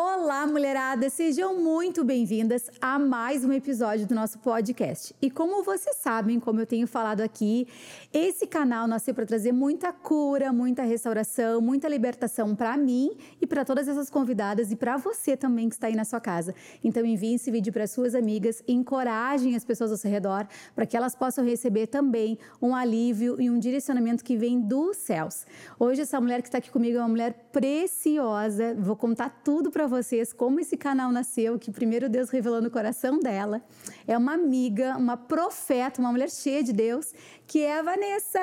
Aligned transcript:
o 0.00 0.09
Olá, 0.22 0.46
mulherada! 0.46 1.08
Sejam 1.08 1.58
muito 1.58 2.04
bem-vindas 2.04 2.70
a 2.78 2.98
mais 2.98 3.42
um 3.42 3.52
episódio 3.52 4.06
do 4.06 4.14
nosso 4.14 4.38
podcast. 4.38 5.14
E 5.20 5.30
como 5.30 5.64
vocês 5.64 5.96
sabem, 5.96 6.38
como 6.38 6.60
eu 6.60 6.66
tenho 6.66 6.86
falado 6.86 7.22
aqui, 7.22 7.66
esse 8.12 8.46
canal 8.46 8.86
nasceu 8.86 9.14
para 9.14 9.24
trazer 9.24 9.50
muita 9.50 9.94
cura, 9.94 10.52
muita 10.52 10.82
restauração, 10.82 11.62
muita 11.62 11.88
libertação 11.88 12.54
para 12.54 12.76
mim 12.76 13.16
e 13.40 13.46
para 13.46 13.64
todas 13.64 13.88
essas 13.88 14.10
convidadas 14.10 14.70
e 14.70 14.76
para 14.76 14.98
você 14.98 15.38
também 15.38 15.70
que 15.70 15.74
está 15.74 15.86
aí 15.86 15.96
na 15.96 16.04
sua 16.04 16.20
casa. 16.20 16.54
Então 16.84 17.02
envie 17.02 17.36
esse 17.36 17.50
vídeo 17.50 17.72
para 17.72 17.86
suas 17.86 18.14
amigas, 18.14 18.62
encorajem 18.68 19.56
as 19.56 19.64
pessoas 19.64 19.90
ao 19.90 19.96
seu 19.96 20.10
redor 20.10 20.46
para 20.74 20.84
que 20.84 20.98
elas 20.98 21.16
possam 21.16 21.42
receber 21.42 21.86
também 21.86 22.38
um 22.60 22.76
alívio 22.76 23.40
e 23.40 23.48
um 23.48 23.58
direcionamento 23.58 24.22
que 24.22 24.36
vem 24.36 24.60
dos 24.60 24.98
céus. 24.98 25.46
Hoje 25.78 26.02
essa 26.02 26.20
mulher 26.20 26.42
que 26.42 26.48
está 26.48 26.58
aqui 26.58 26.70
comigo 26.70 26.98
é 26.98 27.00
uma 27.00 27.08
mulher 27.08 27.48
preciosa. 27.50 28.76
Vou 28.78 28.94
contar 28.94 29.40
tudo 29.42 29.70
para 29.70 29.80
para 29.80 29.86
vocês 30.10 30.32
como 30.32 30.58
esse 30.58 30.76
canal 30.76 31.12
nasceu, 31.12 31.56
que 31.56 31.70
primeiro 31.70 32.08
Deus 32.08 32.30
revelou 32.30 32.60
no 32.60 32.68
coração 32.68 33.20
dela. 33.20 33.62
É 34.08 34.18
uma 34.18 34.34
amiga, 34.34 34.96
uma 34.96 35.16
profeta, 35.16 36.00
uma 36.00 36.10
mulher 36.10 36.28
cheia 36.28 36.64
de 36.64 36.72
Deus, 36.72 37.14
que 37.46 37.60
é 37.60 37.78
a 37.78 37.82
Vanessa. 37.82 38.40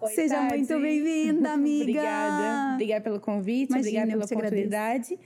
Oi, 0.00 0.10
Seja 0.12 0.36
Tati. 0.36 0.56
muito 0.56 0.80
bem-vinda, 0.80 1.52
amiga. 1.52 1.82
Obrigada. 1.82 2.72
Obrigada 2.72 3.00
pelo 3.02 3.20
convite, 3.20 3.70
Imagina, 3.70 4.02
obrigada 4.02 4.26
pela 4.28 4.40
oportunidade. 4.40 5.18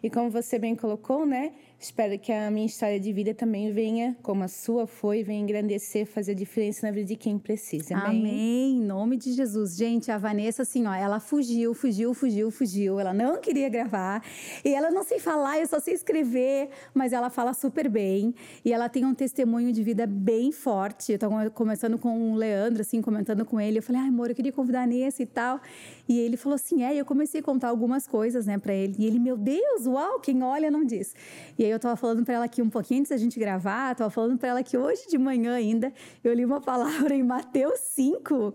E 0.00 0.08
como 0.08 0.30
você 0.30 0.56
bem 0.56 0.76
colocou, 0.76 1.26
né? 1.26 1.52
Espero 1.82 2.18
que 2.18 2.30
a 2.30 2.50
minha 2.50 2.66
história 2.66 3.00
de 3.00 3.10
vida 3.10 3.32
também 3.32 3.72
venha, 3.72 4.14
como 4.22 4.44
a 4.44 4.48
sua 4.48 4.86
foi, 4.86 5.22
venha 5.22 5.40
engrandecer, 5.40 6.04
fazer 6.04 6.34
diferença 6.34 6.86
na 6.86 6.92
vida 6.92 7.06
de 7.06 7.16
quem 7.16 7.38
precisa. 7.38 7.96
Amém. 7.96 8.20
Amém. 8.20 8.76
Em 8.76 8.80
nome 8.82 9.16
de 9.16 9.32
Jesus. 9.32 9.76
Gente, 9.76 10.10
a 10.10 10.18
Vanessa, 10.18 10.60
assim, 10.60 10.86
ó, 10.86 10.92
ela 10.92 11.18
fugiu, 11.18 11.72
fugiu, 11.72 12.12
fugiu, 12.12 12.50
fugiu. 12.50 13.00
Ela 13.00 13.14
não 13.14 13.40
queria 13.40 13.66
gravar. 13.70 14.22
E 14.62 14.74
ela 14.74 14.90
não 14.90 15.02
sei 15.02 15.18
falar, 15.18 15.58
eu 15.58 15.66
só 15.66 15.80
sei 15.80 15.94
escrever, 15.94 16.68
mas 16.92 17.14
ela 17.14 17.30
fala 17.30 17.54
super 17.54 17.88
bem. 17.88 18.34
E 18.62 18.74
ela 18.74 18.90
tem 18.90 19.06
um 19.06 19.14
testemunho 19.14 19.72
de 19.72 19.82
vida 19.82 20.06
bem 20.06 20.52
forte. 20.52 21.12
Eu 21.12 21.18
tava 21.18 21.48
começando 21.48 21.96
com 21.96 22.32
o 22.32 22.34
Leandro, 22.34 22.82
assim, 22.82 23.00
comentando 23.00 23.42
com 23.46 23.58
ele. 23.58 23.78
Eu 23.78 23.82
falei, 23.82 24.02
ai, 24.02 24.08
amor, 24.08 24.28
eu 24.28 24.34
queria 24.34 24.52
convidar 24.52 24.82
a 24.82 24.86
Nessa 24.86 25.22
e 25.22 25.26
tal. 25.26 25.58
E 26.06 26.18
ele 26.18 26.36
falou 26.36 26.56
assim, 26.56 26.82
é, 26.82 26.94
e 26.94 26.98
eu 26.98 27.06
comecei 27.06 27.40
a 27.40 27.42
contar 27.42 27.68
algumas 27.68 28.06
coisas, 28.06 28.44
né, 28.44 28.58
pra 28.58 28.74
ele. 28.74 28.96
E 28.98 29.06
ele, 29.06 29.18
meu 29.18 29.38
Deus, 29.38 29.86
uau, 29.86 30.20
quem 30.20 30.42
olha 30.42 30.70
não 30.70 30.84
diz. 30.84 31.14
E 31.58 31.64
aí 31.64 31.69
eu 31.70 31.78
tava 31.78 31.96
falando 31.96 32.24
para 32.24 32.34
ela 32.34 32.44
aqui 32.44 32.60
um 32.60 32.68
pouquinho 32.70 33.00
antes 33.00 33.10
da 33.10 33.16
gente 33.16 33.38
gravar, 33.38 33.94
tava 33.94 34.10
falando 34.10 34.38
para 34.38 34.48
ela 34.48 34.62
que 34.62 34.76
hoje 34.76 35.06
de 35.08 35.18
manhã 35.18 35.54
ainda 35.54 35.92
eu 36.22 36.32
li 36.32 36.44
uma 36.44 36.60
palavra 36.60 37.14
em 37.14 37.22
Mateus 37.22 37.80
5. 37.80 38.54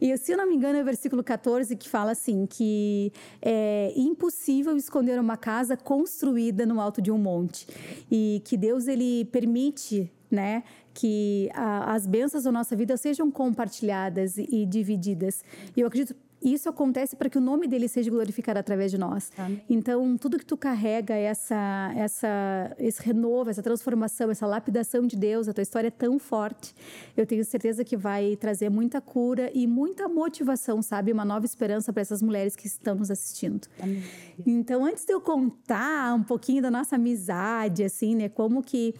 E 0.00 0.16
se 0.16 0.32
eu 0.32 0.38
não 0.38 0.46
me 0.48 0.54
engano 0.54 0.78
é 0.78 0.82
o 0.82 0.84
versículo 0.84 1.22
14 1.22 1.74
que 1.76 1.88
fala 1.88 2.12
assim 2.12 2.46
que 2.46 3.12
é 3.42 3.92
impossível 3.96 4.76
esconder 4.76 5.18
uma 5.18 5.36
casa 5.36 5.76
construída 5.76 6.64
no 6.66 6.80
alto 6.80 7.02
de 7.02 7.10
um 7.10 7.18
monte. 7.18 7.66
E 8.10 8.42
que 8.44 8.56
Deus 8.56 8.86
ele 8.86 9.24
permite 9.26 10.10
né? 10.30 10.62
Que 10.94 11.50
a, 11.54 11.92
as 11.92 12.06
bênçãos 12.06 12.44
da 12.44 12.52
nossa 12.52 12.76
vida 12.76 12.96
sejam 12.96 13.30
compartilhadas 13.30 14.38
e, 14.38 14.46
e 14.48 14.66
divididas. 14.66 15.44
E 15.76 15.80
eu 15.80 15.88
acredito 15.88 16.14
isso 16.42 16.68
acontece 16.68 17.14
para 17.16 17.28
que 17.28 17.36
o 17.36 17.40
nome 17.40 17.68
dele 17.68 17.88
seja 17.88 18.10
glorificado 18.10 18.58
através 18.58 18.90
de 18.90 18.98
nós. 18.98 19.30
Amém. 19.36 19.62
Então, 19.68 20.16
tudo 20.16 20.38
que 20.38 20.44
tu 20.44 20.56
carrega, 20.56 21.14
essa, 21.14 21.92
essa, 21.96 22.74
esse 22.78 23.02
renovo, 23.02 23.50
essa 23.50 23.62
transformação, 23.62 24.30
essa 24.30 24.46
lapidação 24.46 25.06
de 25.06 25.16
Deus, 25.16 25.48
a 25.48 25.52
tua 25.52 25.62
história 25.62 25.88
é 25.88 25.90
tão 25.90 26.18
forte. 26.18 26.74
Eu 27.16 27.26
tenho 27.26 27.44
certeza 27.44 27.84
que 27.84 27.96
vai 27.96 28.36
trazer 28.36 28.70
muita 28.70 29.00
cura 29.00 29.50
e 29.54 29.66
muita 29.66 30.08
motivação, 30.08 30.80
sabe? 30.80 31.12
Uma 31.12 31.24
nova 31.24 31.44
esperança 31.44 31.92
para 31.92 32.00
essas 32.00 32.22
mulheres 32.22 32.56
que 32.56 32.66
estão 32.66 32.94
nos 32.94 33.10
assistindo. 33.10 33.68
Amém. 33.78 34.02
Então, 34.46 34.84
antes 34.84 35.04
de 35.04 35.12
eu 35.12 35.20
contar 35.20 36.14
um 36.14 36.22
pouquinho 36.22 36.62
da 36.62 36.70
nossa 36.70 36.96
amizade, 36.96 37.84
assim, 37.84 38.14
né? 38.14 38.28
Como 38.28 38.62
que 38.62 38.94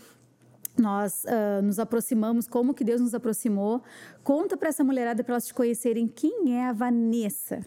nós 0.79 1.25
uh, 1.25 1.63
nos 1.63 1.79
aproximamos, 1.79 2.47
como 2.47 2.75
que 2.75 2.85
Deus 2.85 3.01
nos 3.01 3.15
aproximou. 3.15 3.83
Conta 4.23 4.57
para 4.57 4.69
essa 4.69 4.85
mulherada 4.85 5.23
para 5.23 5.35
elas 5.35 5.47
te 5.47 5.55
conhecerem 5.55 6.07
quem 6.07 6.57
é 6.57 6.65
a 6.67 6.73
Vanessa. 6.73 7.65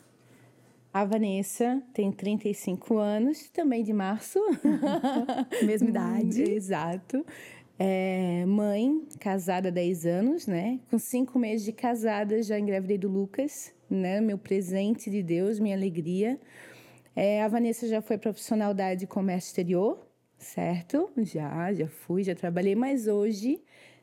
A 0.94 1.04
Vanessa 1.06 1.82
tem 1.92 2.12
35 2.12 2.98
anos, 2.98 3.50
também 3.50 3.84
de 3.84 3.92
março. 3.92 4.40
Mesma 5.66 5.90
idade. 5.90 6.44
Exato. 6.54 7.26
É 7.80 8.46
mãe, 8.46 9.02
casada 9.20 9.70
há 9.70 9.72
10 9.72 10.06
anos, 10.06 10.46
né? 10.46 10.80
Com 10.92 11.00
cinco 11.00 11.40
meses 11.40 11.66
de 11.66 11.72
casada, 11.72 12.44
já 12.44 12.60
engravidei 12.60 13.00
do 13.00 13.10
Lucas, 13.10 13.74
né? 13.90 14.22
Meu 14.22 14.38
presente 14.38 15.10
de 15.10 15.24
Deus, 15.24 15.60
minha 15.60 15.76
alegria. 15.76 16.40
É, 17.16 17.44
a 17.44 17.48
Vanessa 17.48 17.88
já 17.88 18.00
foi 18.00 18.20
profissional 18.20 18.74
da 18.74 18.86
área 18.86 18.98
de 18.98 19.08
comércio 19.08 19.50
exterior, 19.50 20.00
certo? 20.44 21.10
Já, 21.18 21.74
já 21.74 21.88
fui, 21.88 22.24
já 22.24 22.36
trabalhei, 22.36 22.76
mas 22.76 23.08
hoje, 23.08 23.62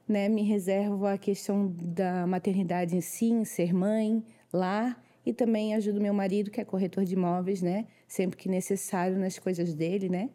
né, 0.09 0.29
me 0.29 0.43
reservo 0.43 1.07
a 1.07 1.17
questão 1.17 1.73
da 1.77 2.27
maternidade 2.27 2.97
em 2.97 3.01
si, 3.01 3.27
em 3.27 3.45
ser 3.45 3.73
mãe, 3.73 4.25
lá, 4.53 4.97
e 5.25 5.33
também 5.33 5.75
ajudo 5.75 6.01
meu 6.01 6.15
marido, 6.15 6.51
que 6.51 6.61
é 6.61 6.65
corretor 6.65 7.05
de 7.05 7.15
imóveis, 7.15 7.63
né, 7.63 7.87
sempre 8.09 8.37
que 8.37 8.49
necessário 8.49 9.17
nas 9.19 9.39
coisas 9.39 9.75
dele, 9.75 10.09
né. 10.09 10.31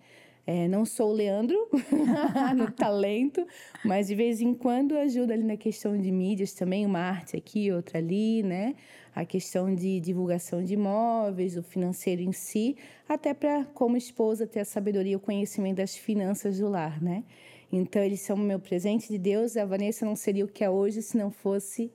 É, 0.47 0.67
não 0.67 0.85
sou 0.85 1.09
o 1.09 1.13
Leandro 1.13 1.57
no 2.55 2.71
talento, 2.71 3.45
mas 3.83 4.07
de 4.07 4.15
vez 4.15 4.41
em 4.41 4.53
quando 4.53 4.95
ajuda 4.95 5.33
ali 5.33 5.44
na 5.44 5.57
questão 5.57 5.97
de 5.97 6.11
mídias 6.11 6.53
também, 6.53 6.85
uma 6.85 6.99
arte 6.99 7.35
aqui, 7.35 7.71
outra 7.71 7.97
ali, 7.97 8.44
né? 8.44 8.75
A 9.15 9.25
questão 9.25 9.73
de 9.73 9.99
divulgação 10.01 10.61
de 10.61 10.73
imóveis, 10.73 11.55
o 11.55 11.63
financeiro 11.63 12.21
em 12.21 12.33
si, 12.33 12.75
até 13.07 13.33
para, 13.33 13.63
como 13.73 13.95
esposa, 13.95 14.45
ter 14.45 14.59
a 14.59 14.65
sabedoria 14.65 15.13
e 15.13 15.15
o 15.15 15.19
conhecimento 15.19 15.77
das 15.77 15.95
finanças 15.95 16.59
do 16.59 16.67
lar, 16.67 17.01
né? 17.01 17.23
Então, 17.71 18.01
eles 18.03 18.19
são 18.19 18.35
o 18.35 18.39
meu 18.39 18.59
presente 18.59 19.07
de 19.07 19.17
Deus. 19.17 19.55
A 19.55 19.65
Vanessa 19.65 20.05
não 20.05 20.15
seria 20.15 20.43
o 20.43 20.47
que 20.47 20.63
é 20.63 20.69
hoje 20.69 21.01
se 21.01 21.17
não 21.17 21.31
fosse 21.31 21.91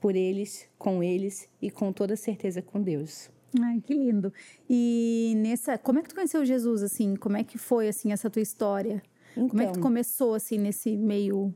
por 0.00 0.14
eles, 0.16 0.68
com 0.78 1.02
eles 1.02 1.48
e 1.62 1.70
com 1.70 1.92
toda 1.92 2.16
certeza 2.16 2.60
com 2.60 2.82
Deus. 2.82 3.30
Ai, 3.60 3.80
que 3.80 3.94
lindo. 3.94 4.32
E 4.68 5.34
nessa, 5.36 5.78
como 5.78 5.98
é 5.98 6.02
que 6.02 6.08
tu 6.08 6.14
conheceu 6.14 6.44
Jesus 6.44 6.82
assim? 6.82 7.16
Como 7.16 7.36
é 7.36 7.44
que 7.44 7.56
foi 7.56 7.88
assim 7.88 8.12
essa 8.12 8.28
tua 8.28 8.42
história? 8.42 9.02
Então, 9.32 9.48
como 9.48 9.62
é 9.62 9.66
que 9.66 9.72
tu 9.72 9.80
começou 9.80 10.34
assim 10.34 10.58
nesse 10.58 10.96
meio 10.96 11.54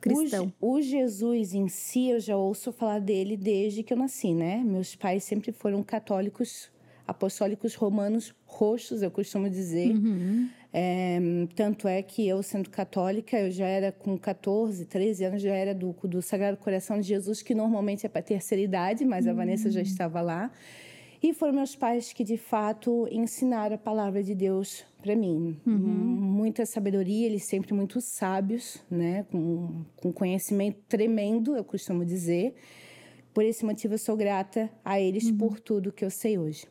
cristão? 0.00 0.52
O, 0.60 0.74
o, 0.74 0.82
Jesus 0.82 1.54
em 1.54 1.68
si, 1.68 2.08
eu 2.10 2.20
já 2.20 2.36
ouço 2.36 2.72
falar 2.72 3.00
dele 3.00 3.36
desde 3.36 3.82
que 3.82 3.92
eu 3.92 3.96
nasci, 3.96 4.34
né? 4.34 4.62
Meus 4.64 4.94
pais 4.94 5.24
sempre 5.24 5.52
foram 5.52 5.82
católicos, 5.82 6.70
apostólicos 7.06 7.74
romanos 7.74 8.34
roxos, 8.44 9.02
eu 9.02 9.10
costumo 9.10 9.48
dizer. 9.48 9.90
Uhum. 9.90 10.48
É, 10.72 11.18
tanto 11.54 11.88
é 11.88 12.02
que 12.02 12.28
eu, 12.28 12.42
sendo 12.42 12.68
católica, 12.68 13.38
eu 13.38 13.50
já 13.50 13.66
era 13.66 13.90
com 13.90 14.18
14, 14.18 14.84
13 14.84 15.24
anos, 15.24 15.42
já 15.42 15.54
era 15.54 15.74
do, 15.74 15.94
do 16.04 16.20
Sagrado 16.20 16.58
Coração 16.58 17.00
de 17.00 17.08
Jesus, 17.08 17.40
que 17.42 17.54
normalmente 17.54 18.04
é 18.04 18.08
para 18.08 18.20
terceira 18.20 18.62
idade, 18.62 19.04
mas 19.04 19.26
a 19.26 19.30
Uhum. 19.30 19.36
Vanessa 19.36 19.70
já 19.70 19.80
estava 19.80 20.20
lá. 20.20 20.50
E 21.22 21.32
foram 21.32 21.54
meus 21.54 21.74
pais 21.74 22.12
que, 22.12 22.22
de 22.22 22.36
fato, 22.36 23.08
ensinaram 23.10 23.74
a 23.74 23.78
palavra 23.78 24.22
de 24.22 24.34
Deus 24.34 24.84
para 25.06 25.14
mim. 25.14 25.56
Uhum. 25.64 25.72
Muita 25.76 26.66
sabedoria, 26.66 27.26
eles 27.26 27.44
sempre 27.44 27.72
muito 27.72 28.00
sábios, 28.00 28.82
né? 28.90 29.24
Com, 29.30 29.84
com 29.94 30.12
conhecimento 30.12 30.78
tremendo, 30.88 31.54
eu 31.54 31.62
costumo 31.62 32.04
dizer. 32.04 32.54
Por 33.32 33.44
esse 33.44 33.64
motivo, 33.64 33.94
eu 33.94 33.98
sou 33.98 34.16
grata 34.16 34.68
a 34.84 35.00
eles 35.00 35.26
Uhum. 35.26 35.36
por 35.36 35.60
tudo 35.60 35.92
que 35.92 36.04
eu 36.04 36.10
sei 36.10 36.36
hoje. 36.36 36.66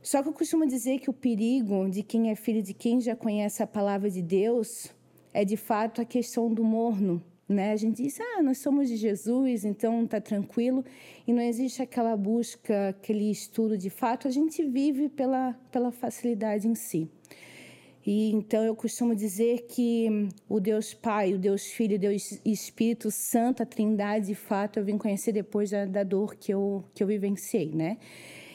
Só 0.00 0.22
que 0.22 0.28
eu 0.28 0.32
costumo 0.32 0.64
dizer 0.64 1.00
que 1.00 1.10
o 1.10 1.12
perigo 1.12 1.88
de 1.90 2.04
quem 2.04 2.30
é 2.30 2.36
filho 2.36 2.62
de 2.62 2.72
quem 2.72 3.00
já 3.00 3.16
conhece 3.16 3.64
a 3.64 3.66
palavra 3.66 4.08
de 4.08 4.22
Deus 4.22 4.94
é, 5.34 5.44
de 5.44 5.56
fato, 5.56 6.00
a 6.00 6.04
questão 6.04 6.52
do 6.54 6.62
morno. 6.62 7.20
Né? 7.48 7.72
A 7.72 7.76
gente 7.76 8.02
diz, 8.02 8.18
ah, 8.20 8.42
nós 8.42 8.58
somos 8.58 8.88
de 8.88 8.96
Jesus, 8.96 9.64
então 9.64 10.06
tá 10.06 10.20
tranquilo. 10.20 10.84
E 11.26 11.32
não 11.32 11.42
existe 11.42 11.82
aquela 11.82 12.16
busca, 12.16 12.90
aquele 12.90 13.28
estudo 13.28 13.76
de 13.76 13.90
fato. 13.90 14.28
A 14.28 14.30
gente 14.30 14.64
vive 14.64 15.08
pela, 15.08 15.54
pela 15.72 15.90
facilidade 15.90 16.68
em 16.68 16.76
si. 16.76 17.10
E 18.06 18.30
então 18.30 18.62
eu 18.62 18.76
costumo 18.76 19.16
dizer 19.16 19.66
que 19.68 20.28
o 20.48 20.60
Deus 20.60 20.94
Pai, 20.94 21.34
o 21.34 21.38
Deus 21.38 21.66
Filho, 21.66 21.96
o 21.96 21.98
Deus 21.98 22.38
Espírito 22.44 23.10
Santo, 23.10 23.64
a 23.64 23.66
Trindade, 23.66 24.28
de 24.28 24.34
fato, 24.36 24.78
eu 24.78 24.84
vim 24.84 24.96
conhecer 24.96 25.32
depois 25.32 25.70
da, 25.70 25.84
da 25.84 26.04
dor 26.04 26.36
que 26.36 26.54
eu, 26.54 26.84
que 26.94 27.02
eu 27.02 27.08
vivenciei, 27.08 27.72
né? 27.74 27.98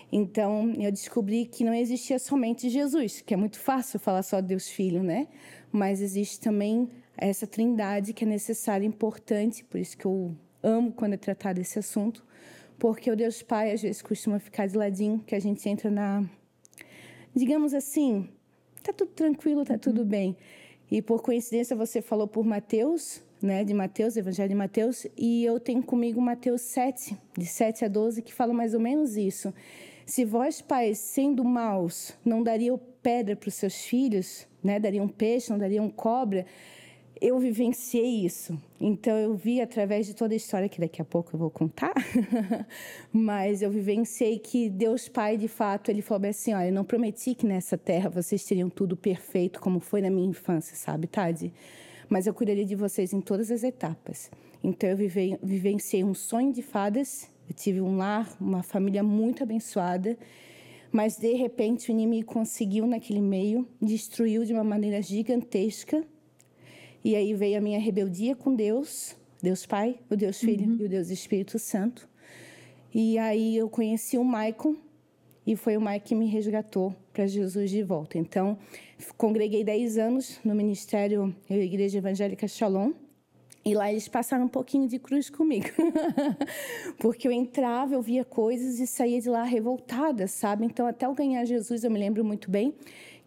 Então, 0.10 0.74
eu 0.78 0.90
descobri 0.90 1.46
que 1.46 1.66
não 1.66 1.74
existia 1.74 2.18
somente 2.18 2.70
Jesus, 2.70 3.20
que 3.20 3.34
é 3.34 3.38
muito 3.38 3.60
fácil 3.60 4.00
falar 4.00 4.24
só 4.24 4.40
Deus 4.40 4.70
Filho, 4.70 5.04
né? 5.04 5.28
Mas 5.70 6.02
existe 6.02 6.40
também 6.40 6.90
essa 7.18 7.46
trindade 7.46 8.14
que 8.14 8.24
é 8.24 8.28
necessária 8.28 8.86
importante, 8.86 9.66
por 9.66 9.80
isso 9.80 9.98
que 9.98 10.06
eu 10.06 10.34
amo 10.64 10.94
quando 10.94 11.14
é 11.14 11.18
tratado 11.18 11.60
esse 11.60 11.78
assunto, 11.78 12.26
porque 12.80 13.12
o 13.12 13.18
Deus 13.18 13.42
Pai 13.42 13.74
às 13.74 13.82
vezes 13.82 14.02
costuma 14.02 14.40
ficar 14.40 14.66
de 14.68 14.78
ladinho, 14.78 15.20
que 15.20 15.36
a 15.36 15.40
gente 15.40 15.68
entra 15.68 15.90
na. 15.90 16.24
Digamos 17.36 17.74
assim, 17.74 18.30
tá 18.84 18.94
tudo 18.94 19.12
tranquilo, 19.12 19.64
tá 19.64 19.78
tudo 19.78 20.04
bem. 20.04 20.36
E 20.90 21.02
por 21.02 21.22
coincidência 21.22 21.76
você 21.76 22.02
falou 22.02 22.28
por 22.28 22.46
Mateus, 22.46 23.22
né, 23.42 23.64
de 23.64 23.74
Mateus, 23.74 24.18
Evangelho 24.18 24.50
de 24.50 24.56
Mateus, 24.56 25.08
e 25.18 25.44
eu 25.44 25.60
tenho 25.60 25.82
comigo 25.82 26.22
Mateus 26.22 26.62
7, 26.62 27.18
de 27.38 27.46
7 27.46 27.86
a 27.86 27.88
12, 27.88 28.22
que 28.22 28.34
fala 28.34 28.54
mais 28.54 28.74
ou 28.74 28.80
menos 28.80 29.16
isso. 29.16 29.54
Se 30.06 30.26
vós, 30.26 30.62
pais, 30.62 30.98
sendo 30.98 31.44
maus, 31.44 32.14
não 32.26 32.44
daria 32.44 32.78
pedra 33.02 33.36
para 33.36 33.48
os 33.48 33.56
seus 33.56 33.86
filhos, 33.86 34.48
né? 34.64 34.80
Daria 34.80 35.02
um 35.02 35.08
peixe, 35.08 35.50
não 35.50 35.58
daria 35.58 35.82
um 35.82 35.90
cobra. 35.90 36.46
Eu 37.22 37.38
vivenciei 37.38 38.26
isso. 38.26 38.60
Então 38.80 39.16
eu 39.16 39.36
vi 39.36 39.62
através 39.62 40.08
de 40.08 40.16
toda 40.16 40.34
a 40.34 40.36
história 40.36 40.68
que 40.68 40.82
daqui 40.82 41.00
a 41.00 41.06
pouco 41.06 41.36
eu 41.36 41.40
vou 41.40 41.52
contar, 41.52 41.94
mas 43.14 43.62
eu 43.62 43.70
vivenciei 43.70 44.40
que 44.40 44.68
Deus 44.68 45.08
Pai, 45.08 45.38
de 45.38 45.48
fato, 45.48 45.92
ele 45.92 46.02
falou 46.02 46.28
assim: 46.28 46.52
olha, 46.54 46.70
eu 46.70 46.74
não 46.74 46.84
prometi 46.84 47.36
que 47.36 47.46
nessa 47.46 47.78
terra 47.78 48.10
vocês 48.10 48.44
teriam 48.44 48.72
tudo 48.72 48.98
perfeito 48.98 49.62
como 49.62 49.80
foi 49.80 50.02
na 50.02 50.10
minha 50.10 50.28
infância, 50.28 50.76
sabe, 50.76 51.06
Tade? 51.06 51.54
Mas 52.10 52.26
eu 52.26 52.34
cuidaria 52.34 52.66
de 52.66 52.76
vocês 52.76 53.14
em 53.14 53.22
todas 53.22 53.52
as 53.52 53.64
etapas. 53.64 54.32
Então 54.64 54.90
eu 54.90 54.98
vivenciei 54.98 56.04
um 56.04 56.16
sonho 56.16 56.52
de 56.52 56.64
fadas. 56.64 57.30
Eu 57.48 57.54
tive 57.54 57.82
um 57.82 57.98
lar, 57.98 58.36
uma 58.42 58.64
família 58.64 59.04
muito 59.04 59.44
abençoada 59.44 60.18
mas 60.92 61.16
de 61.16 61.34
repente 61.34 61.90
o 61.90 61.92
inimigo 61.92 62.28
conseguiu 62.28 62.86
naquele 62.86 63.22
meio, 63.22 63.66
destruiu 63.82 64.44
de 64.44 64.52
uma 64.52 64.64
maneira 64.64 65.02
gigantesca. 65.02 66.06
E 67.04 67.16
aí 67.16 67.34
veio 67.34 67.58
a 67.58 67.62
minha 67.62 67.80
rebeldia 67.80 68.36
com 68.36 68.54
Deus, 68.56 69.16
Deus 69.42 69.66
Pai, 69.66 69.98
o 70.10 70.16
Deus 70.16 70.40
Filho 70.40 70.70
uhum. 70.70 70.78
e 70.80 70.86
o 70.86 70.90
Deus 70.90 71.10
Espírito 71.10 71.58
Santo. 71.58 72.08
E 72.94 73.18
aí 73.18 73.58
eu 73.58 73.70
conheci 73.70 74.18
o 74.18 74.24
Maicon 74.24 74.76
e 75.46 75.56
foi 75.56 75.78
o 75.78 75.82
Maicon 75.82 76.06
que 76.06 76.16
me 76.16 76.28
resgatou 76.28 76.96
para 77.12 77.26
Jesus 77.26 77.72
de 77.72 77.82
volta. 77.82 78.20
Então, 78.20 78.58
congreguei 79.18 79.64
10 79.64 79.98
anos 79.98 80.40
no 80.46 80.54
ministério 80.54 81.36
Igreja 81.50 81.98
Evangélica 81.98 82.48
Shalom. 82.48 82.94
E 83.64 83.76
lá 83.76 83.92
eles 83.92 84.08
passaram 84.08 84.46
um 84.46 84.50
pouquinho 84.50 84.88
de 84.88 84.98
cruz 84.98 85.30
comigo. 85.30 85.68
Porque 86.98 87.28
eu 87.28 87.32
entrava, 87.32 87.94
eu 87.94 88.02
via 88.02 88.26
coisas 88.26 88.80
e 88.80 88.88
saía 88.88 89.22
de 89.22 89.30
lá 89.30 89.44
revoltada, 89.44 90.28
sabe? 90.28 90.66
Então, 90.66 90.88
até 90.88 91.06
eu 91.06 91.14
ganhar 91.14 91.46
Jesus, 91.46 91.84
eu 91.84 91.92
me 91.92 92.00
lembro 92.00 92.26
muito 92.26 92.50
bem 92.50 92.74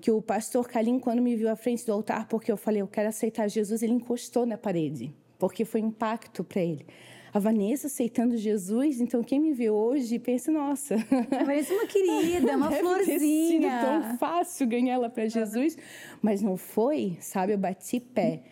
que 0.04 0.10
o 0.10 0.20
pastor 0.20 0.68
Calim, 0.68 0.98
quando 0.98 1.22
me 1.22 1.34
viu 1.34 1.48
à 1.48 1.56
frente 1.56 1.86
do 1.86 1.90
altar, 1.90 2.28
porque 2.28 2.52
eu 2.52 2.58
falei, 2.58 2.82
eu 2.82 2.86
quero 2.86 3.08
aceitar 3.08 3.48
Jesus, 3.48 3.82
ele 3.82 3.94
encostou 3.94 4.44
na 4.44 4.58
parede, 4.58 5.14
porque 5.38 5.64
foi 5.64 5.82
um 5.82 5.86
impacto 5.86 6.44
para 6.44 6.60
ele. 6.60 6.84
A 7.32 7.38
Vanessa 7.38 7.86
aceitando 7.86 8.36
Jesus, 8.36 9.00
então 9.00 9.24
quem 9.24 9.40
me 9.40 9.54
vê 9.54 9.70
hoje 9.70 10.18
pensa, 10.18 10.52
nossa. 10.52 10.96
Vanessa 11.46 11.72
é 11.72 11.76
uma 11.78 11.86
querida, 11.86 12.54
uma 12.54 12.70
florzinha. 12.70 13.60
Ter 13.62 13.80
tão 13.80 14.18
fácil 14.18 14.66
ganhar 14.66 14.92
ela 14.92 15.08
para 15.08 15.26
Jesus, 15.26 15.74
mas 16.20 16.42
não 16.42 16.58
foi, 16.58 17.16
sabe? 17.18 17.54
Eu 17.54 17.58
bati 17.58 17.98
pé. 17.98 18.42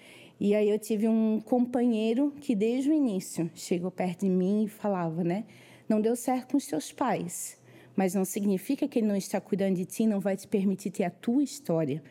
E 0.41 0.55
aí 0.55 0.71
eu 0.71 0.79
tive 0.79 1.07
um 1.07 1.39
companheiro 1.39 2.33
que 2.41 2.55
desde 2.55 2.89
o 2.89 2.95
início 2.95 3.51
chegou 3.55 3.91
perto 3.91 4.21
de 4.21 4.31
mim 4.31 4.65
e 4.65 4.69
falava, 4.69 5.23
né? 5.23 5.45
Não 5.87 6.01
deu 6.01 6.17
certo 6.17 6.53
com 6.53 6.57
os 6.57 6.65
seus 6.65 6.93
pais, 6.93 7.61
mas 7.97 8.15
não 8.15 8.25
significa 8.25 8.89
que 8.89 8.99
ele 8.99 9.07
não 9.07 9.17
está 9.17 9.41
cuidando 9.41 9.77
de 9.77 9.85
ti, 9.85 10.07
não 10.07 10.21
vai 10.21 10.37
te 10.37 10.47
permitir 10.47 10.91
ter 10.91 11.05
a 11.05 11.11
tua 11.11 11.43
história. 11.43 12.03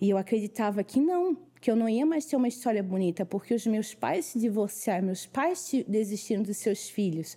E 0.00 0.10
eu 0.10 0.16
acreditava 0.16 0.82
que 0.82 1.00
não, 1.00 1.36
que 1.60 1.70
eu 1.70 1.76
não 1.76 1.88
ia 1.88 2.06
mais 2.06 2.24
ter 2.24 2.36
uma 2.36 2.48
história 2.48 2.82
bonita, 2.82 3.24
porque 3.26 3.54
os 3.54 3.66
meus 3.66 3.94
pais 3.94 4.26
se 4.26 4.38
divorciaram, 4.38 5.06
meus 5.06 5.26
pais 5.26 5.72
desistiram 5.86 6.42
dos 6.42 6.56
seus 6.56 6.88
filhos, 6.88 7.36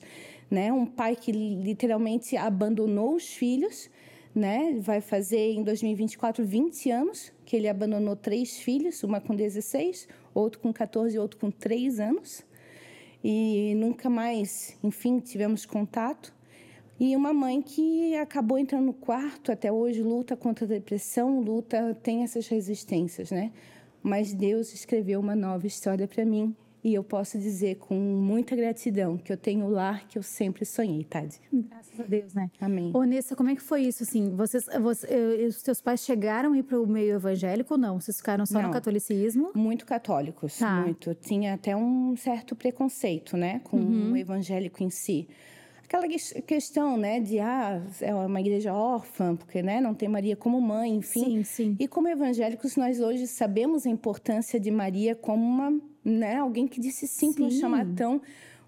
né? 0.50 0.72
Um 0.72 0.86
pai 0.86 1.16
que 1.16 1.32
literalmente 1.32 2.38
abandonou 2.38 3.16
os 3.16 3.34
filhos, 3.34 3.90
né? 4.34 4.78
Vai 4.80 5.02
fazer 5.02 5.52
em 5.52 5.64
2024 5.64 6.46
20 6.46 6.90
anos 6.90 7.34
que 7.46 7.56
ele 7.56 7.68
abandonou 7.68 8.16
três 8.16 8.58
filhos, 8.58 9.04
uma 9.04 9.20
com 9.20 9.36
16, 9.36 10.08
outro 10.34 10.60
com 10.60 10.72
14 10.72 11.16
e 11.16 11.20
outro 11.20 11.38
com 11.38 11.52
3 11.52 12.00
anos. 12.00 12.44
E 13.24 13.74
nunca 13.76 14.10
mais, 14.10 14.78
enfim, 14.84 15.20
tivemos 15.20 15.66
contato. 15.66 16.34
E 17.00 17.16
uma 17.16 17.34
mãe 17.34 17.62
que 17.62 18.16
acabou 18.16 18.58
entrando 18.58 18.86
no 18.86 18.94
quarto, 18.94 19.52
até 19.52 19.72
hoje 19.72 20.02
luta 20.02 20.36
contra 20.36 20.66
a 20.66 20.68
depressão, 20.68 21.40
luta, 21.40 21.98
tem 22.02 22.24
essas 22.24 22.48
resistências, 22.48 23.32
né? 23.32 23.52
Mas 24.02 24.34
Deus 24.34 24.74
escreveu 24.74 25.20
uma 25.20 25.36
nova 25.36 25.66
história 25.66 26.08
para 26.08 26.26
mim 26.26 26.56
e 26.84 26.94
eu 26.94 27.04
posso 27.04 27.40
dizer 27.40 27.78
com 27.78 27.96
muita 27.96 28.56
gratidão 28.56 29.18
que 29.18 29.32
eu 29.32 29.38
tenho 29.38 29.66
o 29.66 29.70
lar 29.70 30.06
que 30.06 30.18
eu 30.18 30.24
sempre 30.24 30.66
sonhei, 30.66 31.06
Tade. 31.06 31.40
Graças 31.52 31.98
a 31.98 32.04
Deus, 32.04 32.34
né? 32.34 32.52
Amém. 32.60 32.92
Ô, 32.94 33.04
Nessa, 33.04 33.36
como 33.38 33.50
é 33.50 33.56
que 33.56 33.62
foi 33.62 33.84
isso, 33.84 34.04
assim? 34.04 34.36
Vocês, 34.36 34.66
você, 34.82 35.46
os 35.48 35.56
seus 35.62 35.80
pais 35.80 36.02
chegaram 36.02 36.52
a 36.52 36.58
ir 36.58 36.64
para 36.64 36.80
o 36.80 36.86
meio 36.86 37.16
evangélico 37.16 37.76
ou 37.76 37.80
não? 37.80 38.02
Vocês 38.02 38.18
ficaram 38.18 38.46
só 38.46 38.62
não. 38.62 38.68
no 38.68 38.74
catolicismo? 38.74 39.52
Muito 39.56 39.86
católicos, 39.86 40.58
tá. 40.58 40.82
muito. 40.82 41.16
Tinha 41.16 41.54
até 41.54 41.74
um 41.74 42.18
certo 42.18 42.54
preconceito, 42.54 43.38
né? 43.38 43.62
Com 43.64 43.78
uhum. 43.78 44.12
o 44.12 44.18
evangélico 44.18 44.84
em 44.84 44.90
si 44.90 45.28
aquela 45.94 46.08
questão, 46.42 46.98
né, 46.98 47.20
de 47.20 47.40
ah, 47.40 47.80
é 48.02 48.14
uma 48.14 48.42
igreja 48.42 48.74
órfã, 48.74 49.36
porque, 49.36 49.62
né, 49.62 49.80
não 49.80 49.94
tem 49.94 50.10
Maria 50.10 50.36
como 50.36 50.60
mãe, 50.60 50.96
enfim. 50.96 51.24
Sim, 51.24 51.44
sim. 51.44 51.76
E 51.80 51.88
como 51.88 52.08
evangélicos, 52.08 52.76
nós 52.76 53.00
hoje 53.00 53.28
sabemos 53.28 53.86
a 53.86 53.90
importância 53.90 54.60
de 54.60 54.72
Maria 54.72 55.16
como 55.16 55.44
uma, 55.46 55.80
né, 56.04 56.38
alguém 56.38 56.68
que 56.68 56.80
disse 56.80 57.08
sim, 57.08 57.32
sim. 57.32 57.34
para 57.34 57.50
chamatão, 57.52 58.20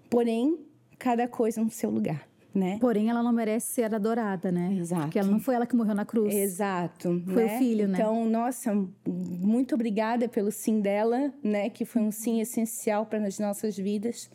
porém, 0.08 0.56
cada 0.98 1.26
coisa 1.26 1.60
no 1.60 1.70
seu 1.70 1.90
lugar. 1.90 2.28
Né? 2.54 2.78
Porém, 2.80 3.10
ela 3.10 3.22
não 3.22 3.34
merece 3.34 3.74
ser 3.74 3.94
adorada, 3.94 4.50
né? 4.50 4.74
Exato. 4.80 5.02
Porque 5.02 5.18
ela 5.18 5.30
não 5.30 5.38
foi 5.38 5.54
ela 5.54 5.66
que 5.66 5.76
morreu 5.76 5.94
na 5.94 6.06
cruz. 6.06 6.34
Exato. 6.34 7.22
Foi 7.26 7.44
né? 7.44 7.54
o 7.54 7.58
filho, 7.58 7.86
né? 7.86 7.98
Então, 7.98 8.24
nossa, 8.24 8.72
muito 9.06 9.74
obrigada 9.74 10.26
pelo 10.26 10.50
sim 10.50 10.80
dela, 10.80 11.30
né? 11.42 11.68
Que 11.68 11.84
foi 11.84 12.00
um 12.00 12.10
sim 12.10 12.40
essencial 12.40 13.04
para 13.04 13.18
as 13.26 13.38
nossas 13.38 13.76
vidas. 13.76 14.30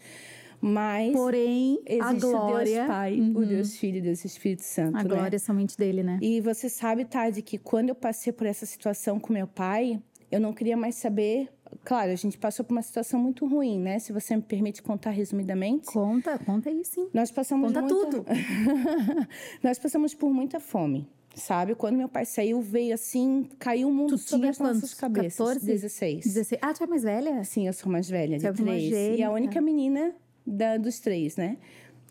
Mas 0.61 1.11
porém 1.13 1.81
a 1.99 2.13
glória, 2.13 2.61
o 2.61 2.75
Deus 2.75 2.87
Pai, 2.87 3.19
uhum. 3.19 3.33
o 3.35 3.45
Deus 3.45 3.75
Filho 3.75 3.97
e 3.97 4.01
Deus 4.01 4.23
Espírito 4.23 4.63
Santo, 4.63 4.95
A 4.95 5.03
né? 5.03 5.09
glória 5.09 5.35
é 5.35 5.39
somente 5.39 5.75
dele, 5.75 6.03
né? 6.03 6.19
E 6.21 6.39
você 6.39 6.69
sabe, 6.69 7.03
Tade, 7.03 7.41
que 7.41 7.57
quando 7.57 7.89
eu 7.89 7.95
passei 7.95 8.31
por 8.31 8.45
essa 8.45 8.65
situação 8.65 9.19
com 9.19 9.33
meu 9.33 9.47
pai, 9.47 9.99
eu 10.31 10.39
não 10.39 10.53
queria 10.53 10.77
mais 10.77 10.95
saber 10.95 11.49
Claro, 11.83 12.11
a 12.11 12.15
gente 12.15 12.37
passou 12.37 12.65
por 12.65 12.73
uma 12.73 12.81
situação 12.81 13.19
muito 13.19 13.45
ruim, 13.45 13.79
né? 13.79 13.97
Se 13.99 14.11
você 14.11 14.35
me 14.35 14.41
permite 14.41 14.81
contar 14.81 15.11
resumidamente. 15.11 15.85
Conta, 15.87 16.37
conta 16.37 16.69
aí 16.69 16.83
sim. 16.83 17.09
Nós 17.13 17.31
passamos 17.31 17.71
conta 17.71 17.81
muita... 17.81 18.11
tudo. 18.11 18.25
Nós 19.63 19.79
passamos 19.79 20.13
por 20.13 20.29
muita 20.31 20.59
fome, 20.59 21.07
sabe? 21.33 21.75
Quando 21.75 21.95
meu 21.95 22.09
pai 22.09 22.25
saiu, 22.25 22.61
veio 22.61 22.93
assim, 22.93 23.47
caiu 23.57 23.87
o 23.87 23.93
mundo 23.93 24.17
tu 24.17 24.17
sobre 24.17 24.49
as 24.49 24.57
quantos? 24.57 24.81
nossas 24.81 24.93
cabeças. 24.93 25.37
14? 25.37 25.65
16. 25.65 26.25
16. 26.25 26.61
Ah, 26.61 26.73
tu 26.73 26.83
é 26.83 26.87
mais 26.87 27.03
velha? 27.03 27.43
Sim, 27.43 27.67
eu 27.67 27.73
sou 27.73 27.91
mais 27.91 28.09
velha, 28.09 28.37
de 28.37 28.43
Você 28.43 28.49
é 28.49 28.65
três. 28.65 29.19
E 29.19 29.23
a 29.23 29.31
única 29.31 29.61
menina 29.61 30.13
da, 30.45 30.77
dos 30.77 30.99
três, 30.99 31.35
né? 31.35 31.57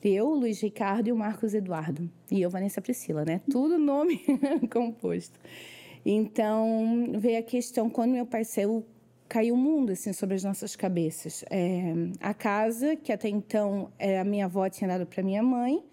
Eu, 0.02 0.28
o 0.28 0.34
Luiz 0.34 0.60
Ricardo 0.62 1.08
e 1.08 1.12
o 1.12 1.16
Marcos 1.16 1.52
Eduardo. 1.52 2.10
E 2.30 2.40
eu, 2.40 2.48
Vanessa 2.48 2.80
Priscila, 2.80 3.24
né? 3.24 3.40
Tudo 3.50 3.78
nome 3.78 4.22
composto. 4.72 5.38
Então, 6.04 7.12
veio 7.18 7.38
a 7.38 7.42
questão, 7.42 7.90
quando 7.90 8.12
meu 8.12 8.24
pai 8.24 8.42
saiu, 8.44 8.86
caiu 9.28 9.54
o 9.54 9.58
mundo, 9.58 9.92
assim, 9.92 10.14
sobre 10.14 10.36
as 10.36 10.42
nossas 10.42 10.74
cabeças. 10.74 11.44
É, 11.50 11.92
a 12.18 12.32
casa, 12.32 12.96
que 12.96 13.12
até 13.12 13.28
então 13.28 13.92
é, 13.98 14.18
a 14.18 14.24
minha 14.24 14.46
avó 14.46 14.66
tinha 14.70 14.88
dado 14.88 15.04
para 15.04 15.22
minha 15.22 15.42
mãe, 15.42 15.84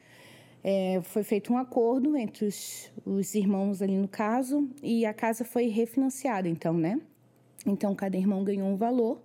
é, 0.64 1.02
foi 1.04 1.24
feito 1.24 1.52
um 1.52 1.58
acordo 1.58 2.16
entre 2.16 2.46
os, 2.46 2.90
os 3.06 3.36
irmãos 3.36 3.82
ali 3.82 3.98
no 3.98 4.08
caso, 4.08 4.70
e 4.82 5.06
a 5.06 5.14
casa 5.14 5.44
foi 5.44 5.68
refinanciada, 5.68 6.48
então, 6.48 6.74
né? 6.74 7.02
Então, 7.66 7.94
cada 7.94 8.16
irmão 8.16 8.46
ganhou 8.46 8.70
um 8.70 8.78
valor 8.78 9.22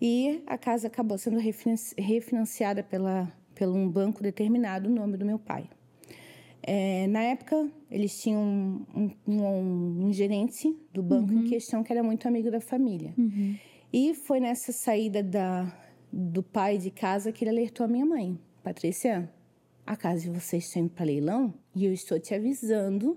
e 0.00 0.42
a 0.46 0.58
casa 0.58 0.88
acabou 0.88 1.16
sendo 1.16 1.38
refinanciada 1.38 2.82
pela, 2.82 3.32
pelo 3.54 3.74
um 3.74 3.88
banco 3.88 4.22
determinado, 4.22 4.88
o 4.88 4.92
nome 4.92 5.16
do 5.16 5.24
meu 5.24 5.38
pai. 5.38 5.68
É, 6.62 7.06
na 7.06 7.22
época, 7.22 7.70
eles 7.90 8.20
tinham 8.20 8.42
um, 8.94 9.10
um, 9.26 10.06
um 10.06 10.12
gerente 10.12 10.76
do 10.92 11.02
banco 11.02 11.32
uhum. 11.32 11.44
em 11.44 11.48
questão 11.48 11.82
que 11.84 11.92
era 11.92 12.02
muito 12.02 12.26
amigo 12.26 12.50
da 12.50 12.60
família. 12.60 13.14
Uhum. 13.16 13.56
E 13.92 14.14
foi 14.14 14.40
nessa 14.40 14.72
saída 14.72 15.22
da, 15.22 15.72
do 16.12 16.42
pai 16.42 16.76
de 16.76 16.90
casa 16.90 17.30
que 17.30 17.44
ele 17.44 17.50
alertou 17.50 17.84
a 17.84 17.88
minha 17.88 18.04
mãe. 18.04 18.38
Patrícia, 18.64 19.30
a 19.86 19.96
casa 19.96 20.22
de 20.22 20.30
vocês 20.30 20.64
está 20.64 20.80
indo 20.80 20.90
para 20.90 21.04
leilão 21.04 21.54
e 21.72 21.84
eu 21.84 21.92
estou 21.92 22.18
te 22.18 22.34
avisando 22.34 23.16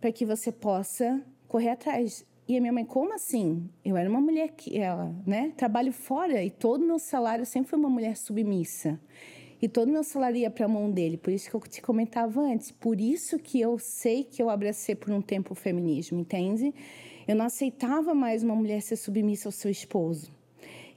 para 0.00 0.10
que 0.10 0.26
você 0.26 0.50
possa 0.50 1.22
correr 1.46 1.68
atrás. 1.68 2.26
E 2.52 2.58
a 2.58 2.60
minha 2.60 2.72
mãe, 2.72 2.84
como 2.84 3.14
assim? 3.14 3.66
Eu 3.82 3.96
era 3.96 4.10
uma 4.10 4.20
mulher 4.20 4.50
que, 4.50 4.76
ela, 4.78 5.10
né, 5.26 5.54
trabalho 5.56 5.90
fora 5.90 6.44
e 6.44 6.50
todo 6.50 6.84
meu 6.84 6.98
salário 6.98 7.46
sempre 7.46 7.70
foi 7.70 7.78
uma 7.78 7.88
mulher 7.88 8.14
submissa. 8.14 9.00
E 9.62 9.66
todo 9.66 9.90
meu 9.90 10.04
salário 10.04 10.36
ia 10.36 10.50
para 10.50 10.66
a 10.66 10.68
mão 10.68 10.90
dele, 10.90 11.16
por 11.16 11.32
isso 11.32 11.48
que 11.48 11.56
eu 11.56 11.60
te 11.62 11.80
comentava 11.80 12.42
antes. 12.42 12.70
Por 12.70 13.00
isso 13.00 13.38
que 13.38 13.58
eu 13.58 13.78
sei 13.78 14.22
que 14.22 14.42
eu 14.42 14.50
abracei 14.50 14.94
por 14.94 15.10
um 15.14 15.22
tempo 15.22 15.54
o 15.54 15.56
feminismo, 15.56 16.20
entende? 16.20 16.74
Eu 17.26 17.36
não 17.36 17.46
aceitava 17.46 18.14
mais 18.14 18.42
uma 18.42 18.54
mulher 18.54 18.82
ser 18.82 18.96
submissa 18.96 19.48
ao 19.48 19.52
seu 19.52 19.70
esposo. 19.70 20.30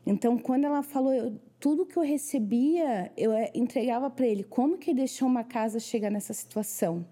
Então, 0.05 0.37
quando 0.37 0.65
ela 0.65 0.83
falou, 0.83 1.13
eu, 1.13 1.39
tudo 1.57 1.85
que 1.85 1.95
eu 1.95 2.03
recebia, 2.03 3.13
eu 3.15 3.31
eh, 3.31 3.49
entregava 3.55 4.09
para 4.09 4.27
ele. 4.27 4.43
Como 4.43 4.77
que 4.77 4.93
deixou 4.93 5.25
uma 5.25 5.45
casa 5.45 5.79
chegar 5.79 6.11
nessa 6.11 6.33
situação? 6.33 7.05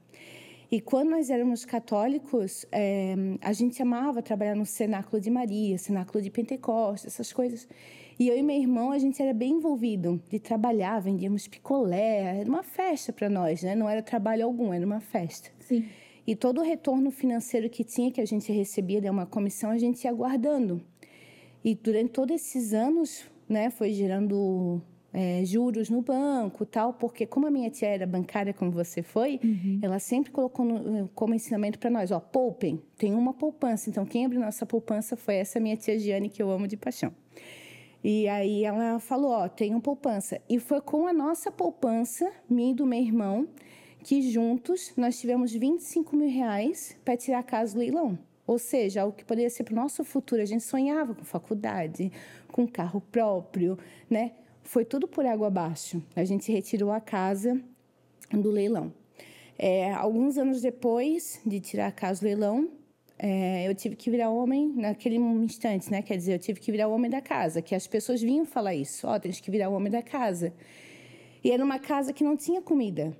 E 0.74 0.82
quando 0.82 1.12
nós 1.12 1.30
éramos 1.30 1.66
católicos, 1.66 2.66
é, 2.72 3.14
a 3.42 3.54
gente 3.54 3.80
amava 3.80 4.24
trabalhar 4.24 4.56
no 4.56 4.66
cenáculo 4.66 5.22
de 5.22 5.30
Maria, 5.30 5.78
cenáculo 5.78 6.20
de 6.20 6.32
Pentecostes, 6.32 7.14
essas 7.14 7.32
coisas. 7.32 7.68
E 8.18 8.28
eu 8.28 8.36
e 8.36 8.42
meu 8.42 8.56
irmão, 8.56 8.92
a 8.92 8.98
gente 8.98 9.22
era 9.22 9.36
bem 9.36 9.52
envolvido 9.52 10.20
de 10.32 10.40
trabalhar, 10.40 11.00
vendíamos 11.00 11.48
picolé, 11.48 12.40
era 12.40 12.50
uma 12.50 12.64
festa 12.64 13.14
para 13.14 13.30
nós, 13.30 13.62
né? 13.62 13.76
Não 13.76 13.88
era 13.88 14.02
trabalho 14.02 14.46
algum, 14.46 14.74
era 14.74 14.84
uma 14.84 15.00
festa. 15.00 15.52
Sim. 15.60 15.86
E 16.26 16.36
todo 16.36 16.60
o 16.60 16.64
retorno 16.64 17.12
financeiro 17.12 17.70
que 17.70 17.84
tinha, 17.84 18.12
que 18.12 18.20
a 18.20 18.26
gente 18.26 18.52
recebia 18.52 19.00
de 19.00 19.08
uma 19.08 19.28
comissão, 19.28 19.70
a 19.70 19.78
gente 19.78 20.06
ia 20.06 20.12
guardando. 20.12 20.82
E 21.64 21.76
durante 21.76 22.10
todos 22.10 22.34
esses 22.36 22.74
anos, 22.74 23.30
né, 23.48 23.70
foi 23.70 23.94
gerando 23.94 24.82
é, 25.14 25.46
juros 25.46 25.90
no 25.90 26.02
banco 26.02 26.66
tal, 26.66 26.94
porque 26.94 27.26
como 27.26 27.46
a 27.46 27.52
minha 27.52 27.70
tia 27.70 27.90
era 27.90 28.08
bancária, 28.08 28.54
como 28.54 28.72
você 28.72 29.04
foi, 29.04 29.40
uhum. 29.44 29.80
ela 29.82 30.00
sempre 30.00 30.32
colocou 30.32 30.66
no, 30.66 31.08
como 31.10 31.36
ensinamento 31.36 31.78
para 31.78 31.92
nós, 31.92 32.12
ó, 32.12 32.20
poupem, 32.20 32.82
tem 32.98 33.14
uma 33.14 33.34
poupança. 33.34 33.90
Então, 33.90 34.06
quem 34.06 34.26
abriu 34.26 34.42
nossa 34.42 34.66
poupança 34.66 35.16
foi 35.16 35.36
essa 35.36 35.60
minha 35.60 35.78
tia 35.78 36.00
Giane, 36.00 36.30
que 36.30 36.42
eu 36.42 36.50
amo 36.50 36.68
de 36.68 36.76
paixão. 36.76 37.14
E 38.04 38.28
aí 38.28 38.66
ela 38.66 39.00
falou, 39.00 39.32
ó, 39.32 39.48
tem 39.48 39.72
uma 39.72 39.80
poupança. 39.80 40.42
E 40.50 40.60
foi 40.60 40.82
com 40.82 41.08
a 41.08 41.14
nossa 41.14 41.52
poupança, 41.52 42.30
mim 42.50 42.72
e 42.72 42.74
do 42.74 42.86
meu 42.86 43.00
irmão, 43.00 43.48
que 44.04 44.22
juntos 44.22 44.92
nós 44.98 45.18
tivemos 45.18 45.54
25 45.54 46.16
mil 46.16 46.30
reais 46.30 46.98
para 47.06 47.16
tirar 47.16 47.40
a 47.40 47.44
casa 47.44 47.74
do 47.74 47.80
leilão. 47.80 48.18
Ou 48.46 48.60
seja, 48.60 49.04
algo 49.04 49.16
que 49.16 49.24
poderia 49.24 49.50
ser 49.50 49.64
para 49.64 49.72
o 49.72 49.76
nosso 49.76 50.04
futuro. 50.04 50.42
A 50.42 50.46
gente 50.46 50.64
sonhava 50.64 51.16
com 51.16 51.24
faculdade, 51.24 52.12
com 52.52 52.68
carro 52.68 53.00
próprio, 53.00 53.78
né? 54.10 54.34
Foi 54.64 54.86
tudo 54.86 55.08
por 55.08 55.26
água 55.26 55.48
abaixo. 55.48 56.02
A 56.16 56.24
gente 56.24 56.52
retirou 56.52 56.92
a 56.92 57.00
casa 57.00 57.62
do 58.32 58.50
leilão. 58.50 58.94
É, 59.58 59.94
alguns 59.94 60.38
anos 60.38 60.62
depois 60.62 61.40
de 61.46 61.60
tirar 61.60 61.88
a 61.88 61.92
casa 61.92 62.22
do 62.22 62.24
leilão, 62.26 62.70
é, 63.20 63.68
eu 63.68 63.76
tive 63.76 63.96
que 63.96 64.10
virar 64.10 64.30
homem 64.30 64.74
naquele 64.76 65.18
instante, 65.18 65.92
né? 65.92 66.02
Quer 66.02 66.18
dizer, 66.18 66.34
eu 66.34 66.40
tive 66.40 66.60
que 66.60 66.72
virar 66.72 66.88
homem 66.88 67.10
da 67.10 67.22
casa, 67.22 67.62
que 67.62 67.76
as 67.76 67.86
pessoas 67.86 68.22
vinham 68.22 68.46
falar 68.46 68.74
isso. 68.74 69.08
Ó, 69.08 69.16
oh, 69.16 69.20
que 69.20 69.52
virar 69.52 69.70
homem 69.70 69.92
da 69.92 70.02
casa. 70.02 70.54
E 71.44 71.52
era 71.52 71.64
uma 71.64 71.78
casa 71.78 72.12
que 72.12 72.24
não 72.24 72.36
tinha 72.36 72.62
comida. 72.62 73.16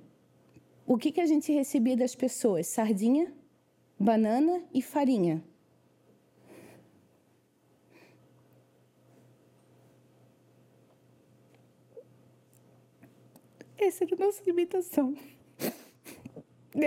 O 0.86 0.98
que, 0.98 1.12
que 1.12 1.20
a 1.20 1.26
gente 1.26 1.52
recebia 1.52 1.96
das 1.96 2.14
pessoas? 2.14 2.66
Sardinha, 2.66 3.32
banana 3.98 4.62
e 4.72 4.82
farinha. 4.82 5.42
Essa 13.86 14.04
era 14.04 14.14
a 14.14 14.24
nossa 14.24 14.42
limitação. 14.46 15.14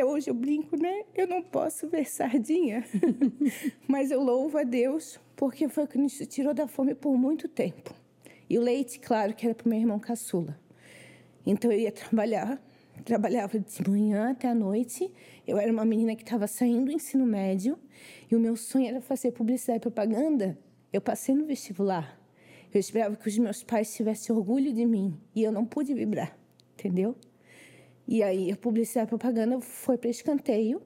Hoje 0.07 0.31
eu 0.31 0.33
brinco, 0.33 0.75
né? 0.75 1.03
Eu 1.13 1.27
não 1.27 1.43
posso 1.43 1.87
ver 1.87 2.09
sardinha, 2.09 2.83
mas 3.87 4.09
eu 4.09 4.19
louvo 4.19 4.57
a 4.57 4.63
Deus 4.63 5.19
porque 5.35 5.69
foi 5.69 5.83
o 5.83 5.87
que 5.87 5.99
nos 5.99 6.17
tirou 6.17 6.55
da 6.55 6.67
fome 6.67 6.95
por 6.95 7.15
muito 7.15 7.47
tempo. 7.47 7.93
E 8.49 8.57
o 8.57 8.61
leite, 8.61 8.99
claro, 8.99 9.35
que 9.35 9.45
era 9.45 9.53
para 9.53 9.67
o 9.67 9.69
meu 9.69 9.79
irmão 9.79 9.99
caçula. 9.99 10.59
Então 11.45 11.71
eu 11.71 11.79
ia 11.79 11.91
trabalhar, 11.91 12.59
trabalhava 13.05 13.59
de 13.59 13.87
manhã 13.87 14.31
até 14.31 14.47
a 14.47 14.55
noite. 14.55 15.13
Eu 15.45 15.59
era 15.59 15.71
uma 15.71 15.85
menina 15.85 16.15
que 16.15 16.23
estava 16.23 16.47
saindo 16.47 16.85
do 16.85 16.91
ensino 16.91 17.27
médio 17.27 17.77
e 18.31 18.35
o 18.35 18.39
meu 18.39 18.55
sonho 18.55 18.87
era 18.87 19.01
fazer 19.01 19.33
publicidade 19.33 19.77
e 19.77 19.81
propaganda. 19.81 20.57
Eu 20.91 20.99
passei 20.99 21.35
no 21.35 21.45
vestibular. 21.45 22.19
Eu 22.73 22.79
esperava 22.79 23.15
que 23.15 23.27
os 23.27 23.37
meus 23.37 23.63
pais 23.63 23.93
tivessem 23.93 24.35
orgulho 24.35 24.73
de 24.73 24.83
mim 24.83 25.15
e 25.35 25.43
eu 25.43 25.51
não 25.51 25.63
pude 25.63 25.93
vibrar, 25.93 26.35
entendeu? 26.77 27.15
E 28.07 28.23
aí 28.23 28.51
a 28.51 28.55
publicidade 28.55 29.07
e 29.07 29.09
propaganda 29.09 29.59
foi 29.59 29.97
para 29.97 30.09
escanteio. 30.09 30.81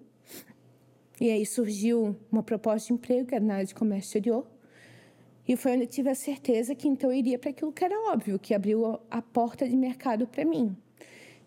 E 1.19 1.29
aí 1.29 1.45
surgiu 1.45 2.15
uma 2.31 2.41
proposta 2.41 2.87
de 2.87 2.93
emprego, 2.93 3.27
que 3.27 3.35
era 3.35 3.43
na 3.43 3.55
área 3.55 3.65
de 3.65 3.75
comércio 3.75 4.07
exterior. 4.07 4.47
E 5.47 5.55
foi 5.55 5.73
onde 5.73 5.83
eu 5.83 5.87
tive 5.87 6.09
a 6.09 6.15
certeza 6.15 6.73
que 6.73 6.87
então 6.87 7.11
eu 7.11 7.17
iria 7.17 7.37
para 7.37 7.51
aquilo 7.51 7.71
que 7.71 7.83
era 7.83 7.95
óbvio, 8.11 8.39
que 8.39 8.53
abriu 8.53 8.99
a 9.09 9.21
porta 9.21 9.67
de 9.67 9.75
mercado 9.75 10.25
para 10.25 10.43
mim. 10.43 10.75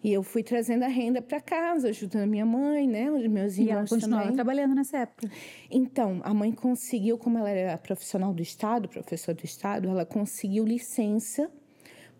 E 0.03 0.13
eu 0.13 0.23
fui 0.23 0.43
trazendo 0.43 0.85
a 0.85 0.89
renda 0.89 1.23
para 1.23 1.41
casa, 1.41 1.89
ajudando 1.89 2.25
a 2.25 2.27
minha 2.27 2.45
mãe, 2.45 2.87
né? 2.87 3.11
Os 3.11 3.27
meus 3.27 3.55
irmãos 3.55 3.59
e 3.59 3.71
ela 3.71 3.89
continuava 3.89 4.23
também. 4.25 4.35
trabalhando 4.37 4.75
nessa 4.75 4.99
época. 4.99 5.31
Então, 5.71 6.21
a 6.23 6.35
mãe 6.35 6.53
conseguiu, 6.53 7.17
como 7.17 7.39
ela 7.39 7.49
era 7.49 7.79
profissional 7.79 8.33
do 8.35 8.43
Estado, 8.43 8.87
professor 8.87 9.35
do 9.35 9.45
Estado, 9.45 9.89
ela 9.89 10.05
conseguiu 10.05 10.63
licença 10.63 11.51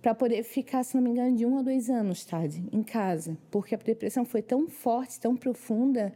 para 0.05 0.15
poder 0.15 0.43
ficar, 0.43 0.85
se 0.85 0.95
não 0.95 1.03
me 1.03 1.09
engano, 1.09 1.35
de 1.35 1.47
um 1.47 1.57
a 1.57 1.63
dois 1.63 1.89
anos, 1.89 2.27
Tade, 2.27 2.63
em 2.71 2.83
casa. 2.83 3.39
Porque 3.51 3.75
a 3.75 3.79
depressão 3.79 4.23
foi 4.23 4.43
tão 4.43 4.69
forte, 4.69 5.19
tão 5.19 5.35
profunda, 5.35 6.13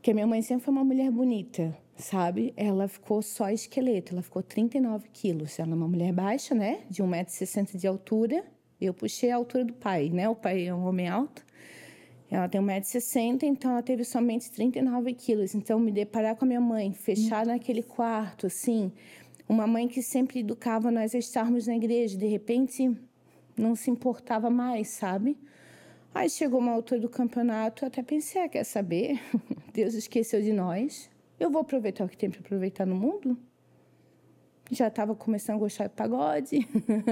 que 0.00 0.12
a 0.12 0.14
minha 0.14 0.26
mãe 0.28 0.40
sempre 0.40 0.66
foi 0.66 0.72
uma 0.72 0.84
mulher 0.84 1.10
bonita, 1.10 1.76
sabe? 1.96 2.54
Ela 2.56 2.86
ficou 2.86 3.20
só 3.22 3.50
esqueleto, 3.50 4.14
ela 4.14 4.22
ficou 4.22 4.40
39 4.40 5.08
quilos. 5.12 5.58
Ela 5.58 5.72
é 5.72 5.74
uma 5.74 5.88
mulher 5.88 6.12
baixa, 6.12 6.54
né? 6.54 6.82
De 6.88 7.02
1,60m 7.02 7.76
de 7.76 7.88
altura 7.88 8.44
eu 8.80 8.94
puxei 8.94 9.32
a 9.32 9.36
altura 9.36 9.64
do 9.64 9.72
pai, 9.72 10.08
né? 10.10 10.28
O 10.28 10.36
pai 10.36 10.68
é 10.68 10.72
um 10.72 10.86
homem 10.86 11.08
alto. 11.08 11.44
Ela 12.30 12.48
tem 12.48 12.60
1,60m, 12.60 13.42
então 13.42 13.72
ela 13.72 13.82
teve 13.82 14.04
somente 14.04 14.48
39 14.50 15.12
quilos. 15.14 15.56
Então, 15.56 15.80
me 15.80 15.90
deparar 15.90 16.36
com 16.36 16.44
a 16.44 16.48
minha 16.48 16.60
mãe, 16.60 16.92
fechar 16.92 17.46
naquele 17.46 17.82
quarto, 17.82 18.46
assim, 18.46 18.92
uma 19.48 19.66
mãe 19.66 19.86
que 19.86 20.02
sempre 20.02 20.40
educava 20.40 20.90
nós 20.90 21.14
a 21.14 21.18
estarmos 21.18 21.66
na 21.66 21.76
igreja, 21.76 22.18
de 22.18 22.26
repente 22.26 22.96
não 23.56 23.74
se 23.74 23.90
importava 23.90 24.50
mais, 24.50 24.88
sabe? 24.88 25.38
Aí 26.14 26.28
chegou 26.30 26.58
uma 26.60 26.72
altura 26.72 27.00
do 27.00 27.08
campeonato, 27.08 27.84
eu 27.84 27.88
até 27.88 28.02
pensei, 28.02 28.42
ah, 28.42 28.48
quer 28.48 28.64
saber? 28.64 29.20
Deus 29.72 29.94
esqueceu 29.94 30.40
de 30.40 30.52
nós. 30.52 31.10
Eu 31.38 31.50
vou 31.50 31.60
aproveitar 31.60 32.04
o 32.04 32.08
que 32.08 32.16
tem 32.16 32.30
para 32.30 32.40
aproveitar 32.40 32.86
no 32.86 32.94
mundo? 32.94 33.38
Já 34.70 34.88
estava 34.88 35.14
começando 35.14 35.56
a 35.56 35.60
gostar 35.60 35.86
de 35.86 35.94
pagode, 35.94 36.66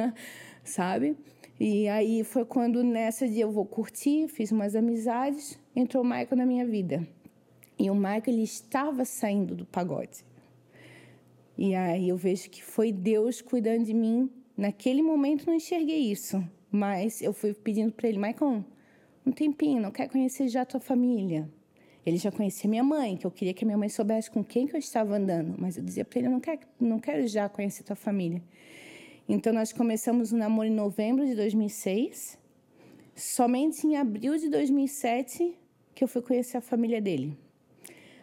sabe? 0.65 1.17
E 1.61 1.87
aí 1.89 2.25
foi 2.25 2.45
quando 2.45 2.83
nessa 2.83 3.29
dia 3.29 3.43
eu 3.43 3.53
vou 3.53 3.65
curtir, 3.65 4.27
fiz 4.27 4.51
umas 4.51 4.75
amizades, 4.75 5.59
entrou 5.77 6.03
o 6.03 6.07
Michael 6.07 6.37
na 6.37 6.47
minha 6.47 6.67
vida. 6.67 7.07
E 7.79 7.91
o 7.91 7.95
Michael 7.95 8.23
ele 8.29 8.43
estava 8.43 9.05
saindo 9.05 9.55
do 9.55 9.67
pagode. 9.67 10.25
E 11.57 11.75
aí 11.75 12.09
eu 12.09 12.17
vejo 12.17 12.51
que 12.51 12.63
foi 12.63 12.93
Deus 12.93 13.41
cuidando 13.41 13.85
de 13.85 13.95
mim. 13.95 14.31
Naquele 14.57 15.03
momento 15.03 15.47
não 15.47 15.55
enxerguei 15.55 16.11
isso, 16.11 16.43
mas 16.71 17.23
eu 17.23 17.33
fui 17.33 17.55
pedindo 17.55 17.93
para 17.93 18.09
ele, 18.09 18.19
Michael, 18.19 18.65
um 19.27 19.33
tempinho, 19.33 19.81
não 19.81 19.91
quer 19.91 20.09
conhecer 20.09 20.49
já 20.49 20.63
a 20.63 20.67
tua 20.67 20.81
família? 20.81 21.49
Ele 22.05 22.19
já 22.19 22.31
conhecia 22.31 22.69
minha 22.69 22.85
mãe, 22.85 23.17
que 23.17 23.27
eu 23.27 23.31
queria 23.31 23.55
que 23.55 23.65
a 23.65 23.67
minha 23.67 23.79
mãe 23.79 23.89
soubesse 23.89 24.31
com 24.31 24.45
quem 24.45 24.67
que 24.67 24.77
eu 24.77 24.79
estava 24.79 25.17
andando, 25.17 25.55
mas 25.59 25.77
eu 25.77 25.83
dizia 25.83 26.05
para 26.05 26.19
ele, 26.19 26.29
não 26.29 26.41
quero, 26.41 26.61
não 26.79 26.99
quero 26.99 27.27
já 27.27 27.49
conhecer 27.49 27.83
tua 27.83 27.97
família. 27.97 28.43
Então, 29.27 29.53
nós 29.55 29.73
começamos 29.73 30.33
o 30.33 30.37
namoro 30.37 30.69
em 30.69 30.75
novembro 30.75 31.25
de 31.25 31.35
2006. 31.35 32.39
Somente 33.17 33.87
em 33.87 33.97
abril 33.97 34.37
de 34.37 34.51
2007 34.51 35.57
que 35.95 36.05
eu 36.05 36.09
fui 36.09 36.21
conhecer 36.21 36.59
a 36.59 36.61
família 36.61 37.01
dele. 37.01 37.39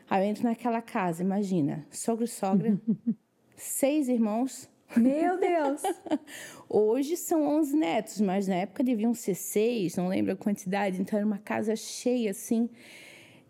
Aí 0.10 0.26
eu 0.26 0.30
entro 0.30 0.44
naquela 0.44 0.82
casa, 0.82 1.24
imagina, 1.24 1.88
sogro 1.90 2.28
sogra, 2.28 2.78
seis 3.62 4.10
irmãos. 4.10 4.68
Meu 4.98 5.40
Deus! 5.40 5.84
Hoje 6.68 7.16
são 7.16 7.48
11 7.60 7.78
netos, 7.78 8.20
mas 8.20 8.48
na 8.48 8.56
época 8.56 8.84
deviam 8.84 9.14
ser 9.14 9.36
seis, 9.36 9.96
não 9.96 10.08
lembro 10.08 10.34
a 10.34 10.36
quantidade. 10.36 11.00
Então 11.00 11.18
era 11.18 11.26
uma 11.26 11.38
casa 11.38 11.76
cheia, 11.76 12.32
assim. 12.32 12.70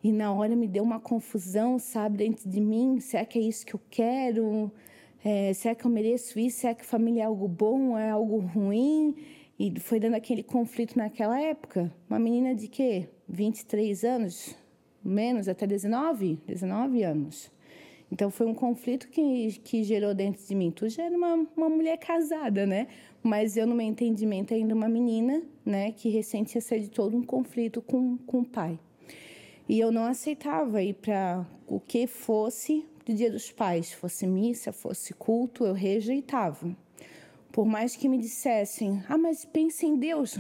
E 0.04 0.12
na 0.12 0.34
hora 0.34 0.56
me 0.56 0.68
deu 0.68 0.84
uma 0.84 1.00
confusão, 1.00 1.80
sabe, 1.80 2.18
dentro 2.18 2.50
de 2.50 2.60
mim. 2.60 3.00
Será 3.00 3.26
que 3.26 3.40
é 3.40 3.42
isso 3.42 3.66
que 3.66 3.74
eu 3.74 3.82
quero? 3.90 4.72
É, 5.24 5.54
será 5.54 5.74
que 5.74 5.86
eu 5.86 5.92
mereço 5.92 6.40
isso? 6.40 6.60
Será 6.60 6.76
que 6.76 6.86
família 6.86 7.24
é 7.24 7.26
algo 7.26 7.48
bom? 7.48 7.98
É 7.98 8.10
algo 8.10 8.40
ruim? 8.40 9.16
E 9.58 9.80
foi 9.80 10.00
dando 10.00 10.16
aquele 10.16 10.44
conflito 10.44 10.98
naquela 10.98 11.40
época. 11.40 11.92
Uma 12.10 12.20
menina 12.20 12.54
de 12.54 12.68
quê? 12.68 13.08
23 13.30 14.04
anos? 14.04 14.56
Menos, 15.04 15.48
até 15.48 15.66
19? 15.66 16.40
19 16.46 17.04
anos. 17.04 17.52
Então 18.12 18.30
foi 18.30 18.46
um 18.46 18.54
conflito 18.54 19.08
que, 19.08 19.60
que 19.64 19.84
gerou 19.84 20.14
dentro 20.14 20.46
de 20.46 20.54
mim. 20.54 20.70
Tu 20.70 20.90
já 20.90 21.04
era 21.04 21.16
uma, 21.16 21.48
uma 21.56 21.70
mulher 21.70 21.98
casada, 21.98 22.66
né? 22.66 22.88
Mas 23.24 23.56
eu, 23.56 23.66
no 23.66 23.74
meu 23.74 23.86
entendimento, 23.86 24.54
ainda 24.54 24.76
uma 24.76 24.90
menina, 24.90 25.42
né? 25.66 25.92
Que 25.94 26.10
recente 26.10 26.56
ia 26.56 26.62
sair 26.62 26.82
de 26.82 26.90
todo 26.90 27.16
um 27.16 27.24
conflito 27.24 27.82
com, 27.82 28.18
com 28.18 28.40
o 28.42 28.46
pai. 28.46 28.78
E 29.70 29.80
eu 29.80 29.92
não 29.92 30.04
aceitava 30.04 30.84
ir 30.84 30.96
para 30.96 31.48
o 31.66 31.80
que 31.80 32.06
fosse 32.06 32.86
do 33.06 33.14
Dia 33.14 33.32
dos 33.32 33.52
Pais, 33.52 33.94
fosse 33.94 34.28
missa, 34.28 34.74
fosse 34.74 35.14
culto, 35.14 35.66
eu 35.66 35.74
rejeitava. 35.74 36.76
Por 37.52 37.66
mais 37.66 37.96
que 37.96 38.10
me 38.10 38.18
dissessem, 38.18 39.02
ah, 39.08 39.18
mas 39.18 39.46
pense 39.46 39.86
em 39.86 39.96
Deus. 39.96 40.38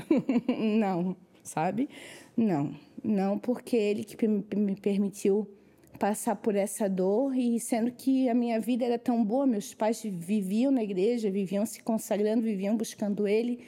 não, 0.78 1.16
sabe? 1.42 1.88
Não, 2.36 2.74
não, 3.02 3.38
porque 3.38 3.76
Ele 3.76 4.04
que 4.04 4.26
me 4.28 4.76
permitiu 4.76 5.48
passar 5.96 6.36
por 6.36 6.54
essa 6.54 6.88
dor 6.88 7.34
e 7.36 7.58
sendo 7.58 7.90
que 7.90 8.28
a 8.28 8.34
minha 8.34 8.60
vida 8.60 8.84
era 8.84 8.98
tão 8.98 9.24
boa, 9.24 9.46
meus 9.46 9.74
pais 9.74 10.02
viviam 10.02 10.70
na 10.70 10.82
igreja, 10.82 11.30
viviam 11.30 11.64
se 11.66 11.82
consagrando, 11.82 12.42
viviam 12.42 12.76
buscando 12.76 13.26
Ele. 13.26 13.64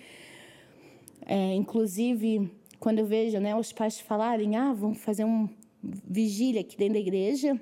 É, 1.27 1.55
inclusive, 1.55 2.51
quando 2.79 3.01
eu 3.01 3.07
vejo 3.07 3.39
né, 3.39 3.55
os 3.57 3.73
pais 3.73 4.01
falarem, 4.01 4.57
ah, 4.57 4.73
vamos 4.73 4.99
fazer 4.99 5.25
um 5.25 5.49
vigília 5.83 6.61
aqui 6.61 6.77
dentro 6.77 6.95
da 6.95 7.01
igreja, 7.01 7.61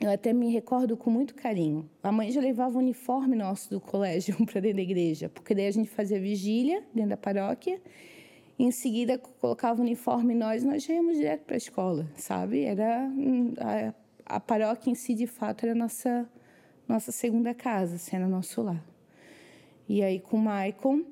eu 0.00 0.10
até 0.10 0.32
me 0.32 0.52
recordo 0.52 0.96
com 0.96 1.10
muito 1.10 1.34
carinho. 1.34 1.88
A 2.02 2.12
mãe 2.12 2.30
já 2.30 2.40
levava 2.40 2.76
o 2.76 2.78
uniforme 2.78 3.36
nosso 3.36 3.70
do 3.70 3.80
colégio 3.80 4.36
para 4.46 4.60
dentro 4.60 4.76
da 4.76 4.82
igreja, 4.82 5.28
porque 5.28 5.54
daí 5.54 5.66
a 5.66 5.70
gente 5.70 5.88
fazia 5.88 6.20
vigília 6.20 6.82
dentro 6.92 7.10
da 7.10 7.16
paróquia 7.16 7.80
Em 8.58 8.70
seguida, 8.70 9.18
colocava 9.18 9.80
o 9.80 9.82
uniforme 9.82 10.34
nós, 10.34 10.62
nós 10.62 10.84
já 10.84 10.94
íamos 10.94 11.16
direto 11.16 11.42
para 11.44 11.56
a 11.56 11.58
escola, 11.58 12.08
sabe? 12.16 12.62
Era 12.62 13.10
a, 14.26 14.36
a 14.36 14.40
paróquia 14.40 14.90
em 14.90 14.94
si, 14.94 15.14
de 15.14 15.26
fato, 15.26 15.64
era 15.64 15.74
nossa 15.74 16.28
nossa 16.88 17.10
segunda 17.10 17.54
casa, 17.54 17.98
sendo 17.98 18.28
nosso 18.28 18.62
lar. 18.62 18.84
E 19.88 20.02
aí, 20.02 20.20
com 20.20 20.36
o 20.36 20.40
Michael, 20.40 21.04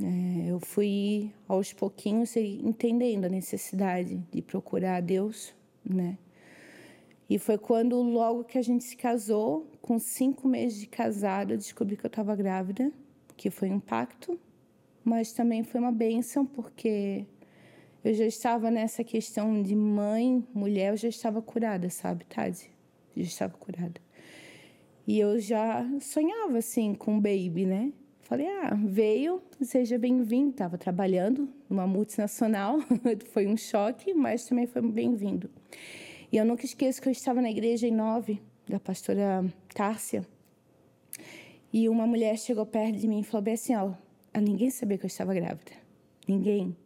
é, 0.00 0.50
eu 0.50 0.60
fui 0.60 1.32
aos 1.48 1.72
pouquinhos 1.72 2.36
entendendo 2.36 3.24
a 3.24 3.28
necessidade 3.28 4.16
de 4.30 4.42
procurar 4.42 4.96
a 4.96 5.00
Deus, 5.00 5.54
né? 5.84 6.18
E 7.28 7.38
foi 7.38 7.56
quando, 7.56 8.00
logo 8.02 8.44
que 8.44 8.58
a 8.58 8.62
gente 8.62 8.84
se 8.84 8.96
casou, 8.96 9.66
com 9.80 9.98
cinco 9.98 10.46
meses 10.46 10.78
de 10.78 10.86
casado, 10.86 11.52
eu 11.52 11.56
descobri 11.56 11.96
que 11.96 12.04
eu 12.04 12.08
estava 12.08 12.36
grávida, 12.36 12.92
que 13.36 13.48
foi 13.48 13.70
um 13.70 13.80
pacto, 13.80 14.38
mas 15.04 15.32
também 15.32 15.62
foi 15.62 15.80
uma 15.80 15.92
bênção, 15.92 16.44
porque 16.46 17.26
eu 18.04 18.14
já 18.14 18.26
estava 18.26 18.70
nessa 18.70 19.04
questão 19.04 19.62
de 19.62 19.74
mãe, 19.74 20.44
mulher, 20.52 20.92
eu 20.92 20.96
já 20.96 21.08
estava 21.08 21.40
curada, 21.40 21.88
sabe, 21.90 22.24
Tade? 22.24 22.70
Já 23.16 23.22
estava 23.22 23.54
curada. 23.54 24.00
E 25.06 25.18
eu 25.18 25.38
já 25.38 25.84
sonhava 26.00 26.58
assim 26.58 26.94
com 26.94 27.14
um 27.14 27.20
baby, 27.20 27.66
né? 27.66 27.92
Falei, 28.22 28.46
ah, 28.46 28.74
veio, 28.82 29.42
seja 29.60 29.98
bem-vindo. 29.98 30.50
Estava 30.50 30.78
trabalhando 30.78 31.48
numa 31.68 31.86
multinacional, 31.86 32.78
foi 33.32 33.46
um 33.46 33.56
choque, 33.56 34.14
mas 34.14 34.46
também 34.46 34.66
foi 34.66 34.80
bem-vindo. 34.80 35.50
E 36.30 36.36
eu 36.36 36.44
nunca 36.44 36.64
esqueço 36.64 37.02
que 37.02 37.08
eu 37.08 37.12
estava 37.12 37.42
na 37.42 37.50
igreja 37.50 37.86
em 37.86 37.90
nove, 37.90 38.40
da 38.66 38.80
pastora 38.80 39.44
Tárcia, 39.74 40.26
e 41.72 41.88
uma 41.88 42.06
mulher 42.06 42.38
chegou 42.38 42.64
perto 42.64 42.98
de 42.98 43.08
mim 43.08 43.20
e 43.20 43.24
falou 43.24 43.42
bem 43.42 43.54
assim, 43.54 43.74
ó, 43.74 43.92
ninguém 44.40 44.70
sabia 44.70 44.98
que 44.98 45.04
eu 45.04 45.08
estava 45.08 45.34
grávida. 45.34 45.72
Ninguém. 46.26 46.76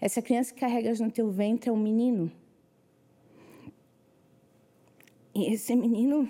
Essa 0.00 0.22
criança 0.22 0.52
que 0.52 0.60
carregas 0.60 1.00
no 1.00 1.10
teu 1.10 1.30
ventre 1.30 1.70
é 1.70 1.72
um 1.72 1.76
menino. 1.76 2.30
E 5.34 5.52
esse 5.52 5.74
menino 5.74 6.28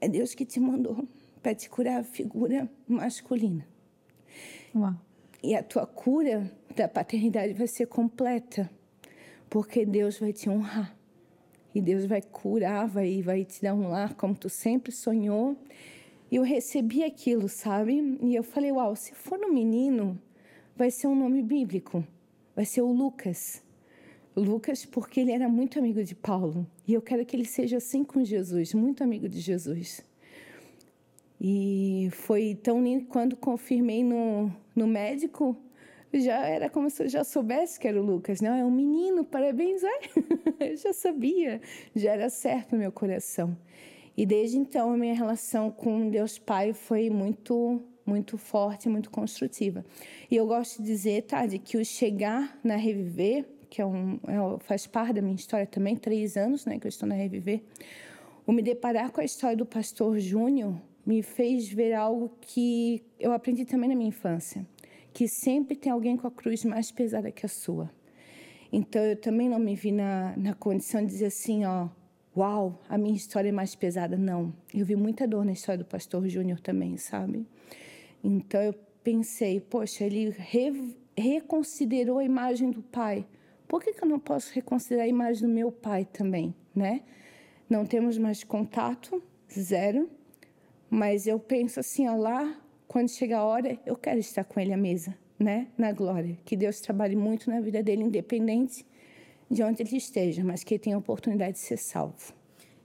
é 0.00 0.08
Deus 0.08 0.34
que 0.34 0.44
te 0.44 0.60
mandou 0.60 1.06
para 1.42 1.54
te 1.54 1.68
curar 1.68 2.00
a 2.00 2.04
figura 2.04 2.70
masculina. 2.88 3.66
Uau. 4.74 4.94
E 5.42 5.54
a 5.54 5.62
tua 5.62 5.86
cura 5.86 6.50
da 6.74 6.88
paternidade 6.88 7.52
vai 7.52 7.66
ser 7.66 7.86
completa, 7.86 8.70
porque 9.48 9.86
Deus 9.86 10.18
vai 10.18 10.32
te 10.32 10.50
honrar. 10.50 10.96
E 11.74 11.80
Deus 11.80 12.04
vai 12.06 12.22
curar, 12.22 12.88
vai, 12.88 13.22
vai 13.22 13.44
te 13.44 13.62
dar 13.62 13.74
um 13.74 13.88
lar 13.88 14.14
como 14.14 14.34
tu 14.34 14.48
sempre 14.48 14.90
sonhou. 14.90 15.56
E 16.30 16.36
eu 16.36 16.42
recebi 16.42 17.04
aquilo, 17.04 17.48
sabe? 17.48 18.18
E 18.20 18.34
eu 18.34 18.42
falei, 18.42 18.72
uau, 18.72 18.96
se 18.96 19.14
for 19.14 19.38
um 19.38 19.52
menino, 19.52 20.20
vai 20.76 20.90
ser 20.90 21.06
um 21.06 21.14
nome 21.14 21.42
bíblico. 21.42 22.04
Vai 22.54 22.64
ser 22.64 22.82
o 22.82 22.92
Lucas. 22.92 23.62
Lucas, 24.34 24.84
porque 24.84 25.20
ele 25.20 25.32
era 25.32 25.48
muito 25.48 25.78
amigo 25.78 26.02
de 26.02 26.14
Paulo. 26.14 26.66
E 26.86 26.92
eu 26.92 27.00
quero 27.00 27.24
que 27.24 27.36
ele 27.36 27.44
seja 27.44 27.78
assim 27.78 28.04
com 28.04 28.24
Jesus, 28.24 28.74
muito 28.74 29.02
amigo 29.02 29.28
de 29.28 29.40
Jesus. 29.40 30.04
E 31.40 32.08
foi 32.12 32.54
tão 32.54 32.82
lindo 32.82 33.06
quando 33.06 33.36
confirmei 33.36 34.02
no, 34.02 34.50
no 34.74 34.86
médico, 34.86 35.56
já 36.12 36.46
era 36.46 36.68
como 36.70 36.88
se 36.88 37.02
eu 37.02 37.08
já 37.08 37.24
soubesse 37.24 37.78
que 37.78 37.86
era 37.88 38.00
o 38.00 38.04
Lucas. 38.04 38.40
Não, 38.40 38.54
é 38.54 38.64
um 38.64 38.70
menino, 38.70 39.24
parabéns. 39.24 39.82
eu 40.60 40.76
já 40.76 40.92
sabia, 40.92 41.60
já 41.94 42.12
era 42.12 42.28
certo 42.30 42.72
no 42.72 42.78
meu 42.78 42.92
coração. 42.92 43.56
E 44.16 44.24
desde 44.24 44.56
então 44.56 44.92
a 44.92 44.96
minha 44.96 45.14
relação 45.14 45.70
com 45.70 46.08
Deus 46.08 46.38
Pai 46.38 46.72
foi 46.72 47.10
muito 47.10 47.82
muito 48.04 48.38
forte, 48.38 48.88
muito 48.88 49.10
construtiva. 49.10 49.84
E 50.30 50.36
eu 50.36 50.46
gosto 50.46 50.80
de 50.80 50.86
dizer, 50.86 51.22
Tade, 51.22 51.58
que 51.58 51.76
o 51.76 51.84
chegar 51.84 52.56
na 52.62 52.76
Reviver 52.76 53.44
que 53.68 53.82
é 53.82 53.86
um, 53.86 54.18
é, 54.26 54.58
faz 54.60 54.86
parte 54.86 55.14
da 55.14 55.22
minha 55.22 55.34
história 55.34 55.66
também, 55.66 55.96
três 55.96 56.36
anos 56.36 56.64
né, 56.64 56.78
que 56.78 56.86
eu 56.86 56.88
estou 56.88 57.08
na 57.08 57.14
Reviver, 57.14 57.62
o 58.46 58.52
me 58.52 58.62
deparar 58.62 59.10
com 59.10 59.20
a 59.20 59.24
história 59.24 59.56
do 59.56 59.66
pastor 59.66 60.18
Júnior 60.18 60.80
me 61.04 61.22
fez 61.22 61.68
ver 61.68 61.92
algo 61.92 62.32
que 62.40 63.04
eu 63.18 63.32
aprendi 63.32 63.64
também 63.64 63.88
na 63.88 63.94
minha 63.94 64.08
infância, 64.08 64.66
que 65.12 65.28
sempre 65.28 65.76
tem 65.76 65.92
alguém 65.92 66.16
com 66.16 66.26
a 66.26 66.30
cruz 66.30 66.64
mais 66.64 66.90
pesada 66.90 67.30
que 67.30 67.44
a 67.44 67.48
sua. 67.48 67.90
Então 68.72 69.02
eu 69.02 69.16
também 69.16 69.48
não 69.48 69.58
me 69.58 69.74
vi 69.74 69.92
na, 69.92 70.34
na 70.36 70.54
condição 70.54 71.00
de 71.00 71.08
dizer 71.08 71.26
assim, 71.26 71.64
ó, 71.64 71.88
uau, 72.36 72.82
a 72.88 72.98
minha 72.98 73.16
história 73.16 73.48
é 73.48 73.52
mais 73.52 73.74
pesada. 73.74 74.16
Não, 74.16 74.52
eu 74.74 74.84
vi 74.84 74.96
muita 74.96 75.26
dor 75.26 75.44
na 75.44 75.52
história 75.52 75.78
do 75.82 75.88
pastor 75.88 76.28
Júnior 76.28 76.60
também, 76.60 76.96
sabe? 76.96 77.46
Então 78.22 78.60
eu 78.60 78.74
pensei, 79.02 79.60
poxa, 79.60 80.04
ele 80.04 80.30
re, 80.30 80.96
reconsiderou 81.16 82.18
a 82.18 82.24
imagem 82.24 82.70
do 82.70 82.82
pai 82.82 83.26
por 83.68 83.82
que, 83.82 83.92
que 83.92 84.04
eu 84.04 84.08
não 84.08 84.18
posso 84.18 84.52
reconsiderar 84.54 85.06
a 85.06 85.08
imagem 85.08 85.42
do 85.42 85.52
meu 85.52 85.72
pai 85.72 86.04
também, 86.04 86.54
né? 86.74 87.02
Não 87.68 87.84
temos 87.84 88.16
mais 88.16 88.44
contato, 88.44 89.20
zero, 89.52 90.08
mas 90.88 91.26
eu 91.26 91.38
penso 91.38 91.80
assim, 91.80 92.06
ó, 92.08 92.14
lá, 92.14 92.56
quando 92.86 93.08
chega 93.08 93.38
a 93.38 93.44
hora, 93.44 93.76
eu 93.84 93.96
quero 93.96 94.20
estar 94.20 94.44
com 94.44 94.60
ele 94.60 94.72
à 94.72 94.76
mesa, 94.76 95.16
né? 95.38 95.66
Na 95.76 95.90
glória. 95.90 96.38
Que 96.44 96.56
Deus 96.56 96.80
trabalhe 96.80 97.16
muito 97.16 97.50
na 97.50 97.60
vida 97.60 97.82
dele, 97.82 98.04
independente 98.04 98.86
de 99.50 99.62
onde 99.62 99.82
ele 99.82 99.96
esteja, 99.96 100.44
mas 100.44 100.64
que 100.64 100.74
ele 100.74 100.78
tenha 100.78 100.96
a 100.96 100.98
oportunidade 100.98 101.52
de 101.52 101.58
ser 101.60 101.76
salvo. 101.76 102.34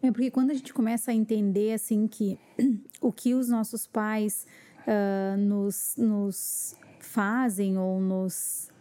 É 0.02 0.12
porque 0.12 0.32
quando 0.32 0.52
a 0.52 0.54
gente 0.54 0.74
começa 0.74 1.12
a 1.12 1.14
entender 1.14 1.74
assim 1.74 2.08
que 2.08 2.38
o 3.00 3.12
que 3.12 3.34
os 3.34 3.50
nossos 3.50 3.86
pais 3.86 4.48
uh, 4.88 5.38
nos, 5.38 5.96
nos 5.98 6.76
fazem 7.00 7.78
ou 7.78 8.00
nos 8.00 8.72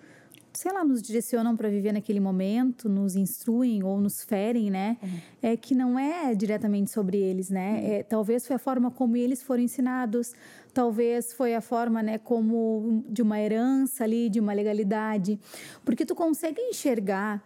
sei 0.53 0.73
lá, 0.73 0.85
nos 0.85 1.01
direcionam 1.01 1.57
para 1.57 1.71
viver 1.71 1.93
naquele 1.93 2.21
momento, 2.21 2.87
nos 2.87 3.17
instruem 3.17 3.83
ou 3.83 3.99
nos 3.99 4.23
ferem, 4.23 4.71
né? 4.71 4.99
Uhum. 5.03 5.09
É 5.41 5.57
que 5.57 5.75
não 5.75 5.99
é 5.99 6.35
diretamente 6.35 6.91
sobre 6.91 7.17
eles, 7.17 7.49
né? 7.49 7.71
Uhum. 7.71 7.93
É, 7.93 8.03
talvez 8.03 8.47
foi 8.47 8.57
a 8.57 8.59
forma 8.59 8.91
como 8.91 9.17
eles 9.17 9.43
foram 9.43 9.63
ensinados, 9.63 10.35
talvez 10.75 11.33
foi 11.33 11.55
a 11.55 11.63
forma, 11.63 12.03
né, 12.03 12.19
como 12.19 13.03
de 13.09 13.23
uma 13.23 13.41
herança 13.41 14.05
ali, 14.05 14.29
de 14.29 14.39
uma 14.39 14.53
legalidade, 14.53 15.41
porque 15.83 16.05
tu 16.05 16.15
consegue 16.15 16.61
enxergar 16.61 17.43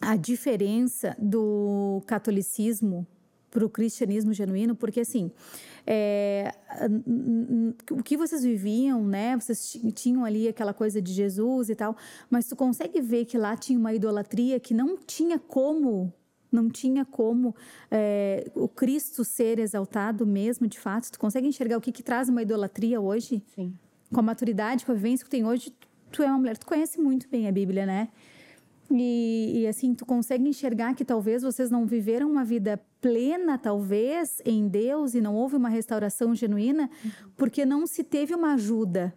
a 0.00 0.16
diferença 0.16 1.16
do 1.18 2.02
catolicismo 2.06 3.06
para 3.50 3.64
o 3.64 3.70
cristianismo 3.70 4.32
genuíno, 4.32 4.74
porque 4.74 5.00
assim, 5.00 5.30
é, 5.86 6.52
o 7.90 8.02
que 8.02 8.16
vocês 8.16 8.42
viviam, 8.42 9.02
né? 9.04 9.36
Vocês 9.36 9.78
tinham 9.94 10.24
ali 10.24 10.48
aquela 10.48 10.74
coisa 10.74 11.00
de 11.00 11.12
Jesus 11.12 11.70
e 11.70 11.74
tal, 11.74 11.96
mas 12.30 12.46
tu 12.46 12.54
consegue 12.54 13.00
ver 13.00 13.24
que 13.24 13.38
lá 13.38 13.56
tinha 13.56 13.78
uma 13.78 13.94
idolatria 13.94 14.60
que 14.60 14.74
não 14.74 14.96
tinha 14.96 15.38
como 15.38 16.12
não 16.50 16.70
tinha 16.70 17.04
como 17.04 17.54
é, 17.90 18.50
o 18.54 18.66
Cristo 18.66 19.22
ser 19.22 19.58
exaltado 19.58 20.26
mesmo, 20.26 20.66
de 20.66 20.78
fato. 20.78 21.10
Tu 21.12 21.18
consegue 21.18 21.46
enxergar 21.46 21.76
o 21.76 21.80
que, 21.80 21.92
que 21.92 22.02
traz 22.02 22.30
uma 22.30 22.40
idolatria 22.40 22.98
hoje? 22.98 23.42
Sim. 23.54 23.74
Com 24.10 24.20
a 24.20 24.22
maturidade, 24.22 24.86
com 24.86 24.92
a 24.92 24.94
vivência 24.94 25.24
que 25.24 25.30
tem 25.30 25.44
hoje, 25.44 25.74
tu 26.10 26.22
é 26.22 26.26
uma 26.26 26.38
mulher, 26.38 26.56
tu 26.56 26.66
conhece 26.66 26.98
muito 26.98 27.28
bem 27.28 27.46
a 27.46 27.52
Bíblia, 27.52 27.84
né? 27.84 28.08
E, 28.90 29.60
e, 29.60 29.66
assim, 29.66 29.94
tu 29.94 30.06
consegue 30.06 30.48
enxergar 30.48 30.94
que 30.94 31.04
talvez 31.04 31.42
vocês 31.42 31.70
não 31.70 31.84
viveram 31.86 32.30
uma 32.30 32.44
vida 32.44 32.80
plena, 33.00 33.58
talvez, 33.58 34.40
em 34.44 34.66
Deus 34.66 35.14
e 35.14 35.20
não 35.20 35.34
houve 35.34 35.56
uma 35.56 35.68
restauração 35.68 36.34
genuína, 36.34 36.90
uhum. 37.04 37.10
porque 37.36 37.66
não 37.66 37.86
se 37.86 38.02
teve 38.02 38.34
uma 38.34 38.54
ajuda. 38.54 39.14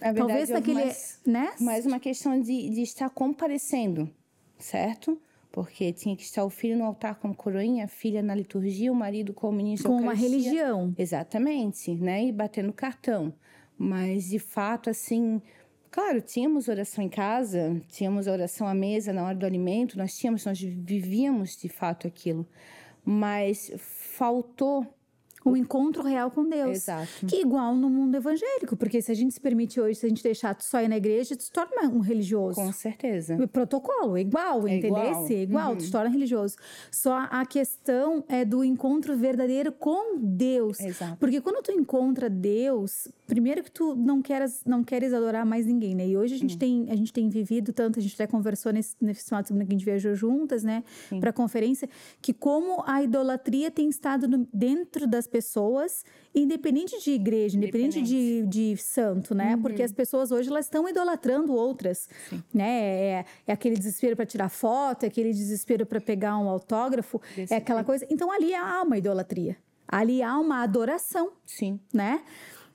Na 0.00 0.12
verdade, 0.12 0.18
talvez 0.18 0.48
naquele, 0.50 0.84
mais, 0.84 1.20
né? 1.26 1.52
mais 1.60 1.86
uma 1.86 1.98
questão 1.98 2.38
de, 2.38 2.68
de 2.68 2.82
estar 2.82 3.08
comparecendo, 3.08 4.10
certo? 4.58 5.18
Porque 5.50 5.92
tinha 5.92 6.16
que 6.16 6.24
estar 6.24 6.44
o 6.44 6.50
filho 6.50 6.76
no 6.76 6.84
altar 6.84 7.14
como 7.14 7.34
coroinha, 7.34 7.84
a 7.84 7.88
filha 7.88 8.22
na 8.22 8.34
liturgia, 8.34 8.92
o 8.92 8.94
marido 8.94 9.32
como 9.32 9.56
ministro 9.56 9.88
Com 9.88 10.02
uma 10.02 10.12
religião. 10.12 10.92
Exatamente, 10.98 11.94
né? 11.94 12.26
E 12.26 12.32
batendo 12.32 12.72
cartão. 12.72 13.32
Mas, 13.78 14.28
de 14.28 14.38
fato, 14.38 14.90
assim, 14.90 15.40
Claro, 15.94 16.20
tínhamos 16.20 16.66
oração 16.66 17.04
em 17.04 17.08
casa, 17.08 17.80
tínhamos 17.88 18.26
oração 18.26 18.66
à 18.66 18.74
mesa 18.74 19.12
na 19.12 19.22
hora 19.22 19.36
do 19.36 19.46
alimento, 19.46 19.96
nós 19.96 20.18
tínhamos, 20.18 20.44
nós 20.44 20.60
vivíamos 20.60 21.56
de 21.56 21.68
fato 21.68 22.08
aquilo, 22.08 22.44
mas 23.04 23.70
faltou 23.78 24.84
o 25.44 25.56
encontro 25.56 26.02
real 26.02 26.30
com 26.30 26.48
Deus. 26.48 26.78
Exato. 26.78 27.26
Que 27.26 27.36
é 27.36 27.40
igual 27.42 27.74
no 27.74 27.90
mundo 27.90 28.16
evangélico, 28.16 28.76
porque 28.76 29.02
se 29.02 29.12
a 29.12 29.14
gente 29.14 29.34
se 29.34 29.40
permite 29.40 29.80
hoje, 29.80 29.98
se 29.98 30.06
a 30.06 30.08
gente 30.08 30.22
deixar 30.22 30.56
só 30.60 30.80
ir 30.80 30.88
na 30.88 30.96
igreja, 30.96 31.36
tu 31.36 31.42
se 31.42 31.52
torna 31.52 31.82
um 31.88 32.00
religioso. 32.00 32.56
Com 32.56 32.72
certeza. 32.72 33.36
O 33.36 33.46
protocolo, 33.46 34.16
é 34.16 34.22
igual, 34.22 34.66
é 34.66 34.76
entendeu? 34.76 35.04
Igual, 35.04 35.26
é 35.26 35.32
igual 35.34 35.70
uhum. 35.70 35.76
tu 35.76 35.82
se 35.84 35.90
torna 35.90 36.08
religioso. 36.08 36.56
Só 36.90 37.28
a 37.30 37.44
questão 37.44 38.24
é 38.28 38.44
do 38.44 38.64
encontro 38.64 39.16
verdadeiro 39.16 39.70
com 39.70 40.18
Deus. 40.18 40.80
Exato. 40.80 41.16
Porque 41.18 41.40
quando 41.40 41.62
tu 41.62 41.72
encontra 41.72 42.30
Deus, 42.30 43.08
primeiro 43.26 43.62
que 43.62 43.70
tu 43.70 43.94
não 43.94 44.22
queres, 44.22 44.62
não 44.64 44.82
queres 44.82 45.12
adorar 45.12 45.44
mais 45.44 45.66
ninguém, 45.66 45.94
né? 45.94 46.06
E 46.06 46.16
hoje 46.16 46.34
a 46.34 46.38
gente, 46.38 46.56
tem, 46.56 46.86
a 46.88 46.96
gente 46.96 47.12
tem 47.12 47.28
vivido 47.28 47.72
tanto, 47.72 47.98
a 47.98 48.02
gente 48.02 48.14
até 48.14 48.26
conversou 48.26 48.72
nesse, 48.72 48.96
nesse 49.00 49.24
final 49.24 49.42
de 49.42 49.48
semana 49.48 49.64
que 49.66 49.72
a 49.72 49.76
gente 49.76 49.84
viajou 49.84 50.14
juntas, 50.14 50.64
né? 50.64 50.82
Para 51.20 51.32
conferência, 51.32 51.88
que 52.22 52.32
como 52.32 52.82
a 52.86 53.02
idolatria 53.02 53.70
tem 53.70 53.88
estado 53.88 54.26
no, 54.26 54.48
dentro 54.52 55.06
das 55.06 55.26
pessoas, 55.34 56.04
independente 56.32 57.02
de 57.02 57.10
igreja, 57.10 57.56
independente, 57.56 58.00
de, 58.00 58.46
de 58.46 58.76
santo, 58.76 59.34
né? 59.34 59.56
Uhum. 59.56 59.62
Porque 59.62 59.82
as 59.82 59.90
pessoas 59.90 60.30
hoje 60.30 60.48
elas 60.48 60.66
estão 60.66 60.88
idolatrando 60.88 61.52
outras, 61.52 62.08
Sim. 62.30 62.40
né? 62.54 62.84
É, 62.84 63.24
é, 63.48 63.52
aquele 63.52 63.74
desespero 63.74 64.14
para 64.14 64.24
tirar 64.24 64.48
foto, 64.48 65.02
é 65.02 65.08
aquele 65.08 65.32
desespero 65.32 65.84
para 65.84 66.00
pegar 66.00 66.38
um 66.38 66.48
autógrafo, 66.48 67.20
Desse 67.34 67.52
é 67.52 67.56
aquela 67.56 67.80
tipo. 67.80 67.88
coisa. 67.88 68.06
Então 68.08 68.30
ali 68.30 68.54
há 68.54 68.80
uma 68.82 68.96
idolatria, 68.96 69.56
ali 69.88 70.22
há 70.22 70.38
uma 70.38 70.62
adoração, 70.62 71.32
Sim. 71.44 71.80
né? 71.92 72.22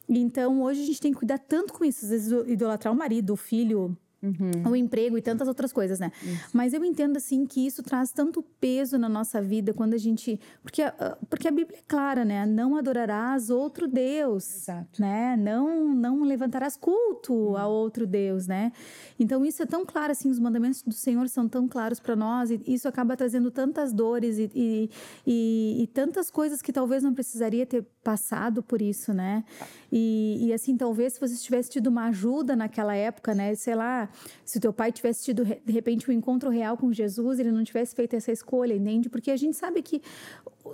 Então 0.09 0.61
hoje 0.61 0.83
a 0.83 0.85
gente 0.85 0.99
tem 0.99 1.13
que 1.13 1.19
cuidar 1.19 1.37
tanto 1.37 1.71
com 1.71 1.85
isso, 1.85 2.03
às 2.03 2.11
vezes 2.11 2.29
idolatrar 2.45 2.93
o 2.93 2.97
marido, 2.97 3.31
o 3.31 3.37
filho, 3.37 3.95
Uhum. 4.21 4.71
o 4.71 4.75
emprego 4.75 5.17
e 5.17 5.21
tantas 5.21 5.47
outras 5.47 5.71
coisas, 5.71 5.97
né? 5.97 6.11
Isso. 6.21 6.49
Mas 6.51 6.73
eu 6.73 6.83
entendo 6.83 7.15
assim 7.15 7.45
que 7.45 7.65
isso 7.65 7.81
traz 7.81 8.11
tanto 8.11 8.43
peso 8.59 8.97
na 8.97 9.07
nossa 9.07 9.41
vida 9.41 9.73
quando 9.73 9.93
a 9.93 9.97
gente, 9.97 10.37
porque 10.61 10.81
ah, 10.81 11.17
porque 11.29 11.47
a 11.47 11.51
Bíblia 11.51 11.77
é 11.79 11.83
clara, 11.87 12.25
né? 12.25 12.45
Não 12.45 12.75
adorarás 12.75 13.49
outro 13.49 13.87
Deus, 13.87 14.63
Exato. 14.63 15.01
né? 15.01 15.37
Não 15.37 15.95
não 15.95 16.21
levantarás 16.23 16.75
culto 16.75 17.33
uhum. 17.33 17.57
a 17.57 17.65
outro 17.67 18.05
Deus, 18.05 18.45
né? 18.45 18.73
Então 19.17 19.45
isso 19.45 19.63
é 19.63 19.65
tão 19.65 19.85
claro 19.85 20.11
assim, 20.11 20.29
os 20.29 20.39
mandamentos 20.39 20.81
do 20.83 20.93
Senhor 20.93 21.29
são 21.29 21.47
tão 21.47 21.65
claros 21.65 22.01
para 22.01 22.15
nós 22.15 22.51
e 22.51 22.61
isso 22.67 22.89
acaba 22.89 23.15
trazendo 23.15 23.49
tantas 23.49 23.93
dores 23.93 24.37
e, 24.37 24.51
e, 24.53 24.89
e, 25.25 25.83
e, 25.83 25.87
tantas 25.87 26.29
coisas 26.29 26.61
que 26.61 26.73
talvez 26.73 27.03
não 27.03 27.13
precisaria 27.13 27.65
ter 27.65 27.85
passado 28.03 28.61
por 28.61 28.81
isso, 28.81 29.13
né? 29.13 29.45
E, 29.89 30.39
e 30.41 30.53
assim 30.53 30.75
talvez 30.75 31.13
se 31.13 31.19
você 31.21 31.37
tivesse 31.37 31.69
tido 31.69 31.87
uma 31.87 32.07
ajuda 32.07 32.53
naquela 32.53 32.93
época, 32.93 33.33
né? 33.33 33.55
Sei 33.55 33.75
lá 33.75 34.08
se 34.45 34.57
o 34.57 34.61
teu 34.61 34.73
pai 34.73 34.91
tivesse 34.91 35.23
tido 35.23 35.43
de 35.43 35.71
repente 35.71 36.09
um 36.09 36.13
encontro 36.13 36.49
real 36.49 36.77
com 36.77 36.91
Jesus, 36.91 37.39
ele 37.39 37.51
não 37.51 37.63
tivesse 37.63 37.95
feito 37.95 38.15
essa 38.15 38.31
escolha, 38.31 38.73
entende? 38.73 39.09
Porque 39.09 39.31
a 39.31 39.37
gente 39.37 39.55
sabe 39.55 39.81
que 39.81 40.01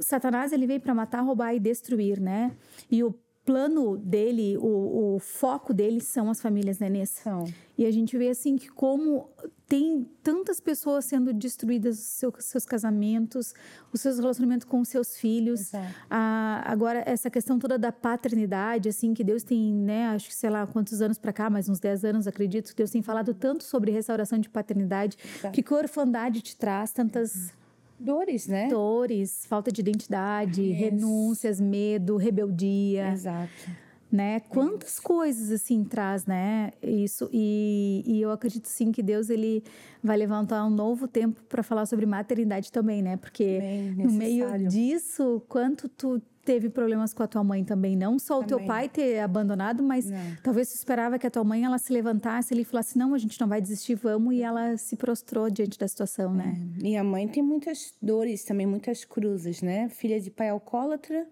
Satanás 0.01 0.51
ele 0.51 0.67
veio 0.67 0.81
para 0.81 0.93
matar, 0.93 1.21
roubar 1.21 1.53
e 1.53 1.59
destruir, 1.59 2.19
né? 2.19 2.55
E 2.89 3.03
o 3.03 3.13
plano 3.45 3.95
dele, 3.97 4.57
o, 4.57 5.15
o 5.15 5.19
foco 5.19 5.73
dele 5.73 6.01
são 6.01 6.29
as 6.29 6.41
famílias, 6.41 6.79
né, 6.79 6.89
Nessa? 6.89 7.21
São. 7.21 7.45
E 7.77 7.85
a 7.85 7.91
gente 7.91 8.17
vê 8.17 8.29
assim 8.29 8.57
que 8.57 8.69
como 8.69 9.29
tem 9.67 10.07
tantas 10.23 10.59
pessoas 10.59 11.05
sendo 11.05 11.33
destruídas 11.33 11.99
os 11.99 12.05
seus, 12.05 12.33
seus 12.39 12.65
casamentos, 12.65 13.53
os 13.91 14.01
seus 14.01 14.17
relacionamentos 14.17 14.65
com 14.65 14.79
os 14.79 14.87
seus 14.87 15.17
filhos. 15.17 15.71
Ah, 16.09 16.63
agora, 16.65 17.03
essa 17.05 17.29
questão 17.29 17.59
toda 17.59 17.77
da 17.77 17.91
paternidade, 17.91 18.89
assim, 18.89 19.13
que 19.13 19.23
Deus 19.23 19.43
tem, 19.43 19.73
né, 19.73 20.07
acho 20.07 20.27
que 20.27 20.35
sei 20.35 20.49
lá 20.49 20.65
quantos 20.65 21.01
anos 21.01 21.17
para 21.17 21.33
cá, 21.33 21.49
mais 21.49 21.67
uns 21.69 21.79
10 21.79 22.05
anos, 22.05 22.27
acredito, 22.27 22.69
que 22.69 22.75
Deus 22.75 22.91
tem 22.91 23.01
falado 23.01 23.33
tanto 23.33 23.63
sobre 23.63 23.91
restauração 23.91 24.39
de 24.39 24.49
paternidade, 24.49 25.17
Exato. 25.23 25.53
que, 25.53 25.61
que 25.61 25.73
orfandade 25.73 26.41
te 26.41 26.55
traz 26.55 26.91
tantas 26.91 27.51
dores, 27.99 28.47
né? 28.47 28.67
Dores, 28.67 29.45
falta 29.47 29.71
de 29.71 29.81
identidade, 29.81 30.61
yes. 30.61 30.79
renúncias, 30.79 31.61
medo, 31.61 32.17
rebeldia. 32.17 33.11
Exato. 33.11 33.85
Né? 34.11 34.39
Quantas 34.39 34.99
coisas 34.99 35.51
assim 35.51 35.83
traz, 35.83 36.25
né? 36.25 36.71
Isso 36.81 37.29
e, 37.33 38.01
e 38.05 38.21
eu 38.21 38.31
acredito 38.31 38.67
sim 38.67 38.91
que 38.91 39.03
Deus 39.03 39.29
ele 39.29 39.61
vai 40.01 40.15
levantar 40.15 40.63
um 40.65 40.69
novo 40.69 41.05
tempo 41.07 41.41
para 41.49 41.61
falar 41.61 41.85
sobre 41.85 42.05
maternidade 42.05 42.71
também, 42.71 43.01
né? 43.01 43.17
Porque 43.17 43.59
no 43.97 44.11
meio 44.11 44.67
disso, 44.69 45.43
quanto 45.49 45.89
tu 45.89 46.21
teve 46.45 46.69
problemas 46.69 47.13
com 47.13 47.23
a 47.23 47.27
tua 47.27 47.43
mãe 47.43 47.63
também, 47.63 47.97
não 47.97 48.19
só 48.19 48.39
o 48.39 48.43
também. 48.43 48.57
teu 48.57 48.67
pai 48.67 48.87
ter 48.87 49.19
abandonado, 49.19 49.81
mas 49.81 50.05
não. 50.05 50.17
talvez 50.43 50.69
tu 50.69 50.75
esperava 50.75 51.17
que 51.17 51.25
a 51.25 51.31
tua 51.31 51.43
mãe 51.43 51.65
ela 51.65 51.77
se 51.79 51.91
levantasse 51.91 52.53
e 52.53 52.63
falasse 52.63 52.97
não, 52.97 53.13
a 53.13 53.17
gente 53.17 53.41
não 53.41 53.47
vai 53.47 53.59
desistir, 53.59 53.95
vamos 53.95 54.35
e 54.35 54.41
ela 54.43 54.77
se 54.77 54.95
prostrou 54.95 55.49
diante 55.49 55.77
da 55.79 55.87
situação, 55.87 56.33
né? 56.33 56.55
É. 56.81 56.87
E 56.87 56.95
a 56.95 57.03
mãe 57.03 57.27
tem 57.27 57.41
muitas 57.41 57.93
dores, 58.01 58.45
também 58.45 58.67
muitas 58.67 59.03
cruzes, 59.03 59.61
né? 59.61 59.89
Filha 59.89 60.19
de 60.19 60.29
pai 60.29 60.49
alcoólatra, 60.49 61.27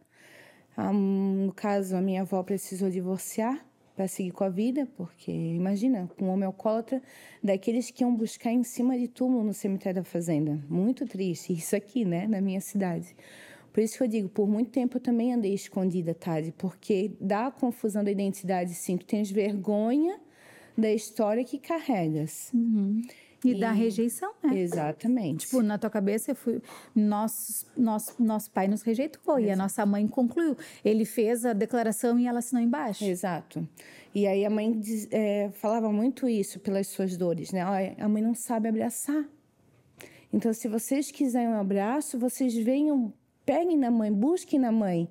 um, 0.77 1.45
no 1.45 1.53
caso 1.53 1.95
a 1.95 2.01
minha 2.01 2.21
avó 2.21 2.41
precisou 2.41 2.89
divorciar 2.89 3.63
para 3.95 4.07
seguir 4.07 4.31
com 4.31 4.43
a 4.43 4.49
vida, 4.49 4.87
porque 4.97 5.31
imagina, 5.31 6.09
um 6.19 6.29
homem 6.29 6.45
alcoólatra, 6.45 6.99
daqueles 7.43 7.91
que 7.91 8.03
iam 8.03 8.15
buscar 8.15 8.51
em 8.51 8.63
cima 8.63 8.97
de 8.97 9.07
túmulo 9.07 9.43
no 9.43 9.53
cemitério 9.53 10.01
da 10.01 10.03
fazenda. 10.03 10.59
Muito 10.67 11.05
triste, 11.05 11.53
isso 11.53 11.75
aqui, 11.75 12.03
né, 12.03 12.27
na 12.27 12.41
minha 12.41 12.59
cidade. 12.59 13.15
Por 13.73 13.81
isso 13.81 13.97
que 13.97 14.03
eu 14.03 14.07
digo, 14.07 14.29
por 14.29 14.47
muito 14.47 14.69
tempo 14.69 14.97
eu 14.97 15.01
também 15.01 15.33
andei 15.33 15.53
escondida, 15.53 16.13
Tade, 16.13 16.53
porque 16.55 17.11
dá 17.19 17.47
a 17.47 17.51
confusão 17.51 18.03
da 18.03 18.11
identidade, 18.11 18.71
sim. 18.75 18.95
Tu 18.97 19.05
tens 19.05 19.31
vergonha 19.31 20.19
da 20.77 20.91
história 20.93 21.43
que 21.43 21.57
carregas. 21.57 22.51
Uhum. 22.53 23.01
E, 23.43 23.51
e, 23.51 23.59
da 23.59 23.71
rejeição, 23.71 24.31
né? 24.41 24.57
Exatamente. 24.57 25.47
Tipo, 25.47 25.61
na 25.61 25.77
tua 25.77 25.89
cabeça, 25.89 26.31
eu 26.31 26.35
fui, 26.35 26.61
nosso, 26.95 27.65
nosso, 27.75 28.23
nosso 28.23 28.51
pai 28.51 28.67
nos 28.67 28.83
rejeitou 28.83 29.37
Exato. 29.37 29.41
e 29.41 29.51
a 29.51 29.55
nossa 29.55 29.85
mãe 29.85 30.07
concluiu. 30.07 30.55
Ele 30.85 31.03
fez 31.03 31.43
a 31.43 31.51
declaração 31.51 32.17
e 32.19 32.27
ela 32.27 32.39
assinou 32.39 32.63
embaixo. 32.63 33.03
Exato. 33.03 33.67
E 34.15 34.27
aí 34.27 34.45
a 34.45 34.49
mãe 34.49 34.71
diz, 34.79 35.07
é, 35.11 35.49
falava 35.55 35.91
muito 35.91 36.29
isso 36.29 36.59
pelas 36.59 36.87
suas 36.87 37.17
dores, 37.17 37.51
né? 37.51 37.61
A 37.97 38.07
mãe 38.07 38.21
não 38.21 38.35
sabe 38.35 38.69
abraçar. 38.69 39.25
Então, 40.31 40.53
se 40.53 40.67
vocês 40.67 41.11
quiserem 41.11 41.49
um 41.49 41.59
abraço, 41.59 42.17
vocês 42.17 42.55
venham 42.55 43.13
peguem 43.45 43.77
na 43.77 43.91
mãe, 43.91 44.11
busquem 44.11 44.59
na 44.59 44.71
mãe. 44.71 45.09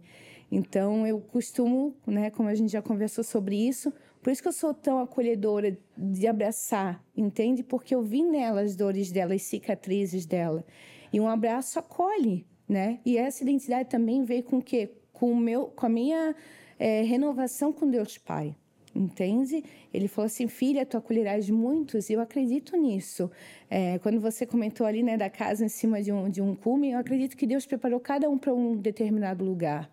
Então 0.51 1.07
eu 1.07 1.21
costumo, 1.21 1.97
né, 2.07 2.31
como 2.31 2.49
a 2.49 2.55
gente 2.55 2.71
já 2.71 2.83
conversou 2.83 3.25
sobre 3.25 3.57
isso, 3.57 3.93
por 4.23 4.31
isso 4.31 4.43
que 4.43 4.49
eu 4.49 4.53
sou 4.53 4.73
tão 4.73 5.01
acolhedora 5.01 5.77
de 5.97 6.27
abraçar, 6.27 7.03
entende? 7.17 7.63
Porque 7.63 7.95
eu 7.95 8.03
vi 8.03 8.23
nela 8.23 8.61
as 8.61 8.77
dores 8.77 9.11
dela, 9.11 9.35
as 9.35 9.43
cicatrizes 9.43 10.27
dela. 10.27 10.65
E 11.13 11.21
um 11.21 11.27
abraço 11.29 11.79
acolhe, 11.79 12.47
né? 12.69 13.01
E 13.05 13.19
essa 13.19 13.43
identidade 13.43 13.89
também 13.89 14.25
veio 14.25 14.45
com 14.45 14.59
o 14.59 14.63
quê? 14.63 14.95
Com, 15.13 15.33
o 15.33 15.37
meu, 15.37 15.67
com 15.67 15.87
a 15.87 15.89
minha 15.89 16.37
é, 16.79 17.03
renovação 17.03 17.73
com 17.73 17.91
Deus 17.91 18.17
Pai 18.17 18.55
entende? 18.95 19.65
Ele 19.93 20.09
falou 20.09 20.27
assim, 20.27 20.49
filha, 20.49 20.85
tu 20.85 20.97
acolherás 20.97 21.49
muitos, 21.51 22.11
e 22.11 22.13
eu 22.13 22.21
acredito 22.21 22.77
nisso. 22.77 23.31
É, 23.71 23.99
quando 23.99 24.21
você 24.21 24.47
comentou 24.47 24.87
ali, 24.87 25.03
né, 25.03 25.17
da 25.17 25.31
casa 25.31 25.65
em 25.65 25.69
cima 25.69 26.03
de 26.03 26.13
um, 26.13 26.29
de 26.29 26.41
um 26.41 26.55
cume, 26.55 26.91
eu 26.91 26.99
acredito 26.99 27.37
que 27.37 27.47
Deus 27.47 27.67
preparou 27.67 28.01
cada 28.01 28.29
um 28.29 28.39
para 28.39 28.53
um 28.53 28.77
determinado 28.77 29.45
lugar. 29.45 29.91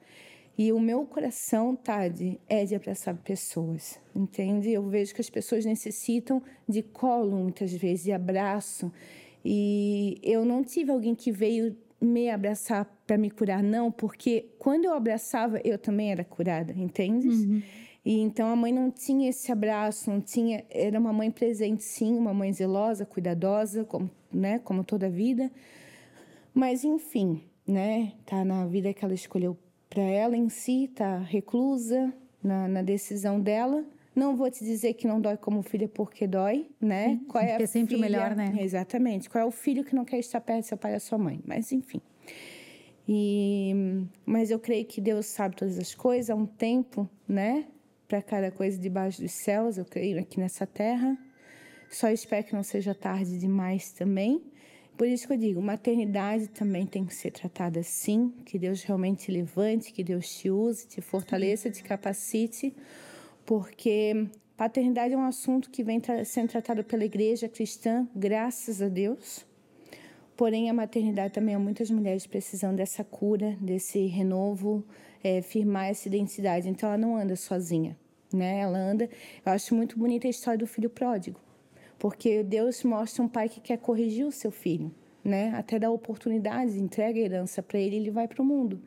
E 0.58 0.74
o 0.74 0.80
meu 0.80 1.06
coração, 1.06 1.74
Tade, 1.74 2.38
é 2.50 2.66
de 2.66 2.76
abraçar 2.76 3.16
pessoas, 3.16 3.98
entende? 4.14 4.70
Eu 4.70 4.90
vejo 4.90 5.16
que 5.16 5.22
as 5.22 5.30
pessoas 5.30 5.64
necessitam 5.64 6.44
de 6.68 6.82
colo, 6.82 7.38
muitas 7.38 7.72
vezes, 7.72 8.04
de 8.04 8.12
abraço. 8.12 8.92
E 9.44 10.20
eu 10.22 10.44
não 10.44 10.62
tive 10.62 10.92
alguém 10.92 11.16
que 11.16 11.32
veio 11.32 11.78
me 12.02 12.30
abraçar 12.30 12.86
para 13.06 13.18
me 13.18 13.30
curar, 13.30 13.62
não, 13.62 13.92
porque 13.92 14.50
quando 14.58 14.86
eu 14.86 14.94
abraçava, 14.94 15.62
eu 15.64 15.78
também 15.78 16.12
era 16.12 16.24
curada, 16.24 16.74
entende? 16.74 17.28
Uhum. 17.28 17.62
E 18.10 18.18
então 18.22 18.48
a 18.48 18.56
mãe 18.56 18.74
não 18.74 18.90
tinha 18.90 19.30
esse 19.30 19.52
abraço, 19.52 20.10
não 20.10 20.20
tinha, 20.20 20.66
era 20.72 21.00
uma 21.00 21.14
mãe 21.14 21.30
presente 21.30 21.84
sim, 21.84 22.18
uma 22.18 22.34
mãe 22.34 22.52
zelosa, 22.52 23.06
cuidadosa, 23.06 23.86
como, 23.86 24.10
né, 24.34 24.58
como 24.58 24.84
toda 24.84 25.08
vida. 25.08 25.52
Mas 26.52 26.84
enfim, 26.84 27.44
né, 27.68 28.14
tá 28.26 28.44
na 28.44 28.66
vida 28.66 28.92
que 28.96 29.06
ela 29.06 29.14
escolheu 29.14 29.56
para 29.88 30.02
ela 30.02 30.36
em 30.36 30.50
si, 30.50 30.90
tá 30.96 31.20
reclusa 31.20 32.12
na, 32.42 32.68
na, 32.68 32.82
decisão 32.82 33.40
dela. 33.40 33.86
Não 34.16 34.36
vou 34.36 34.50
te 34.50 34.66
dizer 34.66 34.96
que 34.96 35.06
não 35.06 35.22
dói 35.22 35.38
como 35.38 35.62
filha 35.62 35.88
porque 35.88 36.26
dói, 36.26 36.68
né? 36.82 37.20
Qual 37.28 37.44
é, 37.44 37.62
é 37.62 37.66
sempre 37.68 37.94
filha? 37.94 38.00
o 38.00 38.02
melhor, 38.02 38.36
né? 38.36 38.56
Exatamente. 38.60 39.30
Qual 39.30 39.44
é 39.44 39.46
o 39.46 39.52
filho 39.52 39.84
que 39.84 39.94
não 39.94 40.04
quer 40.04 40.18
estar 40.18 40.42
perto 40.42 40.62
do 40.62 40.66
seu 40.66 40.78
pai 40.80 40.94
e 40.94 40.96
da 40.96 41.00
sua 41.00 41.20
mãe? 41.20 41.40
Mas 41.46 41.72
enfim. 41.72 42.02
E, 43.08 43.72
mas 44.26 44.50
eu 44.50 44.58
creio 44.58 44.86
que 44.86 45.00
Deus 45.00 45.28
sabe 45.28 45.56
todas 45.56 45.78
as 45.78 45.94
coisas 45.94 46.32
há 46.32 46.36
um 46.36 46.48
tempo, 46.48 47.08
né? 47.28 47.68
Para 48.10 48.24
cada 48.24 48.50
coisa 48.50 48.76
debaixo 48.76 49.22
dos 49.22 49.32
céus, 49.32 49.78
eu 49.78 49.86
creio 49.86 50.20
aqui 50.20 50.40
nessa 50.40 50.66
terra. 50.66 51.16
Só 51.92 52.10
espero 52.10 52.44
que 52.44 52.54
não 52.54 52.64
seja 52.64 52.96
tarde 52.96 53.38
demais 53.38 53.92
também. 53.92 54.42
Por 54.98 55.08
isso 55.08 55.28
que 55.28 55.34
eu 55.34 55.38
digo, 55.38 55.62
maternidade 55.62 56.48
também 56.48 56.88
tem 56.88 57.06
que 57.06 57.14
ser 57.14 57.32
tratada 57.32 57.80
assim, 57.80 58.32
que 58.46 58.58
Deus 58.58 58.82
realmente 58.84 59.26
te 59.26 59.32
levante, 59.32 59.94
que 59.94 60.04
Deus 60.04 60.28
te 60.28 60.50
use, 60.50 60.88
te 60.88 61.02
fortaleça, 61.02 61.70
te 61.70 61.84
capacite, 61.84 62.76
porque 63.46 64.28
paternidade 64.58 65.14
é 65.14 65.18
um 65.18 65.24
assunto 65.24 65.70
que 65.70 65.84
vem 65.84 66.02
sendo 66.26 66.50
tratado 66.50 66.84
pela 66.84 67.06
igreja 67.06 67.48
cristã, 67.48 68.10
graças 68.14 68.82
a 68.82 68.90
Deus. 68.90 69.46
Porém, 70.40 70.70
a 70.70 70.74
maternidade 70.74 71.34
também 71.34 71.54
há 71.54 71.60
muitas 71.60 71.92
mulheres 71.92 72.26
precisando 72.26 72.78
dessa 72.78 73.04
cura, 73.04 73.58
desse 73.60 74.06
renovo, 74.06 74.86
é, 75.22 75.42
firmar 75.42 75.88
essa 75.88 76.08
identidade. 76.08 76.70
Então 76.70 76.88
ela 76.88 76.98
não 76.98 77.18
anda 77.18 77.36
sozinha, 77.36 77.98
né? 78.32 78.62
Ela 78.62 78.78
anda. 78.78 79.10
Eu 79.46 79.52
acho 79.52 79.76
muito 79.76 80.00
bonita 80.00 80.28
a 80.28 80.30
história 80.30 80.58
do 80.58 80.66
filho 80.66 80.90
pródigo, 80.90 81.38
porque 81.98 82.42
Deus 82.42 82.86
mostra 82.86 83.22
um 83.22 83.28
pai 83.28 83.50
que 83.50 83.60
quer 83.60 83.80
corrigir 83.80 84.26
o 84.26 84.32
seu 84.32 84.50
filho. 84.50 84.90
Né? 85.26 85.54
Até 85.58 85.78
dá 85.78 85.92
oportunidade, 85.92 86.80
entrega 86.80 87.20
a 87.20 87.22
herança 87.22 87.62
para 87.62 87.78
ele, 87.78 87.98
ele 87.98 88.10
vai 88.10 88.26
para 88.26 88.42
o 88.42 88.46
mundo. 88.46 88.82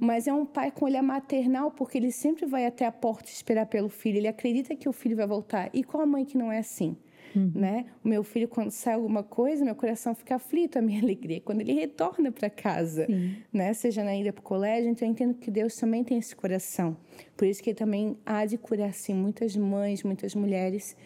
Mas 0.00 0.26
é 0.26 0.32
um 0.32 0.44
pai 0.44 0.72
com 0.72 0.84
olhar 0.84 1.00
maternal, 1.00 1.70
porque 1.70 1.96
ele 1.96 2.10
sempre 2.10 2.44
vai 2.44 2.66
até 2.66 2.84
a 2.84 2.90
porta 2.90 3.30
esperar 3.30 3.66
pelo 3.66 3.88
filho, 3.88 4.16
ele 4.18 4.26
acredita 4.26 4.74
que 4.74 4.88
o 4.88 4.92
filho 4.92 5.14
vai 5.16 5.28
voltar. 5.28 5.70
E 5.72 5.84
qual 5.84 6.02
a 6.02 6.06
mãe 6.06 6.24
que 6.24 6.36
não 6.36 6.50
é 6.50 6.58
assim? 6.58 6.96
Uhum. 7.34 7.52
né? 7.54 7.86
O 8.04 8.08
meu 8.08 8.22
filho, 8.22 8.48
quando 8.48 8.70
sai 8.70 8.94
alguma 8.94 9.22
coisa, 9.22 9.64
meu 9.64 9.74
coração 9.74 10.14
fica 10.14 10.36
aflito, 10.36 10.78
a 10.78 10.82
minha 10.82 11.00
alegria, 11.02 11.40
quando 11.40 11.60
ele 11.60 11.72
retorna 11.72 12.30
para 12.30 12.50
casa, 12.50 13.06
Sim. 13.06 13.36
né? 13.52 13.72
Seja 13.72 14.04
na 14.04 14.16
ida 14.16 14.32
para 14.32 14.40
o 14.40 14.42
colégio, 14.42 14.90
então 14.90 15.06
eu 15.06 15.12
entendo 15.12 15.34
que 15.34 15.50
Deus 15.50 15.76
também 15.76 16.04
tem 16.04 16.18
esse 16.18 16.34
coração. 16.34 16.96
Por 17.36 17.46
isso 17.46 17.62
que 17.62 17.70
ele 17.70 17.76
também 17.76 18.16
há 18.24 18.44
de 18.44 18.58
curar, 18.58 18.90
assim, 18.90 19.14
muitas 19.14 19.56
mães, 19.56 20.02
muitas 20.02 20.34
mulheres. 20.34 20.96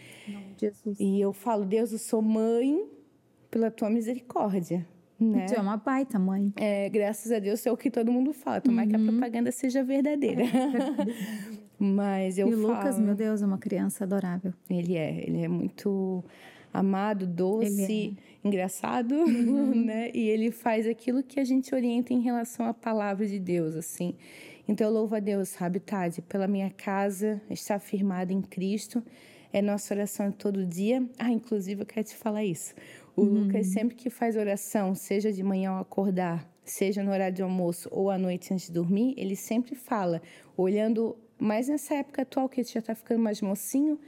Jesus. 0.58 0.98
E 0.98 1.20
eu 1.20 1.32
falo, 1.32 1.64
Deus, 1.64 1.92
eu 1.92 1.98
sou 1.98 2.22
mãe 2.22 2.84
pela 3.50 3.70
tua 3.70 3.90
misericórdia. 3.90 4.86
Né? 5.20 5.46
Tu 5.46 5.54
é 5.54 5.60
uma 5.60 5.76
baita 5.76 6.18
mãe. 6.18 6.52
É, 6.56 6.88
graças 6.88 7.30
a 7.30 7.38
Deus 7.38 7.64
é 7.64 7.70
o 7.70 7.76
que 7.76 7.90
todo 7.90 8.10
mundo 8.10 8.32
fala. 8.32 8.60
Tomara 8.60 8.86
uhum. 8.86 8.90
que 8.90 8.96
a 8.96 8.98
uhum. 8.98 9.06
propaganda 9.06 9.52
seja 9.52 9.84
verdadeira. 9.84 10.42
É. 10.42 11.61
Mas 11.84 12.38
eu 12.38 12.48
e 12.48 12.54
o 12.54 12.62
falo... 12.62 12.74
Lucas, 12.74 12.96
meu 12.96 13.12
Deus, 13.12 13.42
é 13.42 13.46
uma 13.46 13.58
criança 13.58 14.04
adorável. 14.04 14.54
Ele 14.70 14.96
é, 14.96 15.24
ele 15.26 15.42
é 15.42 15.48
muito 15.48 16.22
amado, 16.72 17.26
doce, 17.26 18.16
é. 18.16 18.46
engraçado, 18.46 19.12
uhum. 19.16 19.74
né? 19.84 20.12
E 20.14 20.28
ele 20.28 20.52
faz 20.52 20.86
aquilo 20.86 21.24
que 21.24 21.40
a 21.40 21.44
gente 21.44 21.74
orienta 21.74 22.12
em 22.12 22.20
relação 22.20 22.66
à 22.66 22.72
palavra 22.72 23.26
de 23.26 23.36
Deus, 23.40 23.74
assim. 23.74 24.14
Então 24.68 24.86
eu 24.86 24.92
louvo 24.92 25.16
a 25.16 25.18
Deus, 25.18 25.48
sabe, 25.48 25.80
Tade, 25.80 26.22
pela 26.22 26.46
minha 26.46 26.70
casa, 26.70 27.42
estar 27.50 27.80
firmada 27.80 28.32
em 28.32 28.42
Cristo. 28.42 29.02
É 29.52 29.60
nossa 29.60 29.92
oração 29.92 30.30
todo 30.30 30.64
dia. 30.64 31.04
Ah, 31.18 31.32
inclusive 31.32 31.82
eu 31.82 31.86
quero 31.86 32.06
te 32.06 32.14
falar 32.14 32.44
isso. 32.44 32.76
O 33.16 33.22
uhum. 33.22 33.42
Lucas 33.42 33.66
sempre 33.66 33.96
que 33.96 34.08
faz 34.08 34.36
oração, 34.36 34.94
seja 34.94 35.32
de 35.32 35.42
manhã 35.42 35.70
ao 35.70 35.80
acordar, 35.80 36.48
seja 36.64 37.02
no 37.02 37.10
horário 37.10 37.34
de 37.34 37.42
almoço 37.42 37.88
ou 37.90 38.08
à 38.08 38.16
noite 38.16 38.54
antes 38.54 38.68
de 38.68 38.72
dormir, 38.72 39.14
ele 39.16 39.34
sempre 39.34 39.74
fala, 39.74 40.22
olhando 40.56 41.16
mas 41.42 41.66
nessa 41.66 41.96
época 41.96 42.22
atual, 42.22 42.48
que 42.48 42.60
ele 42.60 42.68
já 42.68 42.78
está 42.78 42.94
ficando 42.94 43.20
mais 43.20 43.42
mocinho, 43.42 43.98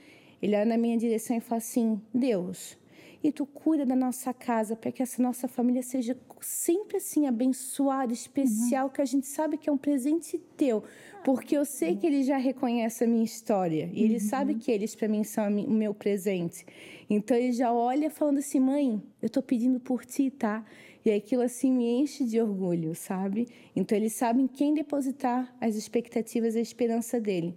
ele 0.40 0.54
olha 0.54 0.64
na 0.64 0.78
minha 0.78 0.96
direção 0.96 1.36
e 1.36 1.40
fala 1.40 1.58
assim: 1.58 2.00
Deus, 2.14 2.78
e 3.24 3.32
tu 3.32 3.44
cuida 3.44 3.84
da 3.84 3.96
nossa 3.96 4.32
casa 4.32 4.76
para 4.76 4.92
que 4.92 5.02
essa 5.02 5.20
nossa 5.20 5.48
família 5.48 5.82
seja 5.82 6.16
sempre 6.40 6.98
assim 6.98 7.26
abençoada, 7.26 8.12
especial, 8.12 8.86
uhum. 8.86 8.92
que 8.92 9.02
a 9.02 9.04
gente 9.04 9.26
sabe 9.26 9.56
que 9.56 9.68
é 9.68 9.72
um 9.72 9.76
presente 9.76 10.38
teu, 10.56 10.84
porque 11.24 11.56
eu 11.56 11.64
sei 11.64 11.96
que 11.96 12.06
ele 12.06 12.22
já 12.22 12.36
reconhece 12.36 13.02
a 13.02 13.06
minha 13.06 13.24
história 13.24 13.90
e 13.92 14.04
ele 14.04 14.14
uhum. 14.14 14.20
sabe 14.20 14.54
que 14.54 14.70
eles 14.70 14.94
para 14.94 15.08
mim 15.08 15.24
são 15.24 15.48
o 15.48 15.70
meu 15.72 15.92
presente. 15.92 16.64
Então 17.10 17.36
ele 17.36 17.50
já 17.50 17.72
olha 17.72 18.10
falando 18.10 18.38
assim: 18.38 18.60
"Mãe, 18.60 19.02
eu 19.20 19.26
estou 19.26 19.42
pedindo 19.42 19.80
por 19.80 20.04
ti, 20.04 20.30
tá? 20.30 20.64
E 21.04 21.12
aquilo 21.12 21.42
assim 21.42 21.70
me 21.70 21.86
enche 21.86 22.24
de 22.24 22.40
orgulho, 22.40 22.94
sabe? 22.94 23.46
Então 23.76 23.96
eles 23.96 24.14
sabem 24.14 24.46
quem 24.46 24.72
depositar 24.72 25.54
as 25.60 25.74
expectativas 25.74 26.54
e 26.54 26.58
a 26.58 26.62
esperança 26.62 27.20
dele. 27.20 27.54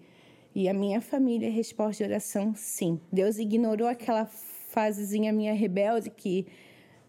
E 0.53 0.67
a 0.67 0.73
minha 0.73 0.99
família, 0.99 1.49
resposta 1.49 2.03
de 2.03 2.09
oração, 2.09 2.53
sim. 2.55 2.99
Deus 3.11 3.37
ignorou 3.37 3.87
aquela 3.87 4.25
fasezinha 4.25 5.31
minha 5.31 5.53
rebelde 5.53 6.09
que 6.09 6.47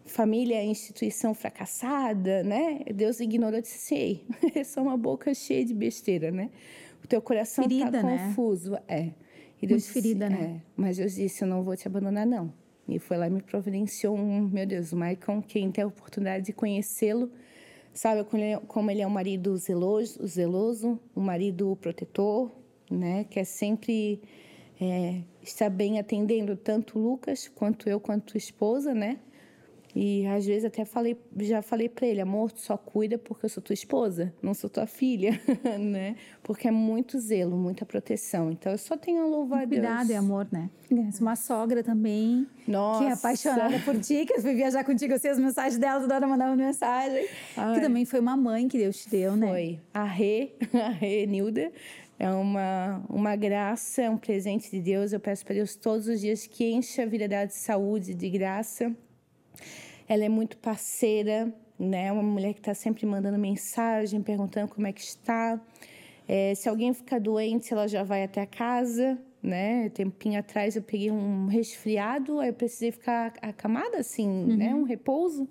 família 0.05 0.55
é 0.55 0.65
instituição 0.65 1.33
fracassada, 1.33 2.43
né? 2.43 2.81
Deus 2.93 3.19
ignorou 3.19 3.61
disse 3.61 3.93
assim, 3.93 4.21
é 4.55 4.63
só 4.63 4.81
uma 4.81 4.97
boca 4.97 5.33
cheia 5.33 5.65
de 5.65 5.73
besteira, 5.73 6.31
né? 6.31 6.49
O 7.03 7.07
teu 7.07 7.21
coração 7.21 7.65
está 7.65 7.91
né? 7.91 8.01
confuso. 8.01 8.77
É. 8.87 9.11
E 9.61 9.67
Deus 9.67 9.83
Muito 9.83 9.93
ferida, 9.93 10.29
disse, 10.29 10.41
né? 10.41 10.55
É, 10.55 10.61
mas 10.75 10.97
Deus 10.97 11.15
disse, 11.15 11.43
eu 11.43 11.47
não 11.47 11.63
vou 11.63 11.75
te 11.75 11.87
abandonar, 11.87 12.25
não. 12.25 12.53
E 12.95 12.99
foi 12.99 13.17
lá 13.17 13.27
e 13.27 13.29
me 13.29 13.41
providenciou 13.41 14.15
um, 14.15 14.47
meu 14.47 14.65
Deus, 14.65 14.91
o 14.91 14.97
Maicon, 14.97 15.41
quem 15.41 15.71
tem 15.71 15.83
a 15.83 15.87
oportunidade 15.87 16.45
de 16.45 16.53
conhecê-lo, 16.53 17.31
sabe 17.93 18.23
como 18.67 18.91
ele 18.91 19.01
é 19.01 19.07
um 19.07 19.11
marido 19.11 19.55
zeloso, 19.57 20.25
zeloso 20.25 20.99
um 21.15 21.21
marido 21.21 21.77
protetor, 21.81 22.51
né? 22.89 23.25
Que 23.25 23.39
é 23.39 23.43
sempre 23.43 24.21
é, 24.79 25.21
está 25.41 25.69
bem 25.69 25.99
atendendo 25.99 26.55
tanto 26.55 26.97
o 26.97 27.01
Lucas 27.01 27.47
quanto 27.47 27.89
eu, 27.89 27.99
quanto 27.99 28.35
a 28.35 28.37
esposa, 28.37 28.93
né? 28.93 29.19
E 29.95 30.25
às 30.27 30.45
vezes 30.45 30.65
até 30.65 30.85
falei, 30.85 31.17
já 31.39 31.61
falei 31.61 31.89
para 31.89 32.05
ele, 32.05 32.21
amor, 32.21 32.51
tu 32.51 32.61
só 32.61 32.77
cuida 32.77 33.17
porque 33.17 33.45
eu 33.45 33.49
sou 33.49 33.61
tua 33.61 33.73
esposa, 33.73 34.33
não 34.41 34.53
sou 34.53 34.69
tua 34.69 34.85
filha, 34.85 35.39
né? 35.79 36.15
Porque 36.43 36.67
é 36.67 36.71
muito 36.71 37.19
zelo, 37.19 37.57
muita 37.57 37.85
proteção. 37.85 38.51
Então 38.51 38.71
eu 38.71 38.77
só 38.77 38.95
tenho 38.95 39.23
a 39.23 39.25
louvar 39.25 39.63
a 39.63 39.65
Deus. 39.65 39.81
Cuidado 39.81 40.11
e 40.11 40.15
amor, 40.15 40.47
né? 40.51 40.69
Uma 41.19 41.35
sogra 41.35 41.83
também, 41.83 42.47
Nossa. 42.67 42.99
que 42.99 43.09
é 43.09 43.13
apaixonada 43.13 43.79
por 43.79 43.99
ti, 43.99 44.25
que 44.25 44.39
foi 44.39 44.55
viajar 44.55 44.83
contigo, 44.83 45.13
eu 45.13 45.19
sei 45.19 45.31
as 45.31 45.39
mensagens 45.39 45.77
dela, 45.77 46.01
toda 46.01 46.15
hora 46.15 46.27
mandava 46.27 46.55
mensagem. 46.55 47.27
Ai. 47.57 47.75
Que 47.75 47.81
também 47.81 48.05
foi 48.05 48.19
uma 48.19 48.37
mãe 48.37 48.67
que 48.67 48.77
Deus 48.77 49.03
te 49.03 49.09
deu, 49.09 49.31
foi. 49.31 49.39
né? 49.39 49.47
Foi. 49.47 49.79
A 49.93 50.03
Rê, 50.03 50.53
a 50.73 50.89
Rê 50.89 51.25
Nilda, 51.25 51.71
é 52.17 52.29
uma, 52.29 53.03
uma 53.09 53.35
graça, 53.35 54.09
um 54.09 54.17
presente 54.17 54.69
de 54.69 54.81
Deus. 54.81 55.13
Eu 55.13 55.19
peço 55.19 55.43
para 55.45 55.55
Deus 55.55 55.75
todos 55.75 56.07
os 56.07 56.19
dias 56.21 56.45
que 56.45 56.69
enche 56.69 57.01
a 57.01 57.05
vida 57.05 57.27
dela 57.27 57.45
de 57.45 57.55
saúde, 57.55 58.13
de 58.13 58.29
graça 58.29 58.95
ela 60.07 60.23
é 60.23 60.29
muito 60.29 60.57
parceira, 60.57 61.53
né? 61.77 62.11
Uma 62.11 62.23
mulher 62.23 62.53
que 62.53 62.59
está 62.59 62.73
sempre 62.73 63.05
mandando 63.05 63.37
mensagem, 63.37 64.21
perguntando 64.21 64.67
como 64.67 64.87
é 64.87 64.91
que 64.91 65.01
está. 65.01 65.59
É, 66.27 66.53
se 66.55 66.67
alguém 66.67 66.93
ficar 66.93 67.19
doente, 67.19 67.73
ela 67.73 67.87
já 67.87 68.03
vai 68.03 68.23
até 68.23 68.41
a 68.41 68.45
casa, 68.45 69.17
né? 69.41 69.89
Tempinho 69.89 70.39
atrás 70.39 70.75
eu 70.75 70.81
peguei 70.81 71.09
um 71.09 71.47
resfriado, 71.47 72.39
aí 72.39 72.49
eu 72.49 72.53
precisei 72.53 72.91
ficar 72.91 73.33
acamada, 73.41 73.97
assim, 73.97 74.27
uhum. 74.27 74.57
né? 74.57 74.75
Um 74.75 74.83
repouso. 74.83 75.47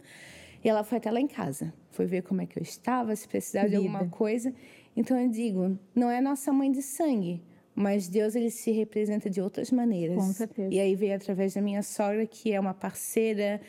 E 0.62 0.68
ela 0.68 0.84
foi 0.84 0.98
até 0.98 1.10
lá 1.10 1.20
em 1.20 1.26
casa, 1.26 1.72
foi 1.90 2.06
ver 2.06 2.22
como 2.22 2.42
é 2.42 2.46
que 2.46 2.58
eu 2.58 2.62
estava, 2.62 3.14
se 3.14 3.26
precisava 3.28 3.68
Vida. 3.68 3.80
de 3.80 3.86
alguma 3.86 4.08
coisa. 4.08 4.52
Então 4.96 5.18
eu 5.18 5.28
digo, 5.28 5.78
não 5.94 6.10
é 6.10 6.20
nossa 6.20 6.52
mãe 6.52 6.70
de 6.70 6.82
sangue, 6.82 7.42
mas 7.74 8.08
Deus 8.08 8.34
ele 8.34 8.50
se 8.50 8.72
representa 8.72 9.30
de 9.30 9.40
outras 9.40 9.70
maneiras. 9.70 10.16
Com 10.16 10.32
certeza. 10.32 10.74
E 10.74 10.80
aí 10.80 10.96
veio 10.96 11.14
através 11.14 11.54
da 11.54 11.62
minha 11.62 11.82
sogra, 11.82 12.26
que 12.26 12.52
é 12.52 12.58
uma 12.58 12.74
parceira, 12.74 13.60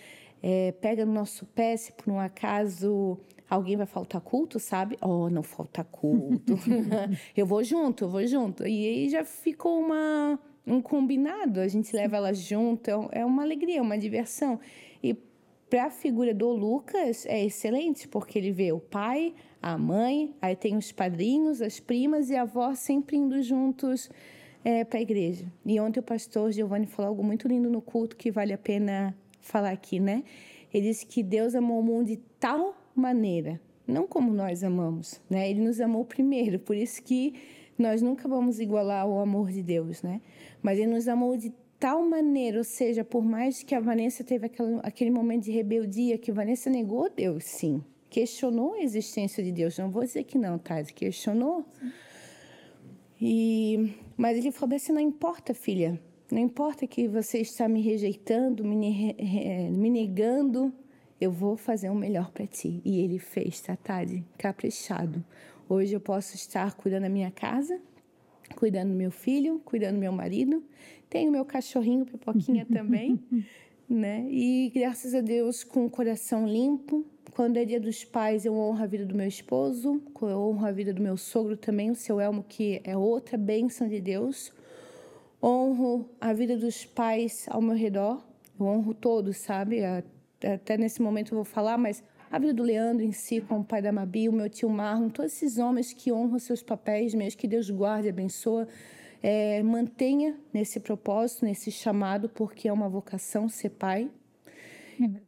é, 0.41 0.71
pega 0.73 1.05
no 1.05 1.13
nosso 1.13 1.45
pé 1.45 1.75
se 1.75 1.91
por 1.91 2.11
um 2.11 2.19
acaso 2.19 3.17
alguém 3.49 3.75
vai 3.75 3.85
faltar 3.85 4.21
culto, 4.21 4.59
sabe? 4.59 4.97
Oh, 5.01 5.29
não 5.29 5.43
falta 5.43 5.83
culto. 5.83 6.57
eu 7.35 7.45
vou 7.45 7.63
junto, 7.63 8.05
eu 8.05 8.09
vou 8.09 8.25
junto. 8.27 8.65
E 8.65 8.87
aí 8.87 9.09
já 9.09 9.25
ficou 9.25 9.79
uma, 9.79 10.39
um 10.65 10.81
combinado, 10.81 11.59
a 11.59 11.67
gente 11.67 11.95
leva 11.95 12.17
ela 12.17 12.33
junto, 12.33 12.89
é, 12.89 13.19
é 13.21 13.25
uma 13.25 13.41
alegria, 13.41 13.81
uma 13.81 13.97
diversão. 13.97 14.59
E 15.03 15.15
para 15.69 15.85
a 15.85 15.89
figura 15.89 16.33
do 16.33 16.49
Lucas 16.49 17.25
é 17.25 17.43
excelente, 17.43 18.07
porque 18.07 18.37
ele 18.37 18.51
vê 18.51 18.71
o 18.71 18.79
pai, 18.79 19.33
a 19.61 19.77
mãe, 19.77 20.33
aí 20.41 20.55
tem 20.55 20.77
os 20.77 20.91
padrinhos, 20.91 21.61
as 21.61 21.79
primas 21.79 22.29
e 22.29 22.35
a 22.35 22.43
avó 22.43 22.73
sempre 22.75 23.17
indo 23.17 23.41
juntos 23.41 24.09
é, 24.63 24.83
para 24.83 24.99
a 24.99 25.01
igreja. 25.01 25.45
E 25.65 25.79
ontem 25.79 25.99
o 25.99 26.03
pastor 26.03 26.51
Giovanni 26.51 26.85
falou 26.85 27.09
algo 27.09 27.23
muito 27.23 27.47
lindo 27.47 27.69
no 27.69 27.81
culto 27.81 28.15
que 28.15 28.31
vale 28.31 28.53
a 28.53 28.57
pena 28.57 29.15
falar 29.41 29.71
aqui, 29.71 29.99
né? 29.99 30.23
Ele 30.73 30.87
disse 30.87 31.05
que 31.05 31.23
Deus 31.23 31.55
amou 31.55 31.79
o 31.79 31.83
mundo 31.83 32.07
de 32.07 32.17
tal 32.39 32.75
maneira, 32.95 33.59
não 33.87 34.07
como 34.07 34.31
nós 34.33 34.63
amamos, 34.63 35.19
né? 35.29 35.49
Ele 35.49 35.61
nos 35.61 35.81
amou 35.81 36.05
primeiro, 36.05 36.59
por 36.59 36.75
isso 36.75 37.01
que 37.01 37.33
nós 37.77 38.01
nunca 38.01 38.27
vamos 38.27 38.59
igualar 38.59 39.07
o 39.07 39.19
amor 39.19 39.51
de 39.51 39.63
Deus, 39.63 40.03
né? 40.03 40.21
Mas 40.61 40.77
ele 40.77 40.91
nos 40.91 41.07
amou 41.07 41.37
de 41.37 41.53
tal 41.79 42.03
maneira, 42.03 42.57
ou 42.57 42.63
seja, 42.63 43.05
por 43.05 43.23
mais 43.23 43.63
que 43.63 43.73
a 43.73 43.79
Vanessa 43.79 44.23
teve 44.23 44.45
aquele, 44.45 44.79
aquele 44.83 45.09
momento 45.09 45.45
de 45.45 45.51
rebeldia, 45.51 46.17
que 46.17 46.29
a 46.29 46.33
Vanessa 46.33 46.69
negou 46.69 47.09
Deus, 47.09 47.45
sim, 47.45 47.81
questionou 48.09 48.73
a 48.73 48.81
existência 48.81 49.43
de 49.43 49.51
Deus. 49.51 49.77
Não 49.77 49.89
vou 49.89 50.03
dizer 50.03 50.23
que 50.25 50.37
não, 50.37 50.57
tá? 50.57 50.83
Questionou. 50.83 51.65
E, 53.21 53.95
mas 54.17 54.37
ele 54.37 54.51
falou 54.51 54.75
assim: 54.75 54.91
não 54.91 55.01
importa, 55.01 55.53
filha. 55.53 55.99
Não 56.31 56.37
importa 56.37 56.85
que 56.85 57.07
você 57.07 57.39
está 57.39 57.67
me 57.67 57.81
rejeitando, 57.81 58.63
me, 58.63 59.15
me 59.71 59.89
negando, 59.89 60.71
eu 61.19 61.31
vou 61.31 61.57
fazer 61.57 61.89
o 61.89 61.95
melhor 61.95 62.29
para 62.31 62.45
ti. 62.45 62.81
E 62.85 62.99
ele 62.99 63.17
fez, 63.17 63.59
Tatari, 63.61 64.23
caprichado. 64.37 65.25
Hoje 65.67 65.93
eu 65.93 65.99
posso 65.99 66.35
estar 66.35 66.75
cuidando 66.75 67.03
da 67.03 67.09
minha 67.09 67.31
casa, 67.31 67.81
cuidando 68.55 68.91
do 68.91 68.95
meu 68.95 69.09
filho, 69.09 69.59
cuidando 69.65 69.95
do 69.95 69.99
meu 69.99 70.11
marido. 70.11 70.63
Tenho 71.09 71.31
meu 71.31 71.43
cachorrinho, 71.43 72.05
Pipoquinha 72.05 72.63
também, 72.71 73.19
né? 73.89 74.27
E 74.29 74.71
graças 74.73 75.15
a 75.15 75.21
Deus, 75.21 75.63
com 75.63 75.85
o 75.85 75.89
coração 75.89 76.47
limpo. 76.47 77.03
Quando 77.31 77.57
é 77.57 77.65
dia 77.65 77.79
dos 77.79 78.03
pais, 78.03 78.45
eu 78.45 78.53
honro 78.53 78.83
a 78.83 78.85
vida 78.85 79.05
do 79.05 79.15
meu 79.15 79.27
esposo, 79.27 80.01
eu 80.21 80.39
honro 80.39 80.65
a 80.65 80.71
vida 80.71 80.93
do 80.93 81.01
meu 81.01 81.17
sogro 81.17 81.57
também, 81.57 81.89
o 81.89 81.95
seu 81.95 82.19
Elmo, 82.19 82.43
que 82.47 82.81
é 82.83 82.95
outra 82.95 83.37
bênção 83.37 83.87
de 83.87 83.99
Deus 83.99 84.51
honro 85.41 86.09
a 86.19 86.33
vida 86.33 86.57
dos 86.57 86.85
pais 86.85 87.45
ao 87.49 87.61
meu 87.61 87.75
redor, 87.75 88.23
eu 88.59 88.65
honro 88.65 88.93
todos, 88.93 89.37
sabe? 89.37 89.81
Até 89.85 90.77
nesse 90.77 91.01
momento 91.01 91.31
eu 91.31 91.37
vou 91.37 91.45
falar, 91.45 91.77
mas 91.77 92.03
a 92.29 92.37
vida 92.37 92.53
do 92.53 92.63
Leandro 92.63 93.03
em 93.03 93.11
si, 93.11 93.41
com 93.41 93.59
o 93.59 93.63
pai 93.63 93.81
da 93.81 93.91
Mabi, 93.91 94.29
o 94.29 94.33
meu 94.33 94.49
tio 94.49 94.69
Marlon, 94.69 95.09
todos 95.09 95.33
esses 95.33 95.57
homens 95.57 95.93
que 95.93 96.11
honram 96.11 96.37
seus 96.37 96.61
papéis, 96.61 97.13
mesmo 97.13 97.39
que 97.39 97.47
Deus 97.47 97.69
guarde 97.69 98.07
e 98.07 98.09
abençoe, 98.09 98.67
é, 99.23 99.63
mantenha 99.63 100.37
nesse 100.53 100.79
propósito, 100.79 101.45
nesse 101.45 101.71
chamado, 101.71 102.29
porque 102.29 102.67
é 102.67 102.73
uma 102.73 102.87
vocação 102.87 103.49
ser 103.49 103.69
pai. 103.69 104.09
É 104.95 105.07
verdade. 105.07 105.25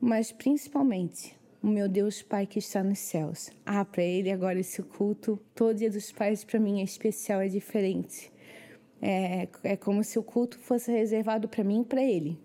Mas 0.00 0.30
principalmente, 0.30 1.34
o 1.62 1.66
meu 1.66 1.88
Deus 1.88 2.22
Pai 2.22 2.46
que 2.46 2.58
está 2.58 2.84
nos 2.84 3.00
céus. 3.00 3.50
Ah, 3.66 3.84
para 3.84 4.02
Ele 4.02 4.30
agora 4.30 4.60
esse 4.60 4.82
culto, 4.82 5.38
todo 5.54 5.76
dia 5.76 5.90
dos 5.90 6.12
pais 6.12 6.44
para 6.44 6.60
mim 6.60 6.80
é 6.80 6.84
especial, 6.84 7.40
é 7.40 7.48
diferente 7.48 8.30
É, 9.00 9.48
é 9.62 9.76
como 9.76 10.02
se 10.02 10.18
o 10.18 10.22
culto 10.22 10.58
fosse 10.58 10.90
reservado 10.90 11.48
para 11.48 11.62
mim 11.62 11.82
e 11.82 11.84
para 11.84 12.02
ele. 12.02 12.38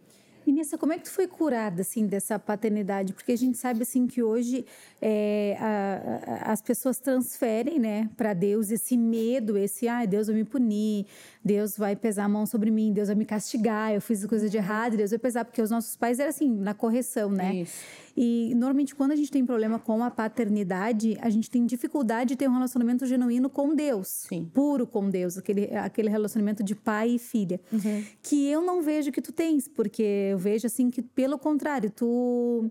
E 0.46 0.52
Nessa, 0.52 0.78
como 0.78 0.92
é 0.92 0.98
que 0.98 1.06
tu 1.06 1.12
foi 1.12 1.26
curada, 1.26 1.82
assim, 1.82 2.06
dessa 2.06 2.38
paternidade? 2.38 3.14
Porque 3.14 3.32
a 3.32 3.38
gente 3.38 3.58
sabe, 3.58 3.84
assim, 3.84 4.06
que 4.06 4.22
hoje 4.22 4.66
é, 5.02 5.56
a, 5.60 6.48
a, 6.50 6.52
as 6.52 6.62
pessoas 6.62 7.00
transferem, 7.00 7.80
né, 7.80 8.10
para 8.18 8.34
Deus 8.34 8.70
esse 8.70 8.98
medo, 8.98 9.58
esse, 9.58 9.88
ah, 9.88 10.06
Deus 10.06 10.28
vai 10.28 10.36
me 10.36 10.44
punir, 10.44 11.06
Deus 11.44 11.78
vai 11.78 11.96
pesar 11.96 12.26
a 12.26 12.30
mão 12.30 12.46
sobre 12.46 12.70
mim, 12.72 12.92
Deus 12.92 13.08
vai 13.08 13.16
me 13.16 13.26
castigar, 13.26 13.94
eu 13.94 14.02
fiz 14.02 14.26
coisa 14.26 14.50
de 14.50 14.58
errado, 14.58 14.98
Deus 14.98 15.12
vai 15.12 15.20
pesar, 15.20 15.46
porque 15.46 15.62
os 15.62 15.72
nossos 15.72 15.96
pais 15.96 16.20
eram 16.20 16.30
assim, 16.30 16.50
na 16.50 16.74
correção, 16.74 17.30
né? 17.30 17.56
Isso. 17.56 18.03
E 18.16 18.54
normalmente 18.56 18.94
quando 18.94 19.12
a 19.12 19.16
gente 19.16 19.32
tem 19.32 19.46
problema 19.46 19.80
com 19.80 20.04
a 20.04 20.12
paternidade, 20.12 21.18
a 21.20 21.30
gente 21.30 21.50
tem 21.50 21.66
dificuldade 21.66 22.30
de 22.30 22.36
ter 22.36 22.48
um 22.48 22.54
relacionamento 22.54 23.06
genuíno 23.06 23.50
com 23.50 23.74
Deus, 23.74 24.26
Sim. 24.30 24.50
puro 24.54 24.86
com 24.86 25.10
Deus, 25.10 25.38
aquele, 25.38 25.76
aquele 25.76 26.10
relacionamento 26.10 26.64
de 26.64 26.76
pai 26.76 27.12
e 27.12 27.20
filha, 27.20 27.60
uhum. 27.72 28.04
que 28.22 28.48
eu 28.48 28.62
não 28.62 28.82
vejo 28.82 29.12
que 29.12 29.22
tu 29.22 29.32
tens, 29.32 29.68
porque 29.68 30.04
eu 30.32 30.38
vejo 30.38 30.68
assim 30.68 30.90
que 30.90 31.02
pelo 31.02 31.38
contrário, 31.40 31.90
tu 31.90 32.70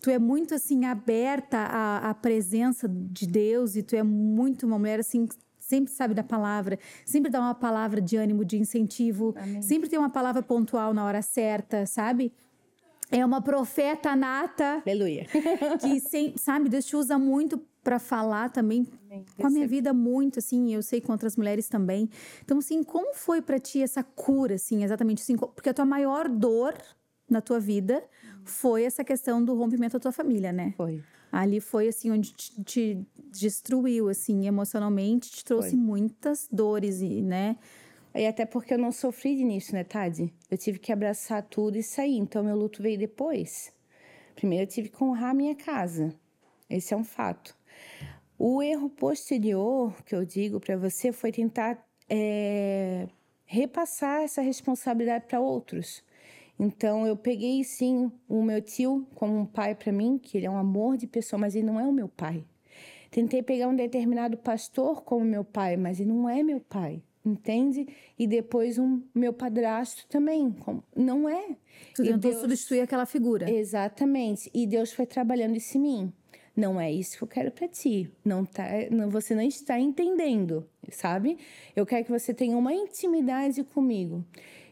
tu 0.00 0.08
é 0.08 0.18
muito 0.18 0.54
assim 0.54 0.86
aberta 0.86 1.58
à, 1.58 2.10
à 2.10 2.14
presença 2.14 2.88
de 2.88 3.26
Deus 3.26 3.76
e 3.76 3.82
tu 3.82 3.94
é 3.94 4.02
muito 4.02 4.66
uma 4.66 4.78
mulher 4.78 5.00
assim 5.00 5.28
sempre 5.58 5.92
sabe 5.92 6.14
da 6.14 6.24
palavra, 6.24 6.78
sempre 7.06 7.30
dá 7.30 7.38
uma 7.38 7.54
palavra 7.54 8.00
de 8.00 8.16
ânimo, 8.16 8.44
de 8.44 8.58
incentivo, 8.58 9.34
Amém. 9.36 9.62
sempre 9.62 9.88
tem 9.88 9.98
uma 9.98 10.10
palavra 10.10 10.42
pontual 10.42 10.92
na 10.92 11.04
hora 11.04 11.22
certa, 11.22 11.86
sabe? 11.86 12.32
É 13.10 13.24
uma 13.24 13.40
profeta 13.42 14.14
nata. 14.14 14.82
Aleluia. 14.86 15.26
que, 15.80 16.00
sem, 16.00 16.36
sabe, 16.36 16.68
Deus 16.68 16.84
te 16.84 16.96
usa 16.96 17.18
muito 17.18 17.58
para 17.82 17.98
falar 17.98 18.50
também 18.50 18.86
Amém. 19.06 19.24
com 19.36 19.46
a 19.46 19.50
minha 19.50 19.66
vida 19.66 19.92
muito, 19.92 20.38
assim, 20.38 20.74
eu 20.74 20.82
sei 20.82 21.00
com 21.00 21.12
outras 21.12 21.36
mulheres 21.36 21.68
também. 21.68 22.08
Então, 22.44 22.58
assim, 22.58 22.82
como 22.82 23.14
foi 23.14 23.40
para 23.40 23.58
ti 23.58 23.82
essa 23.82 24.02
cura, 24.02 24.54
assim, 24.54 24.84
exatamente 24.84 25.22
assim? 25.22 25.36
Porque 25.36 25.70
a 25.70 25.74
tua 25.74 25.86
maior 25.86 26.28
dor 26.28 26.74
na 27.28 27.40
tua 27.40 27.58
vida 27.58 28.04
foi 28.44 28.84
essa 28.84 29.02
questão 29.02 29.42
do 29.42 29.54
rompimento 29.54 29.94
da 29.94 30.00
tua 30.00 30.12
família, 30.12 30.52
né? 30.52 30.74
Foi. 30.76 31.02
Ali 31.32 31.60
foi, 31.60 31.88
assim, 31.88 32.10
onde 32.10 32.32
te, 32.32 32.62
te 32.64 33.06
destruiu, 33.30 34.08
assim, 34.08 34.46
emocionalmente, 34.46 35.30
te 35.30 35.44
trouxe 35.44 35.70
foi. 35.70 35.78
muitas 35.78 36.48
dores, 36.50 37.00
e, 37.00 37.22
né? 37.22 37.56
E 38.14 38.26
até 38.26 38.44
porque 38.44 38.74
eu 38.74 38.78
não 38.78 38.90
sofri 38.90 39.36
de 39.36 39.42
início, 39.42 39.72
né, 39.72 39.84
Tade? 39.84 40.32
Eu 40.50 40.58
tive 40.58 40.78
que 40.78 40.92
abraçar 40.92 41.42
tudo 41.44 41.78
e 41.78 41.82
sair. 41.82 42.16
Então, 42.16 42.42
meu 42.42 42.56
luto 42.56 42.82
veio 42.82 42.98
depois. 42.98 43.72
Primeiro, 44.34 44.64
eu 44.64 44.68
tive 44.68 44.88
que 44.88 45.02
honrar 45.02 45.30
a 45.30 45.34
minha 45.34 45.54
casa. 45.54 46.12
Esse 46.68 46.92
é 46.92 46.96
um 46.96 47.04
fato. 47.04 47.56
O 48.36 48.62
erro 48.62 48.90
posterior 48.90 49.94
que 50.04 50.14
eu 50.14 50.24
digo 50.24 50.58
para 50.58 50.76
você 50.76 51.12
foi 51.12 51.30
tentar 51.30 51.86
é, 52.08 53.06
repassar 53.44 54.22
essa 54.22 54.42
responsabilidade 54.42 55.26
para 55.26 55.40
outros. 55.40 56.02
Então, 56.58 57.06
eu 57.06 57.16
peguei, 57.16 57.62
sim, 57.62 58.10
o 58.28 58.42
meu 58.42 58.60
tio 58.60 59.06
como 59.14 59.38
um 59.38 59.46
pai 59.46 59.74
para 59.74 59.92
mim, 59.92 60.18
que 60.18 60.36
ele 60.36 60.46
é 60.46 60.50
um 60.50 60.58
amor 60.58 60.96
de 60.96 61.06
pessoa, 61.06 61.38
mas 61.38 61.54
ele 61.54 61.66
não 61.66 61.78
é 61.78 61.86
o 61.86 61.92
meu 61.92 62.08
pai. 62.08 62.44
Tentei 63.10 63.42
pegar 63.42 63.68
um 63.68 63.76
determinado 63.76 64.36
pastor 64.36 65.02
como 65.02 65.24
meu 65.24 65.44
pai, 65.44 65.76
mas 65.76 66.00
ele 66.00 66.10
não 66.10 66.28
é 66.28 66.42
meu 66.42 66.60
pai 66.60 67.02
entende? 67.24 67.86
E 68.18 68.26
depois 68.26 68.78
um 68.78 69.02
meu 69.14 69.32
padrasto 69.32 70.06
também, 70.08 70.54
não 70.96 71.28
é. 71.28 71.56
Tu 71.94 72.02
tentou 72.02 72.30
Deus... 72.30 72.40
substituir 72.40 72.80
aquela 72.80 73.06
figura. 73.06 73.50
Exatamente. 73.50 74.50
E 74.54 74.66
Deus 74.66 74.92
foi 74.92 75.06
trabalhando 75.06 75.56
isso 75.56 75.78
em 75.78 75.80
mim. 75.80 76.12
Não 76.56 76.80
é 76.80 76.92
isso 76.92 77.16
que 77.16 77.22
eu 77.22 77.28
quero 77.28 77.50
para 77.50 77.68
ti. 77.68 78.10
Não 78.24 78.44
tá, 78.44 78.64
não, 78.90 79.08
você 79.08 79.34
não 79.34 79.42
está 79.42 79.78
entendendo, 79.78 80.68
sabe? 80.90 81.38
Eu 81.74 81.86
quero 81.86 82.04
que 82.04 82.10
você 82.10 82.34
tenha 82.34 82.56
uma 82.56 82.74
intimidade 82.74 83.62
comigo. 83.64 84.24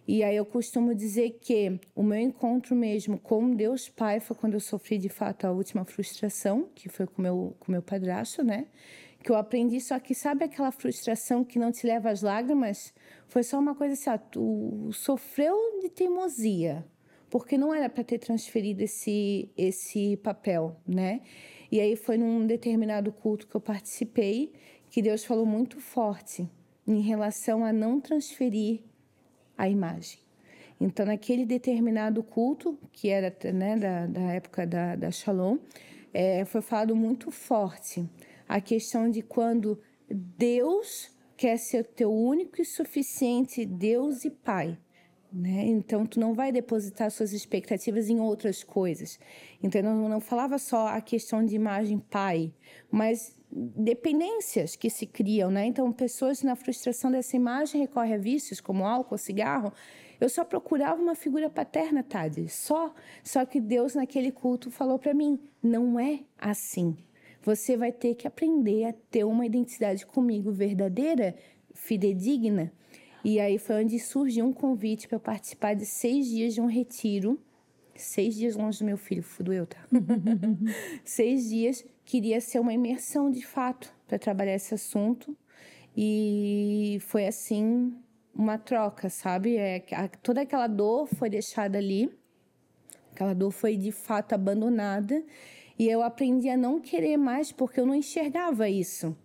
E 0.06 0.24
aí 0.24 0.36
eu 0.36 0.44
costumo 0.46 0.94
dizer 0.94 1.38
que 1.40 1.78
o 1.94 2.02
meu 2.02 2.18
encontro 2.18 2.74
mesmo 2.74 3.18
com 3.18 3.54
Deus 3.54 3.90
Pai 3.90 4.20
foi 4.20 4.34
quando 4.36 4.54
eu 4.54 4.60
sofri 4.60 4.96
de 4.96 5.10
fato 5.10 5.46
a 5.46 5.52
última 5.52 5.84
frustração, 5.84 6.68
que 6.74 6.88
foi 6.88 7.06
com 7.06 7.20
meu 7.20 7.54
com 7.60 7.70
meu 7.70 7.82
padrasto, 7.82 8.42
né? 8.42 8.66
Que 9.22 9.30
eu 9.30 9.36
aprendi, 9.36 9.80
só 9.80 9.98
que 9.98 10.14
sabe 10.14 10.44
aquela 10.44 10.70
frustração 10.70 11.44
que 11.44 11.58
não 11.58 11.72
te 11.72 11.86
leva 11.86 12.10
às 12.10 12.22
lágrimas? 12.22 12.94
Foi 13.26 13.42
só 13.42 13.58
uma 13.58 13.74
coisa 13.74 13.94
assim, 13.94 14.10
ah, 14.10 14.18
tu 14.18 14.90
sofreu 14.92 15.80
de 15.80 15.88
teimosia, 15.88 16.86
porque 17.28 17.58
não 17.58 17.74
era 17.74 17.88
para 17.88 18.04
ter 18.04 18.18
transferido 18.18 18.82
esse, 18.82 19.50
esse 19.56 20.16
papel, 20.18 20.76
né? 20.86 21.20
E 21.70 21.80
aí 21.80 21.96
foi 21.96 22.16
num 22.16 22.46
determinado 22.46 23.12
culto 23.12 23.46
que 23.46 23.54
eu 23.54 23.60
participei 23.60 24.52
que 24.88 25.02
Deus 25.02 25.24
falou 25.24 25.44
muito 25.44 25.80
forte 25.80 26.48
em 26.86 27.00
relação 27.00 27.64
a 27.64 27.72
não 27.72 28.00
transferir 28.00 28.80
a 29.56 29.68
imagem. 29.68 30.20
Então, 30.80 31.04
naquele 31.04 31.44
determinado 31.44 32.22
culto, 32.22 32.78
que 32.92 33.08
era 33.08 33.36
né, 33.52 33.76
da, 33.76 34.06
da 34.06 34.32
época 34.32 34.66
da, 34.66 34.96
da 34.96 35.10
Shalom, 35.10 35.58
é, 36.14 36.44
foi 36.44 36.62
falado 36.62 36.96
muito 36.96 37.30
forte 37.30 38.08
a 38.48 38.60
questão 38.60 39.10
de 39.10 39.20
quando 39.20 39.78
Deus 40.08 41.10
quer 41.36 41.58
ser 41.58 41.84
teu 41.84 42.12
único 42.12 42.60
e 42.60 42.64
suficiente 42.64 43.64
Deus 43.64 44.24
e 44.24 44.30
Pai. 44.30 44.78
Né? 45.30 45.66
Então, 45.66 46.06
tu 46.06 46.18
não 46.18 46.32
vai 46.32 46.50
depositar 46.50 47.10
suas 47.10 47.34
expectativas 47.34 48.08
em 48.08 48.18
outras 48.18 48.64
coisas. 48.64 49.20
Então, 49.62 49.82
não, 49.82 50.08
não 50.08 50.20
falava 50.20 50.56
só 50.58 50.88
a 50.88 51.02
questão 51.02 51.44
de 51.44 51.54
imagem 51.54 51.98
pai, 51.98 52.50
mas 52.90 53.36
dependências 53.50 54.74
que 54.74 54.88
se 54.88 55.06
criam, 55.06 55.50
né? 55.50 55.66
Então, 55.66 55.92
pessoas 55.92 56.42
na 56.42 56.56
frustração 56.56 57.10
dessa 57.10 57.36
imagem 57.36 57.82
recorrem 57.82 58.14
a 58.14 58.18
vícios 58.18 58.58
como 58.58 58.86
álcool, 58.86 59.18
cigarro. 59.18 59.70
Eu 60.18 60.30
só 60.30 60.44
procurava 60.44 61.00
uma 61.00 61.14
figura 61.14 61.50
paterna, 61.50 62.02
Tade, 62.02 62.48
só. 62.48 62.94
Só 63.22 63.44
que 63.44 63.60
Deus 63.60 63.94
naquele 63.94 64.32
culto 64.32 64.70
falou 64.70 64.98
para 64.98 65.12
mim: 65.12 65.38
não 65.62 66.00
é 66.00 66.20
assim 66.38 66.96
você 67.42 67.76
vai 67.76 67.92
ter 67.92 68.14
que 68.14 68.26
aprender 68.26 68.84
a 68.84 68.92
ter 69.10 69.24
uma 69.24 69.46
identidade 69.46 70.04
comigo 70.04 70.50
verdadeira, 70.50 71.34
fidedigna. 71.74 72.72
E 73.24 73.40
aí 73.40 73.58
foi 73.58 73.82
onde 73.82 73.98
surgiu 73.98 74.46
um 74.46 74.52
convite 74.52 75.08
para 75.08 75.18
participar 75.18 75.74
de 75.74 75.86
seis 75.86 76.26
dias 76.26 76.54
de 76.54 76.60
um 76.60 76.66
retiro. 76.66 77.38
Seis 77.94 78.36
dias 78.36 78.54
longe 78.54 78.78
do 78.78 78.84
meu 78.84 78.96
filho, 78.96 79.22
fudo 79.22 79.52
eu, 79.52 79.66
tá? 79.66 79.78
seis 81.04 81.48
dias, 81.48 81.84
queria 82.04 82.40
ser 82.40 82.60
uma 82.60 82.72
imersão 82.72 83.28
de 83.28 83.44
fato 83.44 83.92
para 84.06 84.18
trabalhar 84.18 84.54
esse 84.54 84.72
assunto. 84.72 85.36
E 85.96 86.98
foi 87.00 87.26
assim 87.26 87.92
uma 88.32 88.56
troca, 88.56 89.10
sabe? 89.10 89.56
É, 89.56 89.84
a, 89.92 90.06
toda 90.06 90.42
aquela 90.42 90.68
dor 90.68 91.08
foi 91.08 91.28
deixada 91.28 91.76
ali, 91.76 92.08
aquela 93.10 93.34
dor 93.34 93.50
foi 93.50 93.76
de 93.76 93.90
fato 93.90 94.32
abandonada 94.32 95.24
e 95.78 95.88
eu 95.88 96.02
aprendi 96.02 96.48
a 96.48 96.56
não 96.56 96.80
querer 96.80 97.16
mais 97.16 97.52
porque 97.52 97.78
eu 97.78 97.86
não 97.86 97.94
enxergava 97.94 98.68
isso. 98.68 99.16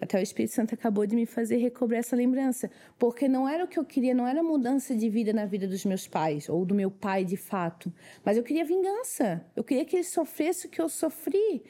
Até 0.00 0.18
o 0.18 0.22
Espírito 0.22 0.52
Santo 0.52 0.74
acabou 0.74 1.06
de 1.06 1.16
me 1.16 1.24
fazer 1.24 1.56
recobrar 1.56 2.00
essa 2.00 2.14
lembrança, 2.14 2.70
porque 2.98 3.26
não 3.26 3.48
era 3.48 3.64
o 3.64 3.68
que 3.68 3.78
eu 3.78 3.84
queria, 3.84 4.14
não 4.14 4.26
era 4.26 4.42
mudança 4.42 4.94
de 4.94 5.08
vida 5.08 5.32
na 5.32 5.46
vida 5.46 5.66
dos 5.66 5.84
meus 5.84 6.06
pais 6.06 6.48
ou 6.48 6.64
do 6.64 6.74
meu 6.74 6.90
pai 6.90 7.24
de 7.24 7.36
fato, 7.36 7.92
mas 8.24 8.36
eu 8.36 8.42
queria 8.42 8.64
vingança. 8.64 9.44
Eu 9.56 9.64
queria 9.64 9.84
que 9.84 9.96
ele 9.96 10.04
sofresse 10.04 10.66
o 10.66 10.70
que 10.70 10.80
eu 10.80 10.88
sofri. 10.88 11.62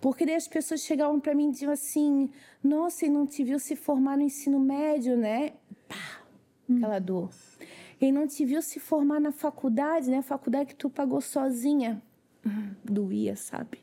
Porque 0.00 0.26
daí 0.26 0.34
as 0.34 0.48
pessoas 0.48 0.80
chegavam 0.80 1.20
para 1.20 1.34
mim 1.34 1.48
e 1.48 1.52
diziam 1.52 1.70
assim: 1.70 2.28
Nossa, 2.62 3.04
ele 3.04 3.14
não 3.14 3.24
te 3.24 3.44
viu 3.44 3.58
se 3.58 3.76
formar 3.76 4.16
no 4.16 4.24
ensino 4.24 4.58
médio, 4.58 5.16
né? 5.16 5.52
Pá, 5.88 6.22
aquela 6.76 6.98
dor. 6.98 7.30
Ele 8.00 8.10
não 8.10 8.26
te 8.26 8.44
viu 8.44 8.60
se 8.62 8.80
formar 8.80 9.20
na 9.20 9.30
faculdade, 9.30 10.10
né? 10.10 10.18
A 10.18 10.22
faculdade 10.22 10.70
que 10.70 10.74
tu 10.74 10.90
pagou 10.90 11.20
sozinha. 11.20 12.02
Doía, 12.84 13.36
sabe? 13.36 13.78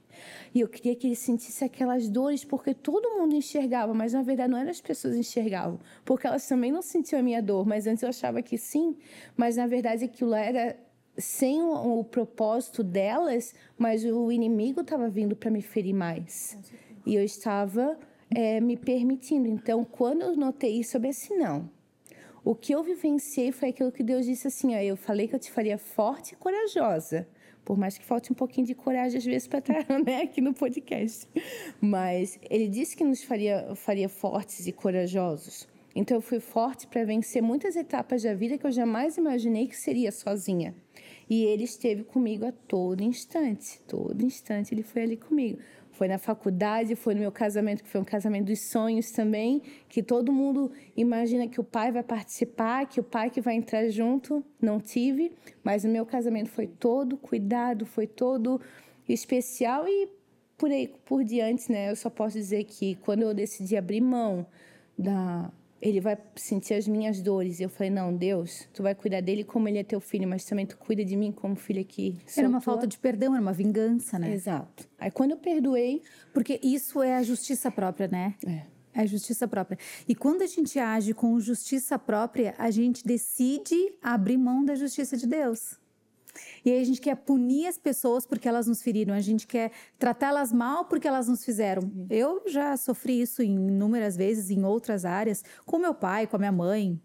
E 0.53 0.59
eu 0.59 0.67
queria 0.67 0.95
que 0.95 1.07
ele 1.07 1.15
sentisse 1.15 1.63
aquelas 1.63 2.09
dores, 2.09 2.43
porque 2.43 2.73
todo 2.73 3.17
mundo 3.17 3.35
enxergava, 3.35 3.93
mas 3.93 4.13
na 4.13 4.21
verdade 4.21 4.51
não 4.51 4.57
eram 4.57 4.69
as 4.69 4.81
pessoas 4.81 5.13
que 5.13 5.19
enxergavam, 5.21 5.79
porque 6.03 6.27
elas 6.27 6.45
também 6.47 6.71
não 6.71 6.81
sentiam 6.81 7.19
a 7.19 7.23
minha 7.23 7.41
dor, 7.41 7.65
mas 7.65 7.87
antes 7.87 8.03
eu 8.03 8.09
achava 8.09 8.41
que 8.41 8.57
sim, 8.57 8.97
mas 9.37 9.55
na 9.55 9.65
verdade 9.65 10.03
aquilo 10.03 10.33
era 10.33 10.77
sem 11.17 11.61
o, 11.61 11.99
o 11.99 12.03
propósito 12.03 12.83
delas, 12.83 13.53
mas 13.77 14.03
o 14.03 14.31
inimigo 14.31 14.81
estava 14.81 15.09
vindo 15.09 15.35
para 15.35 15.51
me 15.51 15.61
ferir 15.61 15.93
mais. 15.93 16.57
E 17.05 17.15
eu 17.15 17.23
estava 17.23 17.97
é, 18.33 18.59
me 18.59 18.77
permitindo. 18.77 19.47
Então, 19.47 19.83
quando 19.83 20.21
eu 20.21 20.35
notei 20.35 20.79
isso, 20.79 20.97
eu 20.97 21.01
pensei, 21.01 21.37
não. 21.37 21.69
O 22.43 22.55
que 22.55 22.73
eu 22.73 22.83
vivenciei 22.83 23.51
foi 23.51 23.69
aquilo 23.69 23.91
que 23.91 24.03
Deus 24.03 24.25
disse 24.25 24.47
assim: 24.47 24.75
ó, 24.75 24.79
eu 24.79 24.95
falei 24.95 25.27
que 25.27 25.35
eu 25.35 25.39
te 25.39 25.51
faria 25.51 25.77
forte 25.77 26.33
e 26.33 26.35
corajosa. 26.37 27.27
Por 27.69 27.77
mais 27.77 27.99
que 27.99 28.03
falte 28.03 28.31
um 28.31 28.35
pouquinho 28.35 28.65
de 28.65 28.73
coragem 28.73 29.19
às 29.19 29.23
vezes 29.23 29.47
para 29.47 29.59
estar 29.59 29.85
né, 30.03 30.23
aqui 30.23 30.41
no 30.41 30.55
podcast. 30.55 31.29
Mas 31.79 32.39
ele 32.49 32.67
disse 32.67 32.97
que 32.97 33.03
nos 33.03 33.23
faria, 33.23 33.75
faria 33.75 34.09
fortes 34.09 34.65
e 34.65 34.71
corajosos. 34.71 35.67
Então 35.95 36.17
eu 36.17 36.21
fui 36.21 36.39
forte 36.39 36.87
para 36.87 37.05
vencer 37.05 37.43
muitas 37.43 37.75
etapas 37.75 38.23
da 38.23 38.33
vida 38.33 38.57
que 38.57 38.65
eu 38.65 38.71
jamais 38.71 39.17
imaginei 39.17 39.67
que 39.67 39.77
seria 39.77 40.11
sozinha. 40.11 40.73
E 41.29 41.43
ele 41.43 41.63
esteve 41.63 42.03
comigo 42.03 42.43
a 42.43 42.51
todo 42.51 43.03
instante, 43.03 43.79
todo 43.87 44.25
instante 44.25 44.73
ele 44.73 44.81
foi 44.81 45.03
ali 45.03 45.15
comigo. 45.15 45.59
Foi 45.99 46.07
na 46.07 46.17
faculdade, 46.17 46.95
foi 46.95 47.13
no 47.13 47.19
meu 47.19 47.31
casamento, 47.31 47.83
que 47.83 47.89
foi 47.89 47.99
um 47.99 48.05
casamento 48.05 48.45
dos 48.45 48.61
sonhos 48.61 49.11
também, 49.11 49.61
que 49.89 50.01
todo 50.01 50.31
mundo 50.31 50.71
imagina 50.95 51.45
que 51.45 51.59
o 51.59 51.63
pai 51.63 51.91
vai 51.91 52.03
participar, 52.03 52.85
que 52.85 53.01
o 53.01 53.03
pai 53.03 53.29
que 53.29 53.41
vai 53.41 53.55
entrar 53.55 53.85
junto. 53.89 54.41
Não 54.61 54.79
tive, 54.79 55.33
mas 55.61 55.83
o 55.83 55.89
meu 55.89 56.05
casamento 56.05 56.49
foi 56.51 56.67
todo 56.67 57.17
cuidado, 57.17 57.85
foi 57.85 58.07
todo 58.07 58.61
especial 59.09 59.89
e 59.89 60.07
por 60.57 60.71
aí 60.71 60.87
por 61.03 61.21
diante, 61.21 61.69
né? 61.69 61.91
Eu 61.91 61.97
só 61.97 62.09
posso 62.09 62.37
dizer 62.37 62.63
que 62.63 62.95
quando 63.03 63.23
eu 63.23 63.33
decidi 63.33 63.75
abrir 63.75 63.99
mão 63.99 64.47
da 64.97 65.51
ele 65.81 65.99
vai 65.99 66.17
sentir 66.35 66.73
as 66.73 66.87
minhas 66.87 67.21
dores. 67.21 67.59
E 67.59 67.63
eu 67.63 67.69
falei: 67.69 67.89
Não, 67.89 68.15
Deus, 68.15 68.67
tu 68.73 68.83
vai 68.83 68.93
cuidar 68.93 69.21
dele 69.21 69.43
como 69.43 69.67
ele 69.67 69.77
é 69.77 69.83
teu 69.83 69.99
filho, 69.99 70.27
mas 70.27 70.45
também 70.45 70.65
tu 70.65 70.77
cuida 70.77 71.03
de 71.03 71.15
mim 71.15 71.31
como 71.31 71.55
filho 71.55 71.81
aqui. 71.81 72.17
Era 72.37 72.47
uma 72.47 72.59
tua. 72.59 72.73
falta 72.73 72.87
de 72.87 72.97
perdão, 72.97 73.33
era 73.33 73.41
uma 73.41 73.53
vingança, 73.53 74.19
né? 74.19 74.33
Exato. 74.33 74.87
Aí 74.97 75.11
quando 75.11 75.31
eu 75.31 75.37
perdoei. 75.37 76.01
Porque 76.33 76.59
isso 76.63 77.01
é 77.01 77.15
a 77.15 77.23
justiça 77.23 77.71
própria, 77.71 78.07
né? 78.07 78.35
É. 78.45 78.79
É 78.93 79.01
a 79.01 79.05
justiça 79.05 79.47
própria. 79.47 79.77
E 80.07 80.15
quando 80.15 80.41
a 80.41 80.47
gente 80.47 80.79
age 80.79 81.13
com 81.13 81.39
justiça 81.39 81.97
própria, 81.97 82.55
a 82.57 82.71
gente 82.71 83.03
decide 83.05 83.75
abrir 84.01 84.37
mão 84.37 84.65
da 84.65 84.75
justiça 84.75 85.15
de 85.15 85.27
Deus. 85.27 85.79
E 86.63 86.71
aí 86.71 86.81
a 86.81 86.83
gente 86.83 87.01
quer 87.01 87.15
punir 87.15 87.67
as 87.67 87.77
pessoas 87.77 88.25
porque 88.25 88.47
elas 88.47 88.67
nos 88.67 88.81
feriram, 88.81 89.13
a 89.13 89.19
gente 89.19 89.47
quer 89.47 89.71
tratá-las 89.97 90.51
mal 90.51 90.85
porque 90.85 91.07
elas 91.07 91.27
nos 91.27 91.43
fizeram. 91.43 91.91
Eu 92.09 92.43
já 92.47 92.75
sofri 92.77 93.21
isso 93.21 93.41
inúmeras 93.41 94.15
vezes 94.15 94.49
em 94.49 94.63
outras 94.63 95.05
áreas, 95.05 95.43
com 95.65 95.77
meu 95.77 95.93
pai, 95.93 96.27
com 96.27 96.35
a 96.35 96.39
minha 96.39 96.51
mãe, 96.51 97.01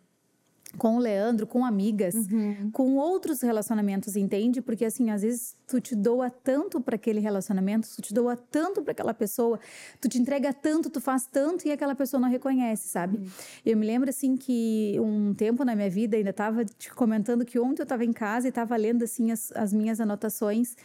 com 0.79 0.97
o 0.97 0.99
Leandro, 0.99 1.47
com 1.47 1.65
amigas, 1.65 2.15
uhum. 2.15 2.71
com 2.73 2.97
outros 2.97 3.41
relacionamentos, 3.41 4.17
entende? 4.17 4.61
Porque 4.61 4.85
assim, 4.85 5.11
às 5.11 5.23
vezes 5.23 5.57
tu 5.67 5.81
te 5.81 5.95
doa 5.95 6.31
tanto 6.31 6.81
para 6.81 6.97
aquele 6.97 7.21
relacionamento, 7.21 7.89
tu 7.95 8.03
te 8.03 8.13
doa 8.13 8.37
tanto 8.37 8.83
para 8.83 8.93
aquela 8.93 9.15
pessoa, 9.15 9.59
tu 10.01 10.09
te 10.09 10.19
entrega 10.19 10.53
tanto, 10.53 10.91
tu 10.91 11.01
faz 11.01 11.27
tanto 11.27 11.67
e 11.67 11.73
aquela 11.73 11.95
pessoa 11.95 12.21
não 12.21 12.29
reconhece, 12.29 12.89
sabe? 12.89 13.19
Uhum. 13.19 13.27
Eu 13.65 13.77
me 13.77 13.87
lembro 13.87 14.11
assim 14.11 14.37
que 14.37 14.97
um 15.01 15.35
tempo 15.35 15.65
na 15.65 15.75
minha 15.75 15.91
vida, 15.91 16.17
ainda 16.17 16.31
estava 16.31 16.65
te 16.65 16.93
comentando 16.93 17.45
que 17.45 17.59
ontem 17.59 17.83
eu 17.83 17.85
estava 17.85 18.05
em 18.05 18.13
casa 18.13 18.47
e 18.47 18.51
estava 18.51 18.77
lendo 18.77 19.05
assim 19.05 19.31
as, 19.31 19.53
as 19.53 19.73
minhas 19.73 20.01
anotações 20.01 20.77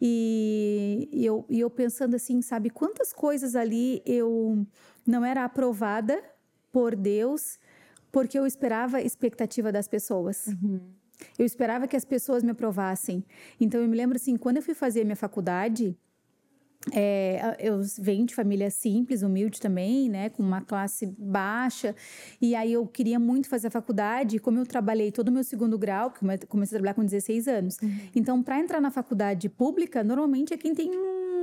e, 0.00 1.08
e, 1.12 1.26
eu, 1.26 1.44
e 1.48 1.58
eu 1.60 1.68
pensando 1.68 2.14
assim, 2.14 2.40
sabe, 2.40 2.70
quantas 2.70 3.12
coisas 3.12 3.56
ali 3.56 4.00
eu 4.06 4.64
não 5.06 5.24
era 5.24 5.44
aprovada 5.44 6.22
por 6.70 6.94
Deus 6.94 7.58
porque 8.18 8.36
eu 8.36 8.44
esperava 8.44 8.96
a 8.96 9.00
expectativa 9.00 9.70
das 9.70 9.86
pessoas. 9.86 10.48
Uhum. 10.48 10.80
Eu 11.38 11.46
esperava 11.46 11.86
que 11.86 11.94
as 11.94 12.04
pessoas 12.04 12.42
me 12.42 12.50
aprovassem. 12.50 13.24
Então 13.60 13.80
eu 13.80 13.86
me 13.86 13.96
lembro 13.96 14.16
assim, 14.16 14.36
quando 14.36 14.56
eu 14.56 14.62
fui 14.62 14.74
fazer 14.74 15.02
a 15.02 15.04
minha 15.04 15.14
faculdade, 15.14 15.96
é, 16.92 17.56
eu 17.60 17.80
venho 18.00 18.26
de 18.26 18.34
família 18.34 18.72
simples, 18.72 19.22
humilde 19.22 19.60
também, 19.60 20.08
né, 20.08 20.30
com 20.30 20.42
uma 20.42 20.60
classe 20.60 21.06
baixa, 21.16 21.94
e 22.40 22.56
aí 22.56 22.72
eu 22.72 22.84
queria 22.88 23.20
muito 23.20 23.48
fazer 23.48 23.68
a 23.68 23.70
faculdade, 23.70 24.40
como 24.40 24.58
eu 24.58 24.66
trabalhei 24.66 25.12
todo 25.12 25.28
o 25.28 25.32
meu 25.32 25.44
segundo 25.44 25.78
grau, 25.78 26.12
comecei 26.48 26.76
a 26.76 26.80
trabalhar 26.80 26.94
com 26.94 27.04
16 27.04 27.46
anos. 27.46 27.78
Uhum. 27.80 27.98
Então, 28.16 28.42
para 28.42 28.58
entrar 28.58 28.80
na 28.80 28.90
faculdade 28.90 29.48
pública, 29.48 30.02
normalmente 30.02 30.52
é 30.52 30.56
quem 30.56 30.74
tem 30.74 30.90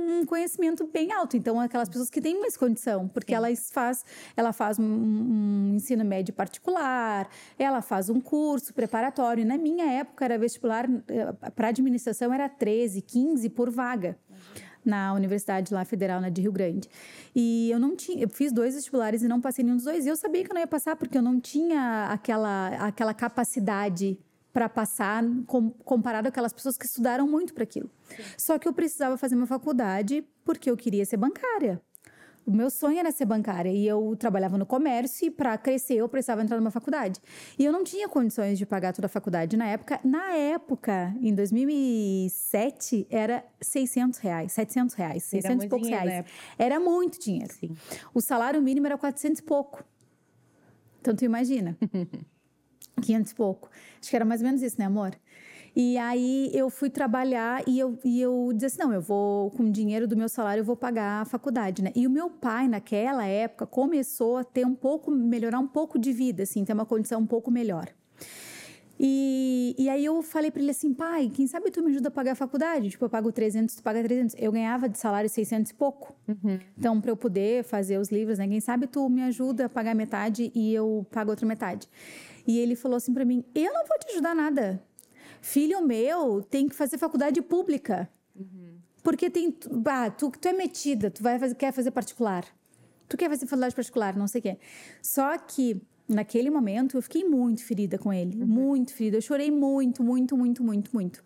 um 0.06 0.24
conhecimento 0.24 0.86
bem 0.86 1.12
alto, 1.12 1.36
então 1.36 1.60
aquelas 1.60 1.88
pessoas 1.88 2.08
que 2.08 2.20
têm 2.20 2.40
mais 2.40 2.56
condição, 2.56 3.08
porque 3.08 3.32
Sim. 3.32 3.36
ela 3.36 3.48
faz, 3.72 4.04
ela 4.36 4.52
faz 4.52 4.78
um, 4.78 4.84
um, 4.84 5.74
ensino 5.74 6.04
médio 6.04 6.32
particular, 6.32 7.28
ela 7.58 7.82
faz 7.82 8.08
um 8.08 8.20
curso 8.20 8.72
preparatório. 8.72 9.44
Na 9.44 9.58
minha 9.58 9.84
época 9.84 10.24
era 10.24 10.38
vestibular 10.38 10.88
eh, 11.08 11.50
para 11.50 11.68
administração 11.68 12.32
era 12.32 12.48
13, 12.48 13.02
15 13.02 13.48
por 13.50 13.70
vaga. 13.70 14.16
Na 14.84 15.12
universidade 15.14 15.74
lá 15.74 15.84
federal, 15.84 16.20
na 16.20 16.28
de 16.28 16.40
Rio 16.42 16.52
Grande. 16.52 16.88
E 17.34 17.68
eu 17.72 17.80
não 17.80 17.96
tinha, 17.96 18.22
eu 18.22 18.28
fiz 18.28 18.52
dois 18.52 18.76
vestibulares 18.76 19.20
e 19.20 19.26
não 19.26 19.40
passei 19.40 19.64
nenhum 19.64 19.76
dos 19.76 19.84
dois. 19.84 20.06
E 20.06 20.08
eu 20.08 20.16
sabia 20.16 20.44
que 20.44 20.50
eu 20.52 20.54
não 20.54 20.60
ia 20.60 20.66
passar 20.66 20.94
porque 20.94 21.18
eu 21.18 21.22
não 21.22 21.40
tinha 21.40 22.06
aquela 22.08 22.68
aquela 22.86 23.12
capacidade 23.12 24.16
para 24.56 24.70
passar 24.70 25.22
com, 25.46 25.68
comparado 25.68 26.28
aquelas 26.28 26.50
pessoas 26.50 26.78
que 26.78 26.86
estudaram 26.86 27.28
muito 27.28 27.52
para 27.52 27.62
aquilo. 27.62 27.90
Sim. 28.08 28.22
Só 28.38 28.58
que 28.58 28.66
eu 28.66 28.72
precisava 28.72 29.18
fazer 29.18 29.34
uma 29.34 29.44
faculdade 29.44 30.24
porque 30.46 30.70
eu 30.70 30.76
queria 30.78 31.04
ser 31.04 31.18
bancária. 31.18 31.78
O 32.46 32.50
meu 32.50 32.70
sonho 32.70 32.98
era 32.98 33.12
ser 33.12 33.26
bancária 33.26 33.68
e 33.68 33.86
eu 33.86 34.16
trabalhava 34.18 34.56
no 34.56 34.64
comércio 34.64 35.26
e 35.26 35.30
para 35.30 35.58
crescer 35.58 35.96
eu 35.96 36.08
precisava 36.08 36.42
entrar 36.42 36.56
numa 36.56 36.70
faculdade. 36.70 37.20
E 37.58 37.66
eu 37.66 37.70
não 37.70 37.84
tinha 37.84 38.08
condições 38.08 38.56
de 38.56 38.64
pagar 38.64 38.94
toda 38.94 39.04
a 39.04 39.10
faculdade 39.10 39.58
na 39.58 39.66
época. 39.66 40.00
Na 40.02 40.32
época, 40.32 41.14
em 41.20 41.34
2007, 41.34 43.06
era 43.10 43.44
600 43.60 44.18
reais, 44.20 44.52
700 44.52 44.94
reais, 44.94 45.22
600 45.24 45.66
e 45.66 45.68
poucos 45.68 45.86
reais. 45.86 46.24
Era 46.58 46.80
muito 46.80 47.20
dinheiro. 47.20 47.52
Sim. 47.52 47.76
O 48.14 48.22
salário 48.22 48.62
mínimo 48.62 48.86
era 48.86 48.96
400 48.96 49.38
e 49.38 49.42
pouco. 49.42 49.84
Então 51.02 51.14
tu 51.14 51.26
imagina. 51.26 51.76
500 53.00 53.30
e 53.30 53.34
pouco. 53.34 53.70
Acho 54.00 54.10
que 54.10 54.16
era 54.16 54.24
mais 54.24 54.40
ou 54.40 54.46
menos 54.46 54.62
isso, 54.62 54.76
né, 54.78 54.86
amor? 54.86 55.12
E 55.74 55.98
aí 55.98 56.50
eu 56.54 56.70
fui 56.70 56.88
trabalhar 56.88 57.62
e 57.66 57.78
eu, 57.78 57.98
e 58.02 58.18
eu 58.18 58.50
disse 58.54 58.80
assim, 58.80 58.88
não, 58.88 58.94
eu 58.94 59.00
vou, 59.02 59.50
com 59.50 59.64
o 59.64 59.70
dinheiro 59.70 60.08
do 60.08 60.16
meu 60.16 60.28
salário, 60.28 60.62
eu 60.62 60.64
vou 60.64 60.74
pagar 60.76 61.20
a 61.20 61.24
faculdade, 61.26 61.82
né? 61.82 61.92
E 61.94 62.06
o 62.06 62.10
meu 62.10 62.30
pai, 62.30 62.66
naquela 62.66 63.26
época, 63.26 63.66
começou 63.66 64.38
a 64.38 64.44
ter 64.44 64.64
um 64.64 64.74
pouco, 64.74 65.10
melhorar 65.10 65.58
um 65.58 65.66
pouco 65.68 65.98
de 65.98 66.12
vida, 66.14 66.44
assim, 66.44 66.64
ter 66.64 66.72
uma 66.72 66.86
condição 66.86 67.20
um 67.20 67.26
pouco 67.26 67.50
melhor. 67.50 67.90
E, 68.98 69.74
e 69.78 69.90
aí 69.90 70.04
eu 70.04 70.22
falei 70.22 70.50
para 70.50 70.62
ele 70.62 70.70
assim, 70.70 70.94
pai, 70.94 71.30
quem 71.32 71.46
sabe 71.46 71.70
tu 71.70 71.82
me 71.82 71.90
ajuda 71.90 72.08
a 72.08 72.10
pagar 72.10 72.32
a 72.32 72.34
faculdade? 72.34 72.88
Tipo, 72.88 73.04
eu 73.04 73.10
pago 73.10 73.30
300, 73.30 73.74
tu 73.76 73.82
paga 73.82 74.02
300. 74.02 74.34
Eu 74.38 74.50
ganhava 74.50 74.88
de 74.88 74.98
salário 74.98 75.28
600 75.28 75.70
e 75.70 75.74
pouco. 75.74 76.16
Uhum. 76.26 76.58
Então, 76.78 77.00
para 77.00 77.10
eu 77.10 77.16
poder 77.16 77.62
fazer 77.64 77.98
os 77.98 78.10
livros, 78.10 78.38
né? 78.38 78.48
Quem 78.48 78.60
sabe 78.60 78.86
tu 78.86 79.06
me 79.10 79.22
ajuda 79.22 79.66
a 79.66 79.68
pagar 79.68 79.94
metade 79.94 80.50
e 80.54 80.72
eu 80.72 81.06
pago 81.10 81.30
outra 81.30 81.46
metade. 81.46 81.86
E 82.46 82.58
ele 82.58 82.76
falou 82.76 82.96
assim 82.96 83.12
para 83.12 83.24
mim, 83.24 83.44
eu 83.54 83.72
não 83.72 83.86
vou 83.86 83.98
te 83.98 84.10
ajudar 84.12 84.34
nada 84.34 84.82
filho 85.46 85.80
meu 85.80 86.42
tem 86.42 86.68
que 86.68 86.74
fazer 86.74 86.98
faculdade 86.98 87.40
pública. 87.40 88.08
Uhum. 88.34 88.78
Porque 89.02 89.30
tem. 89.30 89.56
Ah, 89.86 90.10
tu, 90.10 90.30
tu 90.30 90.48
é 90.48 90.52
metida, 90.52 91.10
tu 91.10 91.22
vai 91.22 91.38
fazer, 91.38 91.54
quer 91.54 91.72
fazer 91.72 91.92
particular. 91.92 92.44
Tu 93.08 93.16
quer 93.16 93.28
fazer 93.28 93.46
faculdade 93.46 93.74
particular, 93.74 94.16
não 94.16 94.26
sei 94.26 94.40
o 94.40 94.42
quê. 94.42 94.58
Só 95.00 95.38
que 95.38 95.80
naquele 96.08 96.50
momento 96.50 96.96
eu 96.96 97.02
fiquei 97.02 97.24
muito 97.24 97.64
ferida 97.64 97.96
com 97.96 98.12
ele. 98.12 98.40
Uhum. 98.40 98.46
Muito 98.46 98.92
ferida. 98.92 99.18
Eu 99.18 99.22
chorei 99.22 99.50
muito, 99.50 100.02
muito, 100.02 100.36
muito, 100.36 100.64
muito, 100.64 100.90
muito. 100.92 101.24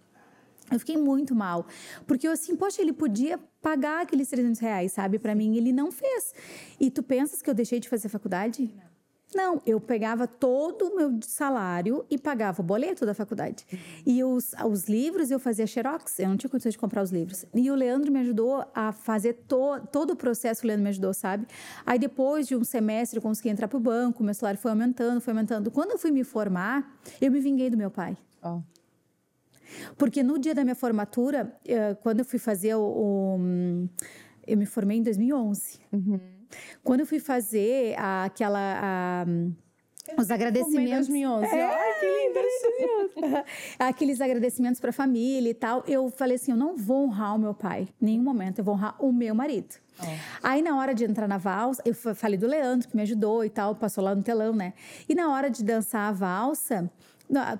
Eu 0.70 0.78
fiquei 0.78 0.98
muito 0.98 1.34
mal. 1.34 1.66
Porque 2.06 2.28
eu 2.28 2.32
assim, 2.32 2.54
poxa, 2.54 2.82
ele 2.82 2.92
podia 2.92 3.38
pagar 3.62 4.02
aqueles 4.02 4.28
300 4.28 4.60
reais, 4.60 4.92
sabe, 4.92 5.18
para 5.18 5.34
mim. 5.34 5.56
Ele 5.56 5.72
não 5.72 5.90
fez. 5.90 6.34
E 6.78 6.90
tu 6.90 7.02
pensas 7.02 7.40
que 7.40 7.48
eu 7.48 7.54
deixei 7.54 7.80
de 7.80 7.88
fazer 7.88 8.10
faculdade? 8.10 8.70
Não. 8.76 8.89
Não, 9.34 9.62
eu 9.64 9.80
pegava 9.80 10.26
todo 10.26 10.88
o 10.88 10.96
meu 10.96 11.20
salário 11.22 12.04
e 12.10 12.18
pagava 12.18 12.60
o 12.60 12.64
boleto 12.64 13.06
da 13.06 13.14
faculdade. 13.14 13.64
E 14.04 14.24
os, 14.24 14.52
os 14.68 14.88
livros 14.88 15.30
eu 15.30 15.38
fazia 15.38 15.66
xerox, 15.66 16.18
eu 16.18 16.28
não 16.28 16.36
tinha 16.36 16.50
condições 16.50 16.72
de 16.72 16.78
comprar 16.78 17.02
os 17.02 17.10
livros. 17.10 17.44
E 17.54 17.70
o 17.70 17.74
Leandro 17.74 18.10
me 18.10 18.20
ajudou 18.20 18.64
a 18.74 18.90
fazer 18.92 19.34
to, 19.46 19.80
todo 19.92 20.10
o 20.10 20.16
processo, 20.16 20.64
o 20.64 20.66
Leandro 20.66 20.82
me 20.82 20.90
ajudou, 20.90 21.14
sabe? 21.14 21.46
Aí 21.86 21.98
depois 21.98 22.48
de 22.48 22.56
um 22.56 22.64
semestre 22.64 23.18
eu 23.18 23.22
consegui 23.22 23.50
entrar 23.50 23.68
para 23.68 23.76
o 23.76 23.80
banco, 23.80 24.22
meu 24.24 24.34
salário 24.34 24.58
foi 24.58 24.72
aumentando, 24.72 25.20
foi 25.20 25.32
aumentando. 25.32 25.70
Quando 25.70 25.92
eu 25.92 25.98
fui 25.98 26.10
me 26.10 26.24
formar, 26.24 26.98
eu 27.20 27.30
me 27.30 27.40
vinguei 27.40 27.70
do 27.70 27.76
meu 27.76 27.90
pai. 27.90 28.16
Oh. 28.42 28.60
Porque 29.96 30.22
no 30.22 30.38
dia 30.38 30.54
da 30.54 30.64
minha 30.64 30.74
formatura, 30.74 31.56
eh, 31.64 31.94
quando 32.02 32.20
eu 32.20 32.24
fui 32.24 32.40
fazer 32.40 32.74
o, 32.74 32.82
o 32.82 33.88
eu 34.44 34.56
me 34.56 34.66
formei 34.66 34.98
em 34.98 35.02
2011. 35.02 35.78
Uhum. 35.92 36.39
Quando 36.82 37.00
eu 37.00 37.06
fui 37.06 37.20
fazer 37.20 37.94
a, 37.98 38.24
aquela. 38.24 38.80
A, 38.82 39.26
os 40.18 40.30
agradecimentos. 40.30 41.06
2011. 41.08 41.46
É, 41.46 41.64
Ai, 41.64 42.00
que 42.00 42.06
lindo! 42.06 43.44
Aqueles 43.78 44.20
agradecimentos 44.20 44.80
para 44.80 44.90
a 44.90 44.92
família 44.92 45.50
e 45.50 45.54
tal. 45.54 45.84
Eu 45.86 46.10
falei 46.10 46.36
assim: 46.36 46.52
eu 46.52 46.56
não 46.56 46.76
vou 46.76 47.04
honrar 47.04 47.36
o 47.36 47.38
meu 47.38 47.54
pai, 47.54 47.88
em 48.00 48.06
nenhum 48.06 48.22
momento. 48.22 48.58
Eu 48.58 48.64
vou 48.64 48.74
honrar 48.74 48.96
o 48.98 49.12
meu 49.12 49.34
marido. 49.34 49.76
Oh. 50.00 50.04
Aí, 50.42 50.62
na 50.62 50.76
hora 50.78 50.94
de 50.94 51.04
entrar 51.04 51.28
na 51.28 51.38
valsa, 51.38 51.82
eu 51.84 51.94
falei 51.94 52.38
do 52.38 52.46
Leandro, 52.46 52.88
que 52.88 52.96
me 52.96 53.02
ajudou 53.02 53.44
e 53.44 53.50
tal, 53.50 53.74
passou 53.74 54.02
lá 54.02 54.14
no 54.14 54.22
telão, 54.22 54.54
né? 54.54 54.72
E 55.08 55.14
na 55.14 55.30
hora 55.30 55.50
de 55.50 55.62
dançar 55.62 56.08
a 56.08 56.12
valsa, 56.12 56.90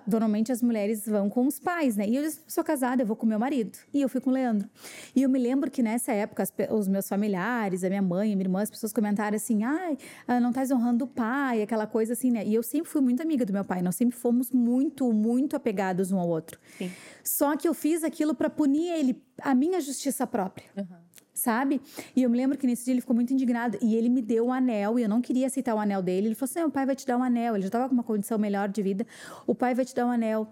Normalmente 0.07 0.51
as 0.51 0.61
mulheres 0.63 1.07
vão 1.07 1.31
com 1.31 1.47
os 1.47 1.61
pais, 1.61 1.97
né? 1.97 2.09
E 2.09 2.17
eu 2.17 2.23
disse, 2.23 2.41
sou 2.49 2.65
casada, 2.65 3.03
eu 3.03 3.07
vou 3.07 3.15
com 3.15 3.25
meu 3.25 3.39
marido. 3.39 3.79
E 3.95 4.01
eu 4.03 4.09
fui 4.09 4.21
com 4.21 4.31
o 4.31 4.33
Leandro. 4.33 4.69
E 5.15 5.23
eu 5.23 5.29
me 5.29 5.39
lembro 5.39 5.71
que 5.71 5.83
nessa 5.83 6.13
época, 6.13 6.43
as, 6.43 6.53
os 6.71 6.89
meus 6.89 7.09
familiares, 7.09 7.85
a 7.85 7.89
minha 7.89 8.03
mãe, 8.03 8.33
a 8.33 8.37
minha 8.37 8.47
irmã, 8.47 8.63
as 8.63 8.71
pessoas 8.71 8.93
comentaram 8.93 9.37
assim: 9.37 9.63
ai, 9.63 9.97
ah, 10.27 10.41
não 10.41 10.51
estás 10.51 10.71
honrando 10.71 11.05
o 11.05 11.09
pai, 11.09 11.63
aquela 11.63 11.87
coisa 11.87 12.15
assim, 12.15 12.31
né? 12.31 12.45
E 12.45 12.55
eu 12.55 12.63
sempre 12.63 12.91
fui 12.91 13.01
muito 13.01 13.23
amiga 13.23 13.47
do 13.47 13.53
meu 13.53 13.65
pai, 13.65 13.81
nós 13.81 13.95
sempre 13.95 14.17
fomos 14.17 14.51
muito, 14.51 15.13
muito 15.13 15.55
apegados 15.55 16.11
um 16.11 16.19
ao 16.19 16.29
outro. 16.29 16.59
Sim. 16.77 16.91
Só 17.23 17.57
que 17.57 17.69
eu 17.69 17.75
fiz 17.75 18.03
aquilo 18.03 18.35
para 18.35 18.51
punir 18.51 18.89
ele, 18.91 19.23
a 19.41 19.55
minha 19.55 19.81
justiça 19.81 20.27
própria. 20.27 20.67
Uhum 20.77 21.10
sabe? 21.33 21.81
E 22.15 22.23
eu 22.23 22.31
me 22.31 22.37
lembro 22.37 22.57
que 22.57 22.67
nesse 22.67 22.85
dia 22.85 22.95
ele 22.95 23.01
ficou 23.01 23.15
muito 23.15 23.33
indignado 23.33 23.79
e 23.81 23.95
ele 23.95 24.09
me 24.09 24.23
deu 24.23 24.47
um 24.47 24.53
anel 24.53 24.99
e 24.99 25.03
eu 25.03 25.09
não 25.09 25.21
queria 25.21 25.47
aceitar 25.47 25.75
o 25.75 25.79
anel 25.79 26.03
dele. 26.03 26.29
Ele 26.29 26.35
falou 26.35 26.51
assim: 26.51 26.63
o 26.63 26.71
pai 26.71 26.87
vai 26.87 26.97
te 26.97 27.07
dar 27.07 27.17
um 27.17 27.23
anel. 27.23 27.55
Ele 27.55 27.63
já 27.63 27.69
estava 27.69 27.89
com 27.89 27.95
uma 27.95 28.03
condição 28.03 28.39
melhor 28.39 28.69
de 28.69 28.83
vida. 28.83 29.07
O 29.47 29.55
pai 29.55 29.75
vai 29.75 29.85
te 29.85 29.95
dar 29.95 30.07
um 30.07 30.11
anel. 30.11 30.49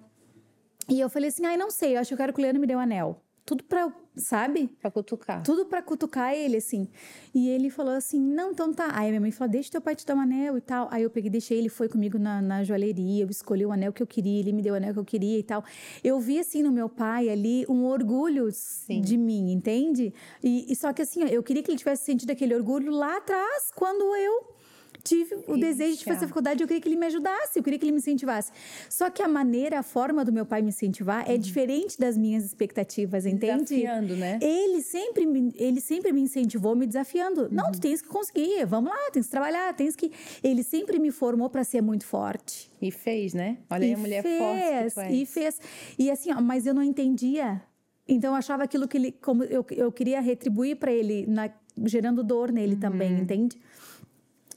E 0.88 1.00
eu 1.00 1.10
falei 1.10 1.28
assim: 1.28 1.44
ai, 1.44 1.56
não 1.56 1.70
sei, 1.70 1.96
eu 1.96 2.00
acho 2.00 2.08
que 2.08 2.14
eu 2.14 2.18
quero 2.18 2.32
que 2.32 2.40
o 2.40 2.42
Leandro 2.42 2.60
me 2.60 2.66
dê 2.66 2.74
um 2.74 2.80
anel. 2.80 3.22
Tudo 3.48 3.64
pra, 3.64 3.90
sabe? 4.14 4.68
Pra 4.78 4.90
cutucar. 4.90 5.42
Tudo 5.42 5.64
pra 5.64 5.80
cutucar 5.80 6.34
ele, 6.34 6.58
assim. 6.58 6.86
E 7.34 7.48
ele 7.48 7.70
falou 7.70 7.94
assim: 7.94 8.20
não, 8.20 8.50
então 8.50 8.74
tá. 8.74 8.90
Aí 8.92 9.08
minha 9.08 9.22
mãe 9.22 9.30
falou: 9.30 9.50
deixa 9.50 9.70
teu 9.70 9.80
pai 9.80 9.96
te 9.96 10.04
dar 10.04 10.16
um 10.16 10.20
anel 10.20 10.58
e 10.58 10.60
tal. 10.60 10.86
Aí 10.90 11.02
eu 11.02 11.08
peguei, 11.08 11.30
deixei, 11.30 11.56
ele 11.56 11.70
foi 11.70 11.88
comigo 11.88 12.18
na, 12.18 12.42
na 12.42 12.62
joalheria, 12.62 13.24
eu 13.24 13.30
escolhi 13.30 13.64
o 13.64 13.72
anel 13.72 13.90
que 13.90 14.02
eu 14.02 14.06
queria, 14.06 14.40
ele 14.40 14.52
me 14.52 14.60
deu 14.60 14.74
o 14.74 14.76
anel 14.76 14.92
que 14.92 14.98
eu 14.98 15.04
queria 15.04 15.38
e 15.38 15.42
tal. 15.42 15.64
Eu 16.04 16.20
vi, 16.20 16.38
assim, 16.38 16.62
no 16.62 16.70
meu 16.70 16.90
pai 16.90 17.30
ali 17.30 17.64
um 17.70 17.86
orgulho 17.86 18.50
Sim. 18.52 19.00
de 19.00 19.16
mim, 19.16 19.50
entende? 19.50 20.12
E, 20.44 20.70
e 20.70 20.76
só 20.76 20.92
que 20.92 21.00
assim, 21.00 21.24
ó, 21.24 21.26
eu 21.28 21.42
queria 21.42 21.62
que 21.62 21.70
ele 21.70 21.78
tivesse 21.78 22.04
sentido 22.04 22.30
aquele 22.30 22.54
orgulho 22.54 22.92
lá 22.92 23.16
atrás, 23.16 23.70
quando 23.74 24.14
eu 24.14 24.57
tive 25.02 25.36
o 25.46 25.56
desejo 25.56 25.98
de 25.98 26.04
fazer 26.04 26.26
faculdade, 26.26 26.62
eu 26.62 26.66
queria 26.68 26.80
que 26.80 26.88
ele 26.88 26.96
me 26.96 27.06
ajudasse, 27.06 27.58
eu 27.58 27.62
queria 27.62 27.78
que 27.78 27.84
ele 27.84 27.92
me 27.92 27.98
incentivasse. 27.98 28.50
Só 28.90 29.08
que 29.10 29.22
a 29.22 29.28
maneira, 29.28 29.78
a 29.78 29.82
forma 29.82 30.24
do 30.24 30.32
meu 30.32 30.44
pai 30.44 30.62
me 30.62 30.68
incentivar 30.68 31.28
é 31.30 31.36
diferente 31.36 31.98
das 31.98 32.16
minhas 32.16 32.44
expectativas, 32.44 33.24
entende? 33.26 33.64
Desafiando, 33.76 34.16
né? 34.16 34.38
Ele 34.42 34.82
sempre, 34.82 35.26
me, 35.26 35.52
ele 35.56 35.80
sempre 35.80 36.12
me 36.12 36.20
incentivou, 36.20 36.74
me 36.76 36.86
desafiando. 36.86 37.48
Não, 37.50 37.70
tu 37.72 37.80
tens 37.80 38.02
que 38.02 38.08
conseguir, 38.08 38.64
vamos 38.66 38.90
lá, 38.90 39.10
tens 39.12 39.26
que 39.26 39.30
trabalhar, 39.30 39.72
tens 39.74 39.94
que. 39.96 40.10
Ele 40.42 40.62
sempre 40.62 40.98
me 40.98 41.10
formou 41.10 41.48
para 41.48 41.64
ser 41.64 41.80
muito 41.82 42.04
forte. 42.06 42.70
E 42.80 42.90
fez, 42.90 43.34
né? 43.34 43.58
Olha 43.70 43.84
aí 43.86 43.94
a 43.94 43.98
mulher 43.98 44.22
fez, 44.22 44.38
forte 44.38 44.60
que 44.60 44.94
tu 44.94 45.00
és. 45.00 45.14
E 45.22 45.26
fez. 45.26 45.60
E 45.98 46.10
assim, 46.10 46.32
ó, 46.32 46.40
mas 46.40 46.66
eu 46.66 46.74
não 46.74 46.82
entendia. 46.82 47.60
Então 48.06 48.30
eu 48.32 48.36
achava 48.36 48.62
aquilo 48.64 48.88
que 48.88 48.96
ele. 48.96 49.12
Como 49.12 49.44
eu, 49.44 49.64
eu 49.70 49.92
queria 49.92 50.20
retribuir 50.20 50.76
para 50.76 50.90
ele, 50.92 51.26
na- 51.26 51.50
gerando 51.84 52.24
dor 52.24 52.50
nele 52.50 52.74
Uhum. 52.74 52.80
também, 52.80 53.12
entende? 53.20 53.56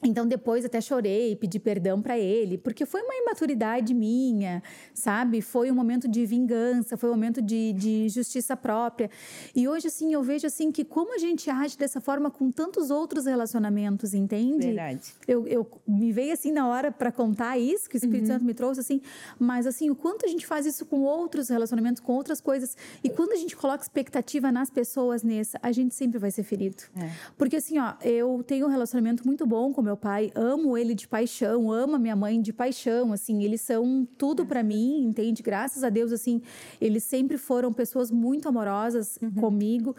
Então 0.04 0.26
depois 0.26 0.66
até 0.66 0.82
chorei, 0.82 1.36
pedi 1.36 1.60
perdão 1.60 2.02
para 2.02 2.18
ele, 2.18 2.58
porque 2.58 2.86
foi 2.86 3.02
uma 3.04 3.16
imaturidade 3.16 3.94
minha, 3.94 4.64
sabe? 4.94 5.42
Foi 5.42 5.72
um 5.72 5.76
momento 5.76 6.08
de 6.08 6.26
vingança, 6.26 6.98
foi 6.98 7.10
um 7.10 7.14
momento 7.14 7.42
de, 7.42 7.74
de 7.74 8.10
justiça 8.10 8.58
própria. 8.58 9.10
E 9.56 9.68
hoje 9.68 9.88
assim 9.88 10.14
eu 10.14 10.24
vejo 10.24 10.48
assim 10.48 10.72
que 10.72 10.84
como 10.84 11.14
a 11.14 11.18
gente 11.18 11.50
age 11.50 11.78
dessa 11.78 12.02
forma 12.02 12.32
com 12.32 12.52
tantos 12.52 12.90
outros 12.90 13.26
relacionamentos, 13.26 14.14
entende? 14.14 14.68
Verdade. 14.68 15.14
Eu, 15.28 15.48
eu 15.48 15.70
me 15.88 16.12
veio 16.12 16.34
assim 16.34 16.52
na 16.52 16.68
hora 16.68 16.92
para 16.92 17.12
contar 17.12 17.58
isso 17.60 17.90
que 17.90 17.96
o 17.96 17.98
Espírito 17.98 18.28
Santo 18.28 18.44
me 18.44 18.54
trouxe 18.54 18.80
assim, 18.80 19.02
mas 19.38 19.68
assim 19.68 19.90
o 19.90 19.96
quanto 19.96 20.26
a 20.26 20.30
gente 20.30 20.48
faz 20.48 20.66
isso 20.66 20.86
com 20.86 21.02
outros 21.02 21.50
relacionamentos, 21.50 22.02
com 22.02 22.14
outras 22.14 22.42
coisas 22.42 22.76
e 23.04 23.10
quando 23.10 23.34
a 23.34 23.36
gente 23.36 23.56
coloca 23.56 23.84
expectativa 23.84 24.52
nas 24.52 24.70
pessoas 24.70 25.22
nessa, 25.22 25.60
a 25.62 25.72
gente 25.72 25.94
sempre 25.94 26.18
vai 26.18 26.32
ser 26.32 26.44
ferido. 26.44 26.84
É. 26.96 27.10
Porque 27.38 27.58
assim, 27.58 27.78
ó, 27.78 27.94
eu 28.02 28.44
tenho 28.46 28.66
um 28.66 28.70
relacionamento 28.70 29.26
muito 29.26 29.46
bom 29.46 29.72
com 29.72 29.82
meu 29.82 29.91
pai, 29.98 30.32
amo 30.36 30.78
ele 30.78 30.94
de 30.94 31.08
paixão, 31.08 31.72
amo 31.72 31.96
a 31.96 32.00
minha 32.00 32.16
mãe 32.16 32.42
de 32.42 32.52
paixão, 32.52 33.14
assim, 33.14 33.44
eles 33.44 33.62
são 33.62 34.08
tudo 34.18 34.46
para 34.46 34.64
mim, 34.64 35.04
entende? 35.04 35.42
Graças 35.42 35.84
a 35.84 35.90
Deus, 35.90 36.12
assim, 36.12 36.42
eles 36.80 37.04
sempre 37.04 37.38
foram 37.38 37.72
pessoas 37.72 38.12
muito 38.12 38.48
amorosas 38.48 39.18
comigo, 39.40 39.96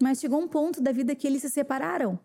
mas 0.00 0.20
chegou 0.20 0.40
um 0.40 0.48
ponto 0.48 0.80
da 0.80 0.92
vida 0.92 1.14
que 1.14 1.26
eles 1.26 1.42
se 1.42 1.50
separaram. 1.50 2.18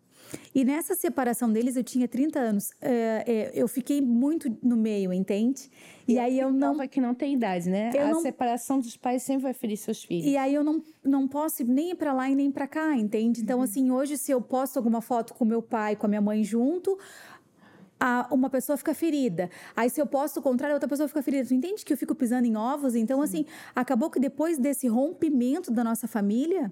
E 0.54 0.64
nessa 0.66 0.96
separação 0.96 1.52
deles, 1.52 1.76
eu 1.76 1.84
tinha 1.84 2.08
30 2.08 2.40
anos, 2.40 2.72
é, 2.82 3.24
é, 3.26 3.52
eu 3.54 3.68
fiquei 3.68 4.02
muito 4.02 4.56
no 4.62 4.76
meio, 4.76 5.12
entende? 5.14 5.70
E 6.08 6.20
aí 6.20 6.40
eu 6.40 6.52
não 6.52 6.70
Prova 6.72 6.88
que 6.88 7.00
não 7.00 7.14
tem 7.16 7.34
idade, 7.34 7.70
né? 7.70 7.92
Eu 7.96 8.08
a 8.08 8.10
não- 8.12 8.22
separação 8.22 8.80
dos 8.80 8.98
pais 8.98 9.24
sempre 9.24 9.44
vai 9.44 9.54
ferir 9.54 9.78
seus 9.78 10.04
filhos. 10.04 10.26
E 10.26 10.36
aí 10.38 10.54
eu 10.54 10.64
não, 10.64 10.84
não 11.04 11.28
posso 11.28 11.64
nem 11.64 11.92
ir 11.92 11.96
pra 11.96 12.14
lá 12.14 12.30
e 12.30 12.36
nem 12.36 12.52
pra 12.52 12.68
cá, 12.68 12.96
entende? 12.96 13.42
Então, 13.42 13.62
assim, 13.62 13.92
hoje, 13.92 14.18
se 14.18 14.32
eu 14.32 14.42
posto 14.42 14.78
alguma 14.78 15.02
foto 15.02 15.34
com 15.34 15.46
meu 15.46 15.62
pai, 15.62 15.96
com 15.96 16.06
a 16.06 16.10
minha 16.10 16.22
mãe 16.22 16.44
junto, 16.44 16.98
uma 18.32 18.50
pessoa 18.50 18.78
fica 18.78 18.94
ferida. 18.96 19.50
Aí, 19.76 19.90
se 19.90 20.02
eu 20.02 20.08
posto 20.08 20.40
o 20.40 20.42
contrário, 20.42 20.74
a 20.74 20.78
outra 20.78 20.90
pessoa 20.90 21.08
fica 21.08 21.22
ferida. 21.22 21.48
Tu 21.48 21.54
entende 21.54 21.86
que 21.86 21.94
eu 21.94 21.98
fico 21.98 22.16
pisando 22.16 22.48
em 22.48 22.58
ovos? 22.58 22.96
Então, 22.96 23.22
assim, 23.22 23.46
acabou 23.76 24.10
que 24.10 24.20
depois 24.20 24.58
desse 24.58 24.88
rompimento 24.88 25.72
da 25.72 25.84
nossa 25.84 26.08
família, 26.08 26.72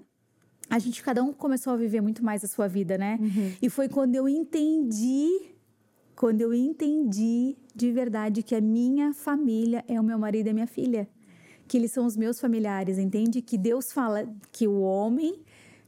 a 0.70 0.78
gente, 0.78 1.02
cada 1.02 1.22
um 1.22 1.32
começou 1.32 1.72
a 1.72 1.76
viver 1.76 2.00
muito 2.00 2.24
mais 2.24 2.44
a 2.44 2.46
sua 2.46 2.68
vida, 2.68 2.96
né? 2.96 3.18
E 3.60 3.68
foi 3.68 3.88
quando 3.88 4.14
eu 4.14 4.28
entendi, 4.28 5.50
quando 6.14 6.40
eu 6.40 6.54
entendi 6.54 7.56
de 7.74 7.90
verdade 7.90 8.42
que 8.42 8.54
a 8.54 8.60
minha 8.60 9.12
família 9.12 9.84
é 9.88 10.00
o 10.00 10.04
meu 10.04 10.18
marido 10.18 10.46
e 10.46 10.50
a 10.50 10.54
minha 10.54 10.66
filha. 10.68 11.08
Que 11.66 11.76
eles 11.76 11.92
são 11.92 12.06
os 12.06 12.16
meus 12.16 12.40
familiares, 12.40 12.98
entende? 12.98 13.42
Que 13.42 13.58
Deus 13.58 13.92
fala 13.92 14.28
que 14.50 14.66
o 14.66 14.80
homem 14.80 15.40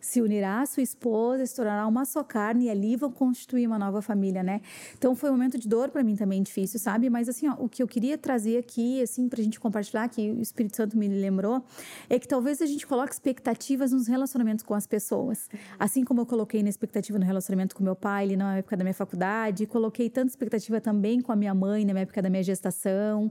se 0.03 0.21
unirá 0.21 0.61
à 0.61 0.67
sua 0.67 0.83
esposa, 0.83 1.47
se 1.47 1.55
tornará 1.55 1.87
uma 1.87 2.05
só 2.05 2.25
carne 2.25 2.65
e 2.65 2.71
ali 2.71 2.97
vão 2.97 3.11
constituir 3.11 3.69
uma 3.69 3.79
nova 3.79 4.03
família, 4.03 4.43
né? 4.43 4.61
Então 4.99 5.15
foi 5.15 5.31
um 5.31 5.35
momento 5.35 5.57
de 5.57 5.69
dor 5.69 5.91
para 5.91 6.03
mim 6.03 6.17
também 6.17 6.43
difícil, 6.43 6.81
sabe? 6.81 7.09
Mas 7.09 7.29
assim, 7.29 7.49
ó, 7.49 7.55
o 7.57 7.69
que 7.69 7.81
eu 7.81 7.87
queria 7.87 8.19
trazer 8.19 8.59
aqui, 8.59 9.01
assim, 9.01 9.29
pra 9.29 9.41
gente 9.41 9.61
compartilhar, 9.61 10.09
que 10.09 10.33
o 10.33 10.41
Espírito 10.41 10.77
Santo 10.77 10.99
me 10.99 11.07
lembrou, 11.07 11.65
é 12.11 12.19
que 12.19 12.27
talvez 12.27 12.61
a 12.61 12.67
gente 12.67 12.85
coloque 12.85 13.13
expectativas 13.13 13.93
nos 13.93 14.09
relacionamentos 14.09 14.65
com 14.65 14.75
as 14.75 14.89
pessoas. 14.89 15.49
Assim 15.79 16.03
como 16.03 16.21
eu 16.21 16.27
coloquei 16.27 16.65
na 16.65 16.69
expectativa 16.69 17.17
no 17.17 17.25
relacionamento 17.25 17.77
com 17.77 17.85
meu 17.85 17.95
pai, 17.95 18.25
ali 18.25 18.37
na 18.37 18.59
época 18.59 18.77
da 18.77 18.83
minha 18.83 18.95
faculdade, 18.95 19.67
coloquei 19.67 20.11
tanta 20.11 20.31
expectativa 20.31 20.81
também 20.81 21.21
com 21.21 21.31
a 21.31 21.37
minha 21.37 21.55
mãe 21.55 21.85
na 21.85 22.01
época 22.01 22.21
da 22.21 22.29
minha 22.29 22.43
gestação 22.43 23.31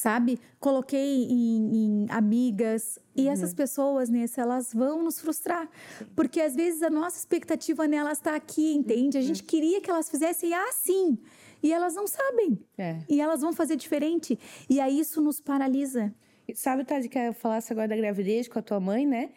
sabe? 0.00 0.38
Coloquei 0.60 1.24
em, 1.24 2.04
em 2.04 2.06
amigas. 2.10 2.98
E 3.14 3.28
essas 3.28 3.52
pessoas, 3.52 4.08
nesse, 4.08 4.40
elas 4.40 4.72
vão 4.72 5.02
nos 5.02 5.20
frustrar. 5.20 5.68
Porque 6.14 6.40
às 6.40 6.54
vezes 6.54 6.82
a 6.82 6.90
nossa 6.90 7.18
expectativa 7.18 7.86
nelas 7.86 8.18
está 8.18 8.36
aqui, 8.36 8.74
entende? 8.74 9.18
A 9.18 9.22
gente 9.22 9.42
queria 9.42 9.80
que 9.80 9.90
elas 9.90 10.08
fizessem 10.08 10.54
assim. 10.54 11.18
E 11.62 11.72
elas 11.72 11.94
não 11.94 12.06
sabem. 12.06 12.58
É. 12.76 12.98
E 13.08 13.20
elas 13.20 13.40
vão 13.40 13.52
fazer 13.52 13.76
diferente. 13.76 14.38
E 14.70 14.80
aí 14.80 15.00
isso 15.00 15.20
nos 15.20 15.40
paralisa. 15.40 16.14
E 16.46 16.54
Sabe, 16.54 16.84
Tade, 16.84 17.08
que 17.08 17.18
eu 17.18 17.34
falasse 17.34 17.72
agora 17.72 17.88
da 17.88 17.96
gravidez 17.96 18.48
com 18.48 18.58
a 18.58 18.62
tua 18.62 18.80
mãe, 18.80 19.06
né? 19.06 19.30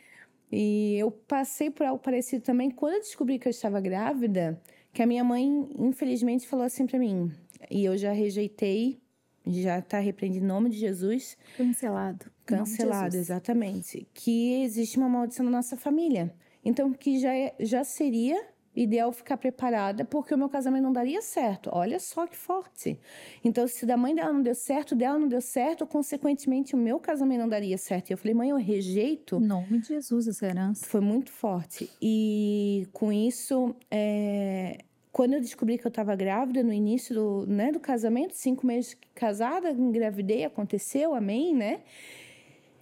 E 0.52 0.96
eu 1.00 1.10
passei 1.10 1.70
por 1.70 1.86
algo 1.86 2.02
parecido 2.02 2.44
também. 2.44 2.70
Quando 2.70 2.94
eu 2.96 3.00
descobri 3.00 3.40
que 3.40 3.48
eu 3.48 3.52
estava 3.52 3.82
grávida, 3.82 4.62
que 4.94 5.02
a 5.02 5.08
minha 5.08 5.24
mãe, 5.24 5.70
infelizmente, 5.80 6.48
falou 6.48 6.66
assim 6.66 6.86
pra 6.86 7.00
mim. 7.00 7.32
E 7.70 7.86
eu 7.86 7.98
já 7.98 8.12
rejeitei, 8.12 9.01
já 9.46 9.82
tá 9.82 10.00
repreendido 10.00 10.46
em 10.46 10.48
nome 10.48 10.70
de 10.70 10.78
Jesus. 10.78 11.38
Cancelado. 11.58 12.26
Cancelado, 12.46 13.12
Jesus. 13.12 13.30
exatamente. 13.30 14.08
Que 14.14 14.62
existe 14.64 14.98
uma 14.98 15.10
maldição 15.10 15.46
na 15.46 15.52
nossa 15.52 15.76
família. 15.78 16.34
Então, 16.64 16.92
que 16.94 17.20
já, 17.20 17.34
é- 17.36 17.56
já 17.60 17.84
seria 17.84 18.40
ideal 18.74 19.12
ficar 19.12 19.36
preparada, 19.36 20.06
porque 20.06 20.34
o 20.34 20.38
meu 20.38 20.48
casamento 20.48 20.84
não 20.84 20.94
daria 20.94 21.22
certo. 21.22 21.70
Olha 21.74 22.00
só 22.00 22.26
que 22.26 22.38
forte. 22.38 22.98
Então, 23.44 23.68
se 23.68 23.86
da 23.86 23.98
mãe 23.98 24.16
dela 24.16 24.32
não 24.32 24.42
deu 24.42 24.56
certo, 24.56 24.96
dela 24.96 25.20
não 25.20 25.28
deu 25.28 25.42
certo, 25.42 25.86
consequentemente, 25.86 26.74
o 26.74 26.78
meu 26.78 26.98
casamento 27.00 27.42
não 27.42 27.50
daria 27.50 27.78
certo. 27.78 28.10
E 28.10 28.14
eu 28.14 28.18
falei, 28.18 28.34
mãe, 28.34 28.50
eu 28.50 28.58
rejeito. 28.58 29.38
Em 29.38 29.46
nome 29.46 29.80
de 29.80 29.88
Jesus, 29.90 30.28
essa 30.28 30.46
herança. 30.46 30.86
Foi 30.86 31.02
muito 31.02 31.32
forte. 31.32 31.90
E 32.02 32.88
com 32.94 33.12
isso, 33.12 33.76
é, 33.90 34.78
quando 35.12 35.34
eu 35.34 35.42
descobri 35.42 35.78
que 35.78 35.86
eu 35.86 35.90
estava 35.90 36.16
grávida 36.16 36.64
no 36.64 36.72
início 36.72 37.14
do, 37.14 37.46
né, 37.46 37.72
do 37.72 37.80
casamento, 37.80 38.34
cinco 38.34 38.66
meses 38.66 38.98
casada, 39.14 39.72
engravidei, 39.72 40.46
aconteceu, 40.46 41.14
amém, 41.14 41.54
né? 41.54 41.82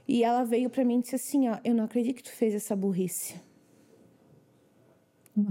E 0.08 0.24
ela 0.24 0.44
veio 0.44 0.70
para 0.70 0.84
mim 0.84 1.00
e 1.00 1.02
disse 1.02 1.16
assim, 1.16 1.50
ó, 1.50 1.58
eu 1.64 1.74
não 1.74 1.86
acredito 1.86 2.18
que 2.18 2.24
tu 2.24 2.32
fez 2.32 2.54
essa 2.54 2.76
burrice. 2.76 3.36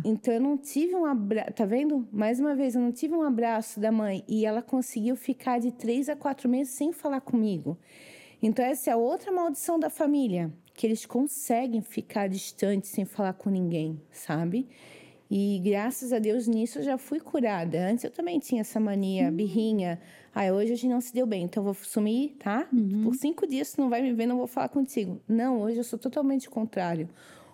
Então 0.05 0.35
eu 0.35 0.41
não 0.41 0.57
tive 0.57 0.95
um 0.95 1.07
abraço, 1.07 1.53
tá 1.53 1.64
vendo? 1.64 2.07
Mais 2.12 2.39
uma 2.39 2.55
vez, 2.55 2.74
eu 2.74 2.81
não 2.81 2.93
tive 2.93 3.14
um 3.14 3.22
abraço 3.22 3.81
da 3.81 3.91
mãe 3.91 4.22
e 4.29 4.45
ela 4.45 4.61
conseguiu 4.61 5.16
ficar 5.16 5.59
de 5.59 5.72
três 5.72 6.09
a 6.09 6.16
quatro 6.16 6.49
meses 6.49 6.74
sem 6.74 6.93
falar 6.93 7.20
comigo. 7.20 7.79
Então 8.43 8.64
essa 8.64 8.91
é 8.91 8.93
a 8.93 8.97
outra 8.97 9.33
maldição 9.33 9.79
da 9.79 9.91
família, 9.91 10.53
que 10.74 10.87
eles 10.87 11.07
conseguem 11.07 11.81
ficar 11.81 12.29
distantes 12.29 12.91
sem 12.91 13.05
falar 13.05 13.33
com 13.33 13.51
ninguém, 13.51 14.01
sabe? 14.12 14.68
E 15.31 15.61
graças 15.62 16.12
a 16.12 16.18
Deus 16.18 16.47
nisso 16.47 16.79
eu 16.79 16.83
já 16.83 16.97
fui 16.99 17.20
curada. 17.20 17.87
Antes 17.87 18.05
eu 18.05 18.11
também 18.11 18.39
tinha 18.39 18.62
essa 18.62 18.81
mania, 18.81 19.31
birrinha. 19.31 20.01
Ah, 20.35 20.53
hoje 20.53 20.72
a 20.72 20.76
gente 20.76 20.91
não 20.91 21.01
se 21.01 21.12
deu 21.12 21.26
bem, 21.26 21.45
então 21.45 21.61
eu 21.61 21.64
vou 21.64 21.74
sumir, 21.74 22.37
tá? 22.39 22.68
Por 23.03 23.14
cinco 23.14 23.47
dias 23.47 23.72
tu 23.72 23.81
não 23.81 23.91
vai 23.91 24.01
me 24.01 24.12
ver, 24.12 24.26
não 24.26 24.39
vou 24.39 24.47
falar 24.47 24.68
contigo. 24.68 25.20
Não, 25.29 25.61
hoje 25.61 25.79
eu 25.79 25.85
sou 25.85 25.99
totalmente 25.99 26.49
contrário. 26.49 27.09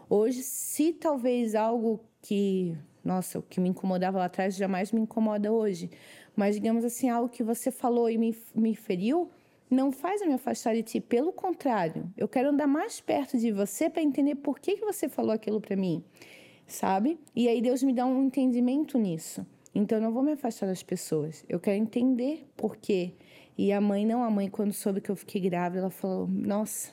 Hoje, 0.09 0.43
se 0.43 0.93
talvez 0.93 1.55
algo 1.55 2.01
que, 2.21 2.77
nossa, 3.03 3.39
o 3.39 3.43
que 3.43 3.61
me 3.61 3.71
incomodava 3.71 4.19
lá 4.19 4.27
atrás 4.27 4.55
jamais 4.55 4.93
me 4.93 5.01
incomoda 5.01 5.51
hoje. 5.51 5.91
Mas, 6.37 6.57
digamos 6.57 6.85
assim, 6.85 7.09
algo 7.09 7.29
que 7.29 7.43
você 7.43 7.71
falou 7.71 8.11
e 8.11 8.19
me, 8.19 8.37
me 8.55 8.75
feriu, 8.75 9.31
não 9.71 9.91
faz 9.91 10.21
eu 10.21 10.29
me 10.29 10.35
afastar 10.35 10.75
de 10.75 10.83
ti. 10.83 11.01
Pelo 11.01 11.33
contrário, 11.33 12.13
eu 12.17 12.29
quero 12.29 12.51
andar 12.51 12.67
mais 12.67 13.01
perto 13.01 13.39
de 13.39 13.51
você 13.51 13.89
para 13.89 14.03
entender 14.03 14.37
por 14.37 14.59
que, 14.59 14.77
que 14.77 14.85
você 14.85 15.09
falou 15.09 15.33
aquilo 15.33 15.61
para 15.61 15.77
mim, 15.77 16.05
sabe? 16.67 17.19
E 17.35 17.49
aí 17.49 17.61
Deus 17.61 17.83
me 17.83 17.93
dá 17.93 18.07
um 18.07 18.25
entendimento 18.25 18.99
nisso. 18.99 19.47
Então, 19.75 19.99
eu 19.99 20.03
não 20.03 20.13
vou 20.13 20.23
me 20.23 20.33
afastar 20.33 20.67
das 20.67 20.83
pessoas. 20.83 21.45
Eu 21.49 21.59
quero 21.59 21.77
entender 21.77 22.47
por 22.57 22.77
quê. 22.77 23.15
E 23.59 23.73
a 23.73 23.81
mãe, 23.81 24.07
não, 24.07 24.23
a 24.23 24.31
mãe, 24.31 24.49
quando 24.49 24.73
soube 24.73 25.01
que 25.01 25.11
eu 25.11 25.17
fiquei 25.17 25.41
grávida, 25.41 25.81
ela 25.81 25.91
falou: 25.91 26.29
Nossa, 26.29 26.93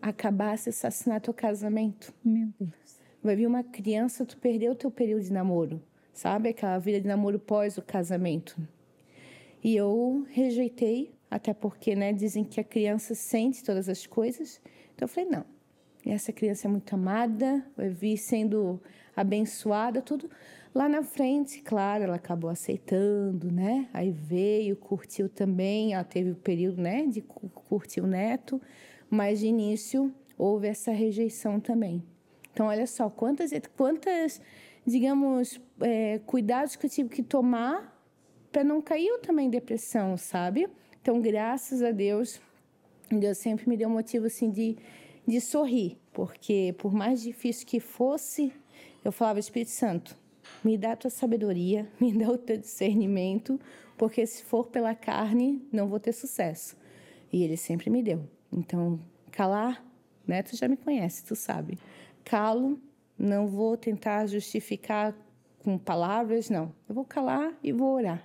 acabasse 0.00 0.70
assassinar 0.70 1.20
teu 1.20 1.34
casamento. 1.34 2.14
Meu 2.24 2.48
Deus. 2.58 3.00
Vai 3.22 3.36
vir 3.36 3.46
uma 3.46 3.62
criança, 3.64 4.24
tu 4.24 4.38
perdeu 4.38 4.72
o 4.72 4.74
teu 4.74 4.90
período 4.90 5.24
de 5.24 5.32
namoro, 5.32 5.82
sabe? 6.12 6.50
Aquela 6.50 6.78
vida 6.78 7.00
de 7.00 7.08
namoro 7.08 7.38
pós 7.38 7.76
o 7.76 7.82
casamento. 7.82 8.56
E 9.62 9.74
eu 9.74 10.24
rejeitei, 10.30 11.12
até 11.30 11.52
porque, 11.52 11.96
né, 11.96 12.12
dizem 12.12 12.44
que 12.44 12.60
a 12.60 12.64
criança 12.64 13.14
sente 13.14 13.64
todas 13.64 13.88
as 13.88 14.06
coisas. 14.06 14.60
Então 14.94 15.04
eu 15.04 15.08
falei, 15.08 15.28
não, 15.28 15.44
essa 16.12 16.32
criança 16.32 16.66
é 16.66 16.70
muito 16.70 16.94
amada, 16.94 17.64
vai 17.76 17.88
vir 17.88 18.16
sendo 18.16 18.80
abençoada, 19.14 20.00
tudo. 20.00 20.30
Lá 20.74 20.88
na 20.88 21.02
frente, 21.02 21.62
claro, 21.62 22.04
ela 22.04 22.16
acabou 22.16 22.50
aceitando, 22.50 23.50
né? 23.50 23.88
Aí 23.94 24.10
veio, 24.10 24.76
curtiu 24.76 25.28
também, 25.28 25.94
ela 25.94 26.04
teve 26.04 26.30
o 26.30 26.36
período, 26.36 26.82
né, 26.82 27.06
de 27.06 27.22
curtir 27.22 28.02
o 28.02 28.06
neto, 28.06 28.60
mas 29.08 29.40
de 29.40 29.46
início 29.46 30.12
houve 30.36 30.68
essa 30.68 30.92
rejeição 30.92 31.58
também. 31.58 32.02
Então, 32.52 32.66
olha 32.66 32.86
só, 32.86 33.08
quantas, 33.08 33.50
quantas 33.76 34.40
digamos, 34.86 35.60
é, 35.80 36.20
cuidados 36.24 36.76
que 36.76 36.86
eu 36.86 36.90
tive 36.90 37.08
que 37.08 37.22
tomar 37.22 37.92
para 38.52 38.62
não 38.62 38.80
cair 38.80 39.08
eu 39.08 39.18
também 39.18 39.48
em 39.48 39.50
depressão, 39.50 40.16
sabe? 40.16 40.68
Então, 41.02 41.20
graças 41.20 41.82
a 41.82 41.90
Deus, 41.90 42.40
Deus 43.10 43.36
sempre 43.38 43.68
me 43.68 43.76
deu 43.76 43.88
um 43.88 43.92
motivo 43.92 44.26
assim 44.26 44.50
de, 44.50 44.76
de 45.26 45.40
sorrir, 45.40 45.98
porque 46.12 46.74
por 46.78 46.92
mais 46.92 47.22
difícil 47.22 47.66
que 47.66 47.80
fosse, 47.80 48.52
eu 49.04 49.10
falava, 49.10 49.38
Espírito 49.38 49.70
Santo, 49.70 50.16
me 50.64 50.78
dá 50.78 50.92
a 50.92 50.96
tua 50.96 51.10
sabedoria, 51.10 51.88
me 52.00 52.12
dá 52.12 52.28
o 52.30 52.38
teu 52.38 52.56
discernimento, 52.56 53.60
porque 53.96 54.26
se 54.26 54.44
for 54.44 54.68
pela 54.68 54.94
carne, 54.94 55.66
não 55.72 55.88
vou 55.88 55.98
ter 55.98 56.12
sucesso. 56.12 56.76
E 57.32 57.42
ele 57.42 57.56
sempre 57.56 57.90
me 57.90 58.02
deu. 58.02 58.28
Então, 58.52 59.00
calar, 59.32 59.84
né? 60.26 60.42
Tu 60.42 60.56
já 60.56 60.68
me 60.68 60.76
conhece, 60.76 61.24
tu 61.24 61.34
sabe. 61.34 61.78
Calo, 62.24 62.78
não 63.18 63.46
vou 63.46 63.76
tentar 63.76 64.26
justificar 64.26 65.14
com 65.62 65.78
palavras, 65.78 66.50
não. 66.50 66.72
Eu 66.88 66.94
vou 66.94 67.04
calar 67.04 67.52
e 67.62 67.72
vou 67.72 67.94
orar. 67.94 68.24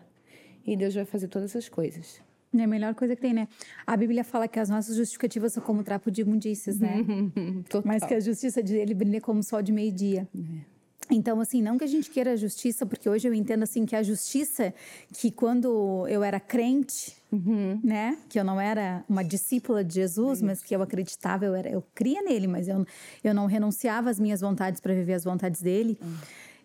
E 0.65 0.75
Deus 0.75 0.93
vai 0.93 1.05
fazer 1.05 1.27
todas 1.27 1.55
as 1.55 1.67
coisas. 1.67 2.21
É 2.53 2.63
a 2.63 2.67
melhor 2.67 2.93
coisa 2.93 3.15
que 3.15 3.21
tem, 3.21 3.33
né? 3.33 3.47
A 3.87 3.95
Bíblia 3.95 4.23
fala 4.23 4.47
que 4.47 4.59
as 4.59 4.69
nossas 4.69 4.95
justificativas 4.95 5.53
são 5.53 5.63
como 5.63 5.83
trapo 5.83 6.11
de 6.11 6.21
imundícias, 6.21 6.79
né? 6.79 7.05
Mas 7.85 8.03
que 8.03 8.13
a 8.13 8.19
justiça 8.19 8.61
dele 8.61 8.93
brilha 8.93 9.21
como 9.21 9.41
sol 9.41 9.61
de 9.61 9.71
meio-dia. 9.71 10.27
É. 10.35 10.71
Então, 11.09 11.39
assim, 11.41 11.61
não 11.61 11.77
que 11.77 11.83
a 11.83 11.87
gente 11.87 12.09
queira 12.09 12.33
a 12.33 12.35
justiça, 12.35 12.85
porque 12.85 13.09
hoje 13.09 13.27
eu 13.27 13.33
entendo, 13.33 13.63
assim, 13.63 13.85
que 13.85 13.95
a 13.95 14.03
justiça, 14.03 14.73
que 15.13 15.29
quando 15.29 16.05
eu 16.07 16.23
era 16.23 16.39
crente, 16.39 17.15
uhum. 17.31 17.79
né, 17.83 18.17
que 18.29 18.39
eu 18.39 18.43
não 18.43 18.59
era 18.59 19.03
uma 19.09 19.23
discípula 19.23 19.83
de 19.83 19.95
Jesus, 19.95 20.41
mas 20.41 20.63
que 20.63 20.75
eu 20.75 20.81
acreditava, 20.81 21.45
eu, 21.45 21.53
era, 21.53 21.69
eu 21.69 21.83
cria 21.93 22.21
nele, 22.21 22.47
mas 22.47 22.67
eu, 22.67 22.85
eu 23.23 23.33
não 23.33 23.45
renunciava 23.45 24.09
às 24.09 24.19
minhas 24.19 24.41
vontades 24.41 24.79
para 24.79 24.93
viver 24.93 25.13
as 25.13 25.23
vontades 25.23 25.61
dele. 25.61 25.97
Uhum. 26.01 26.15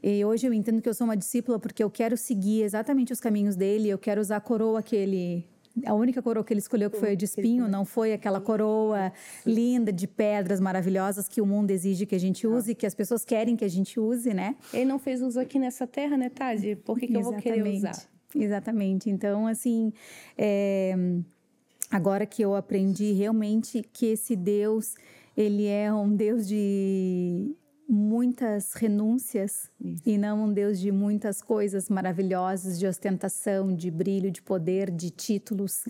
E 0.03 0.25
hoje 0.25 0.47
eu 0.47 0.53
entendo 0.53 0.81
que 0.81 0.89
eu 0.89 0.95
sou 0.95 1.07
uma 1.07 1.17
discípula 1.17 1.59
porque 1.59 1.83
eu 1.83 1.91
quero 1.91 2.17
seguir 2.17 2.63
exatamente 2.63 3.13
os 3.13 3.19
caminhos 3.19 3.57
dele, 3.57 3.89
eu 3.89 3.99
quero 3.99 4.21
usar 4.21 4.37
a 4.37 4.41
coroa 4.41 4.83
que 4.83 4.95
ele 4.95 5.45
a 5.85 5.95
única 5.95 6.23
coroa 6.23 6.45
que 6.45 6.53
ele 6.53 6.61
escolheu 6.61 6.91
que 6.91 6.99
foi 6.99 7.13
a 7.13 7.15
de 7.15 7.25
espinho, 7.25 7.69
não 7.69 7.85
foi 7.85 8.13
aquela 8.13 8.41
coroa 8.41 9.13
linda 9.45 9.93
de 9.93 10.07
pedras 10.07 10.61
maravilhosas 10.61 11.29
que 11.29 11.41
o 11.41 11.47
mundo 11.47 11.71
exige 11.71 12.07
que 12.07 12.15
a 12.15 12.21
gente 12.21 12.47
use, 12.47 12.75
que 12.75 12.87
as 12.87 12.95
pessoas 12.95 13.25
querem 13.25 13.57
que 13.57 13.65
a 13.65 13.69
gente 13.69 14.01
use, 14.01 14.33
né? 14.33 14.57
Ele 14.73 14.87
não 14.87 14.99
fez 14.99 15.21
uso 15.21 15.39
aqui 15.39 15.59
nessa 15.59 15.87
terra, 15.87 16.17
né, 16.17 16.31
Tade? 16.31 16.77
Por 16.77 16.99
que, 16.99 17.07
que 17.07 17.17
eu 17.17 17.23
vou 17.23 17.35
querer 17.35 17.63
usar? 17.63 17.97
Exatamente. 18.35 19.11
Então, 19.11 19.47
assim, 19.47 19.93
é... 20.37 20.95
agora 21.91 22.25
que 22.27 22.43
eu 22.43 22.55
aprendi 22.55 23.13
realmente 23.13 23.83
que 23.93 24.07
esse 24.07 24.35
Deus, 24.35 24.95
ele 25.37 25.67
é 25.67 25.93
um 25.93 26.15
Deus 26.15 26.47
de 26.47 27.55
muitas 27.89 28.73
renúncias 28.73 29.71
Isso. 29.81 30.03
e 30.05 30.19
não 30.19 30.45
um 30.45 30.53
Deus 30.53 30.81
de 30.81 30.91
muitas 30.91 31.41
coisas 31.41 31.89
maravilhosas, 31.89 32.79
de 32.79 32.87
ostentação, 32.87 33.75
de 33.75 33.91
brilho, 33.91 34.31
de 34.31 34.43
poder, 34.43 34.91
de 34.91 35.11
títulos, 35.11 35.85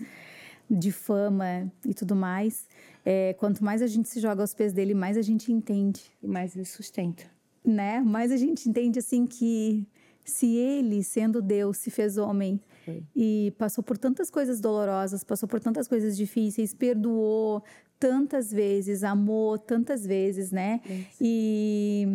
de 0.69 0.91
fama 0.91 1.71
e 1.85 1.93
tudo 1.93 2.15
mais. 2.15 2.67
É, 3.03 3.33
quanto 3.33 3.63
mais 3.63 3.81
a 3.81 3.87
gente 3.87 4.09
se 4.09 4.19
joga 4.19 4.41
aos 4.41 4.53
pés 4.53 4.73
dele, 4.73 4.93
mais 4.93 5.17
a 5.17 5.21
gente 5.21 5.51
entende. 5.51 6.01
E 6.21 6.27
mais 6.27 6.55
ele 6.55 6.65
sustenta. 6.65 7.23
Né? 7.65 7.99
Mais 8.01 8.31
a 8.31 8.37
gente 8.37 8.69
entende 8.69 8.99
assim 8.99 9.25
que 9.25 9.87
se 10.23 10.55
ele, 10.57 11.03
sendo 11.03 11.41
Deus, 11.41 11.77
se 11.77 11.89
fez 11.89 12.17
homem 12.17 12.59
Foi. 12.83 13.01
e 13.15 13.53
passou 13.57 13.81
por 13.81 13.97
tantas 13.97 14.29
coisas 14.29 14.59
dolorosas, 14.59 15.23
passou 15.23 15.47
por 15.47 15.59
tantas 15.61 15.87
coisas 15.87 16.17
difíceis, 16.17 16.73
perdoou, 16.73 17.63
tantas 17.99 18.51
vezes, 18.51 19.03
amou 19.03 19.57
tantas 19.57 20.05
vezes, 20.05 20.51
né? 20.51 20.81
E, 21.19 22.07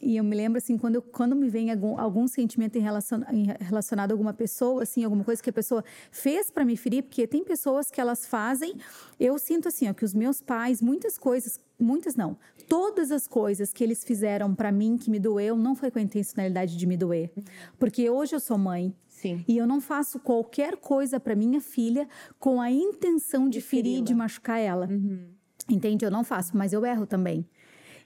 e 0.00 0.16
eu 0.16 0.24
me 0.24 0.36
lembro 0.36 0.58
assim, 0.58 0.76
quando, 0.76 0.96
eu, 0.96 1.02
quando 1.02 1.34
me 1.34 1.48
vem 1.48 1.70
algum, 1.70 1.98
algum 1.98 2.26
sentimento 2.28 2.76
em 2.76 2.80
relação, 2.80 3.22
em, 3.30 3.46
relacionado 3.60 4.10
a 4.10 4.14
alguma 4.14 4.32
pessoa, 4.32 4.82
assim, 4.82 5.04
alguma 5.04 5.24
coisa 5.24 5.42
que 5.42 5.50
a 5.50 5.52
pessoa 5.52 5.84
fez 6.10 6.50
para 6.50 6.64
me 6.64 6.76
ferir, 6.76 7.02
porque 7.02 7.26
tem 7.26 7.44
pessoas 7.44 7.90
que 7.90 8.00
elas 8.00 8.26
fazem, 8.26 8.74
eu 9.18 9.38
sinto 9.38 9.68
assim, 9.68 9.88
ó, 9.88 9.94
que 9.94 10.04
os 10.04 10.14
meus 10.14 10.42
pais, 10.42 10.82
muitas 10.82 11.16
coisas, 11.16 11.58
muitas 11.78 12.14
não, 12.14 12.36
todas 12.68 13.10
as 13.10 13.26
coisas 13.26 13.72
que 13.72 13.82
eles 13.82 14.04
fizeram 14.04 14.54
para 14.54 14.70
mim 14.70 14.96
que 14.96 15.10
me 15.10 15.18
doeu, 15.18 15.56
não 15.56 15.74
foi 15.74 15.90
com 15.90 15.98
a 15.98 16.02
intencionalidade 16.02 16.76
de 16.76 16.86
me 16.86 16.96
doer. 16.96 17.30
Uhum. 17.36 17.42
Porque 17.78 18.08
hoje 18.08 18.34
eu 18.34 18.40
sou 18.40 18.58
mãe, 18.58 18.94
Sim. 19.22 19.44
E 19.46 19.56
eu 19.56 19.68
não 19.68 19.80
faço 19.80 20.18
qualquer 20.18 20.76
coisa 20.76 21.20
para 21.20 21.36
minha 21.36 21.60
filha 21.60 22.08
com 22.40 22.60
a 22.60 22.68
intenção 22.68 23.48
de, 23.48 23.58
de 23.58 23.64
ferir, 23.64 24.02
de 24.02 24.12
machucar 24.12 24.58
ela. 24.58 24.88
Uhum. 24.90 25.28
Entende? 25.70 26.04
Eu 26.04 26.10
não 26.10 26.24
faço, 26.24 26.56
mas 26.56 26.72
eu 26.72 26.84
erro 26.84 27.06
também. 27.06 27.46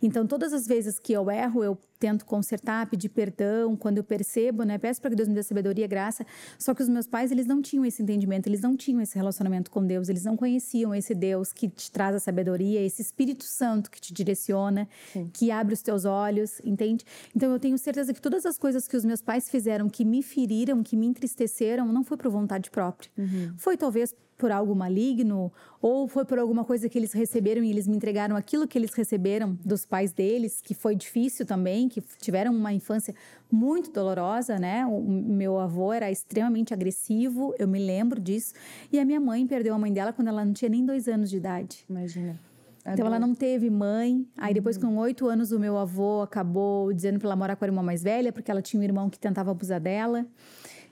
Então, 0.03 0.26
todas 0.26 0.53
as 0.53 0.66
vezes 0.66 0.99
que 0.99 1.12
eu 1.12 1.30
erro, 1.30 1.64
eu 1.64 1.78
tento 1.99 2.24
consertar, 2.24 2.88
pedir 2.88 3.09
perdão, 3.09 3.74
quando 3.76 3.99
eu 3.99 4.05
percebo, 4.05 4.62
né? 4.64 4.78
Peço 4.78 5.01
para 5.01 5.11
que 5.11 5.16
Deus 5.16 5.28
me 5.28 5.34
dê 5.34 5.42
sabedoria 5.42 5.84
e 5.84 5.88
graça. 5.88 6.26
Só 6.59 6.74
que 6.74 6.82
os 6.82 6.88
meus 6.88 7.07
pais, 7.07 7.30
eles 7.30 7.47
não 7.47 7.62
tinham 7.62 7.84
esse 7.84 8.03
entendimento, 8.03 8.49
eles 8.49 8.61
não 8.61 8.76
tinham 8.76 9.01
esse 9.01 9.16
relacionamento 9.16 9.70
com 9.70 9.84
Deus, 9.84 10.09
eles 10.09 10.24
não 10.24 10.36
conheciam 10.36 10.94
esse 10.94 11.14
Deus 11.14 11.53
que 11.53 11.68
te 11.68 11.90
traz 11.90 12.14
a 12.14 12.20
sabedoria, 12.20 12.80
esse 12.80 13.01
Espírito 13.03 13.44
Santo 13.44 13.90
que 13.90 14.01
te 14.01 14.12
direciona, 14.12 14.88
Sim. 15.12 15.30
que 15.32 15.51
abre 15.51 15.74
os 15.74 15.82
teus 15.82 16.05
olhos, 16.05 16.61
entende? 16.64 17.05
Então, 17.34 17.51
eu 17.53 17.59
tenho 17.59 17.78
certeza 17.78 18.12
que 18.12 18.20
todas 18.20 18.44
as 18.44 18.59
coisas 18.59 18.86
que 18.86 18.97
os 18.97 19.05
meus 19.05 19.22
pais 19.22 19.49
fizeram, 19.49 19.88
que 19.88 20.05
me 20.05 20.22
feriram, 20.22 20.82
que 20.82 20.97
me 20.97 21.07
entristeceram, 21.07 21.86
não 21.86 22.05
foi 22.05 22.16
por 22.16 22.30
vontade 22.30 22.70
própria. 22.70 23.11
Uhum. 23.16 23.55
Foi 23.57 23.76
talvez 23.76 24.14
por 24.37 24.51
algo 24.51 24.74
maligno 24.74 25.53
ou 25.80 26.07
foi 26.09 26.24
por 26.24 26.39
alguma 26.39 26.64
coisa 26.64 26.89
que 26.89 26.99
eles 26.99 27.12
receberam 27.12 27.62
e 27.62 27.70
eles 27.70 27.87
me 27.87 27.97
entregaram 27.97 28.37
aquilo 28.37 28.66
que 28.66 28.78
eles 28.78 28.93
receberam 28.93 29.59
dos 29.64 29.84
pais 29.84 30.12
deles, 30.12 30.61
que 30.61 30.74
foi 30.74 30.95
difícil 30.95 31.47
também, 31.47 31.89
que 31.89 32.03
tiveram 32.20 32.55
uma 32.55 32.72
infância 32.72 33.14
muito 33.51 33.91
dolorosa, 33.91 34.59
né? 34.59 34.84
O 34.87 35.01
meu 35.01 35.59
avô 35.59 35.93
era 35.93 36.11
extremamente 36.11 36.74
agressivo, 36.74 37.55
eu 37.59 37.68
me 37.68 37.78
lembro 37.78 38.20
disso. 38.20 38.55
E 38.93 38.99
a 38.99 39.05
minha 39.05 39.20
mãe 39.20 39.47
perdeu 39.47 39.74
a 39.74 39.78
mãe 39.78 39.93
dela 39.93 40.12
quando 40.12 40.28
ela 40.28 40.45
não 40.45 40.53
tinha 40.53 40.68
nem 40.68 40.84
dois 40.84 41.09
anos 41.09 41.30
de 41.30 41.37
idade. 41.37 41.84
Imagina. 41.89 42.39
Então 42.93 43.07
ela 43.07 43.18
não 43.18 43.34
teve 43.34 43.68
mãe. 43.68 44.26
Aí 44.37 44.55
depois, 44.55 44.78
com 44.78 44.97
oito 44.99 45.26
anos, 45.26 45.51
o 45.51 45.59
meu 45.59 45.76
avô 45.76 46.22
acabou 46.22 46.93
dizendo 46.93 47.18
para 47.18 47.28
ela 47.28 47.37
morar 47.37 47.57
com 47.57 47.64
a 47.64 47.68
irmã 47.68 47.82
mais 47.82 48.03
velha, 48.03 48.32
porque 48.32 48.51
ela 48.51 48.62
tinha 48.62 48.80
um 48.80 48.84
irmão 48.84 49.11
que 49.11 49.18
tentava 49.18 49.51
abusar 49.51 49.80
dela. 49.80 50.24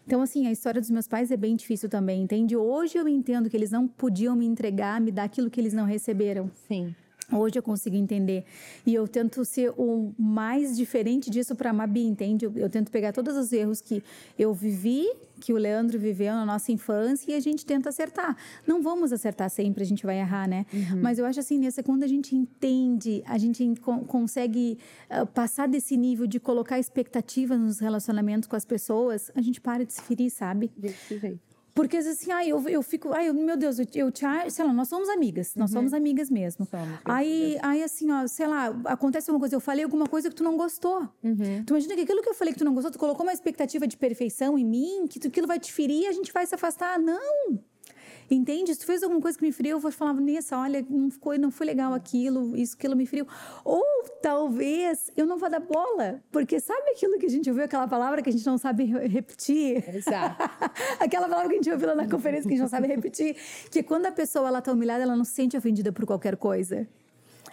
Então, 0.07 0.21
assim, 0.21 0.47
a 0.47 0.53
história 0.53 0.81
dos 0.81 0.91
meus 0.91 1.09
pais 1.09 1.31
é 1.31 1.37
bem 1.37 1.57
difícil 1.57 1.89
também, 1.89 2.23
entende? 2.23 2.57
Hoje 2.57 2.99
eu 2.99 3.09
entendo 3.09 3.49
que 3.49 3.57
eles 3.57 3.71
não 3.71 3.89
podiam 3.89 4.37
me 4.37 4.45
entregar, 4.45 5.01
me 5.01 5.11
dar 5.11 5.25
aquilo 5.25 5.51
que 5.51 5.61
eles 5.61 5.73
não 5.73 5.87
receberam. 5.87 6.51
Sim. 6.69 6.95
Hoje 7.33 7.59
eu 7.59 7.63
consigo 7.63 7.97
entender. 7.97 8.45
E 8.87 8.95
eu 8.95 9.09
tento 9.09 9.45
ser 9.45 9.73
o 9.79 10.13
mais 10.19 10.77
diferente 10.77 11.31
disso 11.31 11.57
para 11.57 11.71
a 11.71 11.73
Mabi, 11.73 12.05
entende? 12.05 12.45
Eu, 12.45 12.53
eu, 12.55 12.69
tento 12.69 12.91
pegar 12.91 13.13
todos 13.13 13.35
os 13.37 13.53
erros 13.53 13.81
que 13.81 14.03
eu 14.39 14.53
vivi, 14.53 15.07
que 15.45 15.53
o 15.53 15.57
Leandro 15.57 15.99
viveu 15.99 16.33
na 16.35 16.47
nossa 16.47 16.73
infância 16.73 17.31
e 17.31 17.35
a 17.35 17.41
gente 17.41 17.67
tenta 17.67 17.91
acertar. 17.91 18.35
Não 18.67 18.83
vamos 18.83 19.13
acertar 19.13 19.51
sempre, 19.51 19.83
a 19.83 19.87
gente 19.87 20.07
vai 20.07 20.19
errar, 20.19 20.49
né? 20.49 20.65
Uhum. 20.73 21.03
Mas 21.03 21.19
eu 21.19 21.27
acho 21.27 21.41
assim, 21.41 21.59
nessa 21.59 21.83
quando 21.83 22.03
a 22.03 22.07
gente 22.07 22.35
entende, 22.35 23.23
a 23.27 23.37
gente 23.37 23.75
consegue 24.09 24.79
uh, 25.11 25.27
passar 25.27 25.69
desse 25.69 25.97
nível 25.97 26.27
de 26.27 26.41
colocar 26.41 26.79
expectativa 26.79 27.57
nos 27.59 27.79
relacionamentos 27.79 28.49
com 28.49 28.57
as 28.57 28.65
pessoas, 28.65 29.31
a 29.35 29.43
gente 29.43 29.61
para 29.61 29.85
de 29.85 29.93
se 29.93 30.01
ferir, 30.01 30.31
sabe? 30.31 30.71
Desse 30.77 31.19
jeito. 31.19 31.54
Porque 31.75 31.97
assim, 31.97 32.31
ai, 32.31 32.49
eu, 32.49 32.69
eu 32.69 32.83
fico, 32.83 33.13
ai, 33.13 33.33
meu 33.33 33.57
Deus, 33.57 33.81
eu, 33.81 33.87
eu 33.95 34.11
te, 34.13 34.25
sei 34.49 34.65
lá, 34.65 34.73
nós 34.73 34.87
somos 34.87 35.09
amigas, 35.09 35.57
nós 35.57 35.71
uhum. 35.71 35.79
somos 35.79 35.93
amigas 35.93 36.31
mesmo. 36.31 36.65
Somos, 36.67 37.01
aí, 37.05 37.59
aí, 37.63 37.83
assim, 37.83 38.13
ó, 38.13 38.27
sei 38.29 38.47
lá, 38.47 38.67
acontece 38.85 39.29
alguma 39.29 39.41
coisa, 39.41 39.57
eu 39.57 39.61
falei 39.61 39.83
alguma 39.83 40.07
coisa 40.07 40.29
que 40.29 40.37
tu 40.37 40.45
não 40.45 40.57
gostou. 40.57 41.01
Uhum. 41.23 41.65
Tu 41.67 41.71
imagina 41.73 41.97
que 41.97 42.03
aquilo 42.03 42.23
que 42.23 42.29
eu 42.29 42.35
falei 42.35 42.53
que 42.53 42.59
tu 42.61 42.65
não 42.65 42.75
gostou, 42.75 42.93
tu 42.93 42.99
colocou 42.99 43.27
uma 43.27 43.33
expectativa 43.33 43.89
de 43.89 43.97
perfeição 43.97 44.57
em 44.57 44.65
mim, 44.65 45.07
que 45.09 45.19
tu, 45.19 45.27
aquilo 45.27 45.49
vai 45.49 45.59
te 45.59 45.73
ferir 45.73 46.03
e 46.03 46.07
a 46.07 46.13
gente 46.13 46.33
vai 46.33 46.47
se 46.47 46.55
afastar. 46.55 46.97
Não! 46.97 47.59
Entende? 48.35 48.75
Se 48.75 48.81
tu 48.81 48.87
fez 48.87 49.03
alguma 49.03 49.21
coisa 49.21 49.39
que 49.39 49.45
me 49.45 49.53
feriu, 49.53 49.77
eu 49.77 49.81
vou 49.81 49.91
falar, 49.93 50.15
Nessa, 50.15 50.59
olha, 50.59 50.85
não, 50.89 51.11
ficou, 51.11 51.39
não 51.39 51.51
foi 51.51 51.67
legal 51.67 51.93
aquilo, 51.93 52.57
isso, 52.57 52.77
aquilo 52.77 52.97
me 52.97 53.07
feriu. 53.07 53.27
Ou 53.65 53.83
talvez 54.23 55.11
eu 55.17 55.27
não 55.27 55.39
vou 55.39 55.51
dar 55.51 55.61
bola, 55.61 56.21
porque 56.31 56.59
sabe 56.61 56.91
aquilo 56.91 57.19
que 57.19 57.27
a 57.27 57.29
gente 57.29 57.49
ouviu, 57.49 57.65
aquela 57.65 57.87
palavra 57.87 58.23
que 58.23 58.29
a 58.29 58.33
gente 58.33 58.47
não 58.47 58.59
sabe 58.59 58.85
repetir? 58.85 59.85
Exato. 59.95 60.43
aquela 60.99 61.29
palavra 61.29 61.49
que 61.49 61.55
a 61.55 61.57
gente 61.59 61.71
ouviu 61.71 61.89
lá 61.89 61.95
na 61.95 62.09
conferência 62.09 62.43
que 62.43 62.49
a 62.49 62.57
gente 62.57 62.63
não 62.63 62.69
sabe 62.69 62.89
repetir, 62.89 63.37
que 63.71 63.83
quando 63.83 64.07
a 64.07 64.13
pessoa 64.13 64.49
ela 64.49 64.63
tá 64.63 64.73
humilhada, 64.73 65.03
ela 65.03 65.17
não 65.17 65.25
se 65.25 65.33
sente 65.33 65.57
ofendida 65.57 65.93
por 65.93 66.07
qualquer 66.07 66.37
coisa. 66.37 66.89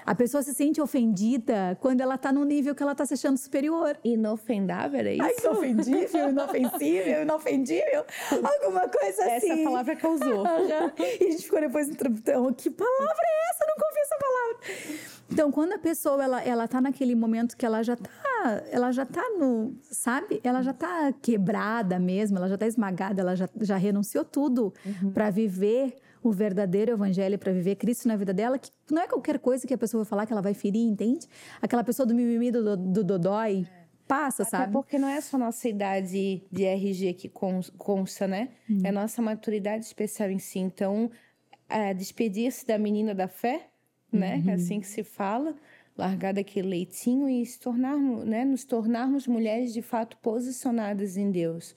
A 0.06 0.16
pessoa 0.16 0.42
se 0.42 0.54
sente 0.54 0.82
ofendida 0.82 1.78
quando 1.80 2.02
ela 2.02 2.16
está 2.16 2.32
num 2.32 2.44
nível 2.44 2.74
que 2.74 2.82
ela 2.82 2.94
está 2.94 3.06
se 3.06 3.14
achando 3.14 3.38
superior. 3.38 3.98
Inofendável, 4.04 5.02
é 5.02 5.14
isso? 5.14 5.24
Ai, 5.24 5.34
inofendível, 5.40 6.30
inofensível, 6.30 7.22
inofendível. 7.22 8.06
Alguma 8.32 8.88
coisa 8.88 9.26
assim. 9.26 9.52
Essa 9.52 9.64
palavra 9.64 9.96
causou. 9.96 10.46
e 10.98 11.28
a 11.28 11.32
gente 11.32 11.44
ficou 11.44 11.60
depois, 11.60 11.90
então, 11.90 12.54
que 12.54 12.70
palavra 12.70 13.24
é 13.26 13.50
essa? 13.50 13.64
Eu 13.64 13.68
não 13.68 13.76
confio 13.76 14.02
essa 14.02 14.18
palavra. 14.20 15.12
Então, 15.32 15.52
quando 15.52 15.74
a 15.74 15.80
pessoa 15.80 16.24
ela, 16.24 16.44
ela 16.44 16.68
tá 16.68 16.82
naquele 16.82 17.16
momento 17.16 17.56
que 17.56 17.66
ela 17.66 17.82
já 17.84 17.96
tá, 17.96 18.64
ela 18.70 18.92
já 18.92 19.06
tá 19.06 19.24
no, 19.38 19.74
sabe? 19.84 20.42
Ela 20.44 20.62
já 20.62 20.74
tá 20.74 21.14
quebrada 21.22 21.98
mesmo, 22.00 22.38
ela 22.38 22.50
já 22.50 22.58
tá 22.58 22.68
esmagada, 22.68 23.22
ela 23.22 23.36
já, 23.36 23.48
já 23.62 23.78
renunciou 23.78 24.26
tudo 24.26 24.74
uhum. 24.86 25.12
para 25.12 25.30
viver 25.30 25.96
o 26.24 26.32
verdadeiro 26.32 26.92
evangelho, 26.92 27.38
para 27.38 27.52
viver 27.52 27.76
Cristo 27.76 28.08
na 28.08 28.16
vida 28.16 28.34
dela, 28.34 28.60
que 28.60 28.70
não 28.90 29.02
é 29.02 29.08
qualquer 29.08 29.40
coisa 29.40 29.66
que 29.66 29.74
a 29.74 29.78
pessoa 29.78 30.04
vai 30.04 30.10
falar 30.10 30.26
que 30.26 30.34
ela 30.34 30.42
vai 30.42 30.54
ferir, 30.54 30.88
entende? 30.88 31.28
Aquela 31.62 31.84
pessoa 31.84 32.06
do 32.06 32.14
mimimi 32.14 32.52
do, 32.52 32.78
do 32.78 33.04
Dodói. 33.04 33.68
É 33.78 33.82
passa, 34.12 34.44
Até 34.44 34.50
sabe? 34.52 34.74
porque 34.74 35.00
não 35.00 35.08
é 35.08 35.22
só 35.22 35.38
nossa 35.38 35.70
idade 35.70 36.44
de 36.52 36.66
RG 36.66 37.14
que 37.14 37.30
consta, 37.30 38.28
né? 38.28 38.50
Hum. 38.70 38.82
É 38.84 38.92
nossa 38.92 39.22
maturidade 39.22 39.86
especial 39.86 40.30
em 40.30 40.38
si. 40.38 40.60
Então, 40.60 41.10
é, 41.70 41.94
despedir-se 41.94 42.68
da 42.68 42.78
menina 42.78 43.16
da 43.16 43.30
fé, 43.30 43.70
né? 44.12 44.44
É 44.46 44.52
assim 44.52 44.82
que 44.82 44.88
se 44.88 45.02
fala, 45.02 45.56
largar 45.98 46.34
daquele 46.34 46.68
leitinho 46.68 47.30
e 47.30 47.46
se 47.46 47.58
tornarmos, 47.58 48.26
né? 48.26 48.44
nos 48.44 48.66
tornarmos 48.66 49.28
mulheres 49.28 49.72
de 49.72 49.82
fato 49.82 50.18
posicionadas 50.18 51.16
em 51.16 51.32
Deus. 51.32 51.74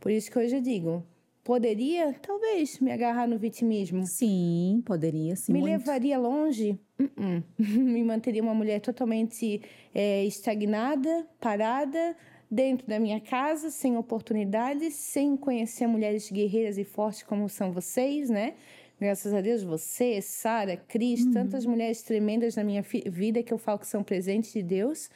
Por 0.00 0.10
isso 0.10 0.32
que 0.32 0.38
hoje 0.38 0.56
eu 0.56 0.60
digo, 0.60 1.06
poderia, 1.48 2.14
talvez, 2.20 2.78
me 2.78 2.92
agarrar 2.92 3.26
no 3.26 3.38
vitimismo. 3.38 4.04
Sim, 4.06 4.82
poderia, 4.84 5.34
sim. 5.34 5.50
Me 5.50 5.60
muito. 5.60 5.78
levaria 5.78 6.18
longe? 6.18 6.78
Uh 7.00 7.04
-uh. 7.04 7.42
me 7.58 8.04
manteria 8.04 8.42
uma 8.42 8.54
mulher 8.54 8.82
totalmente 8.82 9.62
é, 9.94 10.26
estagnada, 10.26 11.26
parada, 11.40 12.14
dentro 12.50 12.86
da 12.86 13.00
minha 13.00 13.18
casa, 13.18 13.70
sem 13.70 13.96
oportunidades, 13.96 14.92
sem 14.92 15.38
conhecer 15.38 15.86
mulheres 15.86 16.30
guerreiras 16.30 16.76
e 16.76 16.84
fortes 16.84 17.22
como 17.22 17.48
são 17.48 17.72
vocês, 17.72 18.28
né? 18.28 18.52
Graças 19.00 19.32
a 19.32 19.40
Deus, 19.40 19.62
você, 19.62 20.20
Sara, 20.20 20.76
Cris, 20.76 21.24
uhum. 21.24 21.32
tantas 21.32 21.64
mulheres 21.64 22.02
tremendas 22.02 22.56
na 22.56 22.62
minha 22.62 22.82
vida 23.06 23.42
que 23.42 23.54
eu 23.54 23.58
falo 23.58 23.78
que 23.78 23.86
são 23.86 24.04
presentes 24.04 24.52
de 24.52 24.62
Deus. 24.62 25.08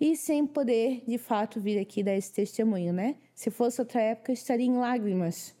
E 0.00 0.16
sem 0.16 0.46
poder, 0.46 1.02
de 1.06 1.18
fato, 1.18 1.60
vir 1.60 1.78
aqui 1.78 2.02
dar 2.02 2.14
esse 2.14 2.32
testemunho, 2.32 2.94
né? 2.94 3.16
Se 3.34 3.50
fosse 3.50 3.78
outra 3.78 4.00
época, 4.00 4.32
eu 4.32 4.34
estaria 4.34 4.66
em 4.66 4.78
lágrimas. 4.78 5.54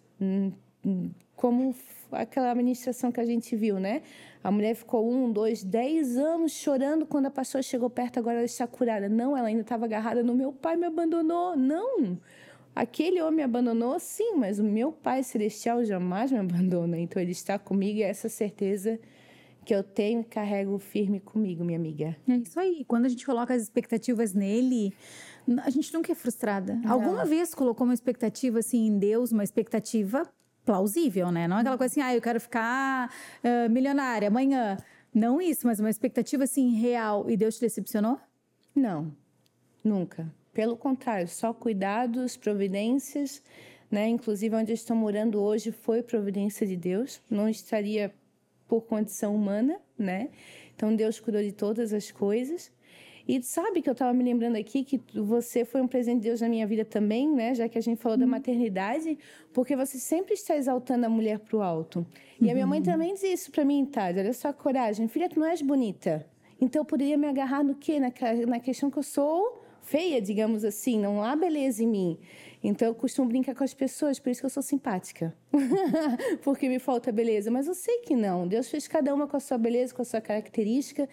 Como 1.34 1.74
aquela 2.12 2.50
administração 2.50 3.10
que 3.12 3.20
a 3.20 3.24
gente 3.24 3.54
viu, 3.56 3.78
né? 3.78 4.02
A 4.42 4.50
mulher 4.50 4.74
ficou 4.74 5.10
um, 5.10 5.30
dois, 5.30 5.64
dez 5.64 6.16
anos 6.16 6.52
chorando 6.52 7.04
quando 7.04 7.26
a 7.26 7.30
pastora 7.30 7.62
chegou 7.62 7.90
perto, 7.90 8.18
agora 8.18 8.36
ela 8.36 8.44
está 8.44 8.66
curada. 8.66 9.08
Não, 9.08 9.36
ela 9.36 9.48
ainda 9.48 9.62
estava 9.62 9.84
agarrada 9.84 10.22
no 10.22 10.34
meu 10.34 10.52
pai 10.52 10.76
me 10.76 10.86
abandonou. 10.86 11.56
Não! 11.56 12.18
Aquele 12.76 13.22
homem 13.22 13.36
me 13.36 13.42
abandonou, 13.42 13.98
sim, 13.98 14.34
mas 14.36 14.58
o 14.58 14.62
meu 14.62 14.92
Pai 14.92 15.22
Celestial 15.22 15.82
jamais 15.82 16.30
me 16.30 16.36
abandona. 16.38 16.98
Então 16.98 17.22
ele 17.22 17.32
está 17.32 17.58
comigo 17.58 18.00
e 18.00 18.02
essa 18.02 18.28
certeza 18.28 19.00
que 19.66 19.74
eu 19.74 19.82
tenho 19.82 20.20
e 20.20 20.24
carrego 20.24 20.78
firme 20.78 21.18
comigo, 21.18 21.64
minha 21.64 21.76
amiga. 21.76 22.16
É 22.28 22.36
isso 22.36 22.58
aí. 22.58 22.84
Quando 22.86 23.06
a 23.06 23.08
gente 23.08 23.26
coloca 23.26 23.52
as 23.52 23.62
expectativas 23.62 24.32
nele, 24.32 24.94
a 25.64 25.70
gente 25.70 25.92
nunca 25.92 26.12
é 26.12 26.14
frustrada. 26.14 26.76
Não. 26.76 26.92
Alguma 26.92 27.24
vez 27.24 27.52
colocou 27.52 27.84
uma 27.84 27.92
expectativa 27.92 28.60
assim 28.60 28.86
em 28.86 28.96
Deus, 28.96 29.32
uma 29.32 29.42
expectativa 29.42 30.22
plausível, 30.64 31.32
né? 31.32 31.48
Não 31.48 31.58
é 31.58 31.60
aquela 31.60 31.76
coisa 31.76 31.92
assim, 31.92 32.00
ah, 32.00 32.14
eu 32.14 32.22
quero 32.22 32.40
ficar 32.40 33.10
uh, 33.42 33.68
milionária 33.68 34.28
amanhã. 34.28 34.76
Não 35.12 35.40
isso, 35.40 35.66
mas 35.66 35.80
uma 35.80 35.90
expectativa 35.90 36.44
assim 36.44 36.70
real 36.78 37.28
e 37.28 37.36
Deus 37.36 37.56
te 37.56 37.62
decepcionou? 37.62 38.20
Não, 38.72 39.12
nunca. 39.82 40.32
Pelo 40.52 40.76
contrário, 40.76 41.26
só 41.26 41.52
cuidados, 41.52 42.36
providências, 42.36 43.42
né? 43.90 44.08
Inclusive 44.08 44.54
onde 44.54 44.70
eu 44.70 44.74
estou 44.74 44.96
morando 44.96 45.40
hoje 45.40 45.72
foi 45.72 46.04
providência 46.04 46.64
de 46.64 46.76
Deus, 46.76 47.20
não 47.28 47.48
estaria 47.48 48.14
por 48.68 48.82
condição 48.82 49.34
humana, 49.34 49.80
né? 49.98 50.30
Então 50.74 50.94
Deus 50.94 51.18
cuidou 51.20 51.42
de 51.42 51.52
todas 51.52 51.92
as 51.92 52.10
coisas. 52.10 52.70
E 53.28 53.42
sabe 53.42 53.82
que 53.82 53.88
eu 53.88 53.92
estava 53.92 54.12
me 54.14 54.22
lembrando 54.22 54.54
aqui 54.54 54.84
que 54.84 55.00
você 55.20 55.64
foi 55.64 55.80
um 55.80 55.88
presente 55.88 56.18
de 56.18 56.28
Deus 56.28 56.40
na 56.40 56.48
minha 56.48 56.64
vida 56.64 56.84
também, 56.84 57.28
né? 57.28 57.54
Já 57.54 57.68
que 57.68 57.76
a 57.76 57.80
gente 57.80 58.00
falou 58.00 58.16
uhum. 58.16 58.20
da 58.20 58.26
maternidade, 58.26 59.18
porque 59.52 59.74
você 59.74 59.98
sempre 59.98 60.34
está 60.34 60.56
exaltando 60.56 61.06
a 61.06 61.08
mulher 61.08 61.40
para 61.40 61.56
o 61.56 61.60
alto. 61.60 62.06
E 62.40 62.44
uhum. 62.44 62.50
a 62.50 62.54
minha 62.54 62.66
mãe 62.66 62.78
uhum. 62.78 62.84
também 62.84 63.14
diz 63.14 63.24
isso 63.24 63.50
para 63.50 63.64
mim, 63.64 63.84
Tade. 63.84 64.20
Olha 64.20 64.32
só 64.32 64.48
a 64.48 64.52
coragem. 64.52 65.08
Filha, 65.08 65.28
tu 65.28 65.40
não 65.40 65.46
és 65.46 65.60
bonita. 65.60 66.24
Então 66.60 66.82
eu 66.82 66.86
poderia 66.86 67.18
me 67.18 67.26
agarrar 67.26 67.64
no 67.64 67.74
quê? 67.74 67.98
Na, 67.98 68.12
na 68.46 68.60
questão 68.60 68.90
que 68.90 68.98
eu 68.98 69.02
sou 69.02 69.60
feia, 69.82 70.20
digamos 70.20 70.64
assim, 70.64 70.98
não 70.98 71.22
há 71.22 71.34
beleza 71.34 71.82
em 71.82 71.86
mim. 71.86 72.18
Então 72.68 72.88
eu 72.88 72.94
costumo 72.94 73.28
brincar 73.28 73.54
com 73.54 73.62
as 73.62 73.72
pessoas, 73.72 74.18
por 74.18 74.28
isso 74.28 74.40
que 74.40 74.46
eu 74.46 74.50
sou 74.50 74.62
simpática. 74.62 75.32
Porque 76.42 76.68
me 76.68 76.80
falta 76.80 77.12
beleza, 77.12 77.48
mas 77.48 77.68
eu 77.68 77.74
sei 77.74 77.98
que 77.98 78.16
não. 78.16 78.46
Deus 78.46 78.68
fez 78.68 78.88
cada 78.88 79.14
uma 79.14 79.28
com 79.28 79.36
a 79.36 79.40
sua 79.40 79.56
beleza, 79.56 79.94
com 79.94 80.02
a 80.02 80.04
sua 80.04 80.20
característica. 80.20 81.08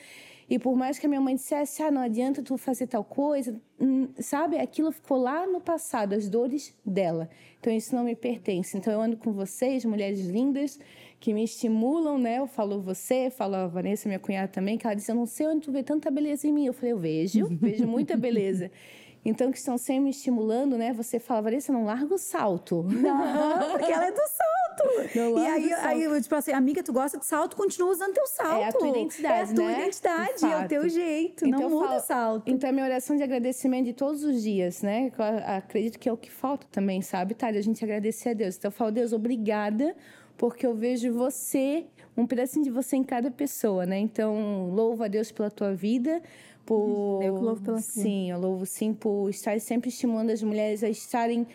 E 0.50 0.58
por 0.58 0.76
mais 0.76 0.98
que 0.98 1.06
a 1.06 1.10
minha 1.10 1.22
mãe 1.22 1.36
dissesse, 1.36 1.84
ah, 1.84 1.92
não 1.92 2.02
adianta 2.02 2.42
tu 2.42 2.58
fazer 2.58 2.88
tal 2.88 3.04
coisa, 3.04 3.56
hum, 3.80 4.10
sabe? 4.20 4.58
Aquilo 4.58 4.92
ficou 4.92 5.18
lá 5.18 5.46
no 5.46 5.62
passado, 5.62 6.14
as 6.14 6.28
dores 6.28 6.76
dela. 6.84 7.30
Então 7.60 7.72
isso 7.72 7.96
não 7.96 8.04
me 8.04 8.16
pertence. 8.16 8.76
Então 8.76 8.92
eu 8.92 9.00
ando 9.00 9.16
com 9.16 9.32
vocês, 9.32 9.86
mulheres 9.86 10.26
lindas, 10.26 10.80
que 11.20 11.34
me 11.36 11.44
estimulam, 11.44 12.18
né? 12.18 12.40
Eu 12.40 12.48
falo 12.48 12.82
você, 12.82 13.30
falo 13.30 13.56
a 13.56 13.68
Vanessa, 13.68 14.10
minha 14.10 14.20
cunhada 14.20 14.48
também, 14.48 14.78
que 14.78 14.88
ela 14.88 14.96
disse, 14.96 15.12
eu 15.12 15.16
não 15.16 15.28
sei 15.28 15.48
onde 15.48 15.62
tu 15.62 15.72
vê 15.72 15.84
tanta 15.84 16.10
beleza 16.10 16.48
em 16.48 16.52
mim. 16.52 16.66
Eu 16.66 16.74
falei, 16.74 16.94
eu 16.94 16.98
vejo, 16.98 17.48
vejo 17.62 17.88
muita 17.88 18.18
beleza. 18.18 18.72
Então, 19.26 19.52
que 19.52 19.58
estão 19.58 19.78
sempre 19.78 20.06
me 20.06 20.10
estimulando, 20.10 20.78
né? 20.78 20.92
Você 20.94 21.18
fala, 21.20 21.44
Vanessa, 21.44 21.72
não 21.72 21.86
larga 21.86 22.14
o 22.14 22.18
salto. 22.18 22.84
Não, 22.84 23.70
porque 23.72 23.92
ela 23.92 24.08
é 24.08 24.12
do 24.12 24.18
salto. 24.18 24.54
Não 25.16 25.38
e 25.38 25.46
aí, 25.46 25.70
salto. 25.70 25.86
aí, 25.86 26.22
tipo 26.22 26.36
assim, 26.36 26.52
amiga, 26.52 26.82
tu 26.82 26.92
gosta 26.92 27.20
de 27.20 27.26
salto, 27.26 27.56
continua 27.56 27.92
usando 27.92 28.14
teu 28.14 28.26
salto. 28.26 28.64
É 28.64 28.68
a 28.68 28.72
tua 28.72 28.88
identidade, 28.88 29.36
É 29.36 29.42
a 29.44 29.56
tua 29.56 29.66
né? 29.66 29.80
identidade, 29.80 30.46
é 30.46 30.66
o 30.66 30.68
teu 30.68 30.90
jeito, 30.90 31.46
então, 31.48 31.60
não 31.62 31.70
muda 31.70 31.88
falo, 31.90 32.00
o 32.00 32.02
salto. 32.02 32.50
Então, 32.50 32.70
é 32.70 32.74
minha 32.74 32.86
oração 32.86 33.16
de 33.16 33.22
agradecimento 33.22 33.86
de 33.86 33.94
todos 33.94 34.24
os 34.24 34.42
dias, 34.42 34.82
né? 34.82 35.12
Eu 35.16 35.24
acredito 35.56 36.00
que 36.00 36.10
é 36.10 36.12
o 36.12 36.18
que 36.18 36.32
falta 36.32 36.66
também, 36.72 37.02
sabe, 37.04 37.36
Tá? 37.36 37.48
A 37.48 37.62
gente 37.62 37.84
agradecer 37.84 38.30
a 38.30 38.34
Deus. 38.34 38.58
Então, 38.58 38.70
eu 38.70 38.72
falo, 38.74 38.92
Deus, 38.92 39.14
obrigada 39.14 39.96
porque 40.38 40.66
eu 40.66 40.74
vejo 40.74 41.14
você, 41.14 41.86
um 42.18 42.26
pedacinho 42.26 42.66
de 42.66 42.72
você 42.72 42.96
em 42.96 43.04
cada 43.04 43.30
pessoa, 43.30 43.86
né? 43.86 43.98
Então, 44.00 44.70
louvo 44.72 45.04
a 45.04 45.08
Deus 45.08 45.32
pela 45.32 45.52
tua 45.52 45.74
vida, 45.74 46.22
por 46.66 47.22
eu 47.24 47.36
louvo 47.36 47.62
pela 47.62 47.80
sim, 47.80 48.32
eu 48.32 48.40
louvo 48.40 48.66
sim 48.66 48.94
por 48.94 49.30
estar 49.30 49.60
sempre 49.60 49.90
estimulando 49.90 50.30
as 50.30 50.42
mulheres 50.42 50.84
a 50.84 50.90
estarem 50.90 51.48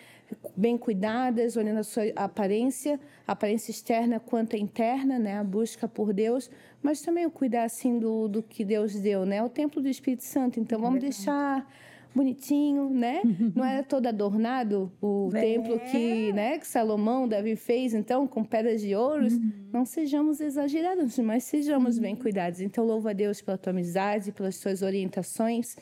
bem 0.56 0.76
cuidadas, 0.76 1.56
olhando 1.56 1.78
a 1.78 1.82
sua 1.82 2.04
aparência, 2.14 3.00
a 3.26 3.32
aparência 3.32 3.70
externa 3.70 4.20
quanto 4.20 4.56
a 4.56 4.58
interna, 4.58 5.18
né, 5.18 5.38
a 5.38 5.44
busca 5.44 5.88
por 5.88 6.12
Deus, 6.12 6.50
mas 6.82 7.00
também 7.00 7.24
o 7.24 7.30
cuidar 7.30 7.64
assim 7.64 7.98
do, 7.98 8.28
do 8.28 8.42
que 8.42 8.64
Deus 8.64 8.94
deu, 8.94 9.24
né, 9.24 9.42
o 9.42 9.48
templo 9.48 9.80
do 9.80 9.88
Espírito 9.88 10.24
Santo. 10.24 10.60
Então 10.60 10.78
vamos 10.80 11.00
deixar 11.00 11.66
bonitinho, 12.14 12.90
né? 12.90 13.22
Não 13.54 13.64
era 13.64 13.82
todo 13.82 14.06
adornado 14.06 14.90
o 15.00 15.30
é. 15.34 15.40
templo 15.40 15.78
que, 15.90 16.32
né, 16.32 16.58
que 16.58 16.66
Salomão, 16.66 17.28
Davi 17.28 17.56
fez, 17.56 17.94
então, 17.94 18.26
com 18.26 18.44
pedras 18.44 18.80
de 18.80 18.94
ouros. 18.94 19.34
Uhum. 19.34 19.52
Não 19.72 19.84
sejamos 19.84 20.40
exagerados, 20.40 21.18
mas 21.18 21.44
sejamos 21.44 21.96
uhum. 21.96 22.02
bem 22.02 22.16
cuidados. 22.16 22.60
Então, 22.60 22.84
louvo 22.84 23.08
a 23.08 23.12
Deus 23.12 23.40
pela 23.40 23.58
tua 23.58 23.70
amizade, 23.70 24.32
pelas 24.32 24.58
tuas 24.58 24.82
orientações. 24.82 25.76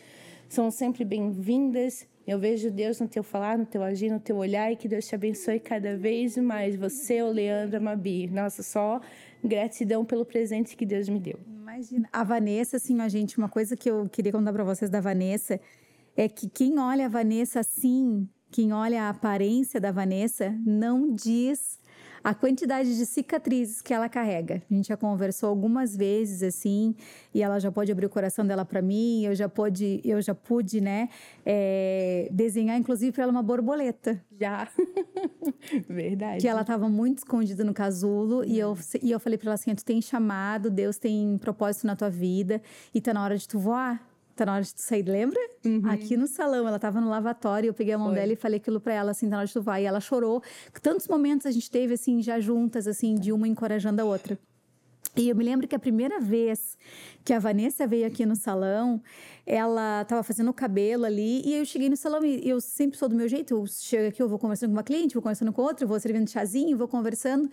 São 0.49 0.71
sempre 0.71 1.05
bem-vindas. 1.05 2.07
Eu 2.27 2.39
vejo 2.41 2.71
Deus 2.71 3.01
no 3.01 3.07
teu 3.07 3.23
falar, 3.23 3.57
no 3.57 3.65
teu 3.65 3.83
agir, 3.83 4.11
no 4.11 4.19
teu 4.19 4.37
olhar 4.37 4.73
e 4.73 4.77
que 4.77 4.89
Deus 4.89 5.07
te 5.07 5.15
abençoe 5.15 5.61
cada 5.61 5.97
vez 5.97 6.37
mais. 6.37 6.75
Você, 6.75 7.23
o 7.23 7.31
Leandro, 7.31 7.77
a 7.77 7.81
Mabi. 7.81 8.27
Nossa, 8.27 8.63
só 8.65 9.01
gratidão 9.45 10.05
pelo 10.05 10.25
presente 10.25 10.77
que 10.77 10.85
Deus 10.85 11.09
me 11.09 11.21
deu. 11.21 11.39
Imagina. 11.47 12.09
A 12.13 12.25
Vanessa, 12.25 12.79
assim, 12.79 13.01
a 13.01 13.09
gente, 13.09 13.39
uma 13.39 13.49
coisa 13.49 13.77
que 13.77 13.89
eu 13.89 14.09
queria 14.09 14.33
contar 14.33 14.53
para 14.53 14.65
vocês 14.65 14.91
da 14.91 15.01
Vanessa 15.01 15.61
é 16.17 16.29
que 16.29 16.49
quem 16.49 16.79
olha 16.79 17.07
a 17.07 17.09
Vanessa 17.09 17.61
assim, 17.61 18.29
quem 18.51 18.73
olha 18.73 19.05
a 19.05 19.11
aparência 19.11 19.81
da 19.81 19.93
Vanessa, 19.93 20.57
não 20.65 21.15
diz 21.15 21.79
a 22.25 22.35
quantidade 22.35 22.97
de 22.97 23.07
cicatrizes 23.07 23.81
que 23.81 23.95
ela 23.95 24.09
carrega. 24.09 24.61
A 24.69 24.75
gente 24.75 24.89
já 24.89 24.97
conversou 24.97 25.49
algumas 25.49 25.97
vezes 25.97 26.43
assim, 26.43 26.93
e 27.33 27.41
ela 27.41 27.61
já 27.61 27.71
pode 27.71 27.93
abrir 27.93 28.07
o 28.07 28.11
coração 28.11 28.45
dela 28.45 28.65
para 28.65 28.83
mim. 28.83 29.25
Eu 29.25 29.33
já 29.35 29.49
pude, 29.49 30.01
eu 30.05 30.21
já 30.21 30.35
pude, 30.35 30.81
né, 30.81 31.09
é, 31.45 32.29
desenhar 32.33 32.77
inclusive 32.77 33.13
para 33.13 33.23
ela 33.23 33.31
uma 33.31 33.45
borboleta. 33.45 34.21
Já, 34.41 34.69
verdade. 35.89 36.41
Que 36.41 36.49
ela 36.49 36.63
estava 36.63 36.89
muito 36.89 37.19
escondida 37.19 37.63
no 37.63 37.73
casulo 37.73 38.45
e 38.45 38.59
eu 38.59 38.77
e 39.01 39.13
eu 39.13 39.21
falei 39.21 39.39
para 39.39 39.51
ela 39.51 39.55
assim: 39.55 39.73
tu 39.73 39.85
tem 39.85 40.03
chamado, 40.03 40.69
Deus 40.69 40.99
tem 40.99 41.39
propósito 41.39 41.87
na 41.87 41.95
tua 41.95 42.11
vida 42.11 42.61
e 42.93 43.01
tá 43.01 43.15
na 43.15 43.23
hora 43.23 43.39
de 43.39 43.47
tu 43.47 43.59
voar 43.59 44.16
tá 44.37 44.47
na 44.47 44.55
hora 44.55 44.63
de 44.63 44.75
tu 44.75 44.81
sair, 44.81 45.03
lembra? 45.03 45.41
Uhum. 45.65 45.83
Aqui 45.91 46.17
no 46.17 46.27
salão, 46.27 46.69
ela 46.69 46.79
tava 46.79 47.01
no 47.01 47.09
lavatório, 47.09 47.69
eu 47.69 47.75
peguei 47.75 47.95
a 47.95 47.99
mão 47.99 48.09
Foi. 48.09 48.17
dela 48.17 48.33
e 48.33 48.37
falei 48.37 48.59
aquilo 48.59 48.81
pra 48.81 48.95
ela, 48.95 49.11
assim, 49.11 49.27
tá 49.27 49.31
na 49.31 49.39
hora 49.39 49.47
de 49.47 49.53
tu 49.53 49.63
vai. 49.63 49.83
E 49.83 49.87
ela 49.87 50.01
chorou. 50.01 50.43
Tantos 50.83 51.09
momentos 51.09 51.47
a 51.47 51.51
gente 51.51 51.71
teve, 51.71 51.95
assim, 51.95 52.23
já 52.23 52.39
juntas, 52.39 52.87
assim, 52.87 53.15
de 53.15 53.33
uma 53.33 53.49
encorajando 53.49 54.01
a 54.01 54.05
outra. 54.05 54.39
E 55.17 55.31
eu 55.31 55.37
me 55.37 55.43
lembro 55.43 55.67
que 55.67 55.75
a 55.75 55.79
primeira 55.79 56.21
vez 56.21 56.77
que 57.27 57.33
a 57.33 57.41
Vanessa 57.41 57.89
veio 57.89 58.07
aqui 58.07 58.25
no 58.25 58.37
salão, 58.37 59.03
ela 59.45 60.03
estava 60.03 60.23
fazendo 60.23 60.49
o 60.49 60.55
cabelo 60.55 61.05
ali, 61.05 61.43
e 61.45 61.55
eu 61.57 61.65
cheguei 61.65 61.91
no 61.91 61.97
salão 61.97 62.25
e 62.25 62.49
eu 62.49 62.61
sempre 62.61 62.97
sou 62.97 63.09
do 63.09 63.17
meu 63.17 63.29
jeito, 63.29 63.53
eu 63.53 63.67
chego 63.67 64.09
aqui, 64.11 64.23
eu 64.23 64.29
vou 64.29 64.39
conversando 64.39 64.71
com 64.71 64.77
uma 64.77 64.85
cliente, 64.85 65.15
vou 65.15 65.23
conversando 65.23 65.53
com 65.53 65.61
outra, 65.61 65.85
vou 65.85 65.99
servindo 65.99 66.31
chazinho, 66.31 66.79
vou 66.79 66.87
conversando. 66.87 67.51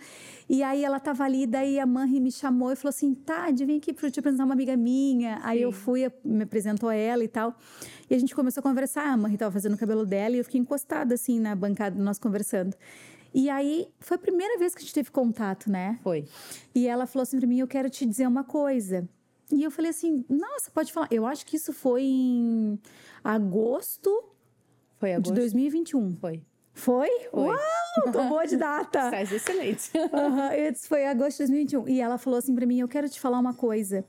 E 0.48 0.62
aí 0.62 0.84
ela 0.84 0.98
estava 0.98 1.24
ali, 1.24 1.44
daí 1.44 1.80
a 1.80 1.86
mãe 1.86 2.20
me 2.20 2.30
chamou 2.30 2.70
e 2.70 2.76
falou 2.76 2.90
assim: 2.90 3.14
"Tá, 3.14 3.50
vem 3.50 3.78
aqui 3.78 3.92
para 3.92 4.08
te 4.12 4.20
apresentar 4.20 4.44
uma 4.44 4.54
amiga 4.54 4.76
minha". 4.76 5.38
Sim. 5.38 5.42
Aí 5.42 5.62
eu 5.62 5.72
fui, 5.72 6.08
me 6.24 6.44
apresentou 6.44 6.88
a 6.88 6.94
ela 6.94 7.24
e 7.24 7.28
tal. 7.28 7.56
E 8.08 8.14
a 8.14 8.18
gente 8.18 8.32
começou 8.32 8.60
a 8.60 8.62
conversar, 8.62 9.08
a 9.08 9.16
mãe 9.16 9.34
estava 9.34 9.50
fazendo 9.50 9.74
o 9.74 9.78
cabelo 9.78 10.06
dela 10.06 10.36
e 10.36 10.38
eu 10.38 10.44
fiquei 10.44 10.60
encostada 10.60 11.16
assim 11.16 11.40
na 11.40 11.52
bancada, 11.56 12.00
nós 12.00 12.16
conversando. 12.16 12.76
E 13.34 13.50
aí 13.50 13.88
foi 13.98 14.14
a 14.16 14.20
primeira 14.20 14.56
vez 14.56 14.72
que 14.72 14.78
a 14.78 14.82
gente 14.82 14.94
teve 14.94 15.10
contato, 15.10 15.68
né? 15.68 15.98
Foi. 16.04 16.24
E 16.72 16.86
ela 16.86 17.06
falou 17.06 17.24
assim 17.24 17.38
para 17.38 17.48
mim: 17.48 17.58
Eu 17.58 17.66
quero 17.66 17.90
te 17.90 18.06
dizer 18.06 18.28
uma 18.28 18.44
coisa. 18.44 19.08
E 19.52 19.62
eu 19.62 19.70
falei 19.70 19.90
assim: 19.90 20.24
Nossa, 20.28 20.70
pode 20.70 20.92
falar. 20.92 21.08
Eu 21.10 21.26
acho 21.26 21.44
que 21.46 21.56
isso 21.56 21.72
foi 21.72 22.02
em 22.02 22.78
agosto, 23.22 24.24
foi 24.98 25.14
agosto? 25.14 25.32
de 25.34 25.40
2021. 25.40 26.16
Foi. 26.16 26.42
Foi? 26.72 27.08
Foi. 27.30 27.42
Uau, 27.42 28.12
tô 28.12 28.28
boa 28.28 28.46
de 28.46 28.56
data. 28.56 29.04
Estás 29.06 29.32
excelente. 29.32 29.90
Uhum, 29.96 30.74
foi 30.88 31.06
agosto 31.06 31.38
de 31.38 31.52
2021. 31.52 31.88
E 31.88 32.00
ela 32.00 32.18
falou 32.18 32.38
assim 32.38 32.54
para 32.54 32.66
mim: 32.66 32.80
Eu 32.80 32.88
quero 32.88 33.08
te 33.08 33.20
falar 33.20 33.38
uma 33.38 33.54
coisa. 33.54 34.04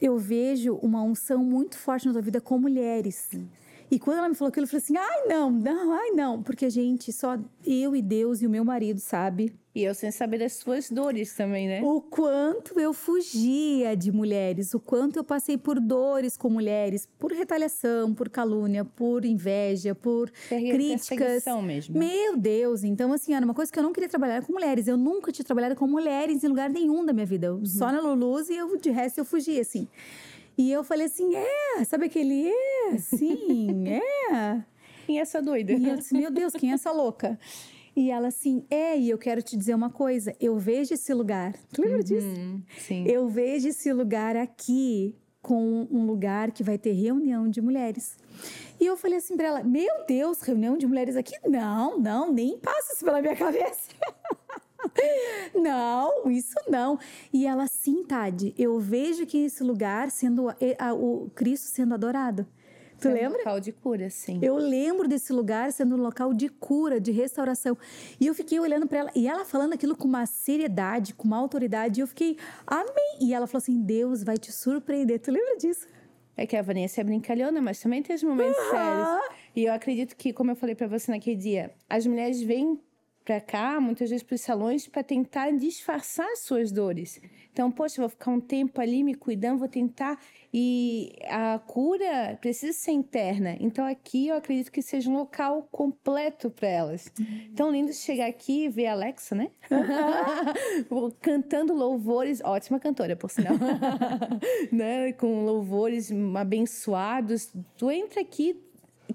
Eu 0.00 0.18
vejo 0.18 0.74
uma 0.82 1.02
unção 1.02 1.38
muito 1.38 1.78
forte 1.78 2.06
na 2.06 2.12
tua 2.12 2.22
vida 2.22 2.40
com 2.40 2.58
mulheres. 2.58 3.14
Sim. 3.30 3.48
E 3.90 3.98
quando 3.98 4.18
ela 4.18 4.28
me 4.28 4.34
falou 4.34 4.48
aquilo, 4.48 4.64
eu 4.64 4.68
falei 4.68 4.82
assim: 4.82 4.96
ai, 4.96 5.26
não, 5.26 5.50
não, 5.50 5.92
ai, 5.92 6.10
não. 6.10 6.42
Porque, 6.42 6.68
gente, 6.68 7.12
só 7.12 7.38
eu 7.64 7.94
e 7.94 8.02
Deus 8.02 8.42
e 8.42 8.46
o 8.46 8.50
meu 8.50 8.64
marido, 8.64 8.98
sabe? 8.98 9.54
E 9.76 9.84
eu 9.84 9.94
sem 9.94 10.10
saber 10.10 10.38
das 10.38 10.54
suas 10.54 10.90
dores 10.90 11.34
também, 11.34 11.68
né? 11.68 11.82
O 11.82 12.00
quanto 12.00 12.80
eu 12.80 12.94
fugia 12.94 13.94
de 13.94 14.10
mulheres, 14.10 14.72
o 14.72 14.80
quanto 14.80 15.18
eu 15.18 15.22
passei 15.22 15.58
por 15.58 15.78
dores 15.78 16.34
com 16.34 16.48
mulheres, 16.48 17.06
por 17.18 17.30
retaliação, 17.30 18.14
por 18.14 18.30
calúnia, 18.30 18.86
por 18.86 19.26
inveja, 19.26 19.94
por 19.94 20.30
críticas. 20.48 21.44
mesmo. 21.60 21.98
Meu 21.98 22.38
Deus, 22.38 22.84
então 22.84 23.12
assim, 23.12 23.34
era 23.34 23.44
uma 23.44 23.52
coisa 23.52 23.70
que 23.70 23.78
eu 23.78 23.82
não 23.82 23.92
queria 23.92 24.08
trabalhar 24.08 24.40
com 24.40 24.50
mulheres. 24.50 24.88
Eu 24.88 24.96
nunca 24.96 25.30
tinha 25.30 25.44
trabalhado 25.44 25.76
com 25.76 25.86
mulheres 25.86 26.42
em 26.42 26.48
lugar 26.48 26.70
nenhum 26.70 27.04
da 27.04 27.12
minha 27.12 27.26
vida. 27.26 27.52
Uhum. 27.52 27.66
Só 27.66 27.92
na 27.92 28.00
Luluz 28.00 28.48
e 28.48 28.56
eu, 28.56 28.78
de 28.78 28.88
resto 28.88 29.18
eu 29.18 29.26
fugia, 29.26 29.60
assim. 29.60 29.86
E 30.56 30.72
eu 30.72 30.82
falei 30.82 31.04
assim: 31.04 31.34
é, 31.34 31.84
sabe 31.84 32.06
aquele 32.06 32.48
é? 32.48 32.96
Sim, 32.96 33.88
é. 34.32 34.62
Quem 35.04 35.18
é 35.18 35.20
essa 35.20 35.42
doida? 35.42 35.74
E 35.74 35.86
eu 35.86 35.96
disse: 35.96 36.14
meu 36.14 36.30
Deus, 36.30 36.54
quem 36.54 36.70
é 36.70 36.74
essa 36.76 36.90
louca? 36.90 37.38
E 37.96 38.10
ela 38.10 38.28
assim, 38.28 38.66
é, 38.70 38.98
e 38.98 39.08
eu 39.08 39.16
quero 39.16 39.40
te 39.40 39.56
dizer 39.56 39.74
uma 39.74 39.88
coisa, 39.88 40.36
eu 40.38 40.58
vejo 40.58 40.92
esse 40.92 41.14
lugar. 41.14 41.54
Tu 41.72 41.80
lembra 41.80 41.96
uhum, 41.96 42.04
disso? 42.04 42.62
Sim. 42.78 43.04
Eu 43.08 43.26
vejo 43.26 43.68
esse 43.68 43.90
lugar 43.90 44.36
aqui 44.36 45.16
com 45.40 45.88
um 45.90 46.04
lugar 46.04 46.50
que 46.50 46.62
vai 46.62 46.76
ter 46.76 46.92
reunião 46.92 47.48
de 47.48 47.62
mulheres. 47.62 48.18
E 48.78 48.84
eu 48.84 48.96
falei 48.96 49.18
assim 49.18 49.36
para 49.36 49.46
ela: 49.46 49.62
Meu 49.62 50.04
Deus, 50.06 50.42
reunião 50.42 50.76
de 50.76 50.86
mulheres 50.86 51.16
aqui? 51.16 51.34
Não, 51.48 51.98
não, 51.98 52.32
nem 52.32 52.58
passa 52.58 52.92
isso 52.92 53.04
pela 53.04 53.22
minha 53.22 53.34
cabeça. 53.34 53.90
não, 55.54 56.30
isso 56.30 56.54
não. 56.68 56.98
E 57.32 57.46
ela, 57.46 57.66
sim, 57.66 58.04
Tade, 58.04 58.54
eu 58.58 58.78
vejo 58.78 59.24
que 59.24 59.38
esse 59.38 59.62
lugar 59.62 60.10
sendo 60.10 60.48
a, 60.48 60.56
a, 60.78 60.92
o 60.92 61.30
Cristo 61.34 61.68
sendo 61.68 61.94
adorado. 61.94 62.46
Tu 63.00 63.08
é 63.08 63.12
lembra? 63.12 63.36
Um 63.36 63.38
local 63.38 63.60
de 63.60 63.72
cura, 63.72 64.10
sim. 64.10 64.38
Eu 64.42 64.56
lembro 64.56 65.08
desse 65.08 65.32
lugar 65.32 65.72
sendo 65.72 65.96
um 65.96 66.00
local 66.00 66.32
de 66.32 66.48
cura, 66.48 67.00
de 67.00 67.12
restauração. 67.12 67.76
E 68.20 68.26
eu 68.26 68.34
fiquei 68.34 68.58
olhando 68.58 68.86
para 68.86 68.98
ela, 68.98 69.10
e 69.14 69.28
ela 69.28 69.44
falando 69.44 69.74
aquilo 69.74 69.96
com 69.96 70.08
uma 70.08 70.26
seriedade, 70.26 71.14
com 71.14 71.26
uma 71.26 71.36
autoridade, 71.36 72.00
e 72.00 72.02
eu 72.02 72.06
fiquei, 72.06 72.36
amém. 72.66 73.18
E 73.20 73.34
ela 73.34 73.46
falou 73.46 73.58
assim: 73.58 73.80
Deus 73.82 74.22
vai 74.22 74.36
te 74.38 74.50
surpreender. 74.52 75.20
Tu 75.20 75.30
lembra 75.30 75.56
disso? 75.56 75.86
É 76.36 76.46
que 76.46 76.56
a 76.56 76.62
Vanessa 76.62 77.00
é 77.00 77.04
brincalhona, 77.04 77.62
mas 77.62 77.80
também 77.80 78.02
tem 78.02 78.14
os 78.14 78.22
momentos 78.22 78.58
uhum. 78.64 78.70
sérios. 78.70 79.08
E 79.54 79.64
eu 79.64 79.72
acredito 79.72 80.14
que, 80.14 80.34
como 80.34 80.50
eu 80.50 80.56
falei 80.56 80.74
para 80.74 80.86
você 80.86 81.10
naquele 81.10 81.36
dia, 81.36 81.72
as 81.88 82.06
mulheres 82.06 82.42
vêm 82.42 82.78
para 83.26 83.40
cá, 83.40 83.80
muitas 83.80 84.08
vezes 84.08 84.22
para 84.22 84.36
os 84.36 84.40
salões, 84.40 84.86
para 84.86 85.02
tentar 85.02 85.50
disfarçar 85.50 86.28
suas 86.36 86.70
dores. 86.70 87.20
Então, 87.52 87.72
poxa, 87.72 88.00
vou 88.00 88.08
ficar 88.08 88.30
um 88.30 88.40
tempo 88.40 88.80
ali 88.80 89.02
me 89.02 89.14
cuidando, 89.14 89.58
vou 89.58 89.68
tentar. 89.68 90.16
E 90.54 91.12
a 91.28 91.58
cura 91.58 92.38
precisa 92.40 92.72
ser 92.72 92.92
interna. 92.92 93.56
Então, 93.58 93.84
aqui 93.84 94.28
eu 94.28 94.36
acredito 94.36 94.70
que 94.70 94.80
seja 94.80 95.10
um 95.10 95.16
local 95.16 95.66
completo 95.72 96.50
para 96.50 96.68
elas. 96.68 97.10
Tão 97.56 97.72
lindo 97.72 97.92
chegar 97.92 98.26
aqui 98.26 98.66
e 98.66 98.68
ver 98.68 98.86
a 98.86 98.92
Alexa, 98.92 99.34
né? 99.34 99.50
Cantando 101.20 101.74
louvores, 101.74 102.40
ótima 102.44 102.78
cantora, 102.78 103.16
por 103.16 103.30
sinal. 103.30 103.54
né? 104.70 105.12
Com 105.14 105.44
louvores 105.44 106.12
abençoados. 106.34 107.52
Tu 107.76 107.90
entra 107.90 108.20
aqui, 108.20 108.54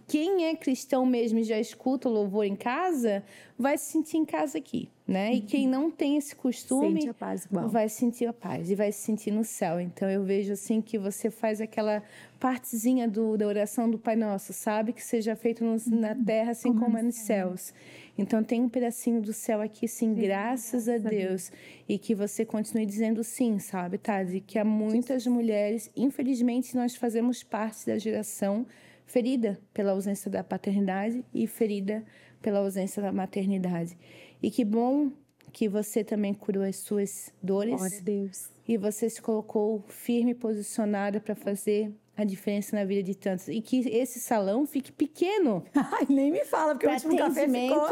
quem 0.08 0.46
é 0.46 0.56
cristão 0.56 1.06
mesmo 1.06 1.40
e 1.40 1.44
já 1.44 1.60
escuta 1.60 2.10
o 2.10 2.12
louvor 2.12 2.46
em 2.46 2.56
casa, 2.56 3.24
vai 3.58 3.78
se 3.78 3.92
sentir 3.92 4.18
em 4.18 4.26
casa 4.26 4.58
aqui, 4.58 4.90
né? 5.08 5.34
E 5.34 5.42
quem 5.42 5.68
não 5.68 5.92
tem 5.92 6.18
esse 6.18 6.36
costume 6.36 7.10
vai 7.68 7.88
sentir 7.90 8.26
a 8.26 8.34
paz 8.34 8.70
e 8.70 8.76
vai 8.76 8.92
se 8.92 9.00
sentir 9.00 9.32
no 9.32 9.44
céu. 9.44 9.80
Então 9.80 10.10
eu 10.10 10.24
vejo 10.24 10.54
assim 10.54 10.82
que 10.82 10.98
você 10.98 11.30
faz 11.30 11.62
aquela 11.62 12.04
partezinha 12.40 13.08
do, 13.08 13.38
da 13.38 13.46
oração 13.46 13.90
do 13.90 13.98
Pai 13.98 14.16
Nosso, 14.16 14.52
sabe? 14.54 14.94
Que 14.94 15.04
seja 15.04 15.36
feito 15.36 15.64
no, 15.64 15.76
na 16.00 16.14
uhum. 16.14 16.24
terra 16.24 16.52
assim 16.52 16.70
como, 16.70 16.86
como 16.86 16.98
é 16.98 17.04
nos 17.04 17.16
céus. 17.16 17.74
Então 18.18 18.44
tem 18.44 18.62
um 18.62 18.70
pedacinho 18.70 19.22
do 19.22 19.32
céu 19.32 19.62
aqui, 19.62 19.88
sim, 19.88 20.14
graças 20.14 20.90
a 20.90 20.98
Deus. 20.98 21.52
E 21.88 21.98
que 21.98 22.14
você 22.14 22.44
continue 22.44 22.86
dizendo 22.86 23.24
sim, 23.24 23.60
sabe, 23.60 23.98
Tade? 23.98 24.42
Que 24.42 24.60
há 24.60 24.66
muitas 24.66 25.26
mulheres, 25.26 25.90
infelizmente, 25.96 26.76
nós 26.76 26.96
fazemos 26.96 27.44
parte 27.44 27.86
da 27.86 27.98
geração 27.98 28.66
ferida 29.12 29.60
pela 29.74 29.92
ausência 29.92 30.32
da 30.32 30.42
paternidade 30.42 31.24
e 31.34 31.46
ferida 31.46 32.04
pela 32.42 32.60
ausência 32.60 33.02
da 33.02 33.12
maternidade. 33.12 33.98
E 34.42 34.50
que 34.50 34.64
bom 34.64 35.12
que 35.52 35.68
você 35.68 36.02
também 36.02 36.34
curou 36.34 36.64
as 36.64 36.78
suas 36.78 37.34
dores. 37.44 37.76
Glória 37.76 37.98
a 37.98 38.02
Deus. 38.02 38.50
E 38.66 38.78
você 38.78 39.10
se 39.10 39.22
colocou 39.22 39.84
firme 39.90 40.32
e 40.32 40.34
posicionada 40.34 41.20
para 41.20 41.36
fazer 41.36 41.94
a 42.16 42.24
diferença 42.24 42.74
na 42.74 42.86
vida 42.86 43.04
de 43.04 43.14
tantos. 43.14 43.50
E 43.50 43.62
que 43.62 43.80
esse 43.90 44.18
salão 44.18 44.66
fique 44.66 44.94
pequeno. 44.94 45.66
Ai, 45.76 46.08
nem 46.10 46.32
me 46.32 46.46
fala, 46.46 46.74
porque 46.74 46.88
o 46.88 46.92
último 46.92 47.18
café 47.18 47.50
ficou... 47.50 47.90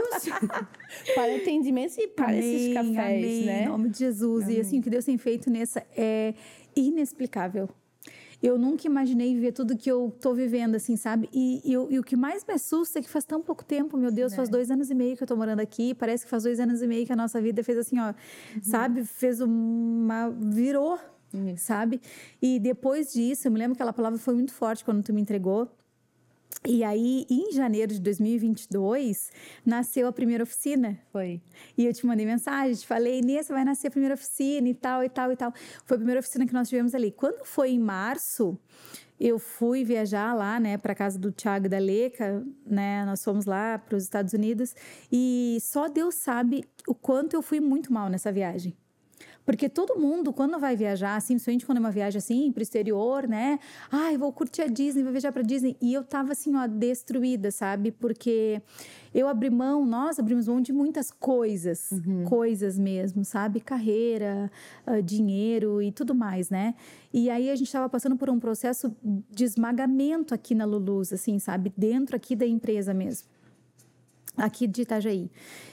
para 1.15 1.35
atendimentos 1.35 1.97
e 1.97 2.07
para 2.07 2.29
amém, 2.29 2.39
esses 2.39 2.73
cafés, 2.73 2.95
amém, 2.95 3.45
né? 3.45 3.63
Em 3.63 3.67
nome 3.67 3.89
de 3.89 3.99
Jesus. 3.99 4.45
Amém. 4.45 4.55
E 4.55 4.61
assim, 4.61 4.79
o 4.79 4.81
que 4.81 4.89
Deus 4.89 5.03
tem 5.03 5.17
feito 5.17 5.49
nessa 5.49 5.85
é 5.97 6.33
inexplicável 6.73 7.69
eu 8.41 8.57
nunca 8.57 8.87
imaginei 8.87 9.33
viver 9.33 9.51
tudo 9.51 9.77
que 9.77 9.91
eu 9.91 10.15
tô 10.21 10.33
vivendo, 10.33 10.75
assim, 10.75 10.95
sabe? 10.95 11.29
E, 11.33 11.61
e, 11.65 11.73
e, 11.73 11.99
o 11.99 12.03
que 12.03 12.15
mais 12.15 12.45
me 12.45 12.53
assusta 12.53 12.99
é 12.99 13.01
que 13.01 13.09
faz 13.09 13.25
tão 13.25 13.41
pouco 13.41 13.65
tempo, 13.65 13.97
meu 13.97 14.11
Deus, 14.11 14.31
é. 14.31 14.35
faz 14.35 14.47
dois 14.47 14.71
anos 14.71 14.89
e 14.89 14.95
meio 14.95 15.17
que 15.17 15.23
eu 15.23 15.27
tô 15.27 15.35
morando 15.35 15.59
aqui, 15.59 15.93
parece 15.93 16.23
que 16.23 16.29
faz 16.29 16.43
dois 16.43 16.59
anos 16.59 16.81
e 16.81 16.87
meio 16.87 17.05
que 17.05 17.11
a 17.11 17.15
nossa 17.15 17.41
vida 17.41 17.63
fez 17.63 17.77
assim, 17.77 17.99
ó, 17.99 18.07
uhum. 18.07 18.13
sabe? 18.61 19.03
Fez 19.03 19.41
uma. 19.41 20.29
virou, 20.29 20.97
uhum. 21.33 21.57
sabe? 21.57 22.01
E 22.41 22.59
depois 22.59 23.11
disso, 23.11 23.47
eu 23.47 23.51
me 23.51 23.59
lembro 23.59 23.75
que 23.75 23.81
aquela 23.81 23.93
palavra 23.93 24.17
foi 24.17 24.33
muito 24.33 24.53
forte 24.53 24.85
quando 24.85 25.03
tu 25.03 25.13
me 25.13 25.21
entregou. 25.21 25.69
E 26.67 26.83
aí, 26.83 27.25
em 27.29 27.51
janeiro 27.53 27.93
de 27.93 28.01
2022, 28.01 29.31
nasceu 29.65 30.07
a 30.07 30.11
primeira 30.11 30.43
oficina. 30.43 30.99
Foi. 31.11 31.41
E 31.77 31.85
eu 31.85 31.93
te 31.93 32.05
mandei 32.05 32.25
mensagem, 32.25 32.75
te 32.75 32.85
falei, 32.85 33.21
Nessa 33.21 33.53
vai 33.53 33.63
nascer 33.63 33.87
a 33.87 33.91
primeira 33.91 34.15
oficina 34.15 34.67
e 34.67 34.73
tal, 34.73 35.03
e 35.03 35.09
tal, 35.09 35.31
e 35.31 35.35
tal. 35.37 35.53
Foi 35.85 35.95
a 35.95 35.97
primeira 35.97 36.19
oficina 36.19 36.45
que 36.45 36.53
nós 36.53 36.67
tivemos 36.67 36.93
ali. 36.93 37.11
Quando 37.11 37.45
foi 37.45 37.71
em 37.71 37.79
março, 37.79 38.59
eu 39.19 39.39
fui 39.39 39.85
viajar 39.85 40.33
lá, 40.33 40.59
né, 40.59 40.77
para 40.77 40.93
casa 40.93 41.17
do 41.17 41.31
Thiago 41.31 41.65
e 41.65 41.69
da 41.69 41.79
Leca, 41.79 42.45
né? 42.65 43.05
Nós 43.05 43.23
fomos 43.23 43.45
lá 43.45 43.77
para 43.77 43.97
os 43.97 44.03
Estados 44.03 44.33
Unidos 44.33 44.75
e 45.11 45.57
só 45.61 45.87
Deus 45.87 46.15
sabe 46.15 46.65
o 46.87 46.93
quanto 46.95 47.35
eu 47.35 47.41
fui 47.41 47.59
muito 47.59 47.91
mal 47.91 48.09
nessa 48.09 48.31
viagem. 48.31 48.75
Porque 49.49 49.67
todo 49.67 49.99
mundo, 49.99 50.31
quando 50.31 50.59
vai 50.59 50.75
viajar, 50.75 51.15
assim, 51.15 51.33
principalmente 51.33 51.65
quando 51.65 51.79
é 51.79 51.81
uma 51.81 51.89
viagem 51.89 52.19
assim, 52.19 52.51
pro 52.51 52.61
exterior, 52.61 53.27
né? 53.27 53.57
Ai, 53.91 54.15
vou 54.15 54.31
curtir 54.31 54.61
a 54.61 54.67
Disney, 54.67 55.01
vou 55.01 55.11
viajar 55.11 55.31
pra 55.31 55.41
Disney. 55.41 55.75
E 55.81 55.91
eu 55.91 56.03
tava 56.03 56.33
assim, 56.33 56.55
ó, 56.55 56.67
destruída, 56.67 57.49
sabe? 57.49 57.91
Porque 57.91 58.61
eu 59.11 59.27
abri 59.27 59.49
mão, 59.49 59.87
nós 59.87 60.19
abrimos 60.19 60.47
mão 60.47 60.61
de 60.61 60.71
muitas 60.71 61.09
coisas, 61.09 61.89
uhum. 61.91 62.25
coisas 62.25 62.77
mesmo, 62.77 63.25
sabe? 63.25 63.59
Carreira, 63.59 64.51
uh, 64.85 65.01
dinheiro 65.01 65.81
e 65.81 65.91
tudo 65.91 66.13
mais, 66.13 66.51
né? 66.51 66.75
E 67.11 67.27
aí 67.31 67.49
a 67.49 67.55
gente 67.55 67.69
estava 67.69 67.89
passando 67.89 68.15
por 68.15 68.29
um 68.29 68.39
processo 68.39 68.95
de 69.31 69.45
esmagamento 69.45 70.35
aqui 70.35 70.53
na 70.53 70.65
Lulus, 70.65 71.11
assim, 71.11 71.39
sabe? 71.39 71.73
Dentro 71.75 72.15
aqui 72.15 72.35
da 72.35 72.45
empresa 72.45 72.93
mesmo 72.93 73.27
aqui 74.37 74.67
de 74.67 74.83
Itajaí. 74.83 75.29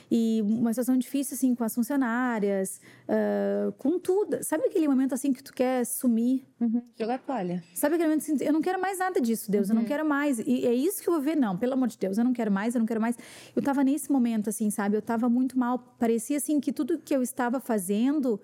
E 0.09 0.41
uma 0.41 0.71
situação 0.71 0.97
difícil, 0.97 1.35
assim, 1.35 1.53
com 1.53 1.63
as 1.63 1.75
funcionárias, 1.75 2.79
uh, 3.07 3.71
com 3.73 3.99
tudo. 3.99 4.41
Sabe 4.43 4.65
aquele 4.65 4.87
momento, 4.87 5.13
assim, 5.13 5.33
que 5.33 5.43
tu 5.43 5.53
quer 5.53 5.85
sumir? 5.85 6.45
Uhum. 6.59 6.81
Jogar 6.97 7.19
toalha. 7.19 7.63
Sabe 7.73 7.95
aquele 7.95 8.09
momento, 8.09 8.23
assim, 8.23 8.43
eu 8.43 8.53
não 8.53 8.61
quero 8.61 8.79
mais 8.79 8.99
nada 8.99 9.19
disso, 9.19 9.51
Deus, 9.51 9.67
uhum. 9.67 9.71
eu 9.71 9.75
não 9.75 9.81
uhum. 9.81 9.87
quero 9.87 10.07
mais. 10.07 10.39
E 10.39 10.65
é 10.65 10.73
isso 10.73 11.01
que 11.01 11.09
eu 11.09 11.13
vou 11.13 11.21
ver? 11.21 11.35
Não, 11.35 11.57
pelo 11.57 11.73
amor 11.73 11.87
de 11.89 11.97
Deus, 11.97 12.17
eu 12.17 12.23
não 12.23 12.33
quero 12.33 12.51
mais, 12.51 12.73
eu 12.73 12.79
não 12.79 12.85
quero 12.85 13.01
mais. 13.01 13.17
Eu 13.55 13.61
tava 13.61 13.83
nesse 13.83 14.11
momento, 14.11 14.49
assim, 14.49 14.69
sabe? 14.69 14.95
Eu 14.95 15.01
tava 15.01 15.27
muito 15.27 15.59
mal. 15.59 15.79
Parecia, 15.99 16.37
assim, 16.37 16.59
que 16.59 16.71
tudo 16.71 16.97
que 16.99 17.15
eu 17.15 17.21
estava 17.21 17.59
fazendo 17.59 18.39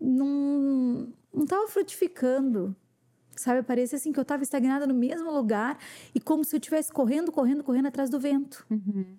não, 0.00 1.08
não 1.32 1.46
tava 1.46 1.66
frutificando. 1.68 2.76
Sabe, 3.34 3.62
parecia 3.62 3.96
assim 3.96 4.10
que 4.10 4.18
eu 4.18 4.22
estava 4.22 4.42
estagnada 4.42 4.84
no 4.84 4.94
mesmo 4.94 5.30
lugar 5.30 5.78
e 6.12 6.18
como 6.18 6.42
se 6.44 6.56
eu 6.56 6.58
estivesse 6.58 6.92
correndo, 6.92 7.30
correndo, 7.30 7.62
correndo 7.62 7.86
atrás 7.86 8.10
do 8.10 8.18
vento. 8.18 8.66
Uhum. 8.68 9.16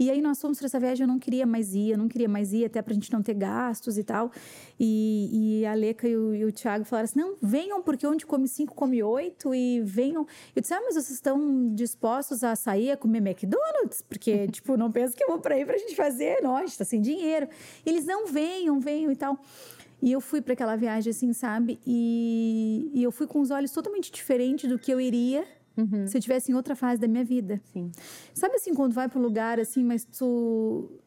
E 0.00 0.10
aí 0.10 0.22
nós 0.22 0.40
fomos 0.40 0.56
para 0.56 0.64
essa 0.64 0.80
viagem, 0.80 1.04
eu 1.04 1.08
não 1.08 1.18
queria 1.18 1.44
mais 1.44 1.74
ir, 1.74 1.90
eu 1.90 1.98
não 1.98 2.08
queria 2.08 2.26
mais 2.26 2.54
ir, 2.54 2.64
até 2.64 2.80
para 2.80 2.92
a 2.92 2.94
gente 2.94 3.12
não 3.12 3.22
ter 3.22 3.34
gastos 3.34 3.98
e 3.98 4.02
tal. 4.02 4.32
E, 4.78 5.60
e 5.60 5.66
a 5.66 5.74
Leca 5.74 6.08
e 6.08 6.16
o, 6.16 6.34
e 6.34 6.42
o 6.46 6.50
Thiago 6.50 6.86
falaram 6.86 7.04
assim: 7.04 7.18
não, 7.18 7.36
venham, 7.42 7.82
porque 7.82 8.06
onde 8.06 8.24
come 8.24 8.48
cinco, 8.48 8.74
come 8.74 9.02
oito, 9.02 9.54
e 9.54 9.82
venham. 9.82 10.26
Eu 10.56 10.62
disse: 10.62 10.72
ah, 10.72 10.80
mas 10.80 10.94
vocês 10.94 11.10
estão 11.10 11.74
dispostos 11.74 12.42
a 12.42 12.56
sair 12.56 12.92
a 12.92 12.96
comer 12.96 13.18
McDonald's? 13.18 14.00
Porque, 14.00 14.48
tipo, 14.48 14.74
não 14.74 14.90
penso 14.90 15.14
que 15.14 15.22
eu 15.22 15.28
vou 15.28 15.38
para 15.38 15.54
aí 15.54 15.66
para 15.66 15.74
a 15.74 15.78
gente 15.78 15.94
fazer, 15.94 16.40
não, 16.40 16.56
a 16.56 16.60
gente 16.60 16.70
está 16.70 16.84
sem 16.86 17.02
dinheiro. 17.02 17.46
Eles 17.84 18.06
não 18.06 18.26
venham, 18.26 18.80
venham 18.80 19.12
e 19.12 19.16
tal. 19.16 19.38
E 20.00 20.10
eu 20.10 20.20
fui 20.22 20.40
para 20.40 20.54
aquela 20.54 20.76
viagem 20.76 21.10
assim, 21.10 21.34
sabe? 21.34 21.78
E, 21.86 22.90
e, 22.94 23.02
eu 23.02 23.12
fui 23.12 23.26
com 23.26 23.38
os 23.38 23.50
olhos 23.50 23.70
totalmente 23.70 24.10
diferentes 24.10 24.66
do 24.66 24.78
que 24.78 24.90
eu 24.90 24.98
iria 24.98 25.46
uhum. 25.80 26.06
se 26.06 26.16
eu 26.16 26.20
tivesse 26.20 26.52
em 26.52 26.54
outra 26.54 26.74
fase 26.74 27.00
da 27.00 27.08
minha 27.08 27.24
vida. 27.24 27.60
Sim. 27.72 27.90
Sabe 28.34 28.56
assim, 28.56 28.74
quando 28.74 28.92
vai 28.92 29.08
para 29.08 29.18
um 29.18 29.22
lugar 29.22 29.58
assim, 29.60 29.84
mas 29.84 30.04
tu 30.04 31.00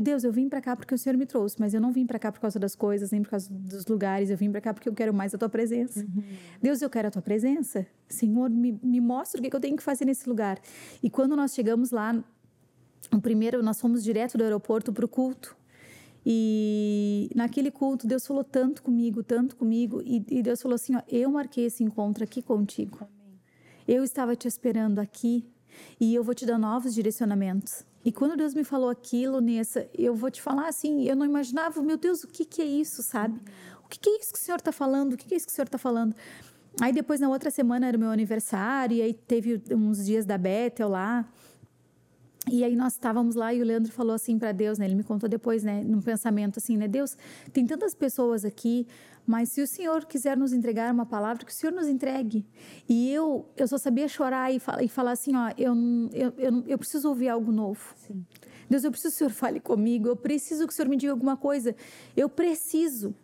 Deus, 0.00 0.24
eu 0.24 0.32
vim 0.32 0.48
para 0.48 0.60
cá 0.60 0.74
porque 0.74 0.94
o 0.94 0.98
Senhor 0.98 1.16
me 1.16 1.26
trouxe, 1.26 1.56
mas 1.58 1.74
eu 1.74 1.80
não 1.80 1.92
vim 1.92 2.06
para 2.06 2.18
cá 2.18 2.32
por 2.32 2.40
causa 2.40 2.58
das 2.58 2.74
coisas, 2.74 3.10
nem 3.10 3.22
por 3.22 3.30
causa 3.30 3.52
dos 3.52 3.86
lugares. 3.86 4.30
Eu 4.30 4.36
vim 4.36 4.50
para 4.50 4.60
cá 4.60 4.72
porque 4.72 4.88
eu 4.88 4.94
quero 4.94 5.12
mais 5.12 5.34
a 5.34 5.38
tua 5.38 5.48
presença. 5.48 6.00
Uhum. 6.00 6.22
Deus, 6.62 6.80
eu 6.80 6.88
quero 6.88 7.08
a 7.08 7.10
tua 7.10 7.22
presença. 7.22 7.86
Senhor, 8.08 8.48
me, 8.48 8.78
me 8.82 9.00
mostra 9.00 9.40
o 9.40 9.42
que, 9.42 9.50
que 9.50 9.56
eu 9.56 9.60
tenho 9.60 9.76
que 9.76 9.82
fazer 9.82 10.04
nesse 10.04 10.28
lugar. 10.28 10.58
E 11.02 11.10
quando 11.10 11.36
nós 11.36 11.52
chegamos 11.52 11.90
lá, 11.90 12.22
o 13.12 13.20
primeiro, 13.20 13.62
nós 13.62 13.80
fomos 13.80 14.02
direto 14.02 14.38
do 14.38 14.44
aeroporto 14.44 14.92
para 14.92 15.04
o 15.04 15.08
culto. 15.08 15.56
E 16.24 17.28
naquele 17.34 17.70
culto, 17.70 18.06
Deus 18.06 18.26
falou 18.26 18.44
tanto 18.44 18.82
comigo, 18.82 19.22
tanto 19.22 19.56
comigo. 19.56 20.00
E, 20.04 20.24
e 20.28 20.42
Deus 20.42 20.62
falou 20.62 20.76
assim: 20.76 20.94
ó, 20.94 21.02
Eu 21.08 21.30
marquei 21.30 21.66
esse 21.66 21.82
encontro 21.82 22.22
aqui 22.22 22.40
contigo. 22.40 23.06
Eu 23.86 24.04
estava 24.04 24.36
te 24.36 24.46
esperando 24.46 24.98
aqui 24.98 25.44
e 26.00 26.14
eu 26.14 26.22
vou 26.22 26.34
te 26.34 26.46
dar 26.46 26.58
novos 26.58 26.94
direcionamentos. 26.94 27.84
E 28.04 28.10
quando 28.10 28.36
Deus 28.36 28.54
me 28.54 28.64
falou 28.64 28.90
aquilo, 28.90 29.40
Nessa, 29.40 29.88
eu 29.96 30.14
vou 30.14 30.30
te 30.30 30.42
falar 30.42 30.68
assim: 30.68 31.04
eu 31.04 31.14
não 31.14 31.24
imaginava, 31.24 31.82
meu 31.82 31.96
Deus, 31.96 32.24
o 32.24 32.28
que, 32.28 32.44
que 32.44 32.60
é 32.60 32.64
isso, 32.64 33.02
sabe? 33.02 33.40
O 33.84 33.88
que, 33.88 33.98
que 33.98 34.08
é 34.08 34.18
isso 34.18 34.32
que 34.32 34.38
o 34.38 34.42
Senhor 34.42 34.58
está 34.58 34.72
falando? 34.72 35.12
O 35.12 35.16
que, 35.16 35.26
que 35.26 35.34
é 35.34 35.36
isso 35.36 35.46
que 35.46 35.52
o 35.52 35.54
Senhor 35.54 35.66
está 35.66 35.78
falando? 35.78 36.14
Aí 36.80 36.92
depois, 36.92 37.20
na 37.20 37.28
outra 37.28 37.50
semana, 37.50 37.86
era 37.86 37.96
o 37.96 38.00
meu 38.00 38.10
aniversário, 38.10 38.96
e 38.96 39.02
aí 39.02 39.12
teve 39.12 39.62
uns 39.70 40.04
dias 40.04 40.24
da 40.24 40.38
Bethel 40.38 40.88
lá. 40.88 41.28
E 42.50 42.64
aí 42.64 42.74
nós 42.74 42.94
estávamos 42.94 43.36
lá 43.36 43.54
e 43.54 43.62
o 43.62 43.64
Leandro 43.64 43.92
falou 43.92 44.14
assim 44.14 44.36
para 44.36 44.50
Deus, 44.50 44.76
né? 44.76 44.86
Ele 44.86 44.96
me 44.96 45.04
contou 45.04 45.28
depois, 45.28 45.62
né, 45.62 45.84
num 45.84 46.00
pensamento 46.00 46.58
assim, 46.58 46.76
né? 46.76 46.88
Deus, 46.88 47.16
tem 47.52 47.64
tantas 47.64 47.94
pessoas 47.94 48.44
aqui, 48.44 48.86
mas 49.24 49.50
se 49.50 49.62
o 49.62 49.66
Senhor 49.66 50.04
quiser 50.04 50.36
nos 50.36 50.52
entregar 50.52 50.92
uma 50.92 51.06
palavra, 51.06 51.44
que 51.44 51.52
o 51.52 51.54
Senhor 51.54 51.72
nos 51.72 51.86
entregue. 51.86 52.44
E 52.88 53.12
eu, 53.12 53.48
eu 53.56 53.68
só 53.68 53.78
sabia 53.78 54.08
chorar 54.08 54.52
e, 54.52 54.58
falar, 54.58 54.82
e 54.82 54.88
falar 54.88 55.12
assim, 55.12 55.36
ó, 55.36 55.50
eu, 55.56 55.74
eu, 56.12 56.32
eu, 56.36 56.64
eu 56.66 56.78
preciso 56.78 57.08
ouvir 57.08 57.28
algo 57.28 57.52
novo. 57.52 57.94
Sim. 57.96 58.24
Deus, 58.68 58.82
eu 58.82 58.90
preciso 58.90 59.10
que 59.12 59.16
o 59.16 59.18
Senhor 59.18 59.30
fale 59.30 59.60
comigo, 59.60 60.08
eu 60.08 60.16
preciso 60.16 60.66
que 60.66 60.72
o 60.72 60.76
Senhor 60.76 60.88
me 60.88 60.96
diga 60.96 61.12
alguma 61.12 61.36
coisa. 61.36 61.76
Eu 62.16 62.28
preciso. 62.28 63.14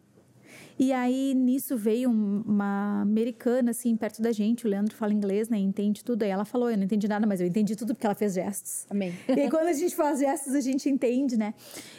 E 0.79 0.93
aí, 0.93 1.35
nisso 1.35 1.77
veio 1.77 2.09
uma 2.09 3.03
americana, 3.03 3.73
assim, 3.73 3.97
perto 3.97 4.23
da 4.23 4.31
gente. 4.31 4.65
O 4.65 4.71
Leandro 4.71 4.95
fala 4.95 5.13
inglês, 5.13 5.49
né? 5.49 5.59
Entende 5.59 6.05
tudo. 6.05 6.23
Aí 6.23 6.31
ela 6.31 6.45
falou: 6.45 6.71
Eu 6.71 6.77
não 6.77 6.85
entendi 6.85 7.09
nada, 7.09 7.27
mas 7.27 7.41
eu 7.41 7.47
entendi 7.47 7.75
tudo 7.75 7.95
porque 7.95 8.07
ela 8.07 8.15
fez 8.15 8.35
gestos. 8.35 8.87
Amém. 8.89 9.13
E 9.29 9.51
quando 9.51 9.67
a 9.67 9.73
gente 9.73 9.97
faz 9.97 10.21
gestos, 10.21 10.55
a 10.55 10.61
gente 10.61 10.89
entende, 10.89 11.37
né? 11.37 11.53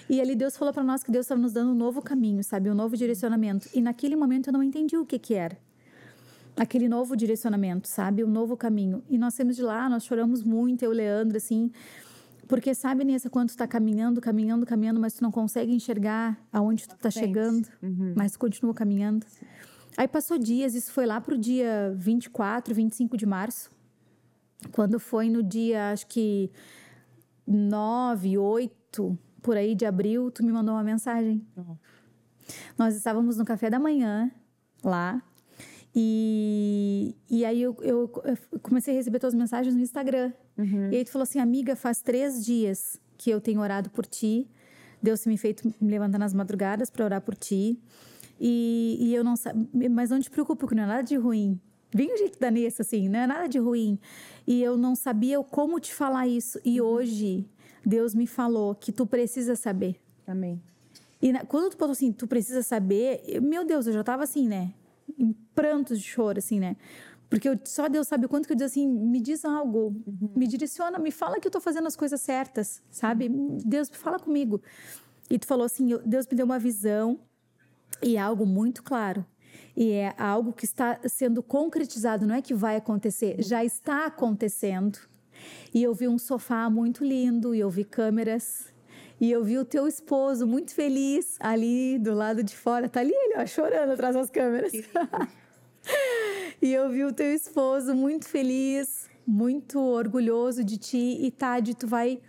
E 0.09 0.21
ali 0.21 0.33
Deus 0.35 0.55
falou 0.55 0.73
para 0.73 0.83
nós 0.83 1.03
que 1.03 1.11
Deus 1.11 1.25
estava 1.25 1.41
nos 1.41 1.51
dando 1.51 1.71
um 1.71 1.75
novo 1.75 2.01
caminho, 2.01 2.41
sabe? 2.43 2.69
Um 2.69 2.75
novo 2.75 2.95
direcionamento. 2.95 3.67
E 3.73 3.81
naquele 3.81 4.15
momento 4.15 4.47
eu 4.47 4.53
não 4.53 4.63
entendi 4.63 4.95
o 4.95 5.05
que 5.05 5.19
que 5.19 5.33
era 5.33 5.57
aquele 6.59 6.89
novo 6.89 7.15
direcionamento, 7.15 7.87
sabe? 7.87 8.23
O 8.23 8.27
um 8.27 8.29
novo 8.29 8.57
caminho. 8.57 9.01
E 9.09 9.17
nós 9.17 9.33
saímos 9.33 9.55
de 9.55 9.61
lá, 9.61 9.87
nós 9.89 10.03
choramos 10.03 10.43
muito, 10.43 10.83
eu 10.83 10.91
e 10.91 10.93
o 10.93 10.97
Leandro, 10.97 11.37
assim, 11.37 11.71
porque 12.49 12.73
sabe, 12.73 13.03
Nessa, 13.03 13.29
quando 13.29 13.49
tu 13.49 13.57
tá 13.57 13.67
caminhando, 13.67 14.19
caminhando, 14.19 14.65
caminhando, 14.65 14.99
mas 14.99 15.13
tu 15.13 15.21
não 15.21 15.29
consegue 15.29 15.71
enxergar 15.71 16.35
aonde 16.51 16.87
tu 16.87 16.97
tá 16.97 17.11
chegando, 17.11 17.67
uhum. 17.79 18.15
mas 18.17 18.35
continua 18.35 18.73
caminhando. 18.73 19.23
Aí 19.95 20.07
passou 20.07 20.35
dias, 20.35 20.73
isso 20.73 20.91
foi 20.91 21.05
lá 21.05 21.21
pro 21.21 21.37
dia 21.37 21.93
24, 21.95 22.73
25 22.73 23.15
de 23.15 23.27
março. 23.27 23.69
Quando 24.71 24.99
foi 24.99 25.29
no 25.29 25.43
dia, 25.43 25.91
acho 25.91 26.07
que 26.07 26.49
9, 27.45 28.39
8, 28.39 29.19
por 29.43 29.55
aí 29.55 29.75
de 29.75 29.85
abril, 29.85 30.31
tu 30.31 30.43
me 30.43 30.51
mandou 30.51 30.73
uma 30.73 30.83
mensagem. 30.83 31.45
Uhum. 31.55 31.77
Nós 32.75 32.95
estávamos 32.95 33.37
no 33.37 33.45
café 33.45 33.69
da 33.69 33.77
manhã 33.77 34.31
lá. 34.83 35.21
E, 35.93 37.15
e 37.29 37.45
aí 37.45 37.61
eu, 37.61 37.77
eu, 37.81 38.11
eu 38.23 38.59
comecei 38.59 38.95
a 38.95 38.97
receber 38.97 39.19
tuas 39.19 39.35
mensagens 39.35 39.75
no 39.75 39.81
Instagram. 39.81 40.33
Uhum. 40.59 40.91
E 40.91 40.97
aí 40.97 41.05
tu 41.05 41.11
falou 41.11 41.23
assim, 41.23 41.39
amiga, 41.39 41.73
faz 41.73 42.01
três 42.01 42.45
dias 42.45 42.99
que 43.17 43.29
eu 43.29 43.39
tenho 43.39 43.61
orado 43.61 43.89
por 43.89 44.05
ti. 44.05 44.45
Deus 45.01 45.25
me 45.25 45.37
feito 45.37 45.73
me 45.79 45.89
levantar 45.89 46.19
nas 46.19 46.33
madrugadas 46.33 46.89
para 46.89 47.05
orar 47.05 47.21
por 47.21 47.35
ti. 47.35 47.79
E, 48.37 48.97
e 48.99 49.15
eu 49.15 49.23
não 49.23 49.37
sabia, 49.37 49.89
mas 49.89 50.09
não 50.09 50.19
te 50.19 50.29
preocupa, 50.29 50.59
porque 50.59 50.75
não 50.75 50.83
é 50.83 50.87
nada 50.87 51.03
de 51.03 51.15
ruim. 51.15 51.59
Bem 51.95 52.13
o 52.13 52.17
jeito 52.17 52.37
da 52.37 52.51
Nessa, 52.51 52.83
assim, 52.83 53.07
não 53.07 53.19
é 53.19 53.25
nada 53.25 53.47
de 53.47 53.57
ruim. 53.57 53.97
E 54.45 54.61
eu 54.61 54.77
não 54.77 54.95
sabia 54.95 55.41
como 55.41 55.79
te 55.79 55.93
falar 55.93 56.27
isso. 56.27 56.59
E 56.65 56.81
uhum. 56.81 56.87
hoje, 56.87 57.49
Deus 57.85 58.13
me 58.13 58.27
falou 58.27 58.75
que 58.75 58.91
tu 58.91 59.05
precisa 59.05 59.55
saber. 59.55 59.95
Amém. 60.27 60.61
E 61.21 61.31
na, 61.31 61.45
quando 61.45 61.71
tu 61.71 61.77
falou 61.77 61.93
assim, 61.93 62.11
tu 62.11 62.27
precisa 62.27 62.61
saber, 62.61 63.21
eu, 63.25 63.41
meu 63.41 63.65
Deus, 63.65 63.87
eu 63.87 63.93
já 63.93 64.03
tava 64.03 64.23
assim, 64.23 64.47
né? 64.47 64.73
Em 65.17 65.33
prantos 65.55 65.99
de 65.99 66.05
choro, 66.05 66.37
assim, 66.37 66.59
né? 66.59 66.75
Porque 67.29 67.47
eu, 67.47 67.59
só 67.63 67.87
Deus 67.87 68.07
sabe 68.07 68.25
o 68.25 68.29
quanto 68.29 68.47
que 68.47 68.53
eu 68.53 68.57
diz 68.57 68.71
assim, 68.71 68.87
me 68.87 69.21
diz 69.21 69.45
algo, 69.45 69.95
uhum. 70.07 70.31
me 70.35 70.47
direciona, 70.47 70.97
me 70.97 71.11
fala 71.11 71.39
que 71.39 71.45
eu 71.45 71.49
estou 71.49 71.61
fazendo 71.61 71.87
as 71.87 71.95
coisas 71.95 72.19
certas, 72.19 72.81
sabe? 72.89 73.29
Deus, 73.63 73.89
fala 73.89 74.19
comigo. 74.19 74.61
E 75.29 75.37
tu 75.37 75.45
falou 75.45 75.65
assim, 75.65 75.87
Deus 76.05 76.25
me 76.25 76.35
deu 76.35 76.45
uma 76.45 76.57
visão 76.57 77.19
e 78.01 78.17
é 78.17 78.19
algo 78.19 78.45
muito 78.45 78.81
claro. 78.81 79.23
E 79.77 79.91
é 79.91 80.13
algo 80.17 80.51
que 80.51 80.65
está 80.65 80.99
sendo 81.07 81.43
concretizado, 81.43 82.25
não 82.25 82.33
é 82.35 82.41
que 82.41 82.53
vai 82.53 82.75
acontecer, 82.75 83.35
já 83.39 83.63
está 83.63 84.07
acontecendo. 84.07 84.97
E 85.73 85.83
eu 85.83 85.93
vi 85.93 86.07
um 86.07 86.17
sofá 86.17 86.69
muito 86.69 87.05
lindo, 87.05 87.53
e 87.53 87.59
eu 87.59 87.69
vi 87.69 87.85
câmeras, 87.85 88.73
e 89.21 89.31
eu 89.31 89.43
vi 89.43 89.57
o 89.57 89.63
teu 89.63 89.87
esposo 89.87 90.47
muito 90.47 90.73
feliz 90.73 91.37
ali 91.39 91.97
do 91.99 92.13
lado 92.13 92.43
de 92.43 92.55
fora. 92.55 92.89
Tá 92.89 93.01
ali 93.01 93.13
ele, 93.13 93.35
ó, 93.37 93.45
chorando 93.45 93.91
atrás 93.91 94.15
das 94.15 94.29
câmeras. 94.29 94.71
E 96.61 96.73
eu 96.73 96.89
vi 96.89 97.03
o 97.05 97.13
teu 97.13 97.33
esposo 97.33 97.95
muito 97.95 98.27
feliz, 98.27 99.09
muito 99.25 99.79
orgulhoso 99.79 100.63
de 100.63 100.77
ti. 100.77 101.17
E 101.21 101.31
Tade, 101.31 101.75
tu 101.75 101.87
vai 101.87 102.19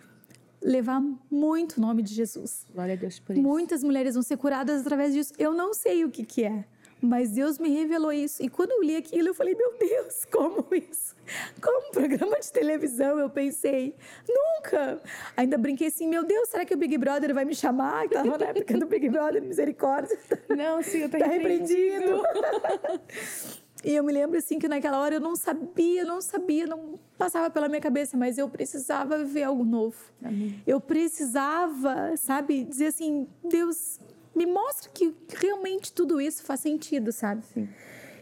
levar 0.62 1.02
muito 1.30 1.78
o 1.78 1.80
nome 1.80 2.02
de 2.02 2.14
Jesus. 2.14 2.66
Glória 2.72 2.94
a 2.94 2.96
Deus 2.96 3.18
por 3.18 3.32
isso. 3.32 3.42
Muitas 3.42 3.82
mulheres 3.82 4.14
vão 4.14 4.22
ser 4.22 4.36
curadas 4.36 4.82
através 4.82 5.14
disso. 5.14 5.32
Eu 5.38 5.52
não 5.52 5.74
sei 5.74 6.04
o 6.04 6.10
que, 6.10 6.24
que 6.24 6.44
é, 6.44 6.64
mas 7.00 7.30
Deus 7.30 7.58
me 7.58 7.70
revelou 7.70 8.12
isso. 8.12 8.42
E 8.42 8.48
quando 8.48 8.72
eu 8.72 8.82
li 8.82 8.94
aquilo, 8.94 9.28
eu 9.28 9.34
falei: 9.34 9.54
Meu 9.54 9.74
Deus, 9.78 10.24
como 10.30 10.66
isso? 10.74 11.16
Como 11.60 11.88
um 11.88 11.90
programa 11.90 12.38
de 12.38 12.52
televisão, 12.52 13.18
eu 13.18 13.30
pensei, 13.30 13.94
nunca. 14.28 15.00
Ainda 15.36 15.56
brinquei 15.56 15.86
assim, 15.86 16.08
meu 16.08 16.24
Deus, 16.24 16.48
será 16.48 16.64
que 16.64 16.74
o 16.74 16.76
Big 16.76 16.96
Brother 16.98 17.32
vai 17.32 17.44
me 17.44 17.54
chamar? 17.54 18.08
Que 18.08 18.14
tava 18.14 18.36
na 18.36 18.46
época 18.46 18.78
do 18.78 18.86
Big 18.86 19.08
Brother, 19.08 19.42
misericórdia. 19.42 20.18
Não, 20.48 20.82
sim, 20.82 20.98
eu 20.98 21.08
tô 21.08 21.18
tá 21.18 21.26
repreendido. 21.26 22.22
E 23.82 23.94
eu 23.94 24.04
me 24.04 24.12
lembro 24.12 24.36
assim 24.36 24.58
que 24.58 24.68
naquela 24.68 25.00
hora 25.00 25.14
eu 25.14 25.20
não 25.20 25.34
sabia, 25.34 26.04
não 26.04 26.20
sabia, 26.20 26.66
não 26.66 26.98
passava 27.16 27.48
pela 27.48 27.68
minha 27.68 27.80
cabeça, 27.80 28.16
mas 28.16 28.36
eu 28.36 28.48
precisava 28.48 29.18
viver 29.18 29.44
algo 29.44 29.64
novo. 29.64 29.96
Amém. 30.22 30.62
Eu 30.66 30.80
precisava, 30.80 32.14
sabe, 32.16 32.64
dizer 32.64 32.88
assim, 32.88 33.26
Deus, 33.48 33.98
me 34.34 34.44
mostra 34.44 34.90
que 34.92 35.14
realmente 35.34 35.92
tudo 35.92 36.20
isso 36.20 36.42
faz 36.42 36.60
sentido, 36.60 37.10
sabe? 37.10 37.44
Sim. 37.46 37.68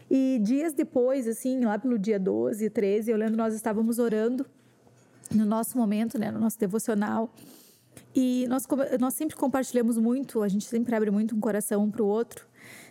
E 0.09 0.39
dias 0.41 0.73
depois, 0.73 1.27
assim, 1.27 1.63
lá 1.65 1.77
pelo 1.77 1.99
dia 1.99 2.19
12, 2.19 2.69
13, 2.69 3.11
eu 3.11 3.17
lembro 3.17 3.35
nós 3.35 3.53
estávamos 3.53 3.99
orando 3.99 4.45
no 5.29 5.45
nosso 5.45 5.77
momento, 5.77 6.17
né, 6.17 6.31
no 6.31 6.39
nosso 6.39 6.57
devocional. 6.57 7.31
E 8.15 8.47
nós, 8.47 8.65
nós 8.99 9.13
sempre 9.13 9.35
compartilhamos 9.35 9.97
muito, 9.97 10.41
a 10.41 10.47
gente 10.47 10.65
sempre 10.65 10.95
abre 10.95 11.11
muito 11.11 11.35
um 11.35 11.39
coração 11.39 11.83
um 11.83 11.91
para 11.91 12.01
o 12.01 12.07
outro 12.07 12.48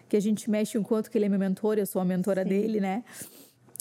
que 0.08 0.16
a 0.16 0.20
gente 0.20 0.50
mexe 0.50 0.78
enquanto 0.78 1.10
que 1.10 1.18
ele 1.18 1.26
é 1.26 1.28
meu 1.28 1.38
mentor, 1.38 1.78
eu 1.78 1.86
sou 1.86 2.00
a 2.00 2.04
mentora 2.04 2.42
Sim. 2.42 2.48
dele, 2.48 2.80
né? 2.80 3.04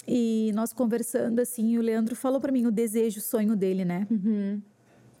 E 0.06 0.50
nós 0.54 0.72
conversando 0.72 1.38
assim, 1.40 1.76
o 1.76 1.82
Leandro 1.82 2.16
falou 2.16 2.40
para 2.40 2.50
mim 2.50 2.66
o 2.66 2.70
desejo, 2.70 3.18
o 3.18 3.22
sonho 3.22 3.54
dele, 3.54 3.84
né? 3.84 4.06
Uhum. 4.10 4.60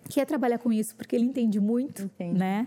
Que 0.08 0.20
é 0.20 0.24
trabalhar 0.24 0.58
com 0.58 0.72
isso, 0.72 0.96
porque 0.96 1.14
ele 1.14 1.26
entende 1.26 1.60
muito, 1.60 2.04
Entendi. 2.04 2.38
né? 2.38 2.66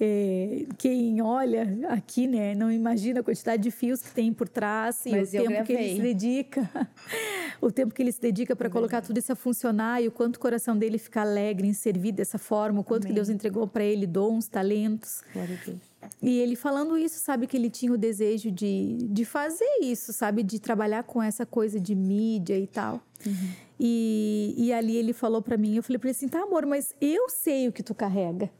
É, 0.00 0.64
quem 0.78 1.20
olha 1.20 1.88
aqui, 1.88 2.28
né, 2.28 2.54
não 2.54 2.70
imagina 2.70 3.18
a 3.18 3.22
quantidade 3.22 3.60
de 3.60 3.70
fios 3.72 4.00
que 4.00 4.12
tem 4.12 4.32
por 4.32 4.48
trás 4.48 5.04
e 5.04 5.10
Mas 5.10 5.30
o 5.30 5.32
tempo 5.32 5.64
que 5.64 5.72
ele 5.72 5.96
se 5.96 6.00
dedica, 6.00 6.70
o 7.60 7.68
tempo 7.68 7.92
que 7.92 8.00
ele 8.00 8.12
se 8.12 8.20
dedica 8.20 8.54
para 8.54 8.70
colocar 8.70 9.02
tudo 9.02 9.18
isso 9.18 9.32
a 9.32 9.34
funcionar 9.34 10.00
e 10.00 10.06
o 10.06 10.12
quanto 10.12 10.36
o 10.36 10.38
coração 10.38 10.78
dele 10.78 10.98
fica 10.98 11.22
alegre 11.22 11.66
em 11.66 11.72
servir 11.72 12.12
dessa 12.12 12.38
forma, 12.38 12.80
o 12.80 12.84
quanto 12.84 13.06
Amém. 13.06 13.08
que 13.12 13.14
Deus 13.16 13.28
entregou 13.28 13.66
para 13.66 13.82
ele 13.82 14.06
dons, 14.06 14.46
talentos. 14.46 15.24
Glória 15.34 15.58
a 15.60 15.64
Deus. 15.66 15.87
E 16.22 16.38
ele 16.38 16.56
falando 16.56 16.96
isso, 16.96 17.18
sabe 17.18 17.46
que 17.46 17.56
ele 17.56 17.70
tinha 17.70 17.92
o 17.92 17.98
desejo 17.98 18.50
de, 18.50 18.98
de 19.10 19.24
fazer 19.24 19.80
isso, 19.82 20.12
sabe? 20.12 20.42
De 20.42 20.58
trabalhar 20.58 21.02
com 21.02 21.22
essa 21.22 21.44
coisa 21.44 21.78
de 21.80 21.94
mídia 21.94 22.58
e 22.58 22.66
tal. 22.66 23.00
Uhum. 23.26 23.50
E, 23.78 24.54
e 24.56 24.72
ali 24.72 24.96
ele 24.96 25.12
falou 25.12 25.40
para 25.42 25.56
mim, 25.56 25.76
eu 25.76 25.82
falei 25.82 25.98
para 25.98 26.08
ele 26.08 26.16
assim, 26.16 26.28
tá 26.28 26.42
amor, 26.42 26.66
mas 26.66 26.94
eu 27.00 27.28
sei 27.28 27.68
o 27.68 27.72
que 27.72 27.82
tu 27.82 27.94
carrega. 27.94 28.50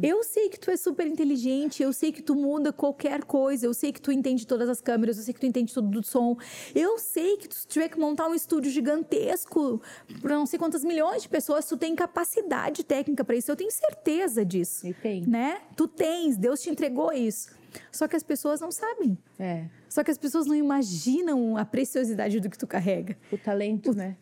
Eu 0.00 0.22
sei 0.22 0.48
que 0.48 0.58
tu 0.58 0.70
é 0.70 0.76
super 0.76 1.06
inteligente, 1.06 1.82
eu 1.82 1.92
sei 1.92 2.12
que 2.12 2.22
tu 2.22 2.34
muda 2.34 2.72
qualquer 2.72 3.24
coisa, 3.24 3.66
eu 3.66 3.74
sei 3.74 3.92
que 3.92 4.00
tu 4.00 4.12
entende 4.12 4.46
todas 4.46 4.68
as 4.68 4.80
câmeras, 4.80 5.18
eu 5.18 5.24
sei 5.24 5.34
que 5.34 5.40
tu 5.40 5.46
entende 5.46 5.74
tudo 5.74 5.88
do 5.88 6.06
som. 6.06 6.36
Eu 6.74 6.98
sei 6.98 7.36
que 7.36 7.48
tu 7.48 7.56
tiver 7.66 7.88
que 7.88 7.98
montar 7.98 8.28
um 8.28 8.34
estúdio 8.34 8.70
gigantesco 8.70 9.82
para 10.20 10.36
não 10.36 10.46
sei 10.46 10.58
quantas 10.58 10.84
milhões 10.84 11.22
de 11.22 11.28
pessoas, 11.28 11.66
tu 11.66 11.76
tem 11.76 11.94
capacidade 11.94 12.84
técnica 12.84 13.24
para 13.24 13.36
isso. 13.36 13.50
Eu 13.50 13.56
tenho 13.56 13.70
certeza 13.70 14.44
disso. 14.44 14.86
E 14.86 14.94
tem. 14.94 15.26
Né? 15.26 15.60
Tu 15.76 15.88
tens, 15.88 16.36
Deus 16.36 16.62
te 16.62 16.70
entregou 16.70 17.12
isso. 17.12 17.50
Só 17.90 18.06
que 18.06 18.16
as 18.16 18.22
pessoas 18.22 18.60
não 18.60 18.70
sabem. 18.70 19.16
É. 19.38 19.66
Só 19.88 20.02
que 20.04 20.10
as 20.10 20.18
pessoas 20.18 20.46
não 20.46 20.54
imaginam 20.54 21.56
a 21.56 21.64
preciosidade 21.64 22.40
do 22.40 22.50
que 22.50 22.58
tu 22.58 22.66
carrega. 22.66 23.16
O 23.30 23.38
talento, 23.38 23.90
o, 23.90 23.94
né? 23.94 24.16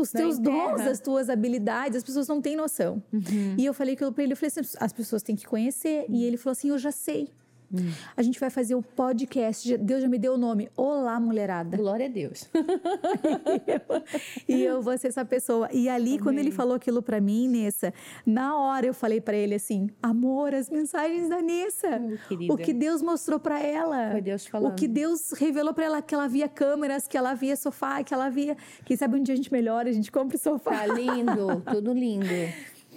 Os 0.00 0.10
teus 0.10 0.38
dons, 0.38 0.80
as 0.80 1.00
tuas 1.00 1.28
habilidades, 1.30 1.96
as 1.96 2.04
pessoas 2.04 2.28
não 2.28 2.40
têm 2.40 2.56
noção. 2.56 3.02
Uhum. 3.12 3.54
E 3.56 3.64
eu 3.64 3.74
falei 3.74 3.94
aquilo 3.94 4.12
para 4.12 4.24
ele, 4.24 4.32
eu 4.32 4.36
falei 4.36 4.52
assim, 4.56 4.76
as 4.78 4.92
pessoas 4.92 5.22
têm 5.22 5.34
que 5.34 5.46
conhecer. 5.46 6.06
E 6.08 6.24
ele 6.24 6.36
falou 6.36 6.52
assim, 6.52 6.68
eu 6.70 6.78
já 6.78 6.92
sei. 6.92 7.28
Hum. 7.72 7.90
A 8.16 8.22
gente 8.22 8.38
vai 8.38 8.50
fazer 8.50 8.74
o 8.74 8.82
podcast. 8.82 9.76
Deus 9.78 10.02
já 10.02 10.08
me 10.08 10.18
deu 10.18 10.34
o 10.34 10.38
nome. 10.38 10.70
Olá, 10.76 11.18
mulherada. 11.18 11.76
Glória 11.76 12.06
a 12.06 12.08
Deus. 12.08 12.48
e 14.48 14.62
eu 14.62 14.80
vou 14.80 14.96
ser 14.96 15.08
essa 15.08 15.24
pessoa. 15.24 15.68
E 15.72 15.88
ali, 15.88 16.10
Amém. 16.10 16.18
quando 16.20 16.38
ele 16.38 16.52
falou 16.52 16.76
aquilo 16.76 17.02
para 17.02 17.20
mim, 17.20 17.48
Nessa, 17.48 17.92
na 18.24 18.56
hora 18.56 18.86
eu 18.86 18.94
falei 18.94 19.20
para 19.20 19.36
ele 19.36 19.54
assim: 19.54 19.90
amor, 20.02 20.54
as 20.54 20.70
mensagens 20.70 21.28
da 21.28 21.42
Nessa. 21.42 22.00
Oh, 22.48 22.54
o 22.54 22.56
que 22.56 22.72
Deus 22.72 23.02
mostrou 23.02 23.40
para 23.40 23.60
ela. 23.60 24.12
Foi 24.12 24.20
Deus 24.20 24.46
falando. 24.46 24.72
O 24.72 24.74
que 24.74 24.86
Deus 24.86 25.32
revelou 25.32 25.74
para 25.74 25.84
ela: 25.84 26.02
que 26.02 26.14
ela 26.14 26.28
via 26.28 26.48
câmeras, 26.48 27.08
que 27.08 27.16
ela 27.16 27.34
via 27.34 27.56
sofá, 27.56 28.02
que 28.02 28.14
ela 28.14 28.28
via. 28.28 28.56
Quem 28.84 28.96
sabe 28.96 29.18
um 29.18 29.22
dia 29.22 29.34
a 29.34 29.36
gente 29.36 29.52
melhora, 29.52 29.88
a 29.88 29.92
gente 29.92 30.12
compra 30.12 30.36
o 30.36 30.40
sofá. 30.40 30.70
Tá 30.70 30.86
lindo, 30.86 31.62
tudo 31.72 31.92
lindo. 31.92 32.26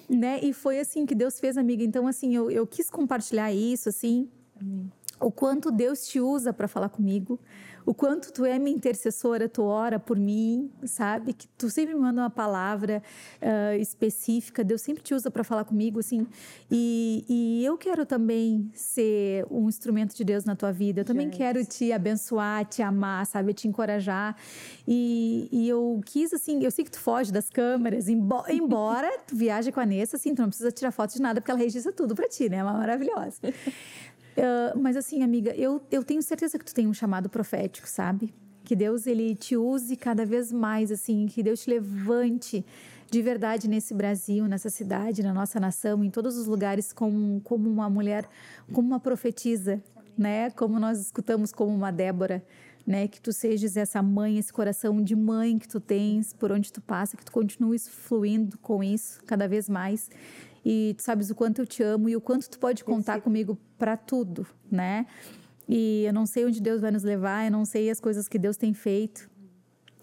Né? 0.09 0.39
E 0.41 0.53
foi 0.53 0.79
assim 0.79 1.05
que 1.05 1.13
Deus 1.13 1.39
fez, 1.39 1.57
amiga. 1.57 1.83
Então, 1.83 2.07
assim, 2.07 2.35
eu, 2.35 2.49
eu 2.49 2.65
quis 2.65 2.89
compartilhar 2.89 3.53
isso, 3.53 3.89
assim, 3.89 4.27
o 5.19 5.31
quanto 5.31 5.71
Deus 5.71 6.07
te 6.07 6.19
usa 6.19 6.53
para 6.53 6.67
falar 6.67 6.89
comigo, 6.89 7.39
o 7.85 7.93
quanto 7.93 8.31
tu 8.31 8.45
é 8.45 8.59
minha 8.59 8.75
intercessora, 8.75 9.49
tu 9.49 9.63
ora 9.63 9.99
por 9.99 10.17
mim, 10.17 10.69
sabe? 10.83 11.33
Que 11.33 11.47
tu 11.57 11.69
sempre 11.69 11.95
me 11.95 12.01
manda 12.01 12.21
uma 12.21 12.29
palavra 12.29 13.01
uh, 13.41 13.75
específica, 13.81 14.63
Deus 14.63 14.81
sempre 14.81 15.01
te 15.01 15.13
usa 15.13 15.31
para 15.31 15.43
falar 15.43 15.63
comigo, 15.63 15.99
assim. 15.99 16.27
E, 16.69 17.25
e, 17.27 17.65
eu 17.65 17.77
quero 17.77 18.05
também 18.05 18.69
ser 18.73 19.43
um 19.49 19.67
instrumento 19.67 20.15
de 20.15 20.23
Deus 20.23 20.45
na 20.45 20.55
tua 20.55 20.71
vida. 20.71 21.01
Eu 21.01 21.05
também 21.05 21.27
Gente. 21.27 21.37
quero 21.37 21.65
te 21.65 21.91
abençoar, 21.91 22.63
te 22.65 22.83
amar, 22.83 23.25
sabe? 23.25 23.53
Te 23.53 23.67
encorajar. 23.67 24.35
E, 24.87 25.49
e, 25.51 25.67
eu 25.67 25.99
quis, 26.05 26.31
assim, 26.31 26.63
eu 26.63 26.69
sei 26.69 26.85
que 26.85 26.91
tu 26.91 26.99
foge 26.99 27.31
das 27.31 27.49
câmeras, 27.49 28.07
embora 28.49 29.09
tu 29.25 29.35
viaje 29.35 29.71
com 29.71 29.79
a 29.79 29.85
Nessa, 29.85 30.17
assim, 30.17 30.35
tu 30.35 30.43
não 30.43 30.49
precisa 30.49 30.71
tirar 30.71 30.91
foto 30.91 31.13
de 31.13 31.21
nada, 31.21 31.41
porque 31.41 31.49
ela 31.49 31.59
registra 31.59 31.91
tudo 31.91 32.13
para 32.13 32.27
ti, 32.27 32.49
né? 32.49 32.57
É 32.57 32.63
uma 32.63 32.73
maravilhosa. 32.73 33.39
Uh, 34.37 34.79
mas 34.79 34.95
assim, 34.95 35.23
amiga, 35.23 35.53
eu, 35.55 35.81
eu 35.91 36.03
tenho 36.03 36.21
certeza 36.21 36.57
que 36.57 36.65
tu 36.65 36.73
tem 36.73 36.87
um 36.87 36.93
chamado 36.93 37.29
profético, 37.29 37.87
sabe? 37.87 38.33
Que 38.63 38.75
Deus 38.75 39.07
ele 39.07 39.35
te 39.35 39.57
use 39.57 39.95
cada 39.95 40.25
vez 40.25 40.51
mais, 40.53 40.91
assim, 40.91 41.27
que 41.27 41.41
Deus 41.41 41.61
te 41.61 41.69
levante 41.69 42.65
de 43.09 43.21
verdade 43.21 43.67
nesse 43.67 43.93
Brasil, 43.93 44.45
nessa 44.45 44.69
cidade, 44.69 45.23
na 45.23 45.33
nossa 45.33 45.59
nação, 45.59 46.03
em 46.03 46.09
todos 46.09 46.37
os 46.37 46.45
lugares, 46.45 46.93
como, 46.93 47.41
como 47.41 47.69
uma 47.69 47.89
mulher, 47.89 48.29
como 48.71 48.87
uma 48.87 48.99
profetisa, 48.99 49.81
né? 50.17 50.51
Como 50.51 50.79
nós 50.79 50.99
escutamos 50.99 51.51
como 51.51 51.73
uma 51.73 51.91
Débora, 51.91 52.43
né? 52.85 53.07
Que 53.07 53.19
tu 53.19 53.33
sejas 53.33 53.75
essa 53.75 54.01
mãe, 54.03 54.37
esse 54.37 54.53
coração 54.53 55.01
de 55.01 55.15
mãe 55.15 55.57
que 55.57 55.67
tu 55.67 55.79
tens, 55.79 56.33
por 56.33 56.51
onde 56.51 56.71
tu 56.71 56.81
passa, 56.81 57.17
que 57.17 57.25
tu 57.25 57.31
continues 57.31 57.87
fluindo 57.87 58.57
com 58.59 58.83
isso 58.83 59.21
cada 59.25 59.47
vez 59.47 59.67
mais 59.67 60.09
e 60.71 60.93
tu 60.93 61.01
sabes 61.01 61.31
o 61.31 61.35
quanto 61.35 61.63
eu 61.63 61.65
te 61.65 61.81
amo 61.81 62.07
e 62.07 62.15
o 62.15 62.21
quanto 62.21 62.47
tu 62.47 62.59
pode 62.59 62.83
contar 62.83 63.13
Esse... 63.13 63.23
comigo 63.23 63.57
para 63.75 63.97
tudo, 63.97 64.45
né? 64.71 65.07
E 65.67 66.03
eu 66.05 66.13
não 66.13 66.27
sei 66.27 66.45
onde 66.45 66.61
Deus 66.61 66.79
vai 66.79 66.91
nos 66.91 67.01
levar, 67.01 67.45
eu 67.45 67.51
não 67.51 67.65
sei 67.65 67.89
as 67.89 67.99
coisas 67.99 68.27
que 68.27 68.37
Deus 68.37 68.55
tem 68.55 68.71
feito, 68.71 69.27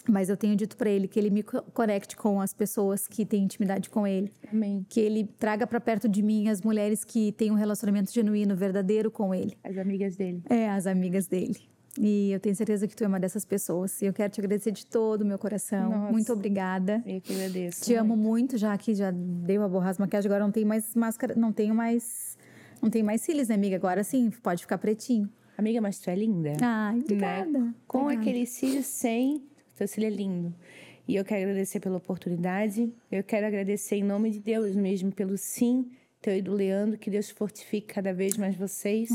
mas 0.09 0.29
eu 0.29 0.37
tenho 0.37 0.57
dito 0.57 0.77
para 0.77 0.91
ele 0.91 1.07
que 1.07 1.21
ele 1.21 1.31
me 1.31 1.45
conecte 1.45 2.17
com 2.17 2.41
as 2.41 2.53
pessoas 2.53 3.07
que 3.07 3.25
têm 3.25 3.45
intimidade 3.45 3.89
com 3.89 4.05
ele. 4.09 4.33
Amém. 4.53 4.85
Que 4.89 4.99
ele 4.99 5.31
traga 5.39 5.69
para 5.69 5.81
perto 5.81 6.09
de 6.09 6.21
mim 6.21 6.49
as 6.49 6.61
mulheres 6.63 7.05
que 7.05 7.31
têm 7.31 7.53
um 7.53 7.55
relacionamento 7.55 8.13
genuíno, 8.13 8.57
verdadeiro 8.57 9.09
com 9.09 9.33
ele. 9.33 9.57
As 9.63 9.79
amigas 9.79 10.17
dele. 10.17 10.43
É, 10.51 10.69
as 10.69 10.89
amigas 10.89 11.29
dele. 11.29 11.61
E 11.99 12.31
eu 12.33 12.41
tenho 12.41 12.55
certeza 12.55 12.87
que 12.87 12.95
tu 12.95 13.05
é 13.05 13.07
uma 13.07 13.19
dessas 13.19 13.45
pessoas. 13.45 14.01
E 14.03 14.07
eu 14.07 14.13
quero 14.13 14.33
te 14.33 14.41
agradecer 14.41 14.71
de 14.71 14.87
todo 14.87 15.23
o 15.23 15.25
meu 15.25 15.39
coração. 15.39 15.91
Nossa, 15.91 16.13
muito 16.13 16.33
obrigada. 16.33 17.03
Eu 17.07 17.21
que 17.21 17.33
agradeço. 17.33 17.85
Te 17.85 17.91
muito. 17.91 18.01
amo 18.01 18.17
muito, 18.17 18.59
já 18.59 18.77
que 18.77 18.95
já 18.95 19.11
dei 19.11 19.59
uma 19.59 19.69
borrasca 19.69 20.03
maquiagem, 20.03 20.29
agora 20.29 20.45
não 20.45 20.53
tenho 20.53 20.67
mais 20.67 20.95
máscara, 20.95 21.35
não 21.35 21.53
tenho 21.53 21.75
mais. 21.75 22.37
Não 22.83 22.91
tenho 22.91 23.05
mais 23.05 23.23
cílios, 23.23 23.49
né, 23.49 23.55
amiga? 23.55 23.77
Agora 23.77 24.05
sim, 24.05 24.31
pode 24.43 24.63
ficar 24.63 24.77
pretinho. 24.77 25.29
Amiga, 25.57 25.81
mas 25.81 25.99
tu 25.99 26.11
é 26.11 26.15
linda. 26.15 26.53
Ai, 26.61 27.01
obrigada. 27.01 27.59
Né? 27.59 27.75
Com 27.89 28.03
obrigada. 28.03 28.21
aquele 28.21 28.47
cílio 28.47 28.83
sem, 28.83 29.43
teu 29.75 29.89
cílio 29.89 30.09
é 30.09 30.11
lindo. 30.11 30.55
E 31.09 31.17
eu 31.17 31.25
quero 31.25 31.43
agradecer 31.43 31.81
pela 31.81 31.97
oportunidade. 31.97 32.93
Eu 33.11 33.25
quero 33.25 33.47
agradecer 33.47 33.97
em 33.97 34.03
nome 34.03 34.31
de 34.31 34.41
Deus 34.41 34.77
mesmo 34.77 35.11
pelo 35.11 35.39
sim 35.39 35.91
teu 36.27 36.37
e 36.37 36.43
do 36.43 36.53
Leandro, 36.53 36.99
que 36.99 37.09
Deus 37.09 37.31
fortifique 37.31 37.95
cada 37.95 38.13
vez 38.13 38.37
mais 38.37 38.57
vocês. 38.57 39.11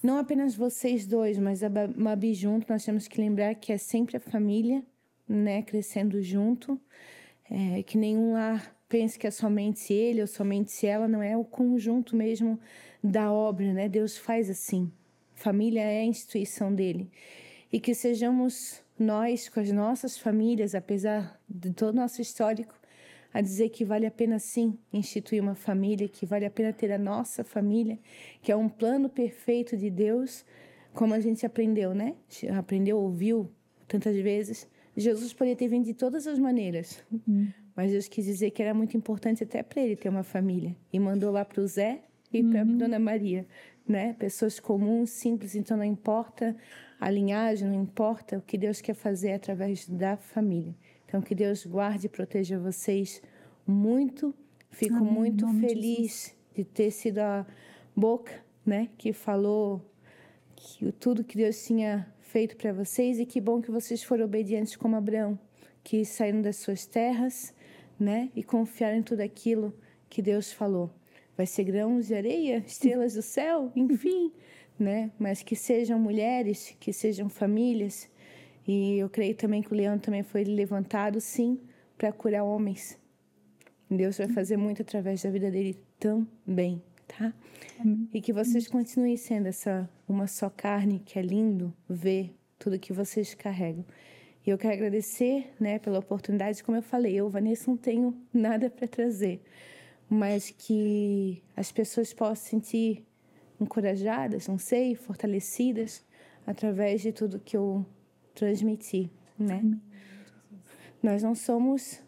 Não 0.00 0.18
apenas 0.18 0.54
vocês 0.54 1.04
dois, 1.04 1.36
mas 1.36 1.64
a 1.64 1.68
Mabi 1.96 2.32
junto, 2.32 2.72
nós 2.72 2.84
temos 2.84 3.08
que 3.08 3.20
lembrar 3.20 3.56
que 3.56 3.72
é 3.72 3.76
sempre 3.76 4.16
a 4.16 4.20
família, 4.20 4.84
né, 5.28 5.62
crescendo 5.62 6.22
junto. 6.22 6.80
É, 7.50 7.82
que 7.82 7.98
nenhum 7.98 8.34
lar 8.34 8.72
pense 8.88 9.18
que 9.18 9.26
é 9.26 9.32
somente 9.32 9.92
ele 9.92 10.20
ou 10.20 10.28
somente 10.28 10.86
ela, 10.86 11.08
não 11.08 11.20
é 11.20 11.36
o 11.36 11.42
conjunto 11.42 12.14
mesmo 12.14 12.60
da 13.02 13.32
obra, 13.32 13.72
né? 13.72 13.88
Deus 13.88 14.16
faz 14.16 14.48
assim. 14.48 14.92
Família 15.34 15.80
é 15.80 16.02
a 16.02 16.04
instituição 16.04 16.72
dele. 16.72 17.10
E 17.72 17.80
que 17.80 17.94
sejamos 17.94 18.80
nós, 18.96 19.48
com 19.48 19.58
as 19.58 19.72
nossas 19.72 20.16
famílias, 20.16 20.74
apesar 20.74 21.40
de 21.48 21.72
todo 21.72 21.94
o 21.94 21.96
nosso 21.96 22.22
histórico, 22.22 22.77
a 23.32 23.40
dizer 23.40 23.68
que 23.68 23.84
vale 23.84 24.06
a 24.06 24.10
pena 24.10 24.38
sim 24.38 24.78
instituir 24.92 25.42
uma 25.42 25.54
família, 25.54 26.08
que 26.08 26.24
vale 26.24 26.46
a 26.46 26.50
pena 26.50 26.72
ter 26.72 26.90
a 26.92 26.98
nossa 26.98 27.44
família, 27.44 27.98
que 28.40 28.50
é 28.50 28.56
um 28.56 28.68
plano 28.68 29.08
perfeito 29.08 29.76
de 29.76 29.90
Deus, 29.90 30.44
como 30.94 31.14
a 31.14 31.20
gente 31.20 31.44
aprendeu, 31.44 31.94
né? 31.94 32.14
Aprendeu, 32.56 32.98
ouviu 32.98 33.50
tantas 33.86 34.16
vezes. 34.16 34.66
Jesus 34.96 35.32
poderia 35.32 35.56
ter 35.56 35.68
vindo 35.68 35.84
de 35.84 35.94
todas 35.94 36.26
as 36.26 36.38
maneiras, 36.38 37.04
uhum. 37.12 37.48
mas 37.76 37.92
Deus 37.92 38.08
quis 38.08 38.24
dizer 38.24 38.50
que 38.50 38.62
era 38.62 38.74
muito 38.74 38.96
importante 38.96 39.44
até 39.44 39.62
para 39.62 39.80
ele 39.80 39.94
ter 39.94 40.08
uma 40.08 40.24
família 40.24 40.74
e 40.92 40.98
mandou 40.98 41.30
lá 41.30 41.44
para 41.44 41.62
o 41.62 41.66
Zé 41.66 42.02
e 42.32 42.42
uhum. 42.42 42.50
para 42.50 42.64
Dona 42.64 42.98
Maria, 42.98 43.46
né? 43.86 44.14
Pessoas 44.18 44.58
comuns, 44.58 45.10
simples, 45.10 45.54
então 45.54 45.76
não 45.76 45.84
importa 45.84 46.56
a 46.98 47.08
linhagem, 47.10 47.68
não 47.68 47.80
importa 47.80 48.38
o 48.38 48.42
que 48.42 48.58
Deus 48.58 48.80
quer 48.80 48.94
fazer 48.94 49.32
através 49.32 49.88
da 49.88 50.16
família. 50.16 50.74
Então, 51.08 51.22
que 51.22 51.34
Deus 51.34 51.64
guarde 51.64 52.04
e 52.04 52.08
proteja 52.10 52.58
vocês 52.58 53.22
muito. 53.66 54.34
Fico 54.70 54.96
Amém, 54.96 55.10
muito 55.10 55.48
feliz 55.54 56.36
de, 56.54 56.62
de, 56.62 56.64
ter 56.68 56.90
sido 56.90 57.20
a 57.20 57.46
boca 57.96 58.44
né, 58.64 58.90
que 58.98 59.14
falou 59.14 59.82
que, 60.54 60.92
tudo 60.92 61.24
que 61.24 61.38
Deus 61.38 61.64
tinha 61.64 62.06
feito 62.20 62.58
para 62.58 62.74
vocês. 62.74 63.18
E 63.18 63.24
que 63.24 63.40
bom 63.40 63.62
que 63.62 63.70
vocês 63.70 64.02
foram 64.02 64.26
obedientes 64.26 64.76
como 64.76 64.96
Abraão, 64.96 65.38
que 65.82 66.04
saíram 66.04 66.42
das 66.42 66.56
suas 66.56 66.84
terras 66.84 67.54
né, 67.98 68.30
e 68.36 68.42
confiaram 68.42 68.98
em 68.98 69.02
tudo 69.02 69.22
aquilo 69.22 69.72
que 70.10 70.20
Deus 70.20 70.52
falou. 70.52 70.90
Vai 71.34 71.46
ser 71.46 71.64
grãos 71.64 72.08
de 72.08 72.14
areia, 72.14 72.62
estrelas 72.66 73.14
do 73.14 73.22
céu, 73.22 73.72
enfim, 73.74 74.30
né? 74.78 75.10
Mas 75.18 75.42
que 75.42 75.56
sejam 75.56 75.98
mulheres, 75.98 76.76
que 76.78 76.92
sejam 76.92 77.30
famílias 77.30 78.10
e 78.68 78.98
eu 78.98 79.08
creio 79.08 79.34
também 79.34 79.62
que 79.62 79.72
o 79.72 79.74
leão 79.74 79.98
também 79.98 80.22
foi 80.22 80.44
levantado, 80.44 81.22
sim, 81.22 81.58
para 81.96 82.12
curar 82.12 82.44
homens. 82.44 82.98
Deus 83.90 84.18
vai 84.18 84.28
fazer 84.28 84.58
muito 84.58 84.82
através 84.82 85.22
da 85.22 85.30
vida 85.30 85.50
dele 85.50 85.82
também, 85.98 86.82
tá? 87.06 87.32
Amém. 87.80 88.06
E 88.12 88.20
que 88.20 88.30
vocês 88.30 88.68
continuem 88.68 89.16
sendo 89.16 89.46
essa 89.46 89.88
uma 90.06 90.26
só 90.26 90.50
carne, 90.50 90.98
que 90.98 91.18
é 91.18 91.22
lindo 91.22 91.72
ver 91.88 92.36
tudo 92.58 92.78
que 92.78 92.92
vocês 92.92 93.32
carregam. 93.32 93.86
E 94.46 94.50
eu 94.50 94.58
quero 94.58 94.74
agradecer, 94.74 95.50
né, 95.58 95.78
pela 95.78 95.98
oportunidade, 95.98 96.62
como 96.62 96.76
eu 96.76 96.82
falei, 96.82 97.14
eu, 97.14 97.30
Vanessa, 97.30 97.70
não 97.70 97.76
tenho 97.76 98.14
nada 98.30 98.68
para 98.68 98.86
trazer, 98.86 99.42
mas 100.10 100.50
que 100.50 101.42
as 101.56 101.72
pessoas 101.72 102.12
possam 102.12 102.36
sentir 102.36 103.06
encorajadas, 103.58 104.46
não 104.46 104.58
sei, 104.58 104.94
fortalecidas 104.94 106.04
através 106.46 107.00
de 107.00 107.12
tudo 107.12 107.40
que 107.40 107.56
eu 107.56 107.86
transmitir, 108.38 109.10
né? 109.38 109.58
Amém. 109.58 109.82
Nós 111.02 111.22
não 111.22 111.34
somos 111.34 112.00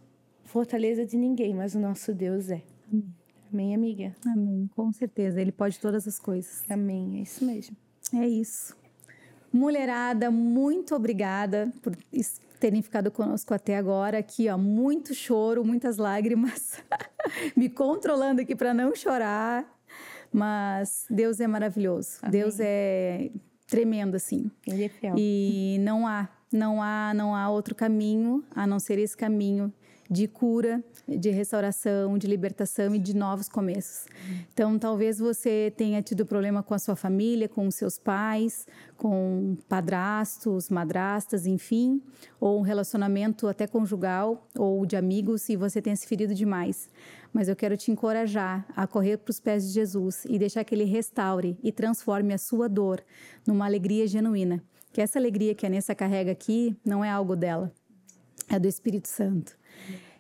fortaleza 0.45 1.05
de 1.05 1.17
ninguém, 1.17 1.55
mas 1.55 1.75
o 1.75 1.81
nosso 1.81 2.15
Deus 2.15 2.51
é. 2.51 2.63
Amém. 2.91 3.15
Amém, 3.53 3.75
amiga. 3.75 4.15
Amém, 4.25 4.71
com 4.77 4.93
certeza. 4.93 5.41
Ele 5.41 5.51
pode 5.51 5.79
todas 5.81 6.07
as 6.07 6.19
coisas. 6.21 6.63
Amém, 6.71 7.19
é 7.19 7.23
isso 7.23 7.45
mesmo. 7.45 7.77
É 8.15 8.27
isso. 8.27 8.77
Mulherada, 9.53 10.31
muito 10.31 10.95
obrigada 10.95 11.73
por 11.83 11.97
terem 12.61 12.81
ficado 12.81 13.11
conosco 13.11 13.53
até 13.53 13.77
agora. 13.77 14.19
Aqui, 14.19 14.49
ó, 14.49 14.57
muito 14.57 15.13
choro, 15.15 15.65
muitas 15.65 15.97
lágrimas, 15.97 16.81
me 17.57 17.69
controlando 17.69 18.41
aqui 18.41 18.55
para 18.55 18.73
não 18.73 18.95
chorar. 18.95 19.67
Mas 20.33 21.07
Deus 21.11 21.41
é 21.41 21.49
maravilhoso. 21.49 22.19
Amém. 22.23 22.41
Deus 22.41 22.61
é 22.61 23.33
tremendo 23.71 24.17
assim. 24.17 24.51
Ele 24.67 24.85
é 24.85 24.89
fiel. 24.89 25.15
E 25.17 25.79
não 25.81 26.07
há, 26.07 26.29
não 26.53 26.83
há, 26.83 27.13
não 27.15 27.35
há 27.35 27.49
outro 27.49 27.75
caminho 27.75 28.45
a 28.55 28.67
não 28.67 28.79
ser 28.79 28.99
esse 28.99 29.17
caminho 29.17 29.73
de 30.11 30.27
cura, 30.27 30.83
de 31.07 31.31
restauração, 31.31 32.19
de 32.19 32.27
libertação 32.27 32.93
e 32.95 32.99
de 32.99 33.15
novos 33.15 33.49
começos. 33.49 34.07
Então, 34.53 34.77
talvez 34.77 35.21
você 35.21 35.73
tenha 35.77 36.03
tido 36.03 36.27
problema 36.27 36.65
com 36.65 36.75
a 36.75 36.79
sua 36.81 36.97
família, 36.97 37.49
com 37.49 37.69
os 37.69 37.77
seus 37.77 37.97
pais, 37.97 38.67
com 38.97 39.57
padrastos, 39.69 40.69
madrastas, 40.69 41.47
enfim, 41.47 42.03
ou 42.41 42.59
um 42.59 42.63
relacionamento 42.63 43.47
até 43.47 43.69
conjugal 43.69 44.49
ou 44.59 44.85
de 44.85 44.97
amigos 44.97 45.49
e 45.49 45.55
você 45.55 45.81
tenha 45.81 45.95
se 45.95 46.09
ferido 46.09 46.35
demais. 46.35 46.91
Mas 47.33 47.49
eu 47.49 47.55
quero 47.55 47.77
te 47.77 47.93
encorajar 47.93 48.67
a 48.75 48.89
correr 48.89 49.19
para 49.19 49.31
os 49.31 49.39
pés 49.39 49.69
de 49.69 49.73
Jesus 49.73 50.25
e 50.25 50.41
deixar 50.41 50.65
que 50.65 50.75
Ele 50.75 50.85
restaure 50.85 51.57
e 51.63 51.71
transforme 51.71 52.35
a 52.35 52.39
sua 52.39 52.69
dor 52.69 53.01
numa 53.47 53.65
alegria 53.65 54.09
genuína. 54.09 54.61
Que 54.93 55.01
essa 55.01 55.21
alegria 55.21 55.55
que 55.55 55.65
a 55.65 55.69
Nessa 55.69 55.95
carrega 55.95 56.33
aqui 56.33 56.77
não 56.85 57.05
é 57.05 57.09
algo 57.09 57.37
dela, 57.37 57.73
é 58.49 58.59
do 58.59 58.67
Espírito 58.67 59.07
Santo. 59.07 59.60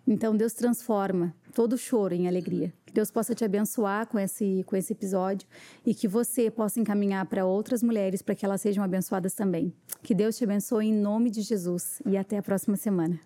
Então 0.06 0.36
Deus 0.36 0.52
transforma 0.52 1.34
todo 1.54 1.78
choro 1.78 2.14
em 2.14 2.26
alegria. 2.26 2.72
Que 2.86 2.92
Deus 2.92 3.10
possa 3.10 3.34
te 3.34 3.44
abençoar 3.44 4.06
com 4.06 4.18
esse, 4.18 4.64
com 4.66 4.76
esse 4.76 4.92
episódio 4.92 5.46
e 5.86 5.94
que 5.94 6.08
você 6.08 6.50
possa 6.50 6.80
encaminhar 6.80 7.24
para 7.26 7.46
outras 7.46 7.82
mulheres 7.82 8.22
para 8.22 8.34
que 8.34 8.44
elas 8.44 8.60
sejam 8.60 8.82
abençoadas 8.82 9.34
também. 9.34 9.72
Que 10.02 10.14
Deus 10.14 10.36
te 10.36 10.44
abençoe 10.44 10.86
em 10.86 10.94
nome 10.94 11.30
de 11.30 11.42
Jesus 11.42 12.02
e 12.06 12.16
até 12.16 12.38
a 12.38 12.42
próxima 12.42 12.76
semana. 12.76 13.20